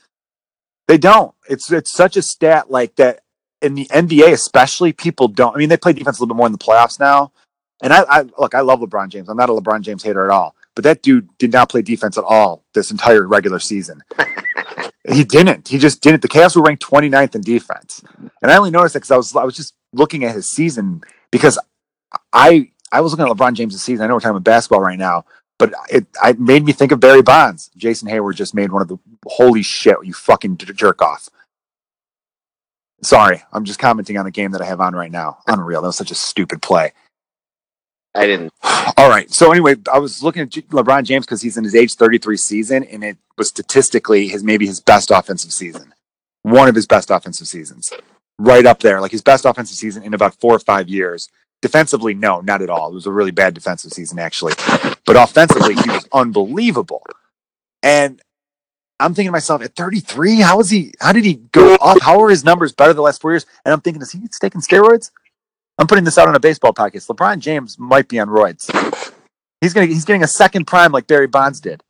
They 0.89 0.99
don't. 0.99 1.34
It's 1.49 1.70
it's 1.70 1.93
such 1.93 2.16
a 2.16 2.22
stat 2.22 2.70
like 2.70 2.97
that 2.97 3.20
in 3.62 3.74
the 3.74 3.84
NBA, 3.86 4.32
especially. 4.32 4.93
People 4.93 5.28
don't. 5.28 5.55
I 5.55 5.59
mean, 5.59 5.68
they 5.68 5.76
play 5.76 5.93
defense 5.93 6.18
a 6.18 6.22
little 6.22 6.34
bit 6.34 6.39
more 6.39 6.47
in 6.47 6.53
the 6.53 6.59
playoffs 6.59 6.99
now. 6.99 7.32
And 7.82 7.93
I, 7.93 8.03
I 8.09 8.24
look, 8.39 8.55
I 8.55 8.61
love 8.61 8.80
LeBron 8.80 9.11
James. 9.11 9.28
I'm 9.28 9.36
not 9.36 9.51
a 9.51 9.53
LeBron 9.53 9.82
James 9.82 10.03
hater 10.03 10.24
at 10.24 10.30
all. 10.30 10.57
But 10.74 10.84
that 10.84 11.03
dude 11.03 11.28
did 11.39 11.53
not 11.53 11.68
play 11.68 11.82
defense 11.82 12.16
at 12.18 12.24
all 12.24 12.64
this 12.72 12.91
entire 12.91 13.26
regular 13.26 13.59
season. 13.59 14.03
he 15.12 15.24
didn't. 15.24 15.68
He 15.68 15.78
just 15.78 16.01
didn't. 16.01 16.22
The 16.22 16.28
Cavs 16.28 16.57
were 16.57 16.62
ranked 16.62 16.84
29th 16.84 17.34
in 17.34 17.41
defense, 17.41 18.03
and 18.43 18.51
I 18.51 18.57
only 18.57 18.70
noticed 18.70 18.95
that 18.95 19.01
because 19.01 19.11
I 19.11 19.16
was 19.16 19.36
I 19.36 19.45
was 19.45 19.57
just 19.57 19.74
looking 19.93 20.24
at 20.24 20.34
his 20.34 20.49
season 20.49 21.03
because 21.30 21.59
I 22.32 22.70
I 22.93 23.01
was 23.01 23.12
looking 23.12 23.26
at 23.26 23.36
LeBron 23.36 23.55
James' 23.55 23.82
season. 23.82 24.05
I 24.05 24.09
know 24.09 24.14
we're 24.14 24.20
talking 24.20 24.36
about 24.36 24.45
basketball 24.45 24.80
right 24.80 24.99
now, 24.99 25.24
but 25.59 25.74
it 25.91 26.07
I 26.22 26.32
made 26.34 26.64
me 26.64 26.72
think 26.72 26.93
of 26.93 27.01
Barry 27.01 27.22
Bonds. 27.22 27.70
Jason 27.76 28.09
Heyward 28.09 28.36
just 28.36 28.55
made 28.55 28.70
one 28.70 28.82
of 28.82 28.89
the 28.89 28.99
holy 29.29 29.62
shit, 29.62 29.97
you 30.03 30.12
fucking 30.12 30.57
jerk 30.57 31.03
off. 31.03 31.29
Sorry, 33.03 33.43
I'm 33.53 33.64
just 33.64 33.79
commenting 33.79 34.18
on 34.18 34.26
a 34.26 34.31
game 34.31 34.51
that 34.53 34.62
I 34.62 34.64
have 34.64 34.81
on 34.81 34.95
right 34.95 35.11
now. 35.11 35.39
Unreal. 35.47 35.83
That 35.83 35.89
was 35.89 35.97
such 35.97 36.11
a 36.11 36.16
stupid 36.16 36.61
play. 36.62 36.93
I 38.14 38.26
didn't. 38.26 38.53
All 38.97 39.09
right. 39.09 39.31
So 39.31 39.53
anyway, 39.53 39.76
I 39.93 39.99
was 39.99 40.22
looking 40.22 40.43
at 40.43 40.51
LeBron 40.51 41.05
James 41.05 41.24
because 41.24 41.41
he's 41.41 41.57
in 41.57 41.64
his 41.64 41.74
age 41.74 41.95
33 41.95 42.37
season, 42.37 42.85
and 42.85 43.05
it 43.05 43.16
was 43.37 43.49
statistically 43.49 44.29
his 44.29 44.43
maybe 44.43 44.66
his 44.66 44.81
best 44.81 45.11
offensive 45.11 45.53
season, 45.53 45.95
one 46.43 46.68
of 46.68 46.74
his 46.74 46.87
best 46.87 47.11
offensive 47.11 47.47
seasons, 47.47 47.93
right 48.39 48.66
up 48.66 48.81
there, 48.81 49.01
like 49.01 49.12
his 49.12 49.22
best 49.22 49.45
offensive 49.45 49.76
season 49.76 50.03
in 50.03 50.14
about 50.14 50.35
four 50.41 50.55
or 50.55 50.61
five 50.61 50.89
years. 50.89 51.29
Defensively, 51.61 52.14
no, 52.14 52.41
not 52.41 52.62
at 52.62 52.70
all. 52.70 52.91
It 52.91 52.95
was 52.95 53.07
a 53.07 53.12
really 53.12 53.33
bad 53.33 53.53
defensive 53.53 53.93
season 53.93 54.18
actually, 54.18 54.55
but 55.05 55.16
offensively, 55.16 55.74
he 55.74 55.91
was 55.91 56.07
unbelievable. 56.12 57.05
And 57.83 58.20
I'm 59.01 59.15
thinking 59.15 59.29
to 59.29 59.33
myself, 59.33 59.63
at 59.63 59.77
33, 59.77 60.41
how 60.41 60.59
is 60.61 60.71
he? 60.71 60.93
How 61.01 61.13
did 61.13 61.25
he 61.25 61.35
go 61.53 61.77
up? 61.77 62.01
How 62.03 62.21
are 62.21 62.31
his 62.31 62.45
numbers 62.45 62.73
better 62.73 62.93
the 62.93 63.03
last 63.03 63.21
four 63.21 63.33
years? 63.33 63.47
And 63.65 63.73
I'm 63.73 63.81
thinking, 63.81 64.03
is 64.03 64.13
he 64.13 64.21
taking 64.29 64.61
steroids? 64.61 65.11
I'm 65.79 65.87
putting 65.87 66.05
this 66.05 66.19
out 66.19 66.27
on 66.27 66.35
a 66.35 66.41
baseball 66.41 66.75
podcast. 66.75 67.07
LeBron 67.07 67.39
James 67.39 67.79
might 67.79 68.09
be 68.09 68.19
on 68.19 68.29
roids. 68.29 68.69
He's 69.61 69.73
gonna 69.73 69.87
he's 69.87 70.05
getting 70.05 70.25
a 70.25 70.29
second 70.29 70.67
prime 70.67 70.93
like 70.93 71.07
Barry 71.07 71.29
Bonds 71.29 71.61
did. 71.61 71.83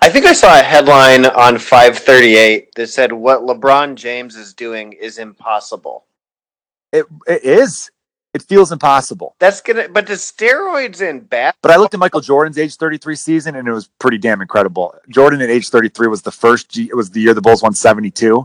I 0.00 0.08
think 0.08 0.24
I 0.24 0.32
saw 0.32 0.58
a 0.58 0.62
headline 0.62 1.26
on 1.26 1.58
538 1.58 2.74
that 2.76 2.86
said 2.88 3.12
what 3.12 3.40
LeBron 3.40 3.96
James 3.96 4.36
is 4.36 4.54
doing 4.54 4.92
is 4.92 5.18
impossible. 5.18 6.06
It 6.92 7.06
it 7.26 7.44
is. 7.44 7.90
It 8.34 8.42
feels 8.42 8.72
impossible. 8.72 9.36
That's 9.38 9.60
gonna, 9.60 9.88
but 9.88 10.06
the 10.08 10.14
steroids 10.14 11.00
in 11.00 11.20
bat. 11.20 11.54
But 11.62 11.70
I 11.70 11.76
looked 11.76 11.94
at 11.94 12.00
Michael 12.00 12.20
Jordan's 12.20 12.58
age 12.58 12.74
33 12.76 13.14
season 13.14 13.54
and 13.54 13.66
it 13.66 13.72
was 13.72 13.88
pretty 14.00 14.18
damn 14.18 14.42
incredible. 14.42 14.94
Jordan 15.08 15.40
at 15.40 15.50
age 15.50 15.68
33 15.68 16.08
was 16.08 16.22
the 16.22 16.32
first. 16.32 16.68
G, 16.68 16.88
it 16.88 16.96
was 16.96 17.10
the 17.10 17.20
year 17.20 17.32
the 17.32 17.40
Bulls 17.40 17.62
won 17.62 17.74
72. 17.74 18.44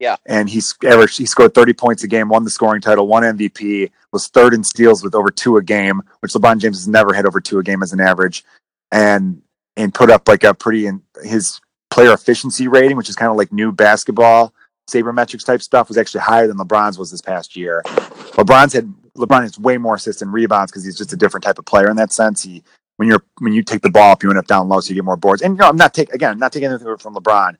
Yeah. 0.00 0.16
and 0.26 0.48
he's 0.48 0.74
averaged. 0.84 1.18
He 1.18 1.26
scored 1.26 1.54
30 1.54 1.72
points 1.72 2.04
a 2.04 2.08
game, 2.08 2.28
won 2.28 2.44
the 2.44 2.50
scoring 2.50 2.80
title, 2.80 3.08
won 3.08 3.24
MVP, 3.24 3.90
was 4.12 4.28
third 4.28 4.54
in 4.54 4.62
steals 4.62 5.02
with 5.02 5.14
over 5.14 5.30
two 5.30 5.56
a 5.56 5.62
game, 5.62 6.02
which 6.20 6.32
LeBron 6.32 6.58
James 6.58 6.78
has 6.78 6.88
never 6.88 7.12
had 7.12 7.26
over 7.26 7.40
two 7.40 7.58
a 7.58 7.64
game 7.64 7.82
as 7.82 7.92
an 7.92 8.00
average, 8.00 8.44
and 8.92 9.42
and 9.76 9.92
put 9.92 10.08
up 10.08 10.28
like 10.28 10.44
a 10.44 10.54
pretty 10.54 10.86
in 10.86 11.02
his 11.22 11.60
player 11.90 12.12
efficiency 12.12 12.68
rating, 12.68 12.96
which 12.96 13.08
is 13.08 13.16
kind 13.16 13.30
of 13.30 13.36
like 13.36 13.52
new 13.52 13.72
basketball 13.72 14.54
sabermetrics 14.88 15.44
type 15.44 15.60
stuff, 15.62 15.88
was 15.88 15.98
actually 15.98 16.20
higher 16.20 16.46
than 16.46 16.56
LeBron's 16.56 16.98
was 16.98 17.10
this 17.10 17.20
past 17.20 17.56
year. 17.56 17.82
LeBron's 17.84 18.72
had 18.72 18.92
LeBron 19.16 19.42
has 19.42 19.58
way 19.58 19.78
more 19.78 19.96
assists 19.96 20.22
and 20.22 20.32
rebounds 20.32 20.70
because 20.70 20.84
he's 20.84 20.98
just 20.98 21.12
a 21.12 21.16
different 21.16 21.44
type 21.44 21.58
of 21.58 21.66
player 21.66 21.90
in 21.90 21.96
that 21.96 22.12
sense. 22.12 22.42
He 22.42 22.62
when 22.96 23.08
you're 23.08 23.24
when 23.38 23.52
you 23.52 23.62
take 23.62 23.82
the 23.82 23.90
ball 23.90 24.12
up, 24.12 24.22
you 24.22 24.30
end 24.30 24.38
up 24.38 24.46
down 24.46 24.68
low, 24.68 24.80
so 24.80 24.90
you 24.90 24.96
get 24.96 25.04
more 25.04 25.16
boards. 25.16 25.42
And 25.42 25.54
you 25.54 25.58
know, 25.58 25.68
I'm 25.68 25.76
not 25.76 25.94
taking 25.94 26.14
again, 26.14 26.32
I'm 26.32 26.38
not 26.38 26.52
taking 26.52 26.68
anything 26.68 26.96
from 26.98 27.14
LeBron, 27.14 27.56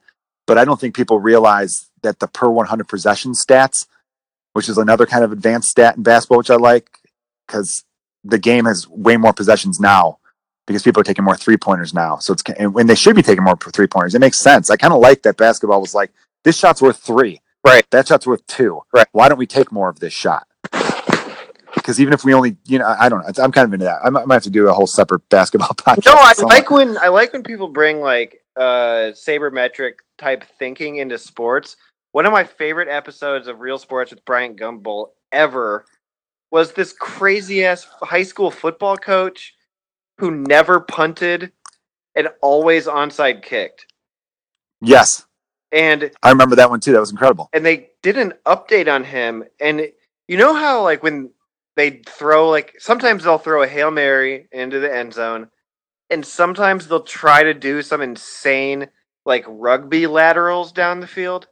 but 0.47 0.57
I 0.57 0.65
don't 0.65 0.79
think 0.79 0.95
people 0.95 1.19
realize 1.19 1.89
that 2.03 2.19
the 2.19 2.27
per 2.27 2.49
100 2.49 2.87
possession 2.87 3.33
stats, 3.33 3.87
which 4.53 4.69
is 4.69 4.77
another 4.77 5.05
kind 5.05 5.23
of 5.23 5.31
advanced 5.31 5.69
stat 5.69 5.97
in 5.97 6.03
basketball, 6.03 6.39
which 6.39 6.49
I 6.51 6.55
like 6.55 6.89
because 7.47 7.83
the 8.23 8.37
game 8.39 8.65
has 8.65 8.87
way 8.87 9.17
more 9.17 9.33
possessions 9.33 9.79
now 9.79 10.19
because 10.67 10.83
people 10.83 11.01
are 11.01 11.05
taking 11.05 11.25
more 11.25 11.37
three 11.37 11.57
pointers 11.57 11.93
now. 11.93 12.17
So 12.17 12.33
it's 12.33 12.43
and 12.59 12.73
when 12.73 12.87
they 12.87 12.95
should 12.95 13.15
be 13.15 13.23
taking 13.23 13.43
more 13.43 13.57
three 13.57 13.87
pointers, 13.87 14.15
it 14.15 14.19
makes 14.19 14.39
sense. 14.39 14.69
I 14.69 14.77
kind 14.77 14.93
of 14.93 14.99
like 15.01 15.23
that 15.23 15.37
basketball 15.37 15.81
was 15.81 15.95
like 15.95 16.11
this 16.43 16.57
shot's 16.57 16.81
worth 16.81 16.99
three, 16.99 17.41
Right. 17.65 17.85
That 17.91 18.07
shot's 18.07 18.27
worth 18.27 18.45
two, 18.47 18.81
Right. 18.93 19.07
Why 19.13 19.29
don't 19.29 19.39
we 19.39 19.47
take 19.47 19.71
more 19.71 19.89
of 19.89 19.99
this 19.99 20.13
shot? 20.13 20.47
Because 21.75 21.99
even 22.01 22.13
if 22.13 22.23
we 22.23 22.33
only, 22.33 22.57
you 22.65 22.79
know, 22.79 22.95
I 22.99 23.09
don't 23.09 23.19
know. 23.21 23.43
I'm 23.43 23.51
kind 23.51 23.65
of 23.67 23.73
into 23.73 23.85
that. 23.85 23.99
I 24.03 24.09
might, 24.09 24.21
I 24.21 24.25
might 24.25 24.33
have 24.35 24.43
to 24.43 24.49
do 24.49 24.67
a 24.67 24.73
whole 24.73 24.87
separate 24.87 25.27
basketball 25.29 25.69
podcast. 25.77 26.05
No, 26.05 26.13
I 26.15 26.33
like 26.43 26.69
when 26.71 26.97
I 26.97 27.07
like 27.09 27.33
when 27.33 27.43
people 27.43 27.67
bring 27.67 27.99
like 28.01 28.41
uh 28.55 29.11
sabermetric 29.13 29.93
type 30.17 30.43
thinking 30.57 30.97
into 30.97 31.17
sports. 31.17 31.77
One 32.11 32.25
of 32.25 32.31
my 32.31 32.43
favorite 32.43 32.89
episodes 32.89 33.47
of 33.47 33.59
Real 33.59 33.77
Sports 33.77 34.11
with 34.11 34.25
Bryant 34.25 34.59
Gumbel 34.59 35.09
ever 35.31 35.85
was 36.51 36.73
this 36.73 36.91
crazy 36.91 37.63
ass 37.63 37.85
high 38.01 38.23
school 38.23 38.49
football 38.49 38.97
coach 38.97 39.53
who 40.17 40.31
never 40.31 40.79
punted 40.79 41.51
and 42.15 42.29
always 42.41 42.87
onside 42.87 43.43
kicked. 43.43 43.85
Yes, 44.81 45.25
And 45.71 46.09
I 46.23 46.29
remember 46.31 46.55
that 46.55 46.69
one 46.69 46.79
too. 46.79 46.93
That 46.93 46.99
was 46.99 47.11
incredible. 47.11 47.49
and 47.53 47.63
they 47.65 47.89
did 48.01 48.17
an 48.17 48.33
update 48.45 48.91
on 48.91 49.03
him 49.03 49.43
and 49.59 49.87
you 50.27 50.37
know 50.37 50.55
how 50.55 50.81
like 50.81 51.03
when 51.03 51.29
they 51.79 52.01
throw 52.05 52.49
like 52.49 52.75
sometimes 52.79 53.23
they'll 53.23 53.37
throw 53.39 53.63
a 53.63 53.67
hail 53.67 53.91
mary 53.91 54.47
into 54.51 54.79
the 54.79 54.93
end 54.93 55.13
zone 55.13 55.49
and 56.09 56.25
sometimes 56.25 56.87
they'll 56.87 57.03
try 57.03 57.43
to 57.43 57.53
do 57.53 57.81
some 57.81 58.01
insane 58.01 58.87
like 59.25 59.45
rugby 59.47 60.07
laterals 60.07 60.71
down 60.73 60.99
the 60.99 61.07
field 61.07 61.47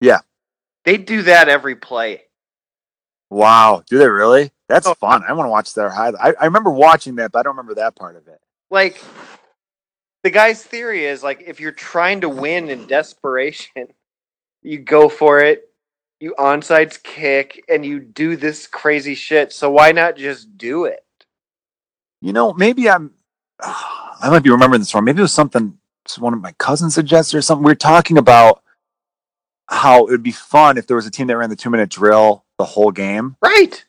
Yeah. 0.00 0.20
they 0.84 0.96
do 0.98 1.22
that 1.22 1.48
every 1.48 1.76
play 1.76 2.22
Wow, 3.30 3.82
do 3.88 3.98
they 3.98 4.08
really? 4.08 4.52
That's 4.68 4.86
Oh. 4.86 4.94
fun. 4.94 5.24
I 5.26 5.32
want 5.32 5.46
to 5.46 5.50
watch 5.50 5.74
their 5.74 5.90
highlight. 5.90 6.36
I, 6.36 6.42
I 6.42 6.44
remember 6.44 6.70
watching 6.70 7.16
that, 7.16 7.32
but 7.32 7.40
I 7.40 7.42
don't 7.42 7.56
remember 7.56 7.74
that 7.76 7.96
part 7.96 8.16
of 8.16 8.28
it. 8.28 8.40
like 8.70 9.02
the 10.22 10.30
guy's 10.30 10.62
theory 10.62 11.04
is 11.06 11.22
like 11.22 11.42
if 11.46 11.60
you're 11.60 11.72
trying 11.72 12.20
to 12.22 12.28
win 12.28 12.68
in 12.70 12.86
desperation 12.86 13.88
you 14.62 14.78
go 14.78 15.08
for 15.08 15.40
it 15.40 15.68
you 16.24 16.34
onsides 16.38 17.02
kick 17.02 17.64
and 17.68 17.84
you 17.86 18.00
do 18.00 18.36
this 18.36 18.66
crazy 18.66 19.14
shit 19.14 19.52
so 19.52 19.70
why 19.70 19.92
not 19.92 20.16
just 20.16 20.56
do 20.58 20.86
it 20.86 21.04
You 22.24 22.32
know, 22.32 22.54
maybe 22.54 22.88
I'm. 22.88 23.12
I 23.60 24.30
might 24.30 24.42
be 24.42 24.50
remembering 24.50 24.80
this 24.80 24.94
wrong. 24.94 25.04
Maybe 25.04 25.18
it 25.18 25.22
was 25.22 25.34
something 25.34 25.76
one 26.18 26.32
of 26.32 26.40
my 26.40 26.52
cousins 26.52 26.94
suggested 26.94 27.36
or 27.36 27.42
something. 27.42 27.64
We 27.64 27.70
were 27.70 27.76
talking 27.76 28.16
about 28.18 28.62
how 29.68 30.06
it 30.06 30.10
would 30.10 30.22
be 30.22 30.32
fun 30.32 30.78
if 30.78 30.86
there 30.86 30.96
was 30.96 31.06
a 31.06 31.10
team 31.10 31.26
that 31.26 31.36
ran 31.36 31.50
the 31.50 31.56
two 31.56 31.68
minute 31.68 31.90
drill 31.90 32.44
the 32.58 32.64
whole 32.64 32.90
game. 32.90 33.36
right 33.42 33.84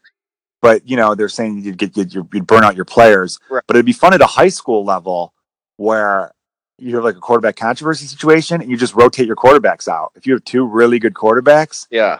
But 0.61 0.87
you 0.89 0.97
know, 0.97 1.15
they're 1.15 1.29
saying 1.29 1.61
you'd 1.61 1.77
get 1.77 1.95
you'd, 1.95 2.13
you'd 2.13 2.47
burn 2.47 2.65
out 2.65 2.75
your 2.75 2.85
players. 2.85 3.39
Right. 3.49 3.63
But 3.67 3.77
it'd 3.77 3.85
be 3.85 3.93
fun 3.93 4.13
at 4.13 4.21
a 4.21 4.27
high 4.27 4.49
school 4.49 4.83
level 4.83 5.33
where 5.77 6.33
you 6.77 6.95
have 6.95 7.05
like 7.05 7.15
a 7.15 7.21
quarterback 7.21 7.55
controversy 7.55 8.05
situation 8.05 8.61
and 8.61 8.69
you 8.69 8.75
just 8.75 8.95
rotate 8.95 9.27
your 9.27 9.37
quarterbacks 9.37 9.87
out. 9.87 10.11
If 10.15 10.27
you 10.27 10.33
have 10.33 10.43
two 10.43 10.67
really 10.67 10.99
good 10.99 11.13
quarterbacks, 11.13 11.87
yeah 11.89 12.19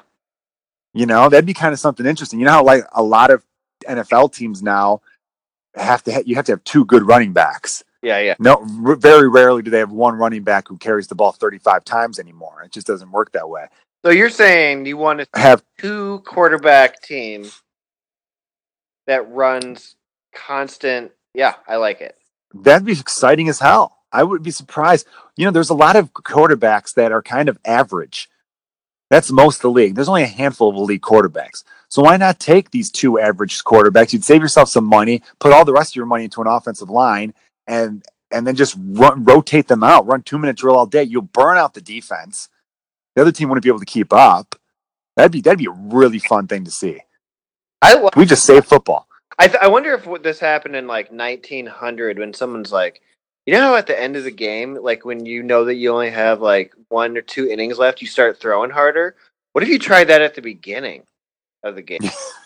you 0.96 1.06
know, 1.06 1.30
that'd 1.30 1.46
be 1.46 1.54
kind 1.54 1.74
of 1.74 1.80
something 1.80 2.06
interesting. 2.06 2.40
You 2.40 2.46
know 2.46 2.52
how 2.54 2.64
like 2.64 2.86
a 2.94 3.04
lot 3.04 3.30
of 3.30 3.44
NFL 3.88 4.34
teams 4.34 4.64
now 4.64 5.02
have 5.76 6.02
to 6.06 6.14
ha- 6.14 6.24
you 6.26 6.36
have 6.36 6.46
to 6.46 6.54
have 6.54 6.64
two 6.64 6.86
good 6.86 7.04
running 7.06 7.34
backs. 7.34 7.84
yeah 8.02 8.20
yeah 8.20 8.36
No, 8.40 8.66
r- 8.86 8.96
very 8.96 9.28
rarely 9.30 9.62
do 9.62 9.70
they 9.70 9.80
have 9.80 9.92
one 9.92 10.16
running 10.16 10.44
back 10.44 10.68
who 10.70 10.78
carries 10.78 11.08
the 11.08 11.16
ball 11.16 11.34
35 11.34 11.84
times 11.86 12.18
anymore. 12.20 12.64
It 12.64 12.72
just 12.72 12.88
doesn't 12.88 13.12
work 13.12 13.32
that 13.34 13.48
way. 13.50 13.68
So 14.06 14.12
you're 14.12 14.30
saying 14.30 14.86
you 14.86 14.98
want 14.98 15.20
to 15.20 15.28
Have 15.40 15.64
two 15.80 16.20
quarterback 16.26 17.02
team 17.02 17.46
that 19.08 19.30
runs 19.32 19.96
constant? 20.34 21.12
Yeah, 21.34 21.56
I 21.68 21.76
like 21.78 22.02
it. 22.02 22.16
that'd 22.54 22.86
be 22.86 22.94
exciting 22.94 23.50
as 23.50 23.60
hell. 23.60 23.98
I 24.12 24.24
would 24.24 24.44
be 24.44 24.52
surprised. 24.52 25.08
You 25.36 25.46
know, 25.46 25.52
there's 25.52 25.70
a 25.70 25.74
lot 25.76 25.96
of 25.98 26.14
quarterbacks 26.14 26.94
that 26.94 27.12
are 27.12 27.22
kind 27.22 27.50
of 27.50 27.58
average. 27.66 28.30
That's 29.10 29.32
most 29.32 29.58
of 29.58 29.62
the 29.64 29.70
league. 29.72 29.96
There's 29.96 30.10
only 30.10 30.24
a 30.24 30.28
handful 30.28 30.70
of 30.70 30.76
elite 30.76 31.02
quarterbacks. 31.02 31.64
So 31.90 32.02
why 32.02 32.18
not 32.18 32.40
take 32.40 32.72
these 32.72 32.90
two 32.90 33.20
average 33.20 33.64
quarterbacks? 33.64 34.14
You'd 34.14 34.24
save 34.24 34.42
yourself 34.42 34.70
some 34.70 34.86
money, 34.86 35.22
put 35.40 35.54
all 35.54 35.66
the 35.66 35.74
rest 35.74 35.92
of 35.92 35.96
your 35.96 36.08
money 36.08 36.24
into 36.26 36.42
an 36.42 36.48
offensive 36.48 36.90
line, 36.90 37.34
and 37.68 38.04
and 38.32 38.46
then 38.46 38.56
just 38.56 38.76
run, 38.78 39.24
rotate 39.24 39.68
them 39.68 39.84
out. 39.84 40.08
Run 40.08 40.24
two 40.24 40.38
minute 40.38 40.58
drill 40.58 40.76
all 40.76 40.88
day. 40.88 41.04
You'll 41.04 41.22
burn 41.22 41.58
out 41.58 41.74
the 41.74 41.82
defense. 41.82 42.50
The 43.16 43.22
other 43.22 43.32
team 43.32 43.50
wouldn't 43.50 43.64
be 43.64 43.70
able 43.70 43.80
to 43.80 43.86
keep 43.86 44.12
up. 44.12 44.56
That'd 45.16 45.32
be 45.32 45.42
that'd 45.42 45.60
be 45.60 45.68
a 45.68 45.72
really 45.72 46.20
fun 46.20 46.48
thing 46.48 46.66
to 46.66 46.72
see. 46.72 47.00
I 47.82 48.10
We 48.18 48.26
just 48.26 48.46
save 48.46 48.66
football. 48.66 49.08
I, 49.38 49.48
th- 49.48 49.60
I 49.62 49.68
wonder 49.68 49.94
if 49.94 50.06
what 50.06 50.24
this 50.24 50.40
happened 50.40 50.76
in 50.76 50.88
like 50.88 51.12
1900 51.12 52.20
when 52.20 52.34
someone's 52.34 52.72
like, 52.72 53.02
you 53.46 53.54
know, 53.54 53.62
how 53.62 53.76
at 53.76 53.88
the 53.88 54.00
end 54.00 54.16
of 54.16 54.24
the 54.24 54.32
game, 54.32 54.76
like 54.76 55.06
when 55.06 55.26
you 55.26 55.44
know 55.44 55.66
that 55.66 55.76
you 55.76 55.92
only 55.92 56.10
have 56.10 56.42
like 56.42 56.74
one 56.90 57.16
or 57.16 57.22
two 57.22 57.48
innings 57.48 57.78
left, 57.78 58.02
you 58.02 58.08
start 58.08 58.40
throwing 58.40 58.72
harder. 58.72 59.16
What 59.54 59.64
if 59.64 59.70
you 59.70 59.80
tried 59.80 60.06
that 60.06 60.22
at 60.22 60.36
the 60.36 60.42
beginning 60.42 61.04
of 61.64 61.76
the 61.76 61.82
game? 61.82 62.00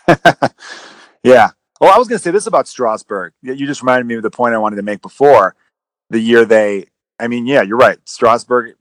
yeah. 1.24 1.52
Well, 1.80 1.94
I 1.94 1.98
was 1.98 2.10
going 2.10 2.18
to 2.18 2.24
say 2.24 2.32
this 2.32 2.48
about 2.48 2.68
Strasburg. 2.68 3.34
You 3.42 3.66
just 3.66 3.82
reminded 3.82 4.06
me 4.06 4.16
of 4.16 4.24
the 4.24 4.30
point 4.30 4.54
I 4.54 4.58
wanted 4.58 4.76
to 4.76 4.84
make 4.84 5.02
before. 5.02 5.56
The 6.10 6.20
year 6.20 6.44
they, 6.44 6.88
I 7.18 7.28
mean, 7.28 7.48
yeah, 7.48 7.62
you're 7.62 7.78
right. 7.78 7.98
Strasburg, 8.04 8.76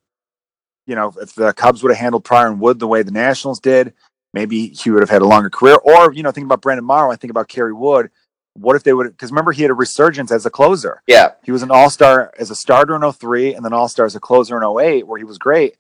you 0.87 0.97
know, 0.97 1.15
if 1.21 1.35
the 1.35 1.53
Cubs 1.53 1.83
would 1.83 1.93
have 1.93 2.01
handled 2.01 2.25
Prior 2.25 2.49
and 2.49 2.61
Wood 2.61 2.81
the 2.81 2.89
way 2.89 3.03
the 3.03 3.13
Nationals 3.13 3.61
did, 3.61 3.95
maybe 4.35 4.69
he 4.69 4.91
would 4.91 5.03
have 5.03 5.11
had 5.11 5.23
a 5.23 5.27
longer 5.27 5.51
career. 5.51 5.77
Or, 5.77 6.13
you 6.13 6.25
know, 6.25 6.33
think 6.33 6.47
about 6.47 6.63
Brandon 6.63 6.85
Morrow. 6.85 7.13
I 7.13 7.17
think 7.17 7.31
about 7.31 7.49
Kerry 7.49 7.73
Wood. 7.73 8.11
What 8.61 8.77
if 8.77 8.83
they 8.83 8.93
would? 8.93 9.09
Because 9.11 9.31
remember, 9.31 9.53
he 9.53 9.63
had 9.63 9.71
a 9.71 9.75
resurgence 9.75 10.31
as 10.31 10.47
a 10.47 10.51
closer. 10.51 11.03
Yeah, 11.07 11.33
He 11.45 11.53
was 11.53 11.63
an 11.63 11.71
all 11.71 11.91
star 11.91 12.33
as 12.39 12.51
a 12.51 12.55
starter 12.55 12.95
in 12.95 13.13
03 13.13 13.55
and 13.55 13.65
then 13.65 13.73
all 13.73 13.89
star 13.89 14.07
as 14.07 14.17
a 14.17 14.21
closer 14.21 14.57
in 14.57 14.65
08, 14.65 15.07
where 15.07 15.19
he 15.19 15.25
was 15.25 15.39
great. 15.39 15.77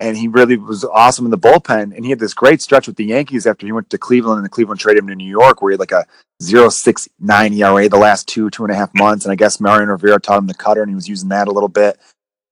And 0.00 0.16
he 0.16 0.26
really 0.26 0.56
was 0.56 0.84
awesome 0.84 1.24
in 1.24 1.30
the 1.30 1.38
bullpen. 1.38 1.94
And 1.94 2.04
he 2.04 2.10
had 2.10 2.18
this 2.18 2.34
great 2.34 2.60
stretch 2.60 2.86
with 2.86 2.96
the 2.96 3.04
Yankees 3.04 3.46
after 3.46 3.64
he 3.64 3.72
went 3.72 3.90
to 3.90 3.98
Cleveland 3.98 4.38
and 4.38 4.44
the 4.44 4.50
Cleveland 4.50 4.80
traded 4.80 5.04
him 5.04 5.08
to 5.08 5.14
New 5.14 5.28
York, 5.28 5.62
where 5.62 5.70
he 5.70 5.74
had 5.74 5.80
like 5.80 5.92
a 5.92 6.06
0.69 6.42 7.56
ERA 7.56 7.88
the 7.88 7.96
last 7.96 8.26
two, 8.26 8.50
two 8.50 8.64
and 8.64 8.72
a 8.72 8.76
half 8.76 8.92
months. 8.94 9.24
And 9.24 9.32
I 9.32 9.36
guess 9.36 9.60
Mariano 9.60 9.92
Rivera 9.92 10.20
taught 10.20 10.38
him 10.38 10.46
the 10.46 10.54
cutter 10.54 10.82
and 10.82 10.90
he 10.90 10.96
was 10.96 11.08
using 11.08 11.28
that 11.28 11.48
a 11.48 11.52
little 11.52 11.68
bit. 11.68 11.98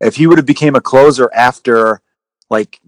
If 0.00 0.16
he 0.16 0.26
would 0.26 0.38
have 0.38 0.46
became 0.46 0.74
a 0.74 0.80
closer 0.80 1.30
after 1.34 2.00
like 2.48 2.80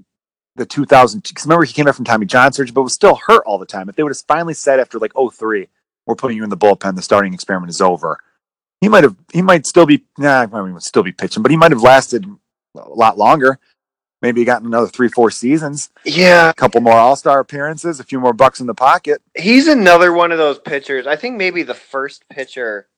the 0.57 0.67
2000, 0.67 1.23
because 1.23 1.47
remember 1.47 1.65
he 1.65 1.73
came 1.73 1.87
back 1.87 1.97
from 1.97 2.05
Tommy 2.05 2.27
John 2.27 2.53
surgery, 2.53 2.73
but 2.73 2.83
was 2.83 2.95
still 2.95 3.17
hurt 3.27 3.43
all 3.47 3.59
the 3.59 3.67
time. 3.67 3.89
If 3.89 3.97
they 3.97 4.03
would 4.03 4.11
have 4.11 4.23
finally 4.29 4.55
said 4.55 4.79
after 4.79 4.99
like 4.99 5.13
03, 5.15 5.69
we're 6.07 6.15
putting 6.15 6.37
you 6.37 6.45
in 6.45 6.51
the 6.51 6.57
bullpen. 6.57 6.97
The 6.97 7.03
starting 7.03 7.35
experiment 7.35 7.71
is 7.71 7.81
over. 7.81 8.19
He 8.81 8.89
might 8.89 9.05
have. 9.05 9.17
He 9.33 9.43
might 9.43 9.67
still 9.67 9.87
be. 9.87 10.05
Nah, 10.19 10.47
I 10.53 10.63
mean, 10.63 10.75
would 10.75 10.83
still 10.83 11.03
be 11.03 11.13
pitching, 11.13 11.43
but 11.43 11.51
he 11.51 11.57
might 11.57 11.73
have 11.73 11.83
lasted 11.83 12.27
a 12.77 12.89
lot 12.89 13.17
longer. 13.19 13.59
Maybe 14.23 14.45
gotten 14.45 14.67
another 14.67 14.87
three, 14.89 15.09
four 15.09 15.31
seasons, 15.31 15.91
Yeah, 16.07 16.49
a 16.49 16.55
couple 16.55 16.81
more 16.81 16.95
All 16.95 17.15
Star 17.15 17.41
appearances, 17.41 18.01
a 18.01 18.05
few 18.05 18.19
more 18.19 18.33
bucks 18.33 18.59
in 18.59 18.67
the 18.67 18.75
pocket. 18.75 19.21
he's 19.37 19.69
another 19.69 20.15
one 20.15 20.33
of 20.33 20.39
those 20.39 20.59
pitchers. 20.59 21.07
I 21.07 21.15
think 21.17 21.37
maybe 21.37 21.63
the 21.63 21.75
first 21.75 22.25
pitcher 22.31 22.89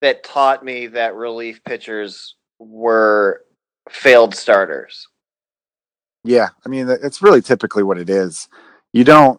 that 0.00 0.24
taught 0.24 0.64
me 0.64 0.86
that 0.86 1.16
relief 1.16 1.62
pitchers 1.64 2.36
were 2.58 3.42
failed 3.90 4.34
starters. 4.34 5.06
Yeah, 6.24 6.48
I 6.64 6.68
mean, 6.70 6.88
it's 6.88 7.20
really 7.20 7.42
typically 7.42 7.82
what 7.82 7.98
it 7.98 8.08
is. 8.08 8.48
You 8.94 9.04
don't. 9.04 9.38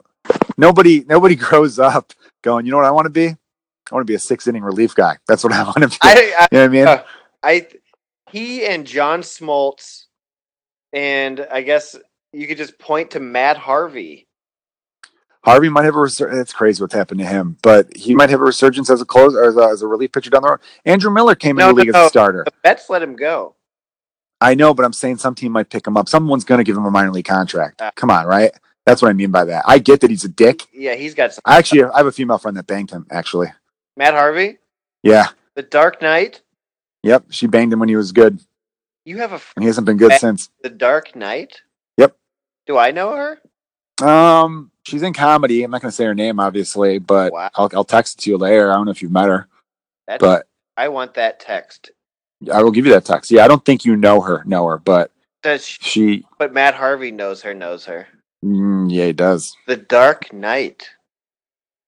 Nobody. 0.58 1.06
Nobody 1.06 1.36
grows 1.48 1.80
up 1.80 2.14
going. 2.46 2.66
You 2.66 2.72
know 2.72 2.78
what 2.78 2.86
I 2.86 2.92
want 2.92 3.06
to 3.06 3.10
be? 3.10 3.28
I 3.28 3.94
want 3.94 4.08
to 4.08 4.10
be 4.12 4.16
a 4.16 4.20
six 4.20 4.48
inning 4.48 4.64
relief 4.64 4.96
guy. 4.96 5.18
That's 5.28 5.44
what 5.44 5.52
I 5.52 5.64
want 5.64 5.82
to 5.82 5.88
be. 5.90 5.98
I, 6.02 6.12
I 6.12 6.48
you 6.52 6.58
know 6.58 6.62
what 6.62 6.64
I 6.64 6.68
mean? 6.70 6.88
Uh, 6.88 7.04
I 7.44 7.68
he 8.32 8.66
and 8.66 8.88
John 8.88 9.22
Smoltz, 9.22 10.06
and 10.94 11.46
I 11.52 11.62
guess 11.62 11.98
you 12.32 12.48
could 12.48 12.58
just 12.58 12.80
point 12.80 13.12
to 13.12 13.20
Matt 13.20 13.58
Harvey. 13.58 14.28
Harvey 15.44 15.70
might 15.70 15.86
have 15.86 15.94
a 15.94 16.00
resur- 16.00 16.34
it's 16.42 16.54
crazy 16.54 16.82
what's 16.82 16.96
happened 16.96 17.20
to 17.20 17.26
him, 17.26 17.58
but 17.62 17.96
he 17.96 18.16
might 18.16 18.32
have 18.32 18.42
a 18.42 18.46
resurgence 18.46 18.90
as 18.90 19.00
a 19.00 19.06
close 19.06 19.36
or 19.36 19.44
as 19.48 19.56
a, 19.56 19.62
as 19.62 19.82
a 19.84 19.88
relief 19.88 20.12
pitcher 20.12 20.32
down 20.32 20.42
the 20.42 20.50
road. 20.50 20.60
Andrew 20.86 21.12
Miller 21.12 21.36
came 21.36 21.56
No, 21.58 21.70
in 21.70 21.76
the 21.76 21.82
league 21.84 21.94
no, 21.94 22.00
as 22.00 22.08
a 22.08 22.10
starter. 22.10 22.44
The 22.46 22.54
Mets 22.64 22.90
let 22.90 23.04
him 23.04 23.16
go. 23.16 23.56
I 24.42 24.56
know, 24.56 24.74
but 24.74 24.86
I'm 24.86 24.94
saying 24.94 25.18
some 25.18 25.36
team 25.36 25.52
might 25.52 25.70
pick 25.70 25.86
him 25.86 25.98
up. 25.98 26.10
Someone's 26.10 26.46
going 26.46 26.58
to 26.58 26.64
give 26.64 26.76
him 26.76 26.86
a 26.86 26.92
minor 26.92 27.12
league 27.12 27.26
contract. 27.26 27.80
Uh. 27.80 27.92
Come 27.96 28.10
on, 28.10 28.26
right? 28.26 28.52
That's 28.86 29.02
what 29.02 29.10
I 29.10 29.14
mean 29.14 29.32
by 29.32 29.46
that. 29.46 29.64
I 29.68 29.80
get 29.80 30.02
that 30.02 30.10
he's 30.12 30.26
a 30.26 30.30
dick. 30.30 30.62
Yeah, 30.74 30.94
he's 30.96 31.16
got 31.16 31.34
some. 31.34 31.42
I 31.46 31.58
actually 31.58 31.84
I 31.84 31.98
have 31.98 32.06
a 32.06 32.12
female 32.12 32.38
friend 32.38 32.56
that 32.58 32.68
banged 32.68 32.92
him. 32.92 33.08
Actually, 33.10 33.52
Matt 33.98 34.14
Harvey, 34.14 34.58
yeah, 35.04 35.28
The 35.56 35.64
Dark 35.64 36.02
Knight. 36.02 36.42
yep, 37.04 37.26
she 37.30 37.48
banged 37.48 37.74
him 37.74 37.80
when 37.80 37.90
he 37.90 37.96
was 37.96 38.12
good, 38.12 38.40
You 39.06 39.18
have 39.18 39.32
a. 39.32 39.42
and 39.56 39.64
he 39.64 39.66
hasn't 39.68 39.86
been 39.86 39.98
good 39.98 40.14
since. 40.20 40.50
The 40.62 40.70
Dark 40.70 41.16
Knight. 41.16 41.62
Yep. 41.98 42.16
Do 42.68 42.78
I 42.78 42.92
know 42.92 43.16
her? 43.16 43.40
Um, 44.08 44.72
she's 44.86 45.02
in 45.04 45.14
comedy. 45.14 45.64
I'm 45.64 45.72
not 45.72 45.82
going 45.82 45.90
to 45.92 45.96
say 45.96 46.06
her 46.06 46.14
name, 46.16 46.40
obviously, 46.40 47.00
but 47.00 47.32
Wow. 47.32 47.50
I'll 47.56 47.70
I'll 47.74 47.84
text 47.84 48.20
it 48.20 48.24
to 48.24 48.30
you 48.32 48.38
later. 48.38 48.72
I 48.72 48.76
don't 48.76 48.86
know 48.86 48.92
if 48.92 49.02
you've 49.02 49.12
met 49.12 49.30
her, 49.30 49.48
That's, 50.08 50.20
but 50.22 50.48
I 50.78 50.90
want 50.90 51.14
that 51.16 51.40
text. 51.40 51.92
I 52.52 52.62
will 52.62 52.72
give 52.72 52.86
you 52.86 52.92
that 52.94 53.06
text. 53.06 53.32
Yeah, 53.32 53.46
I 53.46 53.48
don't 53.48 53.64
think 53.66 53.86
you 53.86 53.96
know 53.96 54.22
her, 54.22 54.44
know 54.46 54.68
her, 54.68 54.78
but 54.78 55.12
Does 55.42 55.66
she, 55.66 55.80
she, 55.82 56.26
but 56.38 56.54
Matt 56.54 56.76
Harvey 56.76 57.10
knows 57.12 57.42
her. 57.44 57.54
Knows 57.54 57.86
her. 57.86 58.08
Mm, 58.44 58.92
yeah, 58.92 59.06
he 59.08 59.14
does. 59.14 59.56
The 59.68 59.78
Dark 59.78 60.34
Knight. 60.34 60.90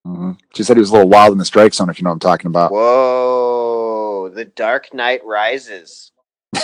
hmm 0.06 0.32
She 0.54 0.64
said 0.64 0.78
he 0.78 0.82
was 0.82 0.90
a 0.90 0.94
little 0.94 1.10
wild 1.10 1.32
in 1.32 1.38
the 1.38 1.46
strike 1.46 1.74
zone, 1.74 1.90
if 1.90 2.00
you 2.00 2.04
know 2.04 2.12
what 2.12 2.16
I'm 2.16 2.20
talking 2.20 2.48
about. 2.48 2.72
Whoa! 2.72 4.30
The 4.34 4.46
Dark 4.46 4.94
Knight 4.94 5.24
rises. 5.26 6.12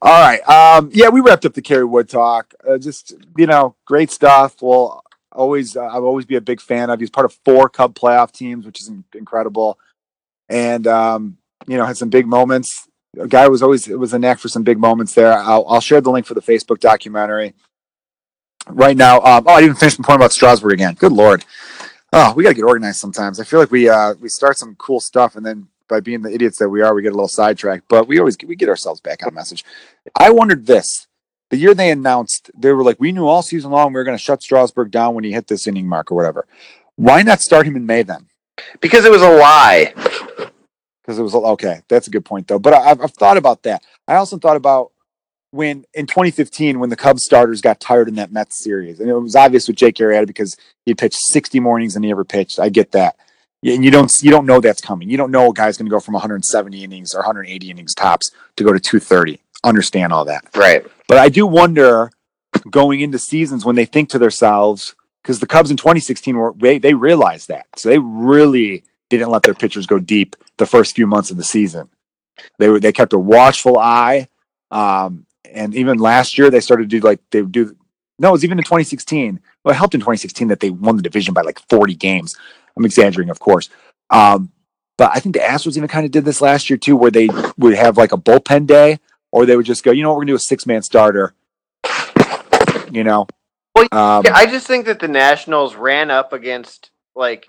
All 0.00 0.22
right. 0.22 0.40
Um, 0.48 0.90
yeah, 0.92 1.08
we 1.08 1.20
wrapped 1.20 1.44
up 1.44 1.54
the 1.54 1.62
Kerry 1.62 1.84
Wood 1.84 2.08
talk. 2.08 2.54
Uh, 2.66 2.78
just 2.78 3.14
you 3.36 3.46
know, 3.46 3.74
great 3.84 4.10
stuff. 4.10 4.56
Well, 4.62 5.02
always, 5.32 5.76
uh, 5.76 5.82
I'll 5.84 6.04
always 6.04 6.26
be 6.26 6.36
a 6.36 6.40
big 6.40 6.60
fan 6.60 6.90
of. 6.90 7.00
He's 7.00 7.10
part 7.10 7.24
of 7.24 7.36
four 7.44 7.68
Cub 7.68 7.94
playoff 7.94 8.32
teams, 8.32 8.64
which 8.66 8.80
is 8.80 8.88
in- 8.88 9.04
incredible. 9.14 9.78
And 10.48 10.86
um, 10.86 11.38
you 11.66 11.76
know, 11.76 11.84
had 11.84 11.96
some 11.96 12.10
big 12.10 12.26
moments. 12.26 12.86
A 13.18 13.26
guy 13.26 13.48
was 13.48 13.62
always 13.62 13.88
it 13.88 13.98
was 13.98 14.12
a 14.12 14.18
knack 14.18 14.38
for 14.38 14.48
some 14.48 14.62
big 14.62 14.78
moments 14.78 15.14
there. 15.14 15.32
I'll, 15.32 15.66
I'll 15.66 15.80
share 15.80 16.00
the 16.00 16.10
link 16.10 16.26
for 16.26 16.34
the 16.34 16.42
Facebook 16.42 16.78
documentary 16.78 17.54
right 18.68 18.96
now. 18.96 19.20
Um, 19.20 19.44
oh, 19.46 19.52
I 19.52 19.60
didn't 19.60 19.76
finish 19.76 19.98
my 19.98 20.04
point 20.04 20.16
about 20.16 20.32
Strasburg 20.32 20.72
again. 20.72 20.94
Good 20.94 21.12
lord. 21.12 21.44
Oh, 22.12 22.32
we 22.34 22.42
got 22.42 22.50
to 22.50 22.54
get 22.54 22.64
organized 22.64 23.00
sometimes. 23.00 23.38
I 23.38 23.44
feel 23.44 23.60
like 23.60 23.70
we 23.70 23.88
uh, 23.88 24.14
we 24.20 24.28
start 24.28 24.56
some 24.56 24.74
cool 24.76 25.00
stuff 25.00 25.36
and 25.36 25.44
then 25.44 25.68
by 25.88 26.00
being 26.00 26.22
the 26.22 26.32
idiots 26.32 26.58
that 26.58 26.68
we 26.68 26.82
are, 26.82 26.94
we 26.94 27.02
get 27.02 27.12
a 27.12 27.16
little 27.16 27.28
sidetracked. 27.28 27.88
But 27.88 28.06
we 28.06 28.18
always 28.18 28.36
we 28.46 28.56
get 28.56 28.68
ourselves 28.68 29.00
back 29.00 29.26
on 29.26 29.34
message. 29.34 29.64
I 30.16 30.30
wondered 30.30 30.66
this: 30.66 31.06
the 31.50 31.56
year 31.56 31.74
they 31.74 31.90
announced, 31.90 32.50
they 32.56 32.72
were 32.72 32.84
like, 32.84 33.00
we 33.00 33.12
knew 33.12 33.26
all 33.26 33.42
season 33.42 33.70
long 33.70 33.88
we 33.88 33.94
were 33.94 34.04
going 34.04 34.16
to 34.16 34.22
shut 34.22 34.42
Strasburg 34.42 34.90
down 34.90 35.14
when 35.14 35.24
he 35.24 35.32
hit 35.32 35.46
this 35.46 35.66
inning 35.66 35.88
mark 35.88 36.12
or 36.12 36.14
whatever. 36.14 36.46
Why 36.96 37.22
not 37.22 37.40
start 37.40 37.66
him 37.66 37.76
in 37.76 37.86
May 37.86 38.02
then? 38.02 38.26
Because 38.80 39.04
it 39.04 39.10
was 39.10 39.22
a 39.22 39.30
lie. 39.30 39.92
Because 41.02 41.18
it 41.18 41.22
was 41.22 41.34
okay. 41.34 41.80
That's 41.88 42.06
a 42.06 42.10
good 42.10 42.24
point 42.24 42.48
though. 42.48 42.58
But 42.58 42.74
I, 42.74 42.90
I've, 42.90 43.00
I've 43.00 43.12
thought 43.12 43.36
about 43.36 43.62
that. 43.62 43.82
I 44.06 44.16
also 44.16 44.36
thought 44.36 44.56
about 44.56 44.92
when 45.50 45.84
in 45.94 46.06
2015 46.06 46.78
when 46.78 46.90
the 46.90 46.96
Cubs 46.96 47.24
starters 47.24 47.60
got 47.60 47.80
tired 47.80 48.08
in 48.08 48.16
that 48.16 48.32
Mets 48.32 48.62
series, 48.62 49.00
and 49.00 49.08
it 49.08 49.14
was 49.14 49.36
obvious 49.36 49.66
with 49.66 49.76
Jake 49.76 49.96
Arrieta 49.96 50.26
because 50.26 50.56
he 50.84 50.94
pitched 50.94 51.18
60 51.28 51.60
mornings 51.60 51.96
and 51.96 52.04
he 52.04 52.10
ever 52.10 52.24
pitched. 52.24 52.58
I 52.58 52.68
get 52.68 52.92
that. 52.92 53.16
And 53.64 53.84
you 53.84 53.90
don't 53.90 54.12
you 54.22 54.30
don't 54.30 54.46
know 54.46 54.60
that's 54.60 54.80
coming. 54.80 55.10
You 55.10 55.16
don't 55.16 55.30
know 55.30 55.50
a 55.50 55.52
guy's 55.52 55.76
going 55.76 55.86
to 55.86 55.90
go 55.90 56.00
from 56.00 56.14
170 56.14 56.84
innings 56.84 57.14
or 57.14 57.18
180 57.20 57.70
innings 57.70 57.94
tops 57.94 58.30
to 58.56 58.64
go 58.64 58.72
to 58.72 58.78
230. 58.78 59.40
Understand 59.64 60.12
all 60.12 60.24
that. 60.26 60.44
Right. 60.54 60.86
But 61.08 61.18
I 61.18 61.28
do 61.28 61.46
wonder 61.46 62.12
going 62.70 63.00
into 63.00 63.18
seasons 63.18 63.64
when 63.64 63.76
they 63.76 63.84
think 63.84 64.10
to 64.10 64.18
themselves, 64.18 64.94
because 65.22 65.40
the 65.40 65.46
Cubs 65.46 65.70
in 65.70 65.76
2016 65.76 66.36
were 66.36 66.54
they, 66.56 66.78
they 66.78 66.94
realized 66.94 67.48
that. 67.48 67.66
So 67.76 67.88
they 67.88 67.98
really 67.98 68.84
didn't 69.10 69.30
let 69.30 69.42
their 69.42 69.54
pitchers 69.54 69.86
go 69.86 69.98
deep 69.98 70.36
the 70.58 70.66
first 70.66 70.94
few 70.94 71.06
months 71.06 71.30
of 71.30 71.36
the 71.36 71.44
season. 71.44 71.88
They 72.58 72.68
were 72.68 72.78
they 72.78 72.92
kept 72.92 73.12
a 73.12 73.18
watchful 73.18 73.78
eye. 73.78 74.28
Um, 74.70 75.26
and 75.52 75.74
even 75.74 75.98
last 75.98 76.38
year 76.38 76.50
they 76.50 76.60
started 76.60 76.90
to 76.90 77.00
do 77.00 77.06
like 77.06 77.20
they 77.30 77.42
would 77.42 77.52
do 77.52 77.76
no, 78.18 78.30
it 78.30 78.32
was 78.32 78.44
even 78.44 78.58
in 78.58 78.64
2016. 78.64 79.40
Well, 79.64 79.72
it 79.72 79.78
helped 79.78 79.94
in 79.94 80.00
2016 80.00 80.48
that 80.48 80.60
they 80.60 80.70
won 80.70 80.96
the 80.96 81.02
division 81.02 81.34
by 81.34 81.42
like 81.42 81.60
40 81.68 81.94
games. 81.94 82.36
I'm 82.76 82.84
exaggerating, 82.84 83.30
of 83.30 83.38
course. 83.38 83.68
Um, 84.10 84.50
but 84.96 85.12
I 85.14 85.20
think 85.20 85.36
the 85.36 85.40
Astros 85.40 85.76
even 85.76 85.88
kind 85.88 86.04
of 86.04 86.10
did 86.10 86.24
this 86.24 86.40
last 86.40 86.68
year 86.68 86.76
too, 86.76 86.96
where 86.96 87.10
they 87.10 87.28
would 87.56 87.74
have 87.74 87.96
like 87.96 88.12
a 88.12 88.16
bullpen 88.16 88.66
day, 88.66 88.98
or 89.30 89.46
they 89.46 89.56
would 89.56 89.66
just 89.66 89.84
go, 89.84 89.92
you 89.92 90.02
know 90.02 90.10
what, 90.10 90.16
we're 90.16 90.22
gonna 90.22 90.32
do 90.32 90.36
a 90.36 90.40
six 90.40 90.66
man 90.66 90.82
starter. 90.82 91.34
You 92.90 93.04
know. 93.04 93.26
Well, 93.74 93.86
um, 93.92 94.22
Yeah, 94.24 94.34
I 94.34 94.46
just 94.46 94.66
think 94.66 94.86
that 94.86 94.98
the 94.98 95.08
Nationals 95.08 95.76
ran 95.76 96.10
up 96.10 96.32
against 96.32 96.90
like 97.14 97.46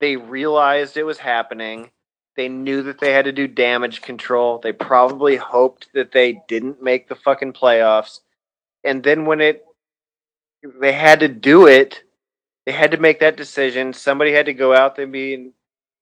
they 0.00 0.16
realized 0.16 0.96
it 0.96 1.02
was 1.02 1.18
happening. 1.18 1.90
They 2.38 2.48
knew 2.48 2.84
that 2.84 3.00
they 3.00 3.12
had 3.12 3.24
to 3.24 3.32
do 3.32 3.48
damage 3.48 4.00
control. 4.00 4.60
They 4.60 4.70
probably 4.70 5.34
hoped 5.34 5.88
that 5.94 6.12
they 6.12 6.40
didn't 6.46 6.80
make 6.80 7.08
the 7.08 7.16
fucking 7.16 7.54
playoffs. 7.54 8.20
And 8.84 9.02
then 9.02 9.26
when 9.26 9.40
it 9.40 9.64
they 10.80 10.92
had 10.92 11.18
to 11.18 11.26
do 11.26 11.66
it, 11.66 12.04
they 12.64 12.70
had 12.70 12.92
to 12.92 12.96
make 12.96 13.18
that 13.18 13.36
decision. 13.36 13.92
Somebody 13.92 14.30
had 14.30 14.46
to 14.46 14.54
go 14.54 14.72
out 14.72 14.94
there 14.94 15.02
and 15.02 15.12
be 15.12 15.50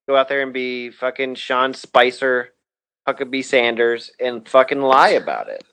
go 0.07 0.15
out 0.15 0.29
there 0.29 0.43
and 0.43 0.53
be 0.53 0.91
fucking 0.91 1.37
Sean 1.37 1.73
Spicer, 1.73 2.53
Huckabee 3.09 3.43
Sanders, 3.43 4.11
and 4.21 4.47
fucking 4.47 4.83
lie 4.83 5.13
about 5.13 5.49
it. 5.49 5.65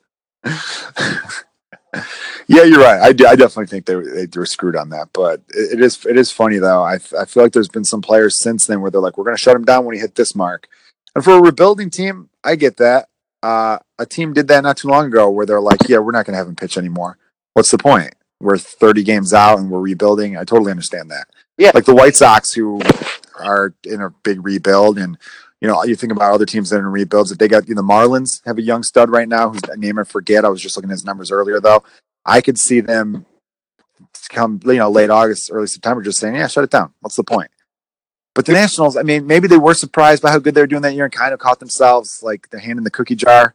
yeah, 2.46 2.64
you're 2.64 2.80
right. 2.80 3.00
I, 3.00 3.12
do, 3.12 3.26
I 3.26 3.36
definitely 3.36 3.66
think 3.66 3.86
they, 3.86 3.96
were- 3.96 4.26
they 4.26 4.38
were 4.38 4.46
screwed 4.46 4.76
on 4.76 4.90
that. 4.90 5.08
But 5.12 5.40
it, 5.50 5.78
it 5.78 5.80
is 5.80 6.04
it 6.06 6.16
is 6.18 6.30
funny 6.30 6.58
though. 6.58 6.82
I, 6.82 6.94
I 7.18 7.24
feel 7.24 7.42
like 7.42 7.52
there's 7.52 7.68
been 7.68 7.84
some 7.84 8.02
players 8.02 8.38
since 8.38 8.66
then 8.66 8.80
where 8.80 8.90
they're 8.90 9.00
like, 9.00 9.16
we're 9.18 9.24
going 9.24 9.36
to 9.36 9.40
shut 9.42 9.56
him 9.56 9.64
down 9.64 9.84
when 9.84 9.94
he 9.94 10.00
hit 10.00 10.14
this 10.14 10.34
mark. 10.34 10.68
And 11.14 11.22
for 11.24 11.32
a 11.32 11.42
rebuilding 11.42 11.90
team, 11.90 12.28
I 12.42 12.56
get 12.56 12.76
that. 12.78 13.08
Uh, 13.42 13.78
a 13.98 14.06
team 14.06 14.32
did 14.32 14.48
that 14.48 14.62
not 14.62 14.76
too 14.76 14.88
long 14.88 15.06
ago 15.06 15.30
where 15.30 15.46
they're 15.46 15.60
like, 15.60 15.88
yeah, 15.88 15.98
we're 15.98 16.12
not 16.12 16.24
going 16.26 16.32
to 16.32 16.38
have 16.38 16.48
him 16.48 16.56
pitch 16.56 16.76
anymore. 16.78 17.18
What's 17.52 17.70
the 17.70 17.78
point? 17.78 18.14
We're 18.40 18.58
30 18.58 19.02
games 19.04 19.32
out 19.32 19.58
and 19.58 19.70
we're 19.70 19.80
rebuilding. 19.80 20.36
I 20.36 20.44
totally 20.44 20.70
understand 20.70 21.10
that. 21.10 21.28
Yeah. 21.56 21.70
Like 21.74 21.84
the 21.84 21.94
White 21.94 22.16
Sox 22.16 22.52
who 22.52 22.80
are 23.38 23.74
in 23.84 24.00
a 24.00 24.10
big 24.10 24.44
rebuild 24.44 24.98
and 24.98 25.18
you 25.60 25.68
know, 25.68 25.82
you 25.84 25.96
think 25.96 26.12
about 26.12 26.32
other 26.34 26.44
teams 26.44 26.68
that 26.70 26.76
are 26.76 26.80
in 26.80 26.86
rebuilds. 26.86 27.32
If 27.32 27.38
they 27.38 27.48
got 27.48 27.68
you 27.68 27.74
know, 27.74 27.80
the 27.80 27.88
Marlins 27.88 28.44
have 28.44 28.58
a 28.58 28.62
young 28.62 28.82
stud 28.82 29.08
right 29.08 29.28
now 29.28 29.50
whose 29.50 29.62
name 29.76 29.98
I 29.98 30.04
forget. 30.04 30.44
I 30.44 30.48
was 30.50 30.60
just 30.60 30.76
looking 30.76 30.90
at 30.90 30.94
his 30.94 31.04
numbers 31.06 31.30
earlier 31.30 31.58
though. 31.60 31.82
I 32.24 32.40
could 32.40 32.58
see 32.58 32.80
them 32.80 33.26
come, 34.30 34.60
you 34.64 34.74
know, 34.74 34.90
late 34.90 35.10
August, 35.10 35.50
early 35.52 35.66
September, 35.66 36.02
just 36.02 36.18
saying, 36.18 36.36
"Yeah, 36.36 36.46
shut 36.46 36.64
it 36.64 36.70
down. 36.70 36.92
What's 37.00 37.16
the 37.16 37.24
point?" 37.24 37.50
But 38.34 38.46
the 38.46 38.52
Nationals, 38.52 38.96
I 38.96 39.02
mean, 39.02 39.26
maybe 39.26 39.46
they 39.46 39.58
were 39.58 39.74
surprised 39.74 40.22
by 40.22 40.30
how 40.30 40.38
good 40.38 40.54
they 40.54 40.60
were 40.60 40.66
doing 40.66 40.82
that 40.82 40.94
year 40.94 41.04
and 41.04 41.12
kind 41.12 41.32
of 41.32 41.38
caught 41.38 41.60
themselves 41.60 42.20
like 42.22 42.50
their 42.50 42.60
hand 42.60 42.78
in 42.78 42.84
the 42.84 42.90
cookie 42.90 43.14
jar. 43.14 43.54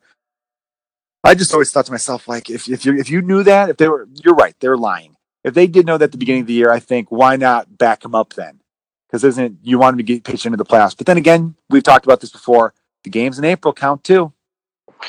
I 1.24 1.36
just 1.36 1.52
always 1.54 1.70
thought 1.72 1.86
to 1.88 1.91
myself, 1.91 2.28
like, 2.28 2.50
if 2.50 2.70
if 2.70 2.86
you 2.86 2.98
if 2.98 3.10
you 3.10 3.22
knew 3.22 3.44
that, 3.44 3.70
if 3.70 3.78
they 3.78 3.90
were, 3.90 4.08
you're 4.24 4.36
right, 4.36 4.56
they're 4.60 4.78
lying. 4.78 5.16
If 5.44 5.54
they 5.54 5.68
did 5.68 5.86
know 5.86 5.98
that 5.98 6.06
at 6.06 6.12
the 6.12 6.18
beginning 6.18 6.41
of 6.41 6.48
the 6.48 6.54
year, 6.54 6.72
I 6.72 6.80
think 6.80 7.12
why 7.12 7.36
not 7.36 7.78
back 7.78 8.02
them 8.02 8.16
up 8.16 8.34
then? 8.34 8.62
Because 9.08 9.24
isn't 9.24 9.60
you 9.64 9.80
want 9.80 9.94
them 9.94 9.98
to 9.98 10.04
get 10.04 10.24
pitched 10.24 10.46
into 10.46 10.58
the 10.58 10.66
playoffs? 10.66 10.96
But 10.96 11.08
then 11.08 11.18
again, 11.18 11.56
we've 11.70 11.84
talked 11.84 12.06
about 12.06 12.22
this 12.22 12.32
before. 12.32 12.74
The 13.04 13.10
games 13.10 13.40
in 13.40 13.46
April 13.46 13.74
count 13.74 14.04
too. 14.04 14.34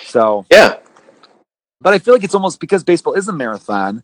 So 0.04 0.46
Yeah. 0.50 0.76
But 1.80 1.94
I 1.94 1.98
feel 1.98 2.14
like 2.14 2.24
it's 2.24 2.34
almost 2.34 2.60
because 2.60 2.84
baseball 2.84 3.14
is 3.14 3.28
a 3.28 3.32
marathon. 3.32 4.02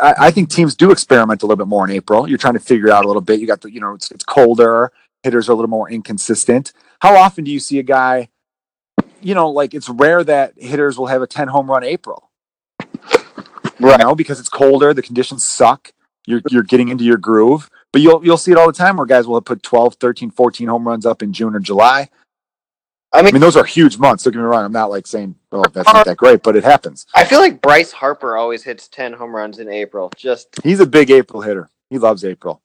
I, 0.00 0.14
I 0.18 0.30
think 0.30 0.50
teams 0.50 0.74
do 0.74 0.90
experiment 0.90 1.42
a 1.42 1.46
little 1.46 1.56
bit 1.56 1.68
more 1.68 1.84
in 1.84 1.90
April. 1.90 2.28
You're 2.28 2.38
trying 2.38 2.54
to 2.54 2.60
figure 2.60 2.86
it 2.86 2.92
out 2.92 3.04
a 3.04 3.08
little 3.08 3.22
bit. 3.22 3.40
You 3.40 3.46
got 3.46 3.60
the, 3.60 3.72
you 3.72 3.80
know, 3.80 3.94
it's, 3.94 4.10
it's 4.10 4.24
colder. 4.24 4.92
Hitters 5.22 5.48
are 5.48 5.52
a 5.52 5.54
little 5.54 5.70
more 5.70 5.90
inconsistent. 5.90 6.72
How 7.00 7.16
often 7.16 7.44
do 7.44 7.50
you 7.50 7.58
see 7.60 7.78
a 7.78 7.82
guy? 7.82 8.28
You 9.20 9.34
know, 9.34 9.50
like 9.50 9.74
it's 9.74 9.88
rare 9.88 10.22
that 10.24 10.54
hitters 10.56 10.98
will 10.98 11.06
have 11.06 11.22
a 11.22 11.26
10 11.26 11.48
home 11.48 11.70
run 11.70 11.82
April. 11.84 12.30
You 13.80 13.88
Right. 13.88 13.98
know, 13.98 14.14
because 14.14 14.38
it's 14.38 14.48
colder, 14.48 14.94
the 14.94 15.02
conditions 15.02 15.44
suck. 15.46 15.92
You're 16.26 16.40
you're 16.48 16.62
getting 16.62 16.88
into 16.88 17.04
your 17.04 17.16
groove. 17.16 17.68
But 17.92 18.02
you'll 18.02 18.24
you'll 18.24 18.38
see 18.38 18.52
it 18.52 18.56
all 18.58 18.66
the 18.66 18.72
time 18.72 18.96
where 18.96 19.06
guys 19.06 19.26
will 19.26 19.40
put 19.40 19.62
12, 19.62 19.94
13, 19.96 20.30
14 20.30 20.68
home 20.68 20.86
runs 20.86 21.04
up 21.04 21.22
in 21.22 21.32
June 21.32 21.54
or 21.54 21.60
July. 21.60 22.08
I 23.14 23.20
I 23.20 23.22
mean, 23.22 23.34
mean, 23.34 23.40
those 23.40 23.56
are 23.56 23.64
huge 23.64 23.96
months. 23.96 24.24
Don't 24.24 24.32
get 24.32 24.40
me 24.40 24.44
wrong. 24.44 24.64
I'm 24.64 24.72
not 24.72 24.90
like 24.90 25.06
saying, 25.06 25.36
oh, 25.52 25.64
that's 25.72 25.90
not 25.92 26.04
that 26.06 26.16
great, 26.16 26.42
but 26.42 26.56
it 26.56 26.64
happens. 26.64 27.06
I 27.14 27.24
feel 27.24 27.38
like 27.38 27.62
Bryce 27.62 27.92
Harper 27.92 28.36
always 28.36 28.64
hits 28.64 28.88
ten 28.88 29.12
home 29.12 29.34
runs 29.34 29.58
in 29.60 29.68
April, 29.68 30.10
just 30.16 30.48
He's 30.64 30.80
a 30.80 30.86
big 30.86 31.10
April 31.12 31.40
hitter. 31.40 31.70
He 31.90 31.98
loves 31.98 32.24
April. 32.24 32.60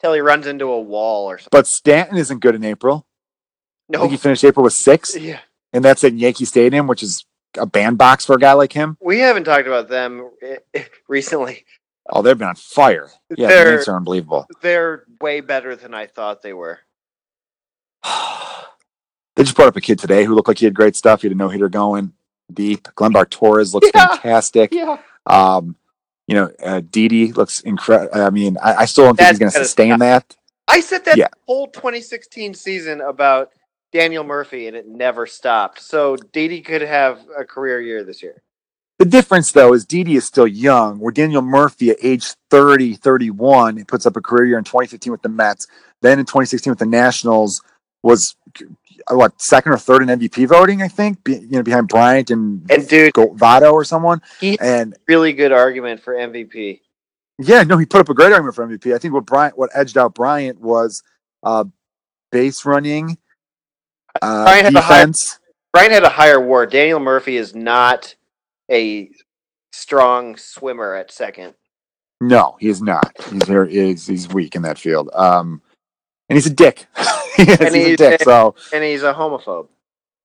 till 0.00 0.12
he 0.12 0.20
runs 0.20 0.46
into 0.48 0.66
a 0.66 0.80
wall 0.80 1.26
or 1.30 1.38
something. 1.38 1.48
But 1.52 1.66
Stanton 1.68 2.18
isn't 2.18 2.40
good 2.40 2.54
in 2.56 2.64
April. 2.64 3.06
I 3.88 3.92
No, 3.92 4.00
think 4.00 4.10
he 4.12 4.16
finished 4.16 4.42
April 4.44 4.64
with 4.64 4.72
six, 4.72 5.16
yeah, 5.16 5.40
and 5.72 5.84
that's 5.84 6.02
at 6.02 6.14
Yankee 6.14 6.44
Stadium, 6.44 6.86
which 6.88 7.02
is 7.02 7.24
a 7.56 7.64
bandbox 7.66 8.24
for 8.26 8.34
a 8.34 8.38
guy 8.40 8.54
like 8.54 8.72
him. 8.72 8.96
we 9.00 9.20
haven't 9.20 9.44
talked 9.44 9.68
about 9.68 9.88
them 9.88 10.28
recently. 11.08 11.64
Oh, 12.10 12.20
they've 12.20 12.36
been 12.36 12.48
on 12.48 12.56
fire. 12.56 13.10
Yeah, 13.36 13.46
They're- 13.48 13.64
the 13.66 13.70
Yanks 13.72 13.88
are 13.88 13.96
unbelievable. 13.96 14.46
They're 14.60 15.04
way 15.20 15.40
better 15.40 15.76
than 15.76 15.94
I 15.94 16.06
thought 16.06 16.42
they 16.42 16.52
were. 16.52 16.80
they 19.36 19.42
just 19.42 19.56
brought 19.56 19.68
up 19.68 19.76
a 19.76 19.80
kid 19.80 19.98
today 19.98 20.24
who 20.24 20.34
looked 20.34 20.48
like 20.48 20.58
he 20.58 20.64
had 20.64 20.74
great 20.74 20.96
stuff. 20.96 21.22
He 21.22 21.28
had 21.28 21.34
a 21.34 21.38
no 21.38 21.48
hitter 21.48 21.68
going 21.68 22.12
deep. 22.52 22.84
Gleyber 22.96 23.28
Torres 23.28 23.74
looks 23.74 23.90
Yeah. 23.94 24.08
fantastic. 24.08 24.72
Yeah, 24.72 24.98
Um, 25.26 25.76
you 26.26 26.34
know, 26.34 26.50
uh, 26.64 26.80
Didi 26.88 27.32
looks 27.32 27.60
incredible. 27.60 28.20
I 28.20 28.30
mean, 28.30 28.56
I, 28.62 28.74
I 28.74 28.84
still 28.86 29.04
don't 29.04 29.16
think 29.16 29.28
he's 29.30 29.38
going 29.38 29.52
to 29.52 29.58
sustain 29.58 29.90
stop. 29.90 29.98
that. 30.00 30.36
I 30.68 30.80
said 30.80 31.04
that 31.06 31.18
Yeah. 31.18 31.28
whole 31.46 31.66
2016 31.68 32.54
season 32.54 33.00
about 33.00 33.50
Daniel 33.92 34.24
Murphy, 34.24 34.66
and 34.66 34.76
it 34.76 34.88
never 34.88 35.26
stopped. 35.26 35.80
So 35.80 36.16
Didi 36.16 36.60
could 36.62 36.82
have 36.82 37.20
a 37.38 37.44
career 37.44 37.80
year 37.80 38.04
this 38.04 38.22
year. 38.22 38.42
The 38.98 39.04
difference, 39.04 39.52
though, 39.52 39.74
is 39.74 39.84
Didi 39.84 40.14
is 40.16 40.24
still 40.24 40.46
young, 40.46 40.98
where 41.00 41.12
Daniel 41.12 41.42
Murphy 41.42 41.90
at 41.90 41.96
age 42.02 42.24
30, 42.50 42.94
31, 42.94 43.76
he 43.76 43.84
puts 43.84 44.06
up 44.06 44.16
a 44.16 44.20
career 44.20 44.46
year 44.46 44.58
in 44.58 44.64
2015 44.64 45.10
with 45.10 45.22
the 45.22 45.28
Mets. 45.28 45.66
Then 46.00 46.18
in 46.18 46.24
2016 46.24 46.70
with 46.70 46.78
the 46.78 46.86
Nationals 46.86 47.60
was, 48.04 48.36
what, 49.10 49.40
second 49.40 49.72
or 49.72 49.78
third 49.78 50.02
in 50.02 50.08
MVP 50.20 50.46
voting, 50.46 50.82
I 50.82 50.88
think, 50.88 51.24
be, 51.24 51.36
you 51.36 51.48
know, 51.52 51.62
behind 51.62 51.88
Bryant 51.88 52.30
and, 52.30 52.70
And 52.70 52.86
dude, 52.86 53.14
Votto 53.14 53.72
or 53.72 53.82
someone. 53.84 54.20
he 54.40 54.58
And 54.60 54.94
really 55.08 55.32
good 55.32 55.52
argument 55.52 56.02
for 56.02 56.14
MVP. 56.14 56.80
yeah, 57.38 57.62
no, 57.62 57.78
he 57.78 57.86
put 57.86 58.00
up 58.00 58.08
a 58.10 58.14
great 58.14 58.30
argument 58.32 58.54
for 58.54 58.66
MVP. 58.66 58.94
I 58.94 58.98
think 58.98 59.14
what 59.14 59.24
Bryant, 59.26 59.56
what 59.58 59.70
edged 59.74 59.96
out 59.96 60.14
Bryant 60.14 60.60
was 60.60 61.02
uh, 61.42 61.64
base 62.30 62.64
running, 62.66 63.16
uh, 64.20 64.44
Bryant 64.44 64.64
had 64.66 64.74
a 64.76 64.80
high- 64.80 64.98
defense. 65.00 65.40
Bryant 65.72 65.92
had 65.92 66.04
a 66.04 66.08
higher 66.10 66.38
WAR. 66.38 66.66
Daniel 66.66 67.00
Murphy 67.00 67.36
is 67.36 67.54
not 67.54 68.14
a 68.70 69.10
strong 69.72 70.36
swimmer 70.36 70.94
at 70.94 71.10
second. 71.10 71.54
No, 72.20 72.56
he 72.60 72.68
is 72.68 72.80
not. 72.80 73.12
He's 73.30 73.42
very 73.42 73.72
he's, 73.72 74.06
he's 74.06 74.28
weak 74.28 74.54
in 74.54 74.62
that 74.62 74.78
field. 74.78 75.10
Um, 75.14 75.60
and 76.28 76.36
he's 76.36 76.46
a 76.46 76.50
dick. 76.50 76.86
He 77.46 77.50
And 77.50 77.74
he's 77.74 77.94
a 77.94 77.96
dick. 77.96 78.22
So 78.22 78.54
And 78.72 78.84
he's 78.84 79.02
a 79.02 79.12
homophobe. 79.14 79.68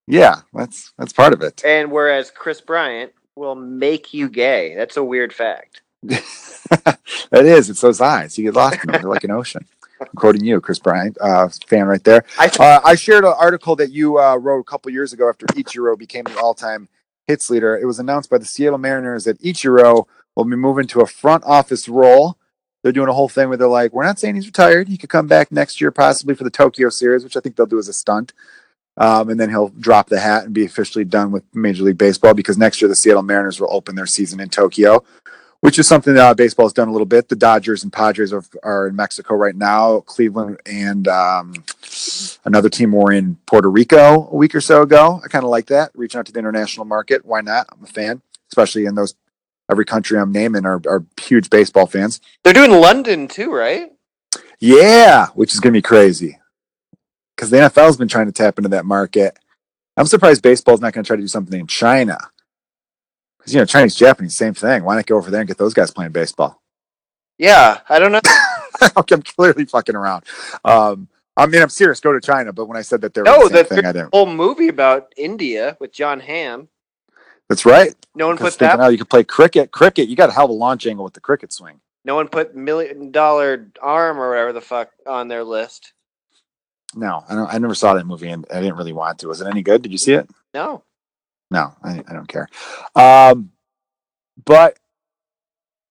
yeah, 0.07 0.41
that's 0.53 0.93
that's 0.97 1.13
part 1.13 1.33
of 1.33 1.41
it. 1.41 1.63
And 1.65 1.91
whereas 1.91 2.31
Kris 2.31 2.61
Bryant 2.61 3.13
will 3.35 3.55
make 3.55 4.13
you 4.13 4.29
gay. 4.29 4.75
That's 4.75 4.97
a 4.97 5.03
weird 5.03 5.33
fact. 5.33 5.81
that 6.03 6.99
is. 7.45 7.69
It's 7.69 7.81
those 7.81 8.01
eyes. 8.01 8.37
You 8.37 8.45
get 8.45 8.55
lost 8.55 8.83
in 8.83 8.91
them. 8.91 9.01
They're 9.01 9.09
like 9.09 9.23
an 9.23 9.31
ocean. 9.31 9.65
I'm 10.01 10.07
quoting 10.15 10.45
you, 10.45 10.61
Kris 10.61 10.79
Bryant, 10.79 11.17
uh, 11.19 11.49
fan 11.67 11.85
right 11.87 12.03
there. 12.03 12.23
I 12.37 12.49
Uh, 12.59 12.79
I 12.85 12.95
shared 12.95 13.25
an 13.25 13.33
article 13.37 13.75
that 13.77 13.91
you 13.91 14.17
uh, 14.19 14.35
wrote 14.37 14.59
a 14.59 14.63
couple 14.63 14.91
years 14.91 15.11
ago 15.11 15.27
after 15.27 15.45
Ichiro 15.47 15.97
became 15.97 16.23
the 16.23 16.39
all-time 16.39 16.87
hits 17.27 17.49
leader. 17.49 17.77
It 17.77 17.85
was 17.85 17.99
announced 17.99 18.29
by 18.29 18.37
the 18.37 18.45
Seattle 18.45 18.77
Mariners 18.77 19.25
that 19.25 19.41
Ichiro 19.41 20.05
will 20.35 20.45
be 20.45 20.55
moving 20.55 20.87
to 20.87 21.01
a 21.01 21.05
front 21.05 21.43
office 21.45 21.89
role. 21.89 22.37
They're 22.81 22.91
doing 22.91 23.09
a 23.09 23.13
whole 23.13 23.29
thing 23.29 23.49
where 23.49 23.57
they're 23.57 23.67
like, 23.67 23.93
"We're 23.93 24.05
not 24.05 24.19
saying 24.19 24.35
he's 24.35 24.45
retired. 24.45 24.87
He 24.87 24.97
could 24.97 25.09
come 25.09 25.27
back 25.27 25.51
next 25.51 25.81
year, 25.81 25.91
possibly 25.91 26.35
for 26.35 26.43
the 26.43 26.49
Tokyo 26.49 26.89
series, 26.89 27.23
which 27.23 27.35
I 27.35 27.39
think 27.39 27.55
they'll 27.55 27.65
do 27.65 27.79
as 27.79 27.87
a 27.87 27.93
stunt." 27.93 28.33
Um, 28.99 29.29
and 29.29 29.39
then 29.39 29.49
he'll 29.49 29.69
drop 29.69 30.09
the 30.09 30.19
hat 30.19 30.43
and 30.43 30.53
be 30.53 30.65
officially 30.65 31.05
done 31.05 31.31
with 31.31 31.43
Major 31.53 31.83
League 31.83 31.97
Baseball 31.97 32.33
because 32.33 32.57
next 32.57 32.81
year 32.81 32.89
the 32.89 32.95
Seattle 32.95 33.23
Mariners 33.23 33.59
will 33.59 33.71
open 33.71 33.95
their 33.95 34.05
season 34.05 34.41
in 34.41 34.49
Tokyo, 34.49 35.05
which 35.61 35.79
is 35.79 35.87
something 35.87 36.13
that 36.15 36.31
uh, 36.31 36.33
baseball 36.33 36.65
has 36.65 36.73
done 36.73 36.89
a 36.89 36.91
little 36.91 37.05
bit. 37.05 37.29
The 37.29 37.37
Dodgers 37.37 37.83
and 37.83 37.93
Padres 37.93 38.33
are, 38.33 38.43
are 38.61 38.87
in 38.87 38.97
Mexico 38.97 39.35
right 39.35 39.55
now. 39.55 40.01
Cleveland 40.01 40.59
and 40.65 41.07
um, 41.07 41.53
another 42.43 42.67
team 42.67 42.91
were 42.91 43.13
in 43.13 43.37
Puerto 43.45 43.69
Rico 43.69 44.27
a 44.29 44.35
week 44.35 44.53
or 44.53 44.61
so 44.61 44.81
ago. 44.81 45.21
I 45.23 45.29
kind 45.29 45.45
of 45.45 45.49
like 45.49 45.67
that, 45.67 45.91
reaching 45.95 46.19
out 46.19 46.25
to 46.25 46.33
the 46.33 46.39
international 46.39 46.85
market. 46.85 47.25
Why 47.25 47.39
not? 47.39 47.67
I'm 47.71 47.81
a 47.81 47.87
fan, 47.87 48.21
especially 48.51 48.85
in 48.85 48.95
those 48.95 49.15
every 49.69 49.85
country 49.85 50.17
I'm 50.17 50.31
naming 50.31 50.65
are, 50.65 50.81
are 50.87 51.05
huge 51.19 51.49
baseball 51.49 51.85
fans. 51.87 52.19
They're 52.43 52.53
doing 52.53 52.71
London 52.71 53.27
too, 53.27 53.51
right? 53.53 53.91
Yeah, 54.59 55.27
which 55.35 55.53
is 55.53 55.59
going 55.59 55.73
to 55.73 55.77
be 55.77 55.81
crazy 55.81 56.37
because 57.35 57.49
the 57.49 57.57
NFL's 57.57 57.97
been 57.97 58.07
trying 58.07 58.25
to 58.25 58.31
tap 58.31 58.57
into 58.57 58.69
that 58.69 58.85
market. 58.85 59.37
I'm 59.95 60.05
surprised 60.05 60.41
baseball's 60.41 60.81
not 60.81 60.93
going 60.93 61.03
to 61.03 61.07
try 61.07 61.15
to 61.15 61.21
do 61.21 61.27
something 61.27 61.59
in 61.59 61.67
China 61.67 62.17
because 63.37 63.53
you 63.53 63.59
know 63.59 63.65
Chinese, 63.65 63.95
Japanese, 63.95 64.35
same 64.35 64.53
thing. 64.53 64.83
Why 64.83 64.95
not 64.95 65.05
go 65.05 65.17
over 65.17 65.31
there 65.31 65.41
and 65.41 65.47
get 65.47 65.57
those 65.57 65.73
guys 65.73 65.91
playing 65.91 66.11
baseball? 66.11 66.61
Yeah, 67.37 67.79
I 67.87 67.99
don't 67.99 68.11
know. 68.11 68.21
I'm 69.11 69.21
clearly 69.21 69.65
fucking 69.65 69.95
around. 69.95 70.25
Um, 70.65 71.07
I 71.37 71.45
mean, 71.45 71.61
I'm 71.61 71.69
serious. 71.69 72.01
Go 72.01 72.11
to 72.11 72.19
China, 72.19 72.51
but 72.51 72.65
when 72.65 72.75
I 72.75 72.81
said 72.81 72.99
that 73.01 73.13
there 73.13 73.23
No, 73.23 73.47
the 73.47 73.63
thing, 73.63 73.85
I 73.85 73.93
didn't. 73.93 74.13
whole 74.13 74.25
movie 74.25 74.67
about 74.67 75.13
India 75.15 75.77
with 75.79 75.93
Jon 75.93 76.19
Hamm. 76.19 76.67
That's 77.49 77.65
right. 77.65 77.93
No 78.15 78.27
one 78.27 78.37
put 78.37 78.53
thinking, 78.53 78.77
that. 78.77 78.85
oh, 78.85 78.89
you 78.89 78.97
could 78.97 79.09
play 79.09 79.23
cricket. 79.23 79.71
Cricket, 79.71 80.07
you 80.07 80.15
got 80.15 80.29
a 80.29 80.31
hell 80.31 80.45
of 80.45 80.51
a 80.51 80.53
launch 80.53 80.85
angle 80.85 81.03
with 81.03 81.13
the 81.13 81.19
cricket 81.19 81.51
swing. 81.51 81.79
No 82.05 82.15
one 82.15 82.27
put 82.27 82.55
million 82.55 83.11
dollar 83.11 83.67
arm 83.81 84.19
or 84.19 84.29
whatever 84.29 84.53
the 84.53 84.61
fuck 84.61 84.89
on 85.05 85.27
their 85.27 85.43
list. 85.43 85.93
No, 86.95 87.23
I 87.29 87.35
don't. 87.35 87.53
I 87.53 87.57
never 87.57 87.75
saw 87.75 87.93
that 87.95 88.05
movie, 88.05 88.29
and 88.29 88.45
I 88.53 88.61
didn't 88.61 88.77
really 88.77 88.93
want 88.93 89.19
to. 89.19 89.27
Was 89.27 89.41
it 89.41 89.47
any 89.47 89.61
good? 89.61 89.81
Did 89.81 89.91
you 89.91 89.97
see 89.97 90.13
it? 90.13 90.29
No. 90.53 90.83
No, 91.51 91.73
I, 91.83 92.03
I 92.07 92.13
don't 92.13 92.27
care. 92.27 92.47
Um, 92.95 93.51
but 94.45 94.77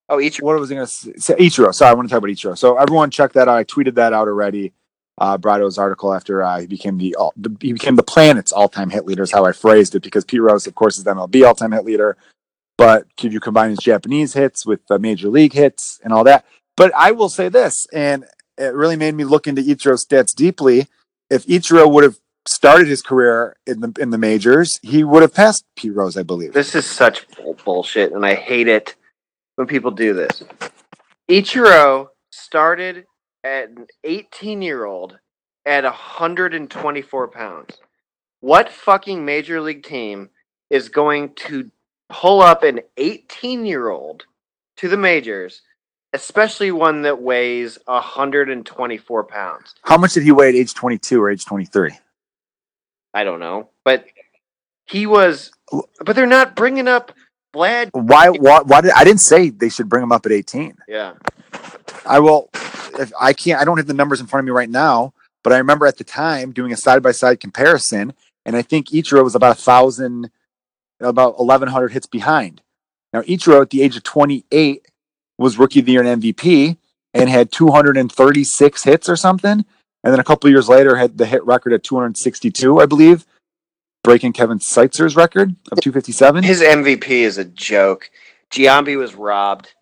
Oh, 0.08 0.20
each 0.20 0.40
what 0.40 0.58
was 0.58 0.70
I 0.70 0.74
going 0.74 0.86
to 0.86 1.20
say? 1.20 1.34
Ichiro. 1.34 1.74
Sorry, 1.74 1.90
I 1.90 1.94
want 1.94 2.08
to 2.08 2.12
talk 2.12 2.18
about 2.18 2.30
Ichiro. 2.30 2.56
So 2.56 2.78
everyone, 2.78 3.10
check 3.10 3.32
that 3.34 3.46
out. 3.46 3.56
I 3.58 3.64
tweeted 3.64 3.94
that 3.96 4.12
out 4.14 4.26
already. 4.26 4.72
Uh, 5.20 5.36
Brado's 5.36 5.78
article 5.78 6.14
after 6.14 6.42
uh, 6.42 6.60
he 6.60 6.66
became 6.66 6.98
the, 6.98 7.14
all, 7.16 7.32
the 7.36 7.54
he 7.60 7.72
became 7.72 7.96
the 7.96 8.02
planet's 8.02 8.52
all-time 8.52 8.90
hit 8.90 9.04
leader 9.04 9.22
is 9.22 9.32
how 9.32 9.44
I 9.44 9.52
phrased 9.52 9.94
it 9.94 10.02
because 10.02 10.24
Pete 10.24 10.40
Rose, 10.40 10.66
of 10.66 10.74
course, 10.74 10.98
is 10.98 11.04
the 11.04 11.12
MLB 11.12 11.46
all-time 11.46 11.72
hit 11.72 11.84
leader. 11.84 12.16
But 12.76 13.06
could 13.16 13.32
you 13.32 13.40
combine 13.40 13.70
his 13.70 13.80
Japanese 13.80 14.34
hits 14.34 14.64
with 14.64 14.86
the 14.86 14.98
major 14.98 15.28
league 15.28 15.52
hits 15.52 16.00
and 16.04 16.12
all 16.12 16.22
that? 16.24 16.44
But 16.76 16.92
I 16.96 17.10
will 17.10 17.28
say 17.28 17.48
this, 17.48 17.86
and 17.92 18.24
it 18.56 18.72
really 18.74 18.94
made 18.94 19.16
me 19.16 19.24
look 19.24 19.48
into 19.48 19.62
Ichiro's 19.62 20.06
stats 20.06 20.34
deeply. 20.34 20.86
If 21.28 21.44
Ichiro 21.46 21.90
would 21.90 22.04
have 22.04 22.18
started 22.46 22.86
his 22.86 23.02
career 23.02 23.56
in 23.66 23.80
the 23.80 23.92
in 23.98 24.10
the 24.10 24.18
majors, 24.18 24.78
he 24.82 25.02
would 25.02 25.22
have 25.22 25.34
passed 25.34 25.64
Pete 25.76 25.94
Rose, 25.94 26.16
I 26.16 26.22
believe. 26.22 26.52
This 26.52 26.76
is 26.76 26.86
such 26.86 27.26
bull- 27.36 27.58
bullshit, 27.64 28.12
and 28.12 28.24
I 28.24 28.34
hate 28.34 28.68
it 28.68 28.94
when 29.56 29.66
people 29.66 29.90
do 29.90 30.14
this. 30.14 30.44
Ichiro 31.28 32.08
started 32.30 33.04
an 33.44 33.86
18 34.04 34.62
year 34.62 34.84
old 34.84 35.18
at 35.66 35.84
124 35.84 37.28
pounds. 37.28 37.78
What 38.40 38.70
fucking 38.70 39.24
major 39.24 39.60
league 39.60 39.82
team 39.82 40.30
is 40.70 40.88
going 40.88 41.34
to 41.34 41.70
pull 42.08 42.40
up 42.40 42.62
an 42.62 42.80
18 42.96 43.66
year 43.66 43.88
old 43.88 44.24
to 44.78 44.88
the 44.88 44.96
majors, 44.96 45.62
especially 46.12 46.70
one 46.70 47.02
that 47.02 47.20
weighs 47.20 47.78
124 47.86 49.24
pounds? 49.24 49.74
How 49.82 49.98
much 49.98 50.14
did 50.14 50.22
he 50.22 50.32
weigh 50.32 50.50
at 50.50 50.54
age 50.54 50.74
22 50.74 51.22
or 51.22 51.30
age 51.30 51.44
23? 51.44 51.92
I 53.14 53.24
don't 53.24 53.40
know, 53.40 53.70
but 53.84 54.06
he 54.86 55.06
was. 55.06 55.50
But 56.04 56.16
they're 56.16 56.26
not 56.26 56.54
bringing 56.54 56.88
up 56.88 57.12
Vlad. 57.54 57.90
Why? 57.92 58.28
Why? 58.28 58.60
Why 58.60 58.80
did 58.80 58.92
I 58.92 59.04
didn't 59.04 59.20
say 59.20 59.50
they 59.50 59.68
should 59.68 59.88
bring 59.88 60.02
him 60.02 60.12
up 60.12 60.24
at 60.26 60.32
18? 60.32 60.76
Yeah. 60.86 61.14
I 62.06 62.20
will. 62.20 62.50
If 62.98 63.12
I 63.20 63.32
can't, 63.32 63.60
I 63.60 63.64
don't 63.64 63.78
have 63.78 63.86
the 63.86 63.94
numbers 63.94 64.20
in 64.20 64.26
front 64.26 64.44
of 64.44 64.46
me 64.46 64.52
right 64.52 64.70
now, 64.70 65.14
but 65.44 65.52
I 65.52 65.58
remember 65.58 65.86
at 65.86 65.98
the 65.98 66.04
time 66.04 66.52
doing 66.52 66.72
a 66.72 66.76
side 66.76 67.02
by 67.02 67.12
side 67.12 67.40
comparison, 67.40 68.12
and 68.44 68.56
I 68.56 68.62
think 68.62 68.88
Ichiro 68.88 69.24
was 69.24 69.34
about 69.34 69.58
a 69.58 69.60
thousand, 69.60 70.30
about 71.00 71.38
1,100 71.38 71.92
hits 71.92 72.06
behind. 72.06 72.62
Now 73.12 73.22
Ichiro 73.22 73.62
at 73.62 73.70
the 73.70 73.82
age 73.82 73.96
of 73.96 74.02
28 74.02 74.86
was 75.38 75.58
rookie 75.58 75.80
of 75.80 75.86
the 75.86 75.92
year 75.92 76.04
and 76.04 76.22
MVP, 76.22 76.76
and 77.14 77.30
had 77.30 77.52
236 77.52 78.84
hits 78.84 79.08
or 79.08 79.16
something, 79.16 79.64
and 80.04 80.12
then 80.12 80.20
a 80.20 80.24
couple 80.24 80.50
years 80.50 80.68
later 80.68 80.96
had 80.96 81.18
the 81.18 81.26
hit 81.26 81.44
record 81.44 81.72
at 81.72 81.82
262, 81.82 82.80
I 82.80 82.86
believe, 82.86 83.24
breaking 84.04 84.32
Kevin 84.32 84.60
Seitzer's 84.60 85.16
record 85.16 85.54
of 85.72 85.80
257. 85.80 86.44
His 86.44 86.60
MVP 86.60 87.08
is 87.08 87.38
a 87.38 87.44
joke. 87.44 88.10
Giambi 88.50 88.96
was 88.96 89.14
robbed. 89.14 89.74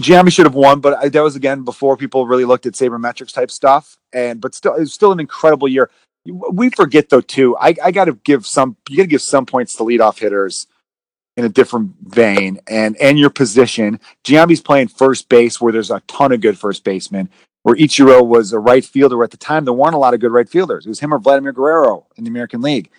Giambi 0.00 0.30
should 0.30 0.46
have 0.46 0.54
won, 0.54 0.80
but 0.80 0.98
I, 0.98 1.08
that 1.08 1.22
was 1.22 1.36
again 1.36 1.62
before 1.64 1.96
people 1.96 2.26
really 2.26 2.44
looked 2.44 2.66
at 2.66 2.74
sabermetrics 2.74 3.32
type 3.32 3.50
stuff. 3.50 3.96
And 4.12 4.40
but 4.40 4.54
still, 4.54 4.74
it 4.74 4.80
was 4.80 4.92
still 4.92 5.12
an 5.12 5.20
incredible 5.20 5.68
year. 5.68 5.90
We 6.26 6.70
forget 6.70 7.08
though 7.08 7.20
too. 7.22 7.56
I, 7.56 7.74
I 7.82 7.90
got 7.92 8.06
to 8.06 8.14
give 8.24 8.46
some. 8.46 8.76
You 8.88 8.98
got 8.98 9.02
to 9.04 9.08
give 9.08 9.22
some 9.22 9.46
points 9.46 9.74
to 9.76 9.84
leadoff 9.84 10.18
hitters 10.18 10.66
in 11.36 11.44
a 11.44 11.48
different 11.48 11.92
vein 12.02 12.58
and 12.66 12.96
and 12.96 13.18
your 13.18 13.30
position. 13.30 14.00
Giambi's 14.24 14.60
playing 14.60 14.88
first 14.88 15.28
base 15.28 15.60
where 15.60 15.72
there's 15.72 15.90
a 15.90 16.00
ton 16.08 16.32
of 16.32 16.40
good 16.40 16.58
first 16.58 16.84
basemen. 16.84 17.30
where 17.62 17.74
Ichiro 17.74 18.24
was 18.24 18.52
a 18.52 18.60
right 18.60 18.84
fielder. 18.84 19.24
At 19.24 19.32
the 19.32 19.36
time, 19.36 19.64
there 19.64 19.74
weren't 19.74 19.94
a 19.94 19.98
lot 19.98 20.14
of 20.14 20.20
good 20.20 20.30
right 20.30 20.48
fielders. 20.48 20.86
It 20.86 20.88
was 20.88 21.00
him 21.00 21.12
or 21.12 21.18
Vladimir 21.18 21.52
Guerrero 21.52 22.06
in 22.16 22.24
the 22.24 22.30
American 22.30 22.60
League. 22.60 22.90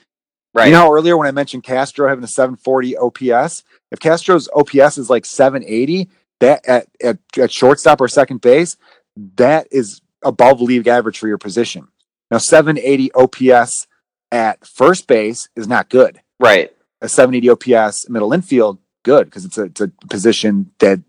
Right. 0.53 0.65
You 0.65 0.73
know 0.73 0.91
earlier 0.91 1.15
when 1.15 1.27
I 1.27 1.31
mentioned 1.31 1.63
Castro 1.63 2.09
having 2.09 2.23
a 2.23 2.27
740 2.27 2.97
OPS, 2.97 3.63
if 3.91 3.99
Castro's 3.99 4.49
OPS 4.55 4.97
is 4.97 5.09
like 5.09 5.25
780, 5.25 6.09
that 6.39 6.67
at, 6.67 6.87
at, 7.03 7.17
at 7.39 7.51
shortstop 7.51 8.01
or 8.01 8.07
second 8.07 8.41
base, 8.41 8.77
that 9.35 9.67
is 9.71 10.01
above 10.23 10.61
league 10.61 10.87
average 10.87 11.17
for 11.19 11.27
your 11.27 11.37
position. 11.37 11.87
Now, 12.29 12.37
780 12.37 13.11
OPS 13.13 13.87
at 14.31 14.65
first 14.65 15.07
base 15.07 15.49
is 15.55 15.67
not 15.67 15.89
good. 15.89 16.19
right. 16.39 16.73
A 16.99 17.07
780 17.07 17.49
OPS 17.75 18.09
middle 18.09 18.33
infield, 18.33 18.79
good 19.03 19.25
because 19.25 19.45
it's 19.45 19.57
a, 19.59 19.65
it's 19.65 19.81
a 19.81 19.91
position 20.09 20.71
that 20.79 20.99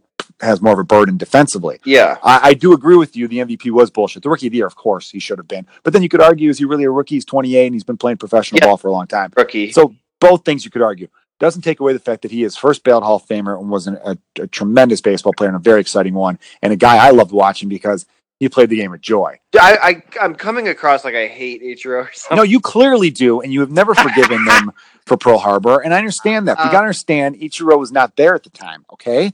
has 0.42 0.60
more 0.60 0.74
of 0.74 0.78
a 0.78 0.84
burden 0.84 1.16
defensively. 1.16 1.80
Yeah. 1.84 2.18
I, 2.22 2.40
I 2.50 2.54
do 2.54 2.74
agree 2.74 2.96
with 2.96 3.16
you. 3.16 3.26
The 3.26 3.38
MVP 3.38 3.70
was 3.70 3.90
bullshit. 3.90 4.22
The 4.22 4.28
rookie 4.28 4.48
of 4.48 4.50
the 4.52 4.58
year, 4.58 4.66
of 4.66 4.76
course, 4.76 5.10
he 5.10 5.18
should 5.18 5.38
have 5.38 5.48
been. 5.48 5.66
But 5.84 5.94
then 5.94 6.02
you 6.02 6.10
could 6.10 6.20
argue, 6.20 6.50
is 6.50 6.58
he 6.58 6.66
really 6.66 6.84
a 6.84 6.90
rookie? 6.90 7.14
He's 7.14 7.24
28 7.24 7.66
and 7.66 7.74
he's 7.74 7.84
been 7.84 7.96
playing 7.96 8.18
professional 8.18 8.58
Yeah. 8.60 8.66
ball 8.66 8.76
for 8.76 8.88
a 8.88 8.92
long 8.92 9.06
time. 9.06 9.32
Rookie. 9.34 9.72
So 9.72 9.94
both 10.20 10.44
things 10.44 10.64
you 10.66 10.70
could 10.70 10.82
argue. 10.82 11.08
Doesn't 11.38 11.62
take 11.62 11.80
away 11.80 11.92
the 11.92 11.98
fact 12.00 12.22
that 12.22 12.30
he 12.30 12.42
is 12.42 12.56
first 12.56 12.82
ballot 12.84 13.04
Hall 13.04 13.16
of 13.16 13.26
Famer 13.26 13.58
and 13.58 13.70
was 13.70 13.86
an, 13.86 13.98
a, 14.04 14.18
a 14.40 14.46
tremendous 14.48 15.00
baseball 15.00 15.32
player 15.32 15.48
and 15.48 15.56
a 15.56 15.60
very 15.60 15.80
exciting 15.80 16.14
one, 16.14 16.38
and 16.62 16.72
a 16.72 16.76
guy 16.76 16.96
I 16.96 17.10
loved 17.10 17.30
watching 17.32 17.68
because 17.68 18.06
he 18.40 18.48
played 18.48 18.70
the 18.70 18.76
game 18.76 18.90
with 18.92 19.00
joy. 19.00 19.38
I, 19.60 19.78
I 19.82 20.24
I'm 20.24 20.34
coming 20.34 20.68
across 20.68 21.04
like 21.04 21.14
I 21.14 21.26
hate 21.26 21.62
Ichiro 21.62 22.04
or 22.06 22.10
something. 22.12 22.36
No, 22.36 22.42
you 22.42 22.60
clearly 22.60 23.10
do, 23.10 23.40
and 23.40 23.52
you 23.52 23.60
have 23.60 23.70
never 23.70 23.94
forgiven 23.94 24.44
them 24.44 24.72
for 25.06 25.16
Pearl 25.16 25.38
Harbor, 25.38 25.80
and 25.80 25.94
I 25.94 25.98
understand 25.98 26.48
that. 26.48 26.56
But 26.56 26.64
you 26.64 26.68
Uh, 26.68 26.72
gotta 26.72 26.84
understand, 26.84 27.36
Ichiro 27.36 27.78
was 27.78 27.92
not 27.92 28.16
there 28.16 28.34
at 28.34 28.42
the 28.44 28.50
time. 28.50 28.84
Okay, 28.92 29.32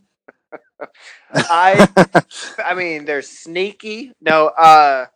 I 1.32 1.89
I 2.64 2.74
mean 2.74 3.05
they're 3.05 3.22
sneaky. 3.22 4.12
No, 4.20 4.48
uh 4.48 5.06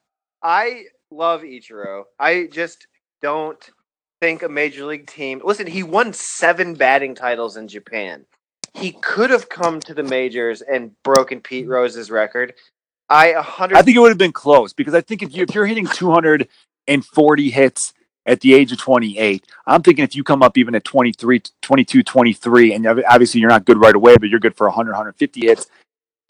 I 0.42 0.84
love 1.10 1.42
Ichiro. 1.42 2.04
I 2.18 2.48
just 2.50 2.86
don't 3.20 3.58
think 4.20 4.42
a 4.42 4.48
major 4.48 4.84
league 4.84 5.06
team 5.06 5.40
listen, 5.44 5.66
he 5.66 5.82
won 5.82 6.12
seven 6.12 6.74
batting 6.74 7.14
titles 7.14 7.56
in 7.56 7.68
Japan. 7.68 8.24
He 8.74 8.92
could 8.92 9.30
have 9.30 9.48
come 9.48 9.80
to 9.80 9.94
the 9.94 10.02
majors 10.02 10.62
and 10.62 10.92
broken 11.02 11.40
Pete 11.40 11.66
Rose's 11.66 12.10
record. 12.10 12.54
I 13.08 13.28
a 13.28 13.42
hundred 13.42 13.78
I 13.78 13.82
think 13.82 13.96
it 13.96 14.00
would 14.00 14.10
have 14.10 14.18
been 14.18 14.32
close 14.32 14.72
because 14.72 14.94
I 14.94 15.00
think 15.00 15.22
if 15.22 15.34
you 15.34 15.44
if 15.44 15.54
you're 15.54 15.66
hitting 15.66 15.86
240 15.86 17.50
hits 17.50 17.92
at 18.26 18.40
the 18.42 18.52
age 18.52 18.72
of 18.72 18.78
28, 18.78 19.46
I'm 19.66 19.82
thinking 19.82 20.04
if 20.04 20.14
you 20.14 20.22
come 20.22 20.42
up 20.42 20.58
even 20.58 20.74
at 20.74 20.84
23, 20.84 21.42
22, 21.62 22.02
23, 22.02 22.74
and 22.74 22.86
obviously 22.86 23.40
you're 23.40 23.48
not 23.48 23.64
good 23.64 23.80
right 23.80 23.94
away, 23.94 24.16
but 24.18 24.28
you're 24.28 24.38
good 24.38 24.54
for 24.54 24.66
100, 24.66 24.90
150 24.90 25.46
hits. 25.46 25.66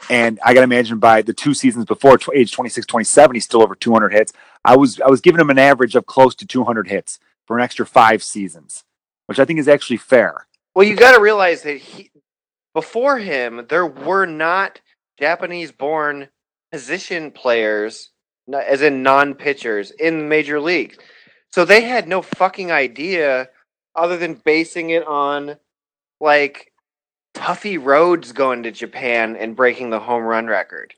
And 0.09 0.39
I 0.44 0.55
got 0.55 0.60
to 0.60 0.65
imagine 0.65 1.01
by 1.01 1.23
the 1.23 1.32
two 1.32 1.55
seasons 1.55 1.86
before, 1.86 2.16
age 2.32 2.52
26, 2.52 2.86
27, 2.86 3.35
he's 3.35 3.44
still 3.44 3.65
over 3.65 3.74
200 3.74 4.12
hits. 4.12 4.32
I 4.65 4.77
was 4.77 5.01
I 5.01 5.09
was 5.09 5.20
giving 5.20 5.40
him 5.40 5.51
an 5.51 5.59
average 5.59 5.97
of 5.97 6.06
close 6.06 6.36
to 6.36 6.47
200 6.47 6.86
hits 6.86 7.19
for 7.49 7.57
an 7.57 7.65
extra 7.65 7.87
five 7.87 8.23
seasons, 8.23 8.85
which 9.27 9.41
I 9.41 9.47
think 9.47 9.59
is 9.59 9.69
actually 9.69 9.97
fair. 9.97 10.47
Well, 10.75 10.87
you 10.87 10.95
got 10.95 11.16
to 11.16 11.20
realize 11.20 11.62
that 11.62 11.79
he, 11.79 12.11
before 12.75 13.19
him, 13.19 13.65
there 13.69 13.87
were 13.87 14.27
not 14.27 14.83
Japanese-born 15.19 16.29
position 16.70 17.31
players, 17.31 18.11
as 18.53 18.83
in 18.83 19.03
non-pitchers, 19.03 19.91
in 19.93 20.19
the 20.19 20.25
major 20.25 20.61
leagues. 20.61 20.99
So 21.51 21.65
they 21.65 21.81
had 21.81 22.07
no 22.07 22.20
fucking 22.20 22.70
idea, 22.70 23.49
other 23.97 24.19
than 24.19 24.35
basing 24.35 24.91
it 24.91 25.07
on 25.07 25.57
like 26.20 26.70
Tuffy 27.35 27.83
Rhodes 27.83 28.33
going 28.33 28.62
to 28.65 28.70
Japan 28.70 29.37
and 29.37 29.57
breaking 29.57 29.89
the 29.89 30.01
home 30.01 30.25
run 30.25 30.47
record. 30.47 30.95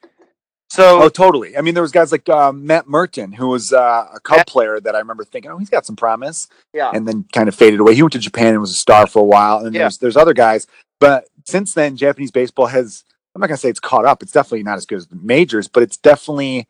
So 0.70 1.02
Oh, 1.02 1.08
totally. 1.08 1.56
I 1.56 1.62
mean, 1.62 1.74
there 1.74 1.82
was 1.82 1.90
guys 1.92 2.12
like 2.12 2.28
uh, 2.28 2.52
Matt 2.52 2.86
Murton, 2.86 3.34
who 3.34 3.48
was 3.48 3.72
uh, 3.72 4.06
a 4.14 4.20
Cub 4.20 4.38
Matt- 4.38 4.46
player 4.46 4.80
that 4.80 4.94
I 4.94 4.98
remember 5.00 5.24
thinking, 5.24 5.50
oh, 5.50 5.58
he's 5.58 5.68
got 5.70 5.84
some 5.84 5.96
promise. 5.96 6.46
yeah, 6.72 6.90
and 6.94 7.06
then 7.08 7.24
kind 7.32 7.48
of 7.48 7.54
faded 7.54 7.80
away. 7.80 7.94
He 7.94 8.02
went 8.02 8.12
to 8.12 8.18
Japan 8.20 8.48
and 8.52 8.60
was 8.60 8.70
a 8.70 8.74
star 8.74 9.06
for 9.06 9.18
a 9.20 9.24
while. 9.24 9.58
And 9.64 9.74
Yeah. 9.74 9.82
there's 9.82 9.98
there's 9.98 10.16
other 10.16 10.32
guys, 10.34 10.66
but 11.00 11.24
since 11.44 11.74
then, 11.74 11.96
Japanese 11.96 12.30
baseball 12.30 12.66
has. 12.66 13.04
I'm 13.34 13.40
not 13.40 13.46
gonna 13.48 13.58
say 13.58 13.68
it's 13.68 13.78
caught 13.80 14.04
up. 14.06 14.22
It's 14.22 14.32
definitely 14.32 14.64
not 14.64 14.76
as 14.76 14.86
good 14.86 14.96
as 14.98 15.06
the 15.06 15.16
majors, 15.16 15.68
but 15.68 15.82
it's 15.84 15.96
definitely 15.96 16.66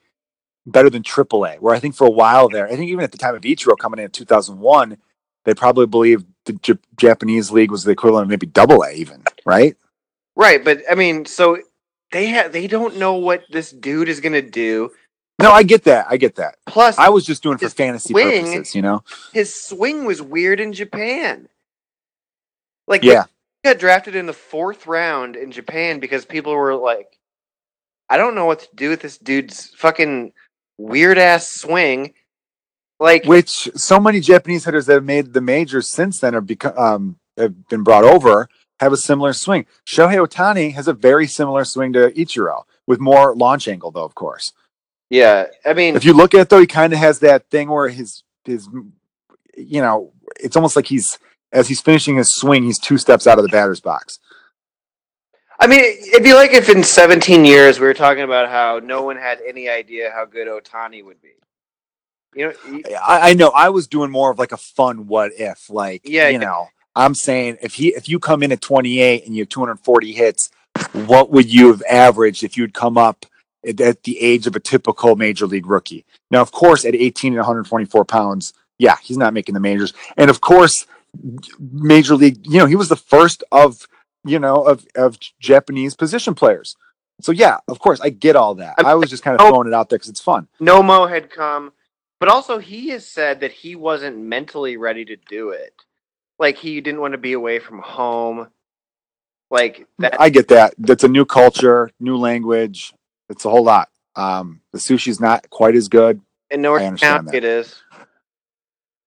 better 0.67 0.91
than 0.91 1.03
AAA. 1.03 1.59
Where 1.61 1.75
I 1.75 1.79
think 1.79 1.95
for 1.95 2.07
a 2.07 2.11
while 2.11 2.49
there, 2.51 2.67
I 2.67 2.77
think 2.77 2.91
even 2.91 3.03
at 3.03 3.13
the 3.13 3.19
time 3.19 3.35
of 3.35 3.43
Ichiro 3.43 3.77
coming 3.79 3.99
in 3.99 4.05
in 4.07 4.11
2001, 4.11 4.97
they 5.47 5.55
probably 5.55 5.87
believed 5.87 6.27
the 6.45 6.53
J- 6.55 6.75
Japanese 6.99 7.51
league 7.51 7.71
was 7.71 7.85
the 7.85 7.93
equivalent 7.93 8.25
of 8.25 8.29
maybe 8.29 8.47
Double 8.47 8.83
A, 8.85 8.93
even 8.93 9.25
right. 9.47 9.75
right. 10.37 10.63
But 10.63 10.83
I 10.91 10.95
mean, 10.97 11.25
so 11.25 11.59
they 12.13 12.27
have 12.27 12.53
they 12.53 12.67
don't 12.67 12.97
know 12.97 13.15
what 13.15 13.45
this 13.51 13.71
dude 13.71 14.09
is 14.09 14.21
gonna 14.21 14.43
do. 14.43 14.91
No, 15.41 15.51
I 15.53 15.63
get 15.63 15.85
that. 15.85 16.07
I 16.11 16.19
get 16.19 16.35
that. 16.37 16.57
Plus, 16.67 16.99
I 16.99 17.09
was 17.09 17.25
just 17.25 17.43
doing 17.43 17.55
it 17.55 17.61
for 17.61 17.71
fantasy 17.71 18.13
swing- 18.13 18.45
purposes, 18.45 18.75
you 18.75 18.83
know. 18.83 19.03
his 19.33 19.55
swing 19.55 20.05
was 20.05 20.21
weird 20.21 20.61
in 20.61 20.73
Japan. 20.73 21.49
Like 22.87 23.03
Yeah, 23.03 23.25
he 23.63 23.71
got 23.71 23.79
drafted 23.79 24.15
in 24.15 24.27
the 24.27 24.33
fourth 24.33 24.87
round 24.87 25.37
in 25.37 25.51
Japan 25.51 25.99
because 26.01 26.25
people 26.25 26.55
were 26.55 26.75
like, 26.75 27.19
I 28.09 28.17
don't 28.17 28.35
know 28.35 28.45
what 28.45 28.61
to 28.61 28.69
do 28.75 28.91
with 28.91 29.01
this 29.01 29.17
dude's 29.17 29.69
fucking 29.77 30.33
weird 30.77 31.17
ass 31.19 31.49
swing. 31.49 32.13
Like 32.99 33.25
which 33.25 33.71
so 33.77 33.99
many 33.99 34.21
Japanese 34.21 34.65
hitters 34.67 34.85
that 34.87 34.95
have 34.95 35.05
made 35.05 35.33
the 35.33 35.41
majors 35.41 35.89
since 35.89 36.21
then 36.21 36.35
have 36.35 36.47
become 36.47 36.77
um, 36.77 37.17
have 37.39 37.67
been 37.69 37.83
brought 37.83 38.05
over 38.05 38.49
have 38.81 38.95
a 38.95 38.97
similar 38.97 39.35
swing. 39.35 39.67
Shohei 39.87 40.27
Ohtani 40.27 40.73
has 40.73 40.89
a 40.89 40.95
very 40.95 41.27
similar 41.27 41.67
swing 41.67 41.93
to 41.93 42.11
Ichiro 42.11 42.63
with 42.87 42.99
more 42.99 43.37
launch 43.37 43.69
angle, 43.69 43.91
though. 43.91 44.05
Of 44.05 44.15
course, 44.15 44.55
yeah, 45.11 45.47
I 45.65 45.75
mean 45.75 45.97
if 45.97 46.05
you 46.05 46.15
look 46.15 46.35
at 46.35 46.41
it, 46.41 46.49
though, 46.49 46.61
he 46.61 46.67
kind 46.67 46.93
of 46.93 46.99
has 46.99 47.19
that 47.21 47.49
thing 47.51 47.69
where 47.69 47.89
his 47.89 48.23
his 48.45 48.69
you 49.57 49.83
know 49.83 50.13
it's 50.41 50.57
almost 50.57 50.77
like 50.77 50.87
he's 50.87 51.19
as 51.53 51.69
he's 51.69 51.81
finishing 51.81 52.17
his 52.17 52.33
swing, 52.33 52.65
he's 52.65 52.79
two 52.79 52.97
steps 52.97 53.27
out 53.27 53.39
of 53.39 53.45
the 53.45 53.51
batter's 53.51 53.81
box. 53.81 54.19
I 55.59 55.67
mean 55.67 55.81
it'd 55.81 56.25
be 56.25 56.33
like 56.33 56.53
if 56.53 56.71
in 56.71 56.83
seventeen 56.83 57.45
years 57.45 57.79
we 57.79 57.87
were 57.87 57.95
talking 57.95 58.23
about 58.23 58.49
how 58.49 58.81
no 58.83 59.03
one 59.03 59.17
had 59.17 59.41
any 59.47 59.69
idea 59.69 60.11
how 60.11 60.25
good 60.25 60.49
Ohtani 60.49 61.05
would 61.05 61.21
be. 61.21 61.33
You 62.35 62.55
know 62.65 62.81
I 63.05 63.35
know. 63.35 63.51
I 63.51 63.69
was 63.69 63.89
doing 63.89 64.11
more 64.11 64.31
of 64.31 64.39
like 64.39 64.53
a 64.53 64.57
fun 64.57 65.07
what 65.07 65.33
if, 65.37 65.69
like 65.69 66.03
Yeah, 66.05 66.29
you 66.29 66.39
know. 66.39 66.69
I'm 66.95 67.15
saying 67.15 67.59
if 67.63 67.75
he 67.75 67.89
if 67.89 68.09
you 68.09 68.19
come 68.19 68.43
in 68.43 68.53
at 68.53 68.61
28 68.61 69.27
and 69.27 69.35
you 69.35 69.43
have 69.43 69.49
240 69.49 70.13
hits, 70.13 70.51
what 70.93 71.31
would 71.31 71.53
you 71.53 71.69
have 71.69 71.83
averaged 71.89 72.43
if 72.43 72.57
you'd 72.57 72.75
come 72.75 72.99
up 72.99 73.27
at, 73.67 73.81
at 73.81 74.03
the 74.03 74.21
age 74.21 74.47
of 74.47 74.57
a 74.57 74.61
typical 74.61 75.17
major 75.17 75.47
league 75.47 75.67
rookie? 75.67 76.05
Now, 76.31 76.41
of 76.41 76.53
course, 76.53 76.85
at 76.85 76.95
18 76.95 77.33
and 77.33 77.39
124 77.39 78.05
pounds, 78.05 78.53
yeah, 78.79 78.97
he's 79.03 79.19
not 79.19 79.35
making 79.35 79.55
the 79.55 79.61
majors. 79.61 79.93
And 80.17 80.31
of 80.31 80.41
course, 80.41 80.87
major 81.59 82.15
league, 82.17 82.47
you 82.47 82.59
know, 82.59 82.67
he 82.67 82.77
was 82.77 82.89
the 82.89 82.97
first 82.97 83.45
of 83.53 83.87
you 84.25 84.39
know 84.39 84.63
of 84.63 84.87
of 84.97 85.19
Japanese 85.41 85.95
position 85.95 86.35
players. 86.35 86.77
So 87.21 87.33
yeah, 87.33 87.59
of 87.69 87.79
course, 87.79 88.01
I 88.01 88.11
get 88.11 88.37
all 88.37 88.55
that. 88.57 88.75
I 88.79 88.95
was 88.95 89.11
just 89.11 89.23
kind 89.23 89.39
of 89.39 89.47
throwing 89.47 89.69
it 89.69 89.75
out 89.75 89.91
there 89.91 89.99
because 89.99 90.09
it's 90.09 90.21
fun. 90.21 90.49
Nomo 90.61 91.09
had 91.09 91.31
come, 91.31 91.73
but 92.19 92.29
also 92.29 92.59
he 92.59 92.89
has 92.89 93.07
said 93.07 93.41
that 93.41 93.53
he 93.53 93.77
wasn't 93.77 94.19
mentally 94.19 94.77
ready 94.77 95.05
to 95.05 95.17
do 95.29 95.51
it. 95.51 95.75
Like 96.41 96.57
he 96.57 96.81
didn't 96.81 97.01
want 97.03 97.13
to 97.13 97.19
be 97.19 97.35
away 97.35 97.59
from 97.59 97.81
home. 97.81 98.49
Like 99.51 99.87
that 99.99 100.21
I 100.21 100.31
get 100.31 100.49
that. 100.49 100.75
That's 100.79 101.05
a 101.05 101.09
new 101.09 101.27
culture, 101.27 101.91
new 102.01 102.17
language. 102.17 102.95
It's 103.29 103.45
a 103.45 103.51
whole 103.51 103.63
lot. 103.63 103.91
Um, 104.17 104.61
the 104.73 104.79
sushi's 104.79 105.21
not 105.21 105.49
quite 105.51 105.77
as 105.77 105.89
good. 105.89 106.21
in 106.51 106.65
Orange 106.65 107.01
County 107.01 107.27
that. 107.27 107.37
it 107.37 107.45
is. 107.45 107.77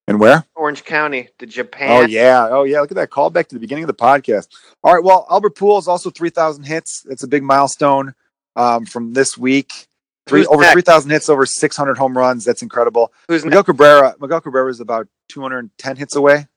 And 0.07 0.19
where? 0.19 0.45
Orange 0.55 0.83
County, 0.83 1.29
the 1.39 1.45
Japan. 1.45 1.91
Oh 1.91 2.05
yeah, 2.05 2.47
oh 2.49 2.63
yeah. 2.63 2.81
Look 2.81 2.91
at 2.91 2.95
that 2.95 3.09
call 3.09 3.29
back 3.29 3.47
to 3.47 3.55
the 3.55 3.59
beginning 3.59 3.85
of 3.85 3.87
the 3.87 3.93
podcast. 3.93 4.49
All 4.83 4.93
right. 4.93 5.03
Well, 5.03 5.25
Albert 5.31 5.55
Pujols 5.55 5.87
also 5.87 6.09
three 6.09 6.29
thousand 6.29 6.65
hits. 6.65 7.03
That's 7.07 7.23
a 7.23 7.27
big 7.27 7.41
milestone 7.41 8.13
um, 8.55 8.85
from 8.85 9.13
this 9.13 9.37
week. 9.37 9.87
Three 10.27 10.41
Who's 10.41 10.47
over 10.47 10.61
next? 10.61 10.73
three 10.73 10.81
thousand 10.81 11.09
hits, 11.11 11.29
over 11.29 11.45
six 11.45 11.75
hundred 11.75 11.97
home 11.97 12.17
runs. 12.17 12.45
That's 12.45 12.61
incredible. 12.61 13.11
Who's 13.27 13.43
next? 13.43 13.45
Miguel 13.45 13.63
Cabrera. 13.63 14.15
Miguel 14.19 14.41
Cabrera 14.41 14.69
is 14.69 14.81
about 14.81 15.07
two 15.29 15.41
hundred 15.41 15.59
and 15.59 15.77
ten 15.77 15.95
hits 15.95 16.15
away. 16.15 16.47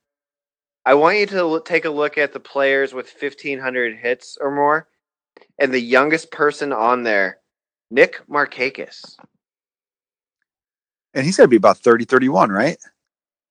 I 0.86 0.94
want 0.94 1.18
you 1.18 1.26
to 1.26 1.60
take 1.64 1.84
a 1.84 1.90
look 1.90 2.16
at 2.16 2.32
the 2.32 2.38
players 2.38 2.94
with 2.94 3.12
1500 3.12 3.96
hits 3.96 4.38
or 4.40 4.54
more 4.54 4.88
and 5.58 5.74
the 5.74 5.80
youngest 5.80 6.30
person 6.30 6.72
on 6.72 7.02
there, 7.02 7.38
Nick 7.90 8.20
Markakis. 8.30 9.16
And 11.12 11.26
he's 11.26 11.36
got 11.36 11.42
to 11.44 11.48
be 11.48 11.56
about 11.56 11.78
30, 11.78 12.04
31, 12.04 12.50
right? 12.50 12.78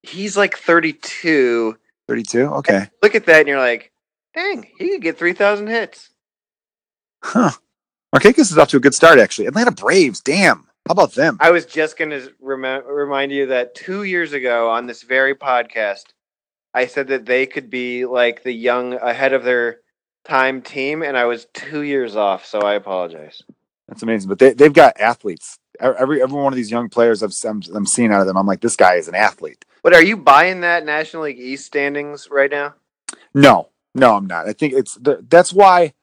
He's 0.02 0.38
like 0.38 0.58
32. 0.58 1.78
32. 2.08 2.46
Okay. 2.46 2.88
Look 3.04 3.16
at 3.16 3.26
that 3.26 3.40
and 3.40 3.48
you're 3.50 3.60
like, 3.60 3.92
"Dang, 4.34 4.68
he 4.78 4.92
could 4.92 5.02
get 5.02 5.18
3000 5.18 5.68
hits." 5.68 6.12
Huh. 7.22 7.52
Markakis 8.16 8.52
is 8.52 8.58
off 8.58 8.70
to 8.70 8.78
a 8.78 8.80
good 8.80 8.96
start, 8.96 9.20
actually. 9.20 9.48
Atlanta 9.48 9.72
Braves. 9.72 10.22
Damn. 10.22 10.68
How 10.88 10.92
about 10.92 11.16
them? 11.16 11.38
I 11.42 11.52
was 11.52 11.66
just 11.66 11.98
going 11.98 12.12
to 12.12 12.32
rem- 12.40 12.86
remind 12.86 13.32
you 13.34 13.48
that 13.48 13.76
2 13.76 14.04
years 14.04 14.32
ago 14.32 14.70
on 14.70 14.86
this 14.86 15.02
very 15.02 15.36
podcast, 15.36 16.14
I 16.76 16.86
said 16.88 17.08
that 17.08 17.26
they 17.26 17.46
could 17.46 17.70
be 17.70 18.06
like 18.06 18.44
the 18.44 18.52
young 18.52 18.94
ahead 18.94 19.34
of 19.34 19.44
their 19.44 19.80
time 20.26 20.62
team 20.62 21.02
and 21.02 21.18
I 21.18 21.26
was 21.26 21.46
2 21.54 21.82
years 21.82 22.16
off, 22.16 22.46
so 22.46 22.60
I 22.60 22.76
apologize. 22.76 23.42
That's 23.88 24.04
amazing. 24.04 24.30
But 24.30 24.40
they, 24.40 24.54
they've 24.54 24.74
got 24.74 25.00
athletes 25.00 25.58
every 25.80 26.22
every 26.22 26.42
one 26.42 26.54
of 26.54 26.58
these 26.58 26.72
young 26.72 26.90
players 26.90 27.24
I've, 27.24 27.34
I'm, 27.48 27.62
I'm 27.74 27.86
seeing 27.86 28.12
out 28.12 28.22
of 28.22 28.28
them, 28.28 28.38
I'm 28.38 28.48
like, 28.48 28.62
this 28.62 28.76
guy 28.76 28.96
is 28.96 29.08
an 29.08 29.16
athlete. 29.16 29.66
But 29.84 29.94
are 29.94 30.04
you 30.04 30.18
buying 30.18 30.62
that 30.62 30.86
National 30.86 31.24
League 31.24 31.40
East 31.40 31.66
standings 31.66 32.30
right 32.32 32.50
now? 32.50 32.76
No, 33.34 33.70
no, 33.94 34.16
I'm 34.16 34.26
not. 34.26 34.48
I 34.48 34.54
think 34.54 34.74
it's 34.74 34.98
that's 35.02 35.54
why 35.54 35.94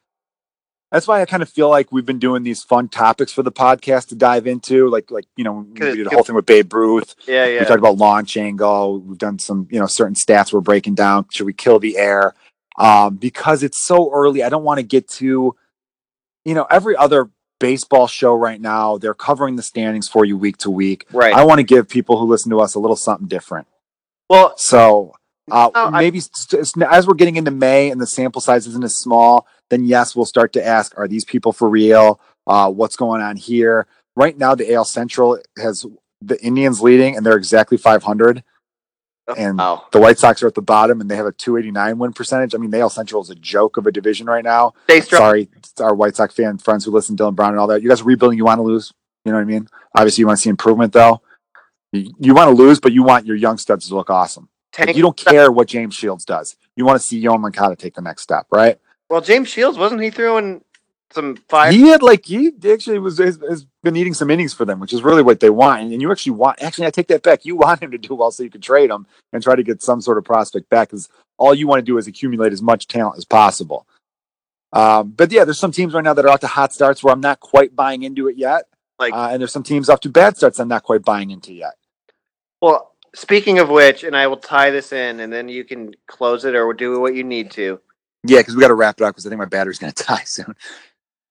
that's 0.92 1.08
why 1.08 1.20
I 1.22 1.24
kind 1.26 1.42
of 1.42 1.48
feel 1.48 1.68
like 1.70 1.90
we've 1.90 2.06
been 2.06 2.18
doing 2.20 2.42
these 2.44 2.62
fun 2.62 2.88
topics 2.88 3.32
for 3.32 3.42
the 3.42 3.50
podcast 3.50 4.08
to 4.08 4.14
dive 4.14 4.46
into, 4.46 4.88
like 4.90 5.10
like 5.10 5.24
you 5.36 5.42
know 5.44 5.66
we 5.72 5.80
did 5.80 6.06
the 6.06 6.10
whole 6.10 6.22
thing 6.22 6.36
with 6.36 6.46
Babe 6.46 6.72
Ruth. 6.72 7.14
Yeah, 7.26 7.46
yeah. 7.46 7.60
We 7.60 7.66
talked 7.66 7.78
about 7.80 7.96
launch 7.96 8.36
angle. 8.36 9.00
We've 9.00 9.18
done 9.18 9.38
some 9.38 9.66
you 9.70 9.80
know 9.80 9.86
certain 9.86 10.14
stats 10.14 10.52
we're 10.52 10.60
breaking 10.60 10.94
down. 10.94 11.26
Should 11.32 11.46
we 11.46 11.52
kill 11.54 11.78
the 11.78 11.96
air? 11.96 12.34
Um, 12.78 13.16
because 13.16 13.62
it's 13.62 13.84
so 13.84 14.10
early, 14.12 14.42
I 14.44 14.48
don't 14.48 14.64
want 14.64 14.78
to 14.78 14.82
get 14.84 15.08
to 15.20 15.56
you 16.44 16.54
know 16.54 16.66
every 16.70 16.96
other 16.96 17.30
baseball 17.60 18.06
show 18.06 18.34
right 18.34 18.60
now. 18.60 18.98
They're 18.98 19.14
covering 19.14 19.56
the 19.56 19.62
standings 19.62 20.08
for 20.08 20.24
you 20.24 20.36
week 20.36 20.56
to 20.58 20.70
week. 20.70 21.06
Right. 21.12 21.32
I 21.34 21.44
want 21.44 21.58
to 21.58 21.64
give 21.64 21.88
people 21.88 22.18
who 22.18 22.26
listen 22.26 22.50
to 22.50 22.60
us 22.60 22.74
a 22.74 22.80
little 22.80 22.96
something 22.96 23.28
different. 23.28 23.66
Well, 24.28 24.54
so 24.56 25.14
uh, 25.50 25.70
No, 25.74 25.84
I- 25.84 26.00
maybe 26.00 26.18
s- 26.18 26.74
as 26.90 27.06
we're 27.06 27.14
getting 27.14 27.36
into 27.36 27.50
May 27.50 27.90
and 27.90 28.00
the 28.00 28.06
sample 28.06 28.40
size 28.40 28.66
isn't 28.66 28.82
as 28.84 28.96
small, 28.96 29.46
then 29.72 29.84
yes, 29.84 30.14
we'll 30.14 30.26
start 30.26 30.52
to 30.52 30.64
ask: 30.64 30.96
Are 30.98 31.08
these 31.08 31.24
people 31.24 31.52
for 31.52 31.68
real? 31.68 32.20
Uh, 32.46 32.70
what's 32.70 32.94
going 32.94 33.22
on 33.22 33.36
here? 33.36 33.86
Right 34.14 34.36
now, 34.36 34.54
the 34.54 34.72
AL 34.74 34.84
Central 34.84 35.38
has 35.56 35.86
the 36.20 36.38
Indians 36.44 36.82
leading, 36.82 37.16
and 37.16 37.24
they're 37.24 37.38
exactly 37.38 37.78
500. 37.78 38.44
And 39.38 39.58
the 39.58 40.00
White 40.00 40.18
Sox 40.18 40.42
are 40.42 40.46
at 40.46 40.54
the 40.54 40.60
bottom, 40.60 41.00
and 41.00 41.10
they 41.10 41.16
have 41.16 41.24
a 41.24 41.32
289 41.32 41.96
win 41.98 42.12
percentage. 42.12 42.54
I 42.54 42.58
mean, 42.58 42.70
the 42.70 42.80
AL 42.80 42.90
Central 42.90 43.22
is 43.22 43.30
a 43.30 43.34
joke 43.34 43.78
of 43.78 43.86
a 43.86 43.92
division 43.92 44.26
right 44.26 44.44
now. 44.44 44.74
they 44.88 45.00
struck. 45.00 45.20
Sorry, 45.20 45.48
our 45.80 45.94
White 45.94 46.16
Sox 46.16 46.34
fan 46.34 46.58
friends 46.58 46.84
who 46.84 46.90
listen, 46.90 47.16
to 47.16 47.22
Dylan 47.22 47.34
Brown 47.34 47.52
and 47.52 47.58
all 47.58 47.68
that. 47.68 47.80
You 47.82 47.88
guys 47.88 48.02
are 48.02 48.04
rebuilding. 48.04 48.36
You 48.36 48.44
want 48.44 48.58
to 48.58 48.62
lose. 48.62 48.92
You 49.24 49.32
know 49.32 49.38
what 49.38 49.42
I 49.42 49.46
mean? 49.46 49.68
Obviously, 49.94 50.20
you 50.22 50.26
want 50.26 50.38
to 50.38 50.42
see 50.42 50.50
improvement, 50.50 50.92
though. 50.92 51.22
You, 51.92 52.12
you 52.18 52.34
want 52.34 52.48
to 52.48 52.54
lose, 52.54 52.78
but 52.78 52.92
you 52.92 53.04
want 53.04 53.24
your 53.24 53.36
young 53.36 53.56
studs 53.56 53.88
to 53.88 53.94
look 53.94 54.10
awesome. 54.10 54.50
Like, 54.78 54.96
you 54.96 55.02
don't 55.02 55.16
care 55.16 55.50
what 55.52 55.68
James 55.68 55.94
Shields 55.94 56.26
does. 56.26 56.56
You 56.76 56.84
want 56.84 57.00
to 57.00 57.06
see 57.06 57.22
Yoan 57.22 57.40
Moncada 57.40 57.76
take 57.76 57.94
the 57.94 58.02
next 58.02 58.22
step, 58.22 58.46
right? 58.50 58.78
Well, 59.12 59.20
James 59.20 59.50
Shields 59.50 59.76
wasn't 59.76 60.00
he 60.00 60.08
throwing 60.08 60.64
some 61.10 61.36
fire? 61.36 61.70
He 61.70 61.88
had 61.88 62.02
like 62.02 62.24
he 62.24 62.50
actually 62.66 62.98
was 62.98 63.18
has, 63.18 63.38
has 63.46 63.66
been 63.82 63.94
eating 63.94 64.14
some 64.14 64.30
innings 64.30 64.54
for 64.54 64.64
them, 64.64 64.80
which 64.80 64.94
is 64.94 65.02
really 65.02 65.22
what 65.22 65.38
they 65.38 65.50
want. 65.50 65.82
And 65.82 66.00
you 66.00 66.10
actually 66.10 66.32
want 66.32 66.62
actually 66.62 66.86
I 66.86 66.90
take 66.90 67.08
that 67.08 67.22
back. 67.22 67.44
You 67.44 67.54
want 67.64 67.82
him 67.82 67.90
to 67.90 67.98
do 67.98 68.14
well 68.14 68.30
so 68.30 68.42
you 68.42 68.48
can 68.48 68.62
trade 68.62 68.88
him 68.88 69.06
and 69.34 69.42
try 69.42 69.54
to 69.54 69.62
get 69.62 69.82
some 69.82 70.00
sort 70.00 70.16
of 70.16 70.24
prospect 70.24 70.70
back 70.70 70.88
because 70.88 71.10
all 71.36 71.54
you 71.54 71.66
want 71.66 71.80
to 71.80 71.84
do 71.84 71.98
is 71.98 72.06
accumulate 72.06 72.54
as 72.54 72.62
much 72.62 72.88
talent 72.88 73.18
as 73.18 73.26
possible. 73.26 73.86
Um, 74.72 75.10
but 75.10 75.30
yeah, 75.30 75.44
there's 75.44 75.58
some 75.58 75.72
teams 75.72 75.92
right 75.92 76.02
now 76.02 76.14
that 76.14 76.24
are 76.24 76.30
out 76.30 76.40
to 76.40 76.46
hot 76.46 76.72
starts 76.72 77.04
where 77.04 77.12
I'm 77.12 77.20
not 77.20 77.38
quite 77.38 77.76
buying 77.76 78.04
into 78.04 78.28
it 78.28 78.38
yet. 78.38 78.64
Like- 78.98 79.12
uh, 79.12 79.28
and 79.30 79.42
there's 79.42 79.52
some 79.52 79.62
teams 79.62 79.90
off 79.90 80.00
to 80.00 80.08
bad 80.08 80.38
starts 80.38 80.58
I'm 80.58 80.68
not 80.68 80.84
quite 80.84 81.04
buying 81.04 81.32
into 81.32 81.52
yet. 81.52 81.74
Well, 82.62 82.94
speaking 83.14 83.58
of 83.58 83.68
which, 83.68 84.04
and 84.04 84.16
I 84.16 84.26
will 84.26 84.38
tie 84.38 84.70
this 84.70 84.94
in, 84.94 85.20
and 85.20 85.30
then 85.30 85.50
you 85.50 85.64
can 85.64 85.92
close 86.06 86.46
it 86.46 86.54
or 86.54 86.72
do 86.72 86.98
what 86.98 87.14
you 87.14 87.24
need 87.24 87.50
to. 87.50 87.78
Yeah, 88.24 88.38
because 88.38 88.54
we 88.54 88.60
got 88.60 88.68
to 88.68 88.74
wrap 88.74 89.00
it 89.00 89.04
up 89.04 89.14
because 89.14 89.26
I 89.26 89.28
think 89.28 89.38
my 89.38 89.44
battery's 89.46 89.78
going 89.78 89.92
to 89.96 90.04
die 90.04 90.24
soon. 90.24 90.54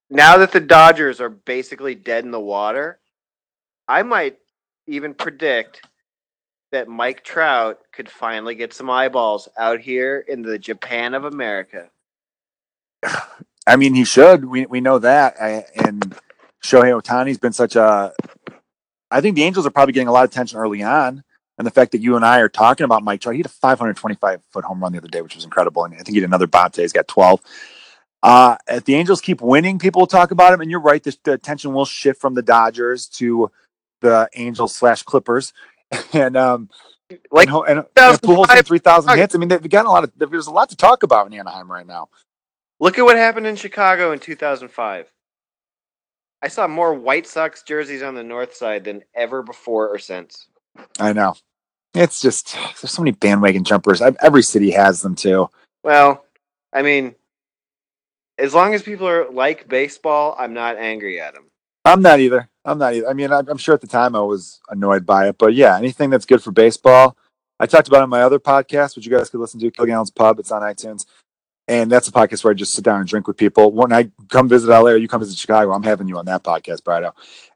Now 0.09 0.38
that 0.38 0.51
the 0.51 0.59
Dodgers 0.59 1.22
are 1.22 1.30
basically 1.30 1.95
dead 1.95 2.26
in 2.26 2.31
the 2.31 2.39
water, 2.39 2.99
I 3.88 4.03
might 4.03 4.38
even 4.88 5.13
predict 5.13 5.81
that 6.72 6.88
Mike 6.88 7.23
Trout 7.23 7.80
could 7.91 8.09
finally 8.09 8.55
get 8.55 8.73
some 8.73 8.89
eyeballs 8.89 9.47
out 9.57 9.80
here 9.80 10.23
in 10.27 10.41
the 10.41 10.57
Japan 10.57 11.13
of 11.13 11.26
America. 11.26 11.89
I 13.68 13.76
mean, 13.76 13.93
he 13.93 14.03
should. 14.03 14.45
We 14.45 14.65
we 14.65 14.81
know 14.81 14.99
that. 14.99 15.35
I, 15.39 15.65
and 15.76 16.15
Shohei 16.63 16.99
Ohtani's 16.99 17.38
been 17.38 17.53
such 17.53 17.76
a. 17.76 18.13
I 19.11 19.22
think 19.22 19.35
the 19.35 19.43
Angels 19.43 19.65
are 19.65 19.72
probably 19.72 19.93
getting 19.93 20.07
a 20.07 20.11
lot 20.11 20.23
of 20.23 20.31
attention 20.31 20.57
early 20.57 20.81
on, 20.81 21.23
and 21.62 21.68
the 21.68 21.72
fact 21.72 21.92
that 21.92 22.02
you 22.02 22.16
and 22.16 22.26
I 22.26 22.40
are 22.40 22.50
talking 22.50 22.86
about 22.86 23.04
Mike 23.04 23.22
Trout, 23.22 23.36
he 23.36 23.40
had 23.40 23.46
a 23.46 23.50
525 23.50 24.42
foot 24.50 24.66
home 24.66 24.80
run 24.82 24.94
the 24.94 24.98
other 24.98 25.08
day, 25.08 25.22
which 25.22 25.36
was 25.36 25.44
incredible, 25.44 25.84
and 25.84 25.94
I 25.94 25.98
think 25.98 26.10
he 26.10 26.16
had 26.16 26.24
another 26.24 26.48
bomb 26.48 26.72
today. 26.72 26.82
He's 26.82 26.92
got 26.92 27.08
12. 27.08 27.40
Uh, 28.24 28.56
if 28.68 28.86
the 28.86 28.96
Angels 28.96 29.22
keep 29.22 29.42
winning, 29.42 29.78
people 29.78 30.02
will 30.02 30.08
talk 30.08 30.32
about 30.32 30.54
him, 30.54 30.62
and 30.62 30.72
you're 30.72 30.80
right. 30.80 31.04
The, 31.04 31.16
the 31.24 31.34
attention 31.34 31.72
will 31.74 31.86
shift 31.86 32.20
from 32.20 32.34
the 32.34 32.42
Dodgers 32.42 33.06
to 33.10 33.52
the 34.00 34.28
Angels 34.34 34.74
slash 34.74 35.04
Clippers, 35.04 35.54
and 36.14 36.36
um, 36.36 36.68
Like 37.32 37.48
and, 37.48 37.68
and, 37.68 37.80
and 37.96 38.22
Pujols 38.22 38.50
had 38.50 38.66
3,000 38.66 39.16
hits. 39.16 39.36
I 39.36 39.38
mean, 39.38 39.50
they've 39.50 39.70
got 39.70 39.86
a 39.86 39.92
lot 39.92 40.04
of. 40.04 40.12
There's 40.18 40.48
a 40.48 40.52
lot 40.52 40.70
to 40.70 40.76
talk 40.76 41.04
about 41.04 41.28
in 41.28 41.34
Anaheim 41.36 41.72
right 41.72 41.86
now. 41.86 42.10
Look 42.80 42.98
at 42.98 43.04
what 43.04 43.18
happened 43.18 43.46
in 43.46 43.56
Chicago 43.56 44.14
in 44.14 44.18
2005. 44.18 45.12
I 46.42 46.48
saw 46.48 46.68
more 46.68 46.96
White 46.96 47.28
Sox 47.28 47.62
jerseys 47.62 48.02
on 48.02 48.16
the 48.16 48.24
north 48.24 48.56
side 48.56 48.86
than 48.86 49.04
ever 49.14 49.44
before 49.44 49.90
or 49.90 50.00
since. 50.00 50.48
I 51.00 51.14
know. 51.14 51.36
It's 51.93 52.22
just 52.22 52.53
there's 52.53 52.91
so 52.91 53.01
many 53.01 53.11
bandwagon 53.11 53.63
jumpers. 53.63 54.01
I, 54.01 54.13
every 54.22 54.43
city 54.43 54.72
has 54.72 55.01
them 55.01 55.15
too. 55.15 55.49
Well, 55.84 56.26
I 56.72 56.81
mean, 56.81 57.15
as 58.38 58.53
long 58.53 58.73
as 58.73 58.81
people 58.81 59.07
are 59.07 59.30
like 59.30 59.68
baseball, 59.68 60.35
I'm 60.39 60.53
not 60.53 60.77
angry 60.77 61.19
at 61.19 61.34
them. 61.34 61.45
I'm 61.84 62.01
not 62.01 62.19
either. 62.19 62.49
I'm 62.63 62.77
not 62.77 62.93
either. 62.93 63.09
I 63.09 63.13
mean, 63.13 63.31
I'm, 63.34 63.47
I'm 63.49 63.57
sure 63.57 63.73
at 63.73 63.81
the 63.81 63.88
time 63.88 64.15
I 64.15 64.22
was 64.22 64.61
annoyed 64.69 65.05
by 65.05 65.27
it, 65.30 65.38
but 65.38 65.53
yeah, 65.53 65.77
anything 65.77 66.09
that's 66.09 66.26
good 66.26 66.41
for 66.43 66.51
baseball. 66.51 67.18
I 67.59 67.65
talked 67.65 67.88
about 67.88 68.01
on 68.03 68.09
my 68.09 68.22
other 68.22 68.39
podcast, 68.39 68.95
which 68.95 69.05
you 69.05 69.11
guys 69.11 69.30
could 69.30 69.39
listen 69.39 69.59
to, 69.59 69.69
Kilgallen's 69.72 70.11
Pub. 70.11 70.39
It's 70.39 70.51
on 70.51 70.61
iTunes, 70.61 71.05
and 71.68 71.91
that's 71.91 72.07
a 72.07 72.11
podcast 72.11 72.43
where 72.43 72.51
I 72.51 72.55
just 72.55 72.73
sit 72.73 72.84
down 72.85 72.99
and 72.99 73.07
drink 73.07 73.27
with 73.27 73.38
people. 73.38 73.72
When 73.72 73.91
I 73.91 74.09
come 74.30 74.47
visit 74.47 74.69
LA 74.69 74.91
or 74.91 74.97
you 74.97 75.07
come 75.07 75.22
visit 75.22 75.38
Chicago, 75.38 75.72
I'm 75.73 75.84
having 75.84 76.07
you 76.07 76.18
on 76.18 76.26
that 76.26 76.43
podcast, 76.43 76.81
Brido, 76.81 77.11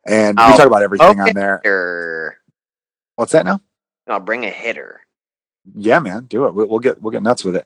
and 0.06 0.38
we 0.38 0.44
Oh, 0.44 0.58
talk 0.58 0.68
about 0.68 0.84
everything 0.84 1.22
okay. 1.22 1.30
on 1.30 1.36
there. 1.36 2.38
What's 3.16 3.32
that 3.32 3.46
now? 3.46 3.62
I'll 4.08 4.20
bring 4.20 4.46
a 4.46 4.50
hitter. 4.50 5.02
Yeah, 5.74 6.00
man, 6.00 6.26
do 6.26 6.46
it. 6.46 6.54
We'll, 6.54 6.68
we'll 6.68 6.80
get 6.80 7.02
we'll 7.02 7.12
get 7.12 7.24
nuts 7.24 7.44
with 7.44 7.56
it. 7.56 7.66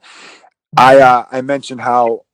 I 0.78 1.00
uh, 1.00 1.26
I 1.32 1.42
mentioned 1.42 1.82
how 1.82 2.26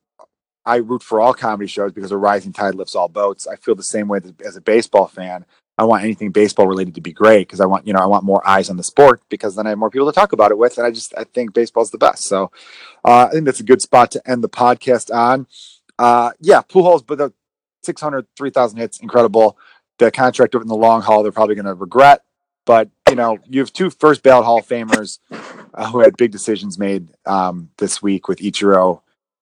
I 0.65 0.77
root 0.77 1.03
for 1.03 1.19
all 1.19 1.33
comedy 1.33 1.67
shows 1.67 1.91
because 1.91 2.11
a 2.11 2.17
rising 2.17 2.53
tide 2.53 2.75
lifts 2.75 2.95
all 2.95 3.07
boats. 3.07 3.47
I 3.47 3.55
feel 3.55 3.75
the 3.75 3.83
same 3.83 4.07
way 4.07 4.19
as 4.45 4.55
a 4.55 4.61
baseball 4.61 5.07
fan. 5.07 5.45
I 5.77 5.83
want 5.83 6.03
anything 6.03 6.31
baseball 6.31 6.67
related 6.67 6.95
to 6.95 7.01
be 7.01 7.11
great 7.11 7.47
because 7.47 7.59
I 7.59 7.65
want 7.65 7.85
you 7.87 7.93
know 7.93 7.99
I 7.99 8.05
want 8.05 8.23
more 8.23 8.47
eyes 8.47 8.69
on 8.69 8.77
the 8.77 8.83
sport 8.83 9.21
because 9.29 9.55
then 9.55 9.65
I 9.65 9.69
have 9.69 9.77
more 9.77 9.89
people 9.89 10.07
to 10.11 10.15
talk 10.15 10.31
about 10.33 10.51
it 10.51 10.57
with, 10.57 10.77
and 10.77 10.85
I 10.85 10.91
just 10.91 11.13
I 11.17 11.23
think 11.23 11.53
baseball's 11.53 11.91
the 11.91 11.97
best. 11.97 12.23
So 12.23 12.51
uh, 13.03 13.27
I 13.29 13.31
think 13.31 13.45
that's 13.45 13.59
a 13.59 13.63
good 13.63 13.81
spot 13.81 14.11
to 14.11 14.29
end 14.29 14.43
the 14.43 14.49
podcast 14.49 15.13
on. 15.13 15.47
Uh, 15.97 16.31
yeah, 16.39 16.61
Pujols, 16.61 17.05
but 17.05 17.17
the 17.17 17.33
600, 17.83 18.25
3,000 18.35 18.77
hits, 18.77 18.99
incredible. 18.99 19.57
The 19.97 20.11
contract 20.11 20.55
in 20.55 20.67
the 20.67 20.75
long 20.75 21.01
haul, 21.01 21.23
they're 21.23 21.31
probably 21.31 21.55
going 21.55 21.65
to 21.65 21.73
regret. 21.73 22.21
But 22.65 22.89
you 23.09 23.15
know, 23.15 23.37
you 23.47 23.59
have 23.59 23.71
two 23.71 23.89
first 23.89 24.23
ballot 24.23 24.45
Hall 24.45 24.59
of 24.59 24.67
Famers 24.67 25.19
uh, 25.73 25.89
who 25.91 25.99
had 25.99 26.17
big 26.17 26.31
decisions 26.31 26.79
made 26.79 27.09
um, 27.25 27.69
this 27.77 28.01
week 28.01 28.27
with 28.27 28.39
Ichiro 28.39 29.01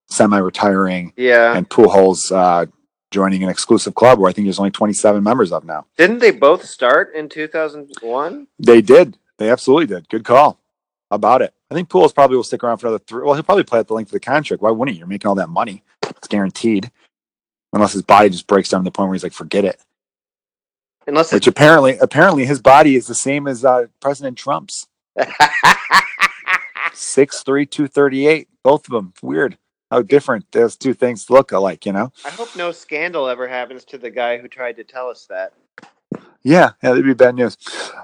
semi-retiring 0.09 1.13
Yeah. 1.15 1.55
and 1.55 1.69
Pujols 1.69 2.31
uh, 2.35 2.65
joining 3.11 3.41
an 3.43 3.49
exclusive 3.49 3.95
club 3.95 4.19
where 4.19 4.29
I 4.29 4.33
think 4.33 4.45
there's 4.45 4.59
only 4.59 4.71
27 4.71 5.23
members 5.23 5.51
of 5.51 5.63
now. 5.63 5.85
Didn't 5.97 6.19
they 6.19 6.31
both 6.31 6.65
start 6.65 7.13
in 7.15 7.29
2001? 7.29 8.47
They 8.59 8.81
did. 8.81 9.17
They 9.37 9.49
absolutely 9.49 9.87
did. 9.95 10.09
Good 10.09 10.25
call. 10.25 10.59
About 11.09 11.41
it? 11.41 11.53
I 11.69 11.75
think 11.75 11.89
Pujols 11.89 12.13
probably 12.13 12.35
will 12.37 12.43
stick 12.43 12.63
around 12.63 12.77
for 12.79 12.87
another 12.87 13.03
three. 13.07 13.23
Well, 13.23 13.35
he'll 13.35 13.43
probably 13.43 13.63
play 13.63 13.79
at 13.79 13.87
the 13.87 13.93
length 13.93 14.07
of 14.09 14.13
the 14.13 14.19
contract. 14.19 14.61
Why 14.63 14.71
wouldn't 14.71 14.93
he? 14.95 14.99
You're 14.99 15.07
making 15.07 15.29
all 15.29 15.35
that 15.35 15.49
money. 15.49 15.83
It's 16.03 16.27
guaranteed. 16.27 16.91
Unless 17.71 17.93
his 17.93 18.01
body 18.01 18.29
just 18.29 18.47
breaks 18.47 18.69
down 18.69 18.81
to 18.81 18.83
the 18.85 18.91
point 18.91 19.09
where 19.09 19.15
he's 19.15 19.23
like, 19.23 19.31
forget 19.33 19.63
it. 19.63 19.79
Unless 21.07 21.33
Which 21.33 21.47
apparently, 21.47 21.97
apparently, 21.97 22.45
his 22.45 22.61
body 22.61 22.95
is 22.95 23.07
the 23.07 23.15
same 23.15 23.47
as 23.47 23.65
uh, 23.65 23.87
President 23.99 24.37
Trump's. 24.37 24.87
Six 26.93 27.43
three 27.43 27.65
two 27.65 27.87
thirty 27.87 28.27
eight. 28.27 28.47
Both 28.63 28.87
of 28.87 28.91
them. 28.91 29.13
Weird. 29.21 29.57
How 29.91 30.01
different 30.01 30.51
those 30.51 30.77
two 30.77 30.93
things 30.93 31.29
look 31.29 31.51
alike. 31.51 31.85
You 31.85 31.93
know. 31.93 32.11
I 32.25 32.29
hope 32.29 32.55
no 32.55 32.71
scandal 32.71 33.27
ever 33.27 33.47
happens 33.47 33.83
to 33.85 33.97
the 33.97 34.09
guy 34.09 34.37
who 34.37 34.47
tried 34.47 34.77
to 34.77 34.83
tell 34.83 35.09
us 35.09 35.27
that. 35.29 35.53
Yeah, 36.43 36.71
yeah, 36.81 36.89
that'd 36.89 37.05
be 37.05 37.13
bad 37.13 37.35
news. 37.35 37.57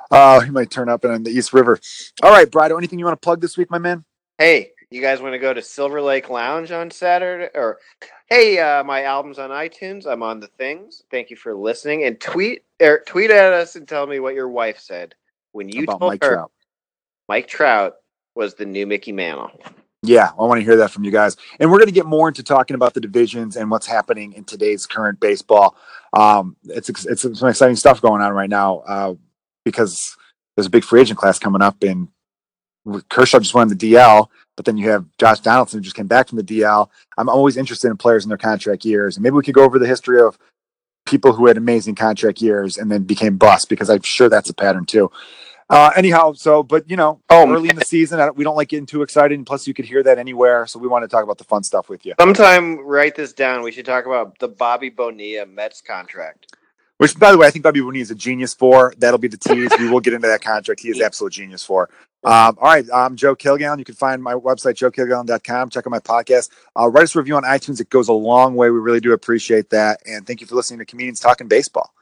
Uh, 0.10 0.40
he 0.40 0.50
might 0.50 0.72
turn 0.72 0.88
up 0.88 1.04
in 1.04 1.24
the 1.24 1.30
East 1.30 1.54
River. 1.54 1.78
All 2.24 2.32
right, 2.32 2.50
Brido, 2.50 2.78
anything 2.78 2.98
you 2.98 3.06
want 3.06 3.22
to 3.22 3.24
plug 3.24 3.42
this 3.42 3.58
week, 3.58 3.70
my 3.70 3.80
man? 3.80 4.06
Hey, 4.38 4.72
you 4.92 5.02
guys 5.02 5.22
want 5.22 5.34
to 5.34 5.40
go 5.40 5.54
to 5.54 5.62
Silver 5.62 6.02
Lake 6.02 6.30
Lounge 6.30 6.72
on 6.72 6.90
Saturday? 6.90 7.50
Or, 7.56 7.80
hey, 8.28 8.60
uh, 8.60 8.84
my 8.84 9.04
album's 9.04 9.40
on 9.40 9.50
iTunes. 9.52 10.08
I'm 10.08 10.24
on 10.24 10.40
the 10.40 10.48
things. 10.48 11.04
Thank 11.12 11.30
you 11.30 11.36
for 11.36 11.56
listening. 11.56 12.06
And 12.06 12.20
tweet 12.20 12.64
or 12.82 13.04
tweet 13.06 13.30
at 13.30 13.54
us 13.54 13.76
and 13.76 13.88
tell 13.88 14.08
me 14.08 14.20
what 14.20 14.34
your 14.34 14.50
wife 14.50 14.80
said 14.80 15.16
when 15.52 15.70
you 15.70 15.84
About 15.84 16.00
told 16.00 16.12
Mike 16.12 16.24
her 16.24 16.34
Trout. 16.36 16.52
Mike 17.28 17.48
Trout 17.48 17.96
was 18.36 18.56
the 18.56 18.66
new 18.66 18.88
Mickey 18.88 19.12
Mantle. 19.12 19.52
Yeah, 20.02 20.30
I 20.30 20.44
want 20.44 20.60
to 20.60 20.64
hear 20.66 20.78
that 20.78 20.92
from 20.92 21.04
you 21.04 21.12
guys. 21.12 21.36
And 21.60 21.70
we're 21.70 21.78
going 21.78 21.90
to 21.90 21.94
get 21.94 22.06
more 22.06 22.30
into 22.30 22.42
talking 22.42 22.76
about 22.76 22.94
the 22.94 23.02
divisions 23.02 23.58
and 23.58 23.70
what's 23.70 23.86
happening 23.86 24.34
in 24.34 24.46
today's 24.46 24.88
current 24.88 25.20
baseball. 25.20 25.76
Um, 26.14 26.56
it's 26.64 26.90
it's 27.06 27.22
some 27.22 27.50
exciting 27.50 27.76
stuff 27.76 28.02
going 28.02 28.22
on 28.22 28.32
right 28.32 28.50
now 28.50 28.80
uh, 28.88 29.16
because 29.66 30.16
there's 30.56 30.68
a 30.68 30.72
big 30.72 30.86
free 30.86 31.02
agent 31.02 31.20
class 31.20 31.38
coming 31.38 31.62
up, 31.62 31.84
and 31.84 32.08
Kershaw 33.10 33.40
just 33.40 33.54
won 33.54 33.68
the 33.68 33.76
DL, 33.76 34.30
but 34.60 34.66
then 34.66 34.76
you 34.76 34.90
have 34.90 35.06
Josh 35.18 35.40
Donaldson 35.40 35.78
who 35.80 35.84
just 35.84 35.96
came 35.96 36.08
back 36.08 36.28
from 36.28 36.36
the 36.36 36.44
DL. 36.44 36.90
I'm 37.18 37.30
always 37.30 37.56
interested 37.56 37.88
in 37.90 37.96
players 37.96 38.26
in 38.26 38.30
their 38.30 38.38
contract 38.38 38.84
years, 38.84 39.16
and 39.16 39.24
maybe 39.24 39.36
we 39.36 39.42
could 39.42 39.54
go 39.56 39.64
over 39.64 39.80
the 39.80 39.88
history 39.88 40.20
of 40.20 40.38
people 41.06 41.32
who 41.32 41.48
had 41.48 41.56
amazing 41.56 41.96
contract 41.96 42.42
years 42.42 42.78
and 42.78 42.92
then 42.92 43.04
became 43.04 43.38
bust 43.38 43.70
because 43.70 43.90
I'm 43.90 44.02
sure 44.02 44.28
that's 44.28 44.50
a 44.50 44.54
pattern 44.54 44.84
too. 44.86 45.12
Uh, 45.70 45.92
anyhow, 45.96 46.34
so 46.34 46.62
but 46.62 46.90
you 46.90 46.98
know, 46.98 47.22
Oh, 47.30 47.50
early 47.50 47.68
man. 47.68 47.70
in 47.70 47.76
the 47.78 47.86
season, 47.86 48.20
I 48.20 48.26
don't, 48.26 48.36
we 48.36 48.44
don't 48.44 48.58
like 48.58 48.68
getting 48.68 48.86
too 48.86 49.02
excited. 49.02 49.38
And 49.38 49.48
plus, 49.48 49.66
you 49.66 49.74
could 49.74 49.86
hear 49.86 50.04
that 50.04 50.18
anywhere. 50.18 50.68
So 50.68 50.78
we 50.78 50.90
want 50.90 51.04
to 51.04 51.08
talk 51.08 51.24
about 51.24 51.38
the 51.38 51.46
fun 51.46 51.64
stuff 51.64 51.88
with 51.88 52.06
you. 52.06 52.16
Sometime 52.20 52.80
write 52.86 53.16
this 53.16 53.32
down. 53.32 53.64
We 53.64 53.72
should 53.72 53.86
talk 53.86 54.08
about 54.08 54.40
the 54.40 54.50
Bobby 54.50 54.90
Bonilla 54.90 55.46
Mets 55.46 55.80
contract. 55.80 56.54
Which, 56.98 57.18
by 57.18 57.32
the 57.32 57.38
way, 57.38 57.48
I 57.48 57.50
think 57.52 57.64
Bobby 57.64 57.80
Bonilla 57.80 58.02
is 58.02 58.12
a 58.12 58.16
genius 58.16 58.54
for. 58.54 58.94
That'll 58.98 59.20
be 59.20 59.30
the 59.30 59.38
tease. 59.38 59.72
we 59.80 59.90
will 59.90 60.02
get 60.02 60.14
into 60.14 60.28
that 60.28 60.42
contract. 60.42 60.82
He 60.82 60.90
is 60.90 61.00
absolute 61.00 61.32
genius 61.32 61.64
for. 61.64 61.90
Um, 62.24 62.58
all 62.60 62.68
right, 62.68 62.86
I'm 62.94 63.16
Joe 63.16 63.36
Kilgallen. 63.36 63.80
You 63.80 63.86
can 63.86 63.96
find 63.96 64.22
my 64.22 64.34
website, 64.34 64.76
joekilgallen.com. 64.76 65.70
Check 65.70 65.88
out 65.88 65.92
my 65.92 66.00
podcast. 66.00 66.50
Uh, 66.78 66.90
write 66.90 67.04
us 67.04 67.16
a 67.16 67.20
review 67.20 67.36
on 67.38 67.44
iTunes. 67.44 67.80
It 67.80 67.90
goes 67.90 68.10
a 68.10 68.14
long 68.14 68.56
way. 68.56 68.70
We 68.70 68.80
really 68.80 69.00
do 69.00 69.14
appreciate 69.14 69.70
that. 69.70 70.02
And 70.06 70.28
thank 70.28 70.42
you 70.42 70.48
for 70.48 70.56
listening 70.56 70.80
to 70.80 70.86
Comedians 70.86 71.22
Talking 71.22 71.48
Baseball. 71.48 71.94